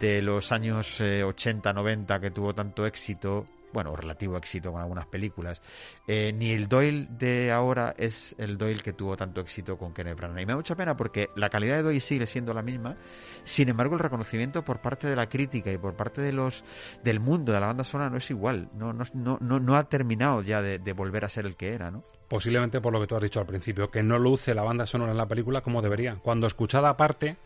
de 0.00 0.22
los 0.22 0.50
años 0.50 1.00
eh, 1.00 1.22
80, 1.22 1.72
90 1.72 2.20
que 2.20 2.30
tuvo 2.30 2.54
tanto 2.54 2.86
éxito, 2.86 3.46
bueno, 3.72 3.94
relativo 3.94 4.36
éxito 4.36 4.72
con 4.72 4.80
algunas 4.80 5.06
películas, 5.06 5.60
eh, 6.08 6.32
ni 6.32 6.52
el 6.52 6.68
Doyle 6.68 7.06
de 7.10 7.52
ahora 7.52 7.94
es 7.98 8.34
el 8.38 8.56
Doyle 8.56 8.82
que 8.82 8.94
tuvo 8.94 9.16
tanto 9.16 9.42
éxito 9.42 9.76
con 9.76 9.92
Kenneth 9.92 10.16
Branagh. 10.16 10.40
Y 10.40 10.46
me 10.46 10.52
da 10.52 10.56
mucha 10.56 10.74
pena 10.74 10.96
porque 10.96 11.28
la 11.36 11.50
calidad 11.50 11.76
de 11.76 11.82
Doyle 11.82 12.00
sigue 12.00 12.26
siendo 12.26 12.54
la 12.54 12.62
misma, 12.62 12.96
sin 13.44 13.68
embargo 13.68 13.94
el 13.94 14.00
reconocimiento 14.00 14.64
por 14.64 14.80
parte 14.80 15.06
de 15.06 15.16
la 15.16 15.28
crítica 15.28 15.70
y 15.70 15.76
por 15.76 15.94
parte 15.94 16.22
de 16.22 16.32
los 16.32 16.64
del 17.04 17.20
mundo 17.20 17.52
de 17.52 17.60
la 17.60 17.66
banda 17.66 17.84
sonora 17.84 18.08
no 18.08 18.16
es 18.16 18.30
igual, 18.30 18.70
no, 18.74 18.94
no, 18.94 19.04
no, 19.12 19.38
no, 19.40 19.60
no 19.60 19.76
ha 19.76 19.84
terminado 19.84 20.42
ya 20.42 20.62
de, 20.62 20.78
de 20.78 20.92
volver 20.94 21.26
a 21.26 21.28
ser 21.28 21.44
el 21.44 21.56
que 21.56 21.74
era, 21.74 21.90
¿no? 21.90 22.04
Posiblemente 22.26 22.80
por 22.80 22.92
lo 22.92 23.00
que 23.00 23.06
tú 23.06 23.16
has 23.16 23.22
dicho 23.22 23.40
al 23.40 23.46
principio, 23.46 23.90
que 23.90 24.02
no 24.02 24.18
luce 24.18 24.54
la 24.54 24.62
banda 24.62 24.86
sonora 24.86 25.12
en 25.12 25.18
la 25.18 25.26
película 25.26 25.60
como 25.60 25.82
debería. 25.82 26.16
Cuando 26.22 26.46
escuchada 26.46 26.88
aparte, 26.88 27.36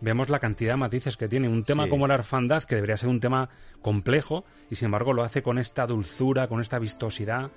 vemos 0.00 0.28
la 0.28 0.38
cantidad 0.38 0.72
de 0.74 0.78
matices 0.78 1.16
que 1.16 1.28
tiene. 1.28 1.48
Un 1.48 1.64
tema 1.64 1.84
Sí. 1.84 1.90
como 1.90 2.06
la 2.06 2.14
orfandad, 2.14 2.64
que 2.64 2.74
debería 2.74 2.96
ser 2.96 3.08
un 3.08 3.20
tema 3.20 3.48
complejo, 3.82 4.44
y 4.70 4.76
sin 4.76 4.86
embargo 4.86 5.12
lo 5.12 5.22
hace 5.22 5.42
con 5.42 5.58
esta 5.58 5.86
dulzura, 5.86 6.48
con 6.48 6.60
esta 6.60 6.78
vistosidad, 6.78 7.50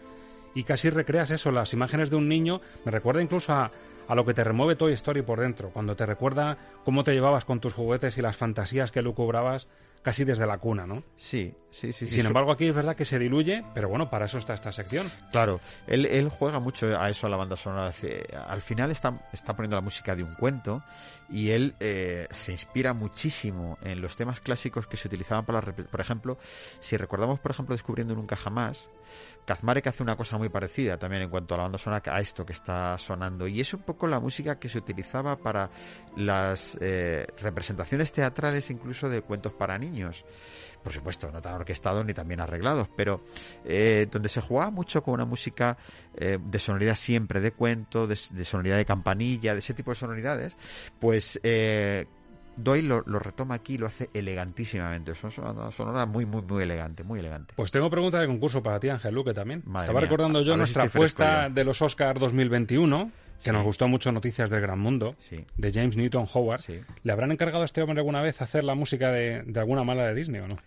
y 0.55 0.63
casi 0.63 0.89
recreas 0.89 1.29
eso, 1.31 1.51
las 1.51 1.73
imágenes 1.73 2.09
de 2.09 2.15
un 2.15 2.27
niño, 2.27 2.61
me 2.85 2.91
recuerda 2.91 3.21
incluso 3.21 3.53
a, 3.53 3.71
a 4.07 4.15
lo 4.15 4.25
que 4.25 4.33
te 4.33 4.43
remueve 4.43 4.75
Toy 4.75 4.93
Story 4.93 5.21
por 5.21 5.39
dentro, 5.39 5.69
cuando 5.69 5.95
te 5.95 6.05
recuerda 6.05 6.57
cómo 6.83 7.03
te 7.03 7.13
llevabas 7.13 7.45
con 7.45 7.59
tus 7.59 7.73
juguetes 7.73 8.17
y 8.17 8.21
las 8.21 8.35
fantasías 8.35 8.91
que 8.91 9.01
lucubrabas 9.01 9.67
casi 10.01 10.23
desde 10.23 10.47
la 10.47 10.57
cuna, 10.59 10.87
¿no? 10.87 11.03
Sí, 11.17 11.53
sí, 11.71 11.91
sí. 11.91 12.05
Y 12.05 12.07
sí. 12.07 12.15
sin 12.15 12.25
embargo 12.25 12.53
aquí 12.53 12.65
es 12.65 12.73
verdad 12.73 12.95
que 12.95 13.03
se 13.05 13.19
diluye, 13.19 13.63
pero 13.73 13.89
bueno, 13.89 14.09
para 14.09 14.25
eso 14.25 14.37
está 14.37 14.53
esta 14.53 14.71
sección. 14.71 15.07
Claro, 15.31 15.59
él, 15.87 16.05
él 16.05 16.29
juega 16.29 16.59
mucho 16.59 16.87
a 16.97 17.09
eso, 17.09 17.27
a 17.27 17.29
la 17.29 17.35
banda 17.35 17.57
sonora. 17.57 17.91
Al 18.47 18.61
final 18.61 18.91
está, 18.91 19.27
está 19.33 19.53
poniendo 19.55 19.75
la 19.75 19.81
música 19.81 20.15
de 20.15 20.23
un 20.23 20.33
cuento 20.35 20.81
y 21.31 21.51
él 21.51 21.75
eh, 21.79 22.27
se 22.31 22.51
inspira 22.51 22.93
muchísimo 22.93 23.77
en 23.81 24.01
los 24.01 24.15
temas 24.15 24.39
clásicos 24.39 24.87
que 24.87 24.97
se 24.97 25.07
utilizaban 25.07 25.45
para 25.45 25.61
la... 25.61 25.73
Por 25.73 26.01
ejemplo, 26.01 26.37
si 26.79 26.97
recordamos, 26.97 27.39
por 27.39 27.51
ejemplo, 27.51 27.75
Descubriendo 27.75 28.15
Nunca 28.15 28.35
Jamás, 28.35 28.89
Kazmarek 29.45 29.87
hace 29.87 30.03
una 30.03 30.15
cosa 30.15 30.37
muy 30.37 30.49
parecida 30.49 30.97
también 30.97 31.23
en 31.23 31.29
cuanto 31.29 31.55
a 31.55 31.57
la 31.57 31.63
banda 31.63 31.79
sonora 31.79 32.03
a 32.05 32.19
esto 32.19 32.45
que 32.45 32.53
está 32.53 32.97
sonando. 32.99 33.47
Y 33.47 33.59
es 33.59 33.73
un 33.73 33.81
poco 33.81 34.05
la 34.05 34.19
música 34.19 34.59
que 34.59 34.69
se 34.69 34.77
utilizaba 34.77 35.37
para 35.37 35.71
las 36.15 36.77
eh, 36.79 37.25
representaciones 37.39 38.11
teatrales 38.11 38.69
incluso 38.69 39.09
de 39.09 39.21
cuentos 39.21 39.53
para 39.53 39.77
niños. 39.77 40.23
Por 40.83 40.93
supuesto 40.93 41.29
no 41.31 41.41
tan 41.41 41.55
orquestados 41.55 42.05
ni 42.05 42.13
tan 42.13 42.25
bien 42.25 42.39
arreglados 42.39 42.87
pero 42.95 43.21
eh, 43.65 44.07
donde 44.09 44.29
se 44.29 44.39
jugaba 44.39 44.71
mucho 44.71 45.03
con 45.03 45.15
una 45.15 45.25
música 45.25 45.77
eh, 46.15 46.37
de 46.41 46.59
sonoridad 46.59 46.95
siempre 46.95 47.41
de 47.41 47.51
cuento 47.51 48.07
de, 48.07 48.17
de 48.31 48.45
sonoridad 48.45 48.77
de 48.77 48.85
campanilla 48.85 49.51
de 49.51 49.59
ese 49.59 49.73
tipo 49.73 49.91
de 49.91 49.95
sonoridades 49.95 50.55
pues 50.97 51.18
eh, 51.43 52.05
Doyle 52.55 52.87
lo, 52.87 53.03
lo 53.05 53.19
retoma 53.19 53.55
aquí 53.55 53.75
y 53.75 53.77
lo 53.77 53.87
hace 53.87 54.09
elegantísimamente. 54.13 55.11
Es 55.13 55.23
una 55.37 55.71
sonora 55.71 56.05
muy, 56.05 56.25
muy, 56.25 56.41
muy 56.41 56.63
elegante, 56.63 57.03
muy 57.03 57.19
elegante. 57.19 57.53
Pues 57.55 57.71
tengo 57.71 57.89
pregunta 57.89 58.19
de 58.19 58.27
concurso 58.27 58.61
para 58.61 58.79
ti, 58.79 58.89
Ángel 58.89 59.13
Luque, 59.15 59.33
también. 59.33 59.61
Madre 59.65 59.85
Estaba 59.85 59.99
mía, 59.99 60.07
recordando 60.09 60.39
a- 60.39 60.41
yo 60.41 60.53
a 60.53 60.57
nuestra 60.57 60.83
apuesta 60.83 61.49
de 61.49 61.63
los 61.63 61.81
Oscars 61.81 62.19
2021, 62.19 63.11
que 63.43 63.49
Sí. 63.49 63.55
nos 63.55 63.63
gustó 63.63 63.87
mucho 63.87 64.11
Noticias 64.11 64.49
del 64.49 64.59
Gran 64.61 64.79
Mundo, 64.79 65.15
Sí. 65.29 65.45
de 65.55 65.71
James 65.71 65.95
Newton 65.95 66.25
Howard. 66.33 66.61
¿Le 67.03 67.11
habrán 67.13 67.31
encargado 67.31 67.61
a 67.61 67.65
este 67.65 67.81
hombre 67.81 67.99
alguna 67.99 68.21
vez 68.21 68.41
hacer 68.41 68.65
la 68.65 68.75
música 68.75 69.11
de, 69.11 69.43
de 69.45 69.59
alguna 69.59 69.83
mala 69.85 70.05
de 70.07 70.15
Disney 70.15 70.41
o 70.41 70.47
no? 70.49 70.57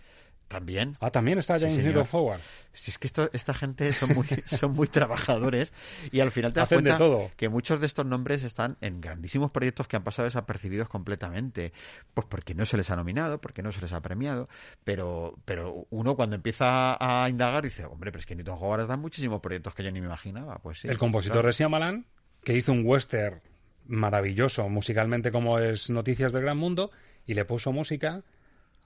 También. 0.49 0.97
Ah, 1.01 1.11
también 1.11 1.39
está 1.39 1.57
Sí, 1.59 1.63
James 1.65 1.77
señor. 1.77 1.95
Newton 1.95 2.09
Howard. 2.13 2.41
Si 2.73 2.91
es 2.91 2.99
que 2.99 3.07
esto, 3.07 3.31
esta 3.33 3.55
gente 3.55 3.93
son 3.93 4.15
muy, 4.15 4.27
son 4.47 4.73
muy 4.73 4.87
trabajadores 4.89 5.73
y 6.11 6.21
al 6.21 6.31
final 6.31 6.53
te 6.53 6.61
das 6.61 6.67
Hacen 6.67 6.83
cuenta 6.83 6.99
todo. 6.99 7.31
que 7.37 7.49
muchos 7.49 7.81
de 7.81 7.87
estos 7.87 8.05
nombres 8.05 8.45
están 8.45 8.77
en 8.81 9.01
grandísimos 9.01 9.51
proyectos 9.51 9.89
que 9.89 9.97
han 9.97 10.05
pasado 10.05 10.25
desapercibidos 10.27 10.89
completamente. 10.89 11.73
Pues 12.15 12.27
porque 12.29 12.55
no 12.55 12.67
se 12.67 12.77
les 12.77 12.91
ha 12.91 12.97
nominado, 12.97 13.41
porque 13.41 13.63
no 13.63 13.73
se 13.73 13.81
les 13.81 13.93
ha 13.93 14.01
premiado, 14.01 14.49
pero, 14.85 15.39
pero 15.45 15.87
uno 15.91 16.17
cuando 16.17 16.37
empieza 16.37 16.97
a 17.01 17.29
indagar 17.29 17.65
dice, 17.65 17.85
hombre, 17.87 18.13
pero 18.13 18.21
es 18.21 18.27
que 18.27 18.35
Newton 18.35 18.59
Howard 18.61 18.91
en 18.91 19.01
muchísimos 19.01 19.41
proyectos 19.41 19.75
que 19.75 19.83
yo 19.85 19.91
ni 19.91 20.01
me 20.01 20.07
imaginaba. 20.07 20.59
Pues 20.59 20.81
sí. 20.81 20.89
el 20.89 20.99
compositor 20.99 21.47
de 21.47 21.53
Shyamalan, 21.53 22.07
que 22.45 22.55
hizo 22.57 22.73
un 22.73 22.83
western 22.85 23.41
maravilloso 23.87 24.69
musicalmente 24.69 25.31
como 25.31 25.59
es 25.59 25.91
Noticias 25.91 26.33
del 26.33 26.43
Gran 26.43 26.59
Mundo, 26.59 26.91
y 27.27 27.35
le 27.35 27.45
puso 27.45 27.73
música 27.73 28.23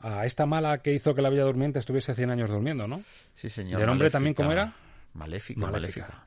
a 0.01 0.25
esta 0.27 0.47
mala 0.47 0.79
que 0.79 0.93
hizo 0.93 1.15
que 1.15 1.23
la 1.23 1.31
Bella 1.31 1.45
Durmiente 1.45 1.79
estuviese 1.79 2.15
100 2.15 2.31
años 2.31 2.51
durmiendo, 2.51 2.87
¿no? 2.87 3.03
Sí, 3.35 3.49
señor. 3.49 3.81
¿De 3.81 3.87
nombre 3.87 4.11
también 4.11 4.35
cómo 4.35 4.53
era? 4.53 4.75
Maléfica, 5.15 5.61
Maléfica. 5.61 6.07
maléfica. 6.07 6.27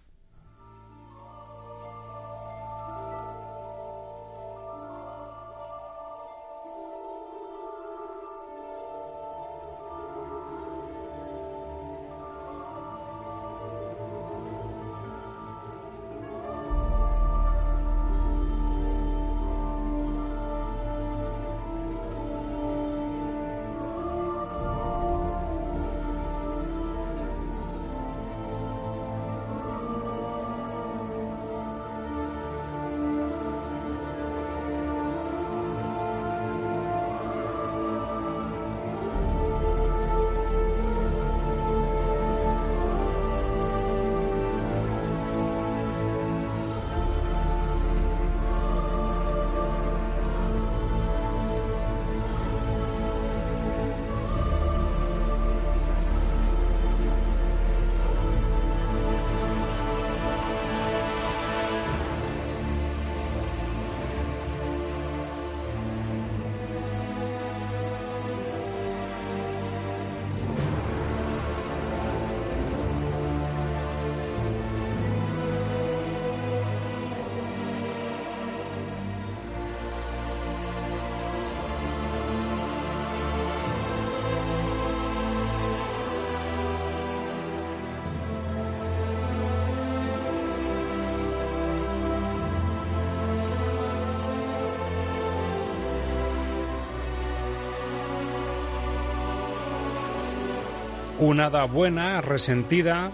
Una 101.30 101.46
hada 101.48 101.64
buena, 101.66 102.22
resentida, 102.22 103.12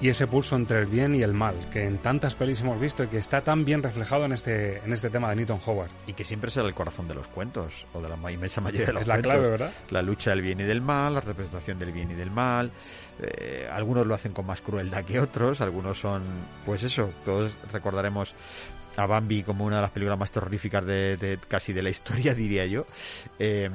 y 0.00 0.08
ese 0.08 0.26
pulso 0.26 0.56
entre 0.56 0.80
el 0.80 0.86
bien 0.86 1.14
y 1.14 1.22
el 1.22 1.32
mal, 1.32 1.54
que 1.72 1.84
en 1.84 1.98
tantas 1.98 2.34
pelis 2.34 2.60
hemos 2.60 2.78
visto 2.80 3.04
y 3.04 3.08
que 3.08 3.16
está 3.18 3.42
tan 3.42 3.64
bien 3.64 3.82
reflejado 3.82 4.24
en 4.24 4.32
este, 4.32 4.78
en 4.78 4.92
este 4.92 5.08
tema 5.08 5.30
de 5.30 5.36
Newton 5.36 5.60
Howard. 5.64 5.90
Y 6.06 6.12
que 6.12 6.24
siempre 6.24 6.50
será 6.50 6.66
el 6.66 6.74
corazón 6.74 7.06
de 7.08 7.14
los 7.14 7.28
cuentos, 7.28 7.72
o 7.94 8.00
de 8.02 8.08
la 8.08 8.16
inmensa 8.32 8.60
mayoría 8.60 8.86
de 8.86 8.92
los 8.92 9.02
Es 9.02 9.08
la 9.08 9.14
cuentos. 9.14 9.32
clave, 9.32 9.50
¿verdad? 9.50 9.72
La 9.90 10.02
lucha 10.02 10.30
del 10.30 10.42
bien 10.42 10.60
y 10.60 10.64
del 10.64 10.80
mal, 10.82 11.14
la 11.14 11.20
representación 11.20 11.78
del 11.78 11.92
bien 11.92 12.10
y 12.10 12.14
del 12.14 12.30
mal. 12.30 12.70
Eh, 13.22 13.68
algunos 13.72 14.06
lo 14.06 14.14
hacen 14.14 14.32
con 14.32 14.46
más 14.46 14.60
crueldad 14.60 15.04
que 15.04 15.20
otros, 15.20 15.60
algunos 15.60 15.98
son, 15.98 16.22
pues 16.66 16.82
eso, 16.82 17.10
todos 17.24 17.56
recordaremos 17.72 18.34
a 18.96 19.06
Bambi 19.06 19.42
como 19.42 19.64
una 19.64 19.76
de 19.76 19.82
las 19.82 19.90
películas 19.90 20.18
más 20.18 20.30
terroríficas 20.32 20.84
de, 20.84 21.16
de- 21.16 21.38
casi 21.48 21.72
de 21.72 21.82
la 21.82 21.90
historia, 21.90 22.34
diría 22.34 22.66
yo. 22.66 22.84
Eh, 23.38 23.70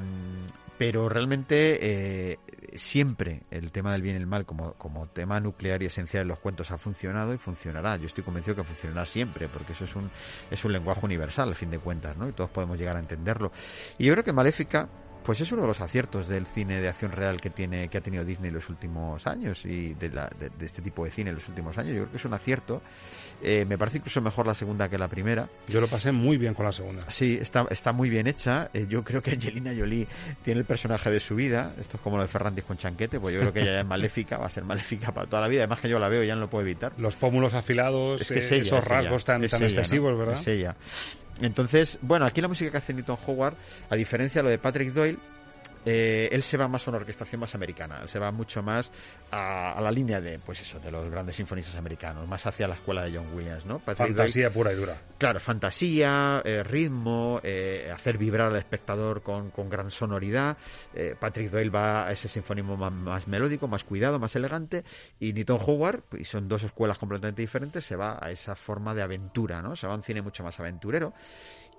pero 0.80 1.10
realmente 1.10 2.30
eh, 2.32 2.38
siempre 2.72 3.42
el 3.50 3.70
tema 3.70 3.92
del 3.92 4.00
bien 4.00 4.16
y 4.16 4.18
el 4.18 4.26
mal 4.26 4.46
como, 4.46 4.72
como 4.78 5.08
tema 5.08 5.38
nuclear 5.38 5.82
y 5.82 5.84
esencial 5.84 6.22
en 6.22 6.28
los 6.28 6.38
cuentos 6.38 6.70
ha 6.70 6.78
funcionado 6.78 7.34
y 7.34 7.36
funcionará. 7.36 7.98
Yo 7.98 8.06
estoy 8.06 8.24
convencido 8.24 8.56
que 8.56 8.64
funcionará 8.64 9.04
siempre, 9.04 9.46
porque 9.48 9.74
eso 9.74 9.84
es 9.84 9.94
un, 9.94 10.10
es 10.50 10.64
un 10.64 10.72
lenguaje 10.72 11.04
universal, 11.04 11.50
al 11.50 11.54
fin 11.54 11.68
de 11.70 11.78
cuentas, 11.78 12.16
¿no? 12.16 12.30
Y 12.30 12.32
todos 12.32 12.48
podemos 12.48 12.78
llegar 12.78 12.96
a 12.96 13.00
entenderlo. 13.00 13.52
Y 13.98 14.06
yo 14.06 14.14
creo 14.14 14.24
que 14.24 14.32
Maléfica 14.32 14.88
pues 15.24 15.40
es 15.40 15.52
uno 15.52 15.62
de 15.62 15.68
los 15.68 15.80
aciertos 15.80 16.28
del 16.28 16.46
cine 16.46 16.80
de 16.80 16.88
acción 16.88 17.12
real 17.12 17.40
que 17.40 17.50
tiene 17.50 17.88
que 17.88 17.98
ha 17.98 18.00
tenido 18.00 18.24
Disney 18.24 18.48
en 18.48 18.54
los 18.54 18.68
últimos 18.68 19.26
años 19.26 19.64
y 19.64 19.94
de, 19.94 20.08
la- 20.10 20.30
de- 20.38 20.50
de 20.50 20.66
este 20.66 20.82
tipo 20.82 21.04
de 21.04 21.10
cine 21.10 21.30
en 21.30 21.36
los 21.36 21.48
últimos 21.48 21.76
años. 21.78 21.92
Yo 21.94 22.00
creo 22.02 22.10
que 22.10 22.16
es 22.16 22.24
un 22.24 22.34
acierto. 22.34 22.82
Eh, 23.42 23.64
me 23.64 23.78
parece 23.78 23.98
incluso 23.98 24.20
mejor 24.20 24.46
la 24.46 24.54
segunda 24.54 24.88
que 24.88 24.98
la 24.98 25.08
primera. 25.08 25.48
Yo 25.68 25.80
lo 25.80 25.86
pasé 25.88 26.12
muy 26.12 26.36
bien 26.38 26.54
con 26.54 26.66
la 26.66 26.72
segunda. 26.72 27.10
Sí, 27.10 27.38
está, 27.40 27.66
está 27.70 27.92
muy 27.92 28.10
bien 28.10 28.26
hecha. 28.26 28.70
Eh, 28.74 28.86
yo 28.88 29.02
creo 29.04 29.22
que 29.22 29.30
Angelina 29.32 29.72
Jolie 29.76 30.06
tiene 30.44 30.60
el 30.60 30.66
personaje 30.66 31.10
de 31.10 31.20
su 31.20 31.34
vida. 31.34 31.72
Esto 31.80 31.96
es 31.96 32.02
como 32.02 32.16
lo 32.16 32.22
de 32.22 32.28
Ferrantis 32.28 32.64
con 32.64 32.76
Chanquete, 32.76 33.18
pues 33.20 33.34
yo 33.34 33.40
creo 33.40 33.52
que 33.52 33.60
ella 33.60 33.80
es 33.80 33.86
maléfica, 33.86 34.36
va 34.38 34.46
a 34.46 34.50
ser 34.50 34.64
maléfica 34.64 35.12
para 35.12 35.26
toda 35.26 35.42
la 35.42 35.48
vida. 35.48 35.60
Además 35.62 35.80
que 35.80 35.88
yo 35.88 35.98
la 35.98 36.08
veo 36.08 36.22
ya 36.24 36.34
no 36.34 36.42
lo 36.42 36.50
puedo 36.50 36.62
evitar. 36.64 36.92
Los 36.98 37.16
pómulos 37.16 37.54
afilados, 37.54 38.20
Es 38.20 38.28
que 38.28 38.38
es 38.40 38.50
eh, 38.52 38.56
ella, 38.56 38.62
esos 38.62 38.78
es 38.80 38.86
ella. 38.86 38.94
rasgos 39.00 39.24
tan, 39.24 39.44
Es 39.44 39.50
tan 39.52 39.62
ella, 39.62 39.80
excesivos, 39.80 40.12
¿no? 40.12 40.18
¿verdad? 40.18 40.40
Es 40.40 40.46
ella. 40.48 40.76
Entonces, 41.40 41.98
bueno, 42.02 42.26
aquí 42.26 42.40
la 42.40 42.48
música 42.48 42.70
que 42.70 42.76
hace 42.78 42.94
Newton 42.94 43.18
Howard, 43.26 43.54
a 43.88 43.96
diferencia 43.96 44.40
de 44.40 44.44
lo 44.44 44.50
de 44.50 44.58
Patrick 44.58 44.92
Doyle, 44.92 45.18
eh, 45.84 46.28
él 46.32 46.42
se 46.42 46.56
va 46.56 46.68
más 46.68 46.86
a 46.86 46.90
una 46.90 46.98
orquestación 46.98 47.40
más 47.40 47.54
americana, 47.54 48.00
él 48.02 48.08
se 48.08 48.18
va 48.18 48.30
mucho 48.32 48.62
más 48.62 48.90
a, 49.30 49.72
a 49.72 49.80
la 49.80 49.90
línea 49.90 50.20
de, 50.20 50.38
pues 50.38 50.60
eso, 50.60 50.78
de 50.80 50.90
los 50.90 51.10
grandes 51.10 51.36
sinfonistas 51.36 51.76
americanos, 51.76 52.26
más 52.28 52.46
hacia 52.46 52.68
la 52.68 52.74
escuela 52.74 53.04
de 53.04 53.16
John 53.16 53.34
Williams, 53.34 53.66
¿no? 53.66 53.78
Patrick 53.78 54.08
Fantasía 54.08 54.50
pura 54.50 54.72
y 54.72 54.76
dura. 54.76 54.96
Claro, 55.18 55.38
fantasía, 55.40 56.42
eh, 56.44 56.62
ritmo, 56.62 57.40
eh, 57.42 57.90
hacer 57.92 58.16
vibrar 58.18 58.48
al 58.48 58.56
espectador 58.56 59.22
con, 59.22 59.50
con 59.50 59.68
gran 59.68 59.90
sonoridad. 59.90 60.56
Eh, 60.94 61.14
Patrick 61.18 61.50
Doyle 61.50 61.70
va 61.70 62.06
a 62.06 62.12
ese 62.12 62.28
sinfonismo 62.28 62.76
más, 62.76 62.92
más 62.92 63.28
melódico, 63.28 63.68
más 63.68 63.84
cuidado, 63.84 64.18
más 64.18 64.34
elegante. 64.36 64.84
Y 65.18 65.32
Newton 65.32 65.60
Howard, 65.66 66.02
y 66.18 66.24
son 66.24 66.48
dos 66.48 66.62
escuelas 66.62 66.98
completamente 66.98 67.42
diferentes, 67.42 67.84
se 67.84 67.96
va 67.96 68.18
a 68.20 68.30
esa 68.30 68.54
forma 68.54 68.94
de 68.94 69.02
aventura, 69.02 69.60
¿no? 69.60 69.76
Se 69.76 69.86
va 69.86 69.92
a 69.92 69.96
un 69.96 70.02
cine 70.02 70.22
mucho 70.22 70.42
más 70.42 70.58
aventurero. 70.58 71.12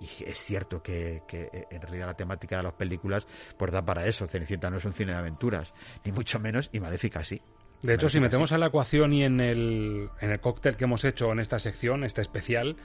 Y 0.02 0.24
es 0.24 0.42
cierto 0.42 0.82
que, 0.82 1.22
que, 1.28 1.42
eh, 1.52 1.66
en 1.70 1.80
realidad 1.80 2.06
la 2.06 2.14
temática 2.14 2.56
de 2.56 2.64
las 2.64 2.72
películas 2.72 3.26
pues 3.56 3.70
da 3.70 3.82
para 3.84 4.04
eso. 4.06 4.26
Cenicienta 4.26 4.68
no 4.68 4.78
es 4.78 4.84
un 4.84 4.92
cine 4.92 5.12
de 5.12 5.18
aventuras, 5.18 5.72
ni 6.04 6.10
mucho 6.10 6.40
menos, 6.40 6.68
y 6.72 6.80
Maléfica 6.80 7.22
sí. 7.22 7.40
De 7.82 7.94
hecho, 7.94 8.08
si 8.08 8.20
metemos 8.20 8.48
sí. 8.50 8.54
en 8.54 8.60
la 8.60 8.66
ecuación 8.66 9.12
y 9.12 9.24
en 9.24 9.40
el, 9.40 10.08
en 10.20 10.30
el 10.30 10.40
cóctel 10.40 10.76
que 10.76 10.84
hemos 10.84 11.04
hecho 11.04 11.30
en 11.32 11.40
esta 11.40 11.58
sección, 11.58 12.04
este 12.04 12.20
especial, 12.20 12.76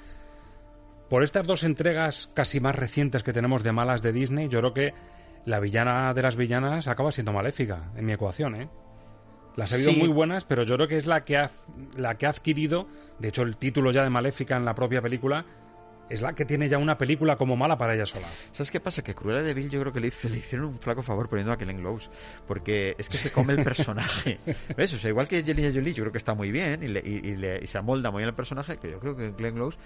por 1.10 1.24
estas 1.24 1.46
dos 1.48 1.64
entregas 1.64 2.32
casi 2.34 2.60
más 2.60 2.76
recientes 2.76 3.24
que 3.24 3.34
tenemos 3.34 3.64
de 3.64 3.72
malas 3.72 4.02
de 4.02 4.12
Disney, 4.12 4.50
yo 4.50 4.60
creo 4.60 4.74
que 4.74 4.94
la 5.46 5.60
villana 5.60 6.14
de 6.14 6.22
las 6.22 6.36
villanas 6.36 6.88
acaba 6.88 7.12
siendo 7.12 7.32
maléfica 7.32 7.92
en 7.96 8.06
mi 8.06 8.14
ecuación, 8.14 8.56
¿eh? 8.56 8.70
Las 9.56 9.72
ha 9.72 9.76
habido 9.76 9.92
Sí. 9.92 9.98
muy 9.98 10.10
buenas, 10.10 10.44
pero 10.44 10.64
yo 10.64 10.76
creo 10.76 10.88
que 10.88 10.98
es 10.98 11.08
la 11.08 11.24
que 11.26 11.38
ha, 11.38 11.52
la 11.96 12.16
que 12.18 12.26
ha 12.28 12.30
adquirido, 12.30 12.88
de 13.20 13.30
hecho 13.30 13.42
el 13.44 13.58
título 13.58 13.92
ya 13.92 14.04
de 14.04 14.10
Maléfica 14.10 14.56
en 14.58 14.66
la 14.66 14.76
propia 14.76 15.02
película, 15.02 15.46
es 16.10 16.22
la 16.22 16.34
que 16.34 16.46
tiene 16.46 16.70
ya 16.70 16.78
una 16.78 16.98
película 16.98 17.36
como 17.38 17.56
mala 17.56 17.78
para 17.78 17.94
ella 17.96 18.06
sola. 18.06 18.28
¿Sabes 18.52 18.72
qué 18.72 18.80
pasa? 18.80 19.02
Que 19.04 19.14
Cruella 19.16 19.42
de 19.42 19.54
Vil 19.54 19.70
yo 19.70 19.80
creo 19.82 19.94
que 19.94 20.00
le, 20.00 20.12
le 20.30 20.38
hicieron 20.38 20.68
un 20.68 20.80
flaco 20.80 21.04
favor 21.04 21.30
poniendo 21.30 21.52
a 21.52 21.56
Glenn 21.56 21.78
Close. 21.80 22.10
Porque 22.48 22.96
es 22.98 23.10
que 23.10 23.18
se 23.18 23.32
come 23.32 23.54
el 23.54 23.64
personaje. 23.64 24.38
¿Ves? 24.78 24.94
O 24.94 24.98
sea, 24.98 25.10
igual 25.10 25.28
que 25.28 25.38
Angelina 25.38 25.70
Jolie, 25.74 25.94
yo 25.94 26.04
creo 26.04 26.12
que 26.12 26.18
está 26.18 26.34
muy 26.34 26.52
bien 26.52 26.84
y, 26.84 26.88
le- 26.88 27.04
y- 27.04 27.28
y 27.30 27.36
le- 27.36 27.60
y 27.64 27.68
se 27.68 27.78
amolda 27.78 28.12
muy 28.12 28.20
bien 28.20 28.30
el 28.30 28.36
personaje, 28.36 28.78
que 28.78 28.92
yo 28.92 29.00
creo 29.00 29.16
que 29.16 29.32
Glenn 29.32 29.56
Close 29.56 29.78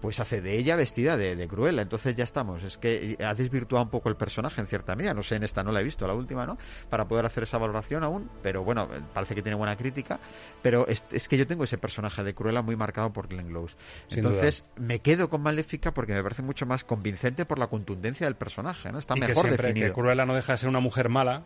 pues 0.00 0.18
hace 0.18 0.40
de 0.40 0.56
ella 0.56 0.76
vestida 0.76 1.18
de, 1.18 1.36
de 1.36 1.46
Cruella. 1.46 1.82
Entonces 1.82 2.14
ya 2.14 2.24
estamos. 2.24 2.62
Es 2.64 2.78
que 2.78 3.18
ha 3.22 3.34
desvirtuado 3.34 3.84
un 3.84 3.90
poco 3.90 4.08
el 4.08 4.16
personaje 4.16 4.60
en 4.60 4.66
cierta 4.66 4.96
medida. 4.96 5.12
No 5.12 5.22
sé, 5.22 5.36
en 5.36 5.42
esta 5.42 5.62
no 5.62 5.72
la 5.72 5.80
he 5.80 5.84
visto, 5.84 6.06
la 6.06 6.14
última, 6.14 6.46
¿no? 6.46 6.56
Para 6.88 7.06
poder 7.06 7.26
hacer 7.26 7.42
esa 7.42 7.58
valoración 7.58 8.02
aún. 8.02 8.30
Pero 8.42 8.64
bueno, 8.64 8.88
parece 9.12 9.34
que 9.34 9.42
tiene 9.42 9.56
buena 9.56 9.76
crítica. 9.76 10.18
Pero 10.62 10.86
es, 10.88 11.04
es 11.12 11.28
que 11.28 11.36
yo 11.36 11.46
tengo 11.46 11.64
ese 11.64 11.76
personaje 11.76 12.24
de 12.24 12.32
Cruella 12.34 12.62
muy 12.62 12.76
marcado 12.76 13.12
por 13.12 13.28
Glenn 13.28 13.48
Close. 13.48 13.76
Sin 14.08 14.20
Entonces 14.20 14.64
me 14.76 15.00
quedo 15.00 15.28
con 15.28 15.42
Maléfica 15.60 15.92
porque 15.92 16.14
me 16.14 16.22
parece 16.22 16.42
mucho 16.42 16.64
más 16.64 16.84
convincente 16.84 17.44
por 17.44 17.58
la 17.58 17.66
contundencia 17.66 18.26
del 18.26 18.34
personaje, 18.34 18.90
¿no? 18.90 18.98
Está 18.98 19.14
y 19.16 19.20
que 19.20 19.28
mejor 19.28 19.44
siempre, 19.44 19.66
definido. 19.68 19.88
que 19.88 19.92
Cruella 19.92 20.24
no 20.24 20.34
deja 20.34 20.52
de 20.52 20.58
ser 20.58 20.68
una 20.70 20.80
mujer 20.80 21.10
mala 21.10 21.42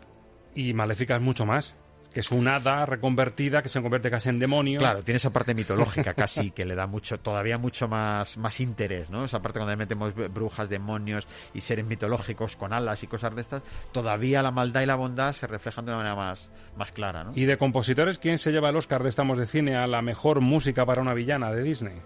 y 0.54 0.72
Maléfica 0.72 1.16
es 1.16 1.22
mucho 1.22 1.44
más. 1.44 1.74
Que 2.12 2.20
es 2.20 2.30
un 2.30 2.46
hada 2.46 2.86
reconvertida 2.86 3.60
que 3.60 3.68
se 3.68 3.82
convierte 3.82 4.08
casi 4.08 4.28
en 4.28 4.38
demonio. 4.38 4.78
Claro, 4.78 5.02
tiene 5.02 5.16
esa 5.16 5.30
parte 5.30 5.52
mitológica 5.52 6.14
casi 6.14 6.52
que 6.52 6.64
le 6.64 6.76
da 6.76 6.86
mucho, 6.86 7.18
todavía 7.18 7.58
mucho 7.58 7.88
más, 7.88 8.36
más 8.36 8.60
interés, 8.60 9.10
¿no? 9.10 9.24
Esa 9.24 9.42
parte 9.42 9.58
cuando 9.58 9.72
le 9.72 9.76
metemos 9.76 10.14
brujas, 10.14 10.68
demonios 10.68 11.26
y 11.54 11.60
seres 11.60 11.84
mitológicos 11.84 12.54
con 12.54 12.72
alas 12.72 13.02
y 13.02 13.08
cosas 13.08 13.34
de 13.34 13.40
estas, 13.40 13.62
todavía 13.90 14.42
la 14.42 14.52
maldad 14.52 14.82
y 14.82 14.86
la 14.86 14.94
bondad 14.94 15.32
se 15.32 15.48
reflejan 15.48 15.86
de 15.86 15.90
una 15.90 15.98
manera 15.98 16.14
más, 16.14 16.48
más 16.76 16.92
clara, 16.92 17.24
¿no? 17.24 17.32
Y 17.34 17.46
de 17.46 17.58
compositores, 17.58 18.20
¿quién 18.20 18.38
se 18.38 18.52
lleva 18.52 18.68
el 18.68 18.76
Oscar 18.76 19.02
de 19.02 19.08
Estamos 19.08 19.36
de 19.36 19.46
Cine 19.46 19.74
a 19.74 19.88
la 19.88 20.00
mejor 20.00 20.40
música 20.40 20.86
para 20.86 21.02
una 21.02 21.14
villana 21.14 21.50
de 21.50 21.64
Disney? 21.64 22.00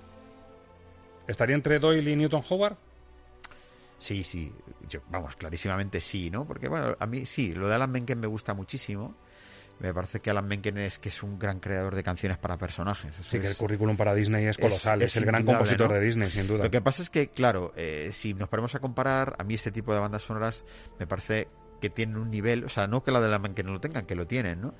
¿Estaría 1.28 1.54
entre 1.54 1.78
Doyle 1.78 2.10
y 2.10 2.16
Newton 2.16 2.42
Howard? 2.48 2.76
Sí, 3.98 4.24
sí, 4.24 4.52
yo, 4.88 5.00
vamos, 5.10 5.36
clarísimamente 5.36 6.00
sí, 6.00 6.30
¿no? 6.30 6.46
Porque, 6.46 6.68
bueno, 6.68 6.96
a 6.98 7.06
mí 7.06 7.26
sí, 7.26 7.52
lo 7.52 7.68
de 7.68 7.74
Alan 7.74 7.90
Menken 7.90 8.18
me 8.18 8.26
gusta 8.26 8.54
muchísimo. 8.54 9.14
Me 9.80 9.94
parece 9.94 10.20
que 10.20 10.30
Alan 10.30 10.46
Menken 10.46 10.78
es 10.78 10.98
que 10.98 11.08
es 11.08 11.22
un 11.22 11.38
gran 11.38 11.60
creador 11.60 11.94
de 11.94 12.02
canciones 12.02 12.38
para 12.38 12.56
personajes. 12.56 13.12
Eso 13.14 13.30
Sí, 13.30 13.38
que 13.38 13.46
el 13.46 13.56
currículum 13.56 13.96
para 13.96 14.14
Disney 14.14 14.46
es 14.46 14.56
colosal. 14.56 15.02
Es, 15.02 15.16
el 15.16 15.24
gran 15.24 15.44
compositor 15.44 15.88
¿no? 15.88 15.94
de 15.94 16.00
Disney, 16.00 16.30
sin 16.30 16.48
duda. 16.48 16.64
Lo 16.64 16.70
que 16.70 16.80
pasa 16.80 17.02
es 17.02 17.10
que, 17.10 17.28
claro, 17.28 17.72
eh, 17.76 18.10
si 18.12 18.34
nos 18.34 18.48
ponemos 18.48 18.74
a 18.74 18.80
comparar, 18.80 19.36
a 19.38 19.44
mí 19.44 19.54
este 19.54 19.70
tipo 19.70 19.92
de 19.92 20.00
bandas 20.00 20.22
sonoras 20.22 20.64
me 20.98 21.06
parece 21.06 21.48
que 21.80 21.90
tienen 21.90 22.16
un 22.16 22.30
nivel, 22.30 22.64
o 22.64 22.68
sea, 22.68 22.88
no 22.88 23.04
que 23.04 23.12
la 23.12 23.20
de 23.20 23.26
Alan 23.26 23.42
Menken 23.42 23.66
no 23.66 23.72
lo 23.72 23.80
tengan, 23.80 24.04
que 24.04 24.16
lo 24.16 24.26
tienen, 24.26 24.60
¿no? 24.60 24.74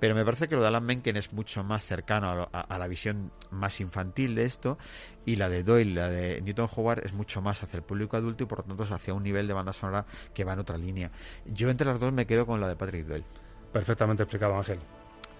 Pero 0.00 0.14
me 0.14 0.24
parece 0.24 0.48
que 0.48 0.54
lo 0.56 0.62
de 0.62 0.68
Alan 0.68 0.84
Menken 0.84 1.16
es 1.16 1.32
mucho 1.32 1.62
más 1.62 1.84
cercano 1.84 2.30
a, 2.30 2.34
lo- 2.34 2.48
a- 2.52 2.60
a 2.62 2.78
la 2.78 2.88
visión 2.88 3.30
más 3.50 3.80
infantil 3.80 4.34
de 4.34 4.46
esto 4.46 4.78
y 5.26 5.36
la 5.36 5.48
de 5.48 5.62
Doyle, 5.62 5.94
la 5.94 6.08
de 6.08 6.40
Newton 6.40 6.68
Howard 6.74 7.04
es 7.06 7.12
mucho 7.12 7.40
más 7.42 7.62
hacia 7.62 7.76
el 7.76 7.82
público 7.82 8.16
adulto 8.16 8.42
y 8.44 8.46
por 8.46 8.58
lo 8.60 8.64
tanto 8.64 8.82
es 8.84 8.90
hacia 8.90 9.12
un 9.14 9.22
nivel 9.22 9.46
de 9.46 9.52
banda 9.52 9.72
sonora 9.74 10.06
que 10.34 10.42
va 10.44 10.54
en 10.54 10.58
otra 10.60 10.78
línea. 10.78 11.10
Yo 11.44 11.68
entre 11.70 11.86
las 11.86 12.00
dos 12.00 12.12
me 12.12 12.26
quedo 12.26 12.46
con 12.46 12.60
la 12.60 12.66
de 12.68 12.76
Patrick 12.76 13.06
Doyle. 13.06 13.24
Perfectamente 13.72 14.22
explicado, 14.22 14.56
Ángel. 14.56 14.78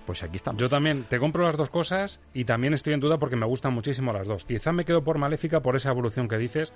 Pues 0.06 0.22
aquí 0.22 0.36
estamos. 0.36 0.60
Yo 0.60 0.68
también 0.68 1.04
te 1.04 1.18
compro 1.18 1.42
las 1.44 1.56
dos 1.56 1.70
cosas 1.70 2.20
y 2.34 2.44
también 2.44 2.74
estoy 2.74 2.92
en 2.94 3.00
duda 3.00 3.18
porque 3.18 3.36
me 3.36 3.46
gustan 3.46 3.72
muchísimo 3.72 4.12
las 4.12 4.26
dos. 4.26 4.44
Quizá 4.44 4.72
me 4.72 4.84
quedo 4.84 5.02
por 5.04 5.18
Maléfica 5.18 5.60
por 5.60 5.76
esa 5.76 5.90
evolución 5.90 6.26
que 6.28 6.36
dices, 6.38 6.72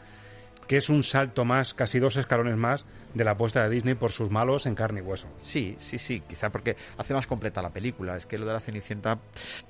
que 0.66 0.76
es 0.76 0.88
un 0.88 1.02
salto 1.02 1.44
más, 1.44 1.74
casi 1.74 1.98
dos 1.98 2.16
escalones 2.16 2.56
más 2.56 2.84
de 3.14 3.24
la 3.24 3.32
apuesta 3.32 3.62
de 3.62 3.70
Disney 3.70 3.94
por 3.94 4.10
sus 4.10 4.30
malos 4.30 4.66
en 4.66 4.74
carne 4.74 5.00
y 5.00 5.02
hueso. 5.02 5.28
Sí, 5.40 5.76
sí, 5.80 5.98
sí, 5.98 6.20
quizá 6.20 6.50
porque 6.50 6.76
hace 6.96 7.14
más 7.14 7.26
completa 7.26 7.62
la 7.62 7.70
película. 7.70 8.16
Es 8.16 8.26
que 8.26 8.38
lo 8.38 8.46
de 8.46 8.52
la 8.52 8.60
Cenicienta, 8.60 9.18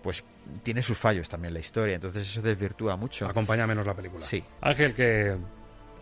pues 0.03 0.25
tiene 0.63 0.83
sus 0.83 0.99
fallos 0.99 1.29
también 1.29 1.55
la 1.55 1.61
historia, 1.61 1.97
entonces 1.97 2.29
eso 2.29 2.43
desvirtúa 2.43 2.97
mucho. 2.97 3.27
Acompaña 3.27 3.67
menos 3.67 3.87
la 3.87 3.95
película. 3.95 4.25
Sí. 4.27 4.43
Ángel, 4.61 4.95
que 4.95 5.37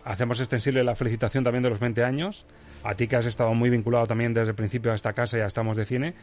hacemos 0.05 0.39
extensible 0.39 0.83
la 0.83 0.95
felicitación 0.95 1.43
también 1.43 1.63
de 1.63 1.69
los 1.69 1.79
20 1.79 2.03
años. 2.03 2.45
A 2.83 2.95
ti 2.95 3.07
que 3.07 3.15
has 3.15 3.25
estado 3.25 3.53
muy 3.53 3.69
vinculado 3.69 4.07
también 4.07 4.33
desde 4.33 4.49
el 4.49 4.55
principio 4.55 4.91
a 4.91 4.95
esta 4.95 5.13
casa 5.13 5.37
y 5.37 5.41
a 5.41 5.45
Estamos 5.45 5.77
de 5.77 5.85
Cine. 5.85 6.15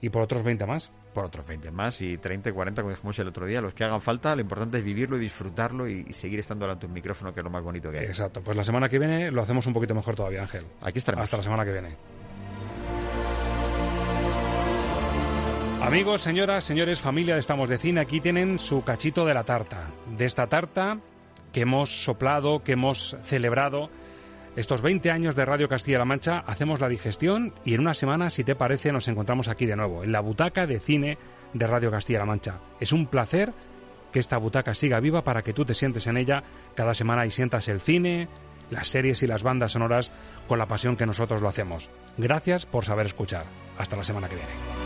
Y 0.00 0.10
por 0.10 0.22
otros 0.22 0.42
20 0.42 0.66
más. 0.66 0.92
Por 1.14 1.24
otros 1.24 1.46
20 1.46 1.70
más 1.70 2.00
y 2.02 2.18
30 2.18 2.50
y 2.50 2.52
40, 2.52 2.82
como 2.82 2.94
dijimos 2.94 3.18
el 3.18 3.28
otro 3.28 3.46
día, 3.46 3.60
los 3.60 3.72
que 3.72 3.84
hagan 3.84 4.02
falta, 4.02 4.34
lo 4.34 4.42
importante 4.42 4.78
es 4.78 4.84
vivirlo 4.84 5.16
y 5.16 5.20
disfrutarlo 5.20 5.88
y, 5.88 6.04
y 6.08 6.12
seguir 6.12 6.40
estando 6.40 6.66
delante 6.66 6.82
de 6.82 6.88
un 6.88 6.94
micrófono, 6.94 7.32
que 7.32 7.40
es 7.40 7.44
lo 7.44 7.50
más 7.50 7.62
bonito 7.62 7.90
que 7.90 8.00
hay. 8.00 8.06
Exacto. 8.06 8.42
Pues 8.42 8.56
la 8.56 8.64
semana 8.64 8.88
que 8.88 8.98
viene 8.98 9.30
lo 9.30 9.42
hacemos 9.42 9.66
un 9.66 9.72
poquito 9.72 9.94
mejor 9.94 10.14
todavía, 10.14 10.42
Ángel. 10.42 10.66
Aquí 10.82 10.98
estaremos. 10.98 11.24
Hasta 11.24 11.38
la 11.38 11.42
semana 11.42 11.64
que 11.64 11.72
viene. 11.72 11.96
Amigos, 15.86 16.22
señoras, 16.22 16.64
señores, 16.64 17.00
familia 17.00 17.34
de 17.34 17.40
Estamos 17.40 17.68
de 17.68 17.78
Cine, 17.78 18.00
aquí 18.00 18.20
tienen 18.20 18.58
su 18.58 18.82
cachito 18.82 19.24
de 19.24 19.34
la 19.34 19.44
tarta. 19.44 19.92
De 20.18 20.24
esta 20.24 20.48
tarta 20.48 20.98
que 21.52 21.60
hemos 21.60 22.02
soplado, 22.02 22.64
que 22.64 22.72
hemos 22.72 23.16
celebrado. 23.22 23.88
Estos 24.56 24.80
20 24.80 25.10
años 25.10 25.36
de 25.36 25.44
Radio 25.44 25.68
Castilla-La 25.68 26.06
Mancha, 26.06 26.38
hacemos 26.38 26.80
la 26.80 26.88
digestión 26.88 27.52
y 27.62 27.74
en 27.74 27.80
una 27.80 27.92
semana, 27.92 28.30
si 28.30 28.42
te 28.42 28.54
parece, 28.54 28.90
nos 28.90 29.06
encontramos 29.06 29.48
aquí 29.48 29.66
de 29.66 29.76
nuevo, 29.76 30.02
en 30.02 30.12
la 30.12 30.20
butaca 30.20 30.66
de 30.66 30.80
cine 30.80 31.18
de 31.52 31.66
Radio 31.66 31.90
Castilla-La 31.90 32.24
Mancha. 32.24 32.60
Es 32.80 32.92
un 32.92 33.06
placer 33.06 33.52
que 34.12 34.18
esta 34.18 34.38
butaca 34.38 34.72
siga 34.72 34.98
viva 34.98 35.22
para 35.22 35.42
que 35.42 35.52
tú 35.52 35.66
te 35.66 35.74
sientes 35.74 36.06
en 36.06 36.16
ella 36.16 36.42
cada 36.74 36.94
semana 36.94 37.26
y 37.26 37.30
sientas 37.30 37.68
el 37.68 37.82
cine, 37.82 38.28
las 38.70 38.88
series 38.88 39.22
y 39.22 39.26
las 39.26 39.42
bandas 39.42 39.72
sonoras 39.72 40.10
con 40.48 40.58
la 40.58 40.66
pasión 40.66 40.96
que 40.96 41.04
nosotros 41.04 41.42
lo 41.42 41.50
hacemos. 41.50 41.90
Gracias 42.16 42.64
por 42.64 42.86
saber 42.86 43.04
escuchar. 43.04 43.44
Hasta 43.76 43.96
la 43.96 44.04
semana 44.04 44.26
que 44.26 44.36
viene. 44.36 44.85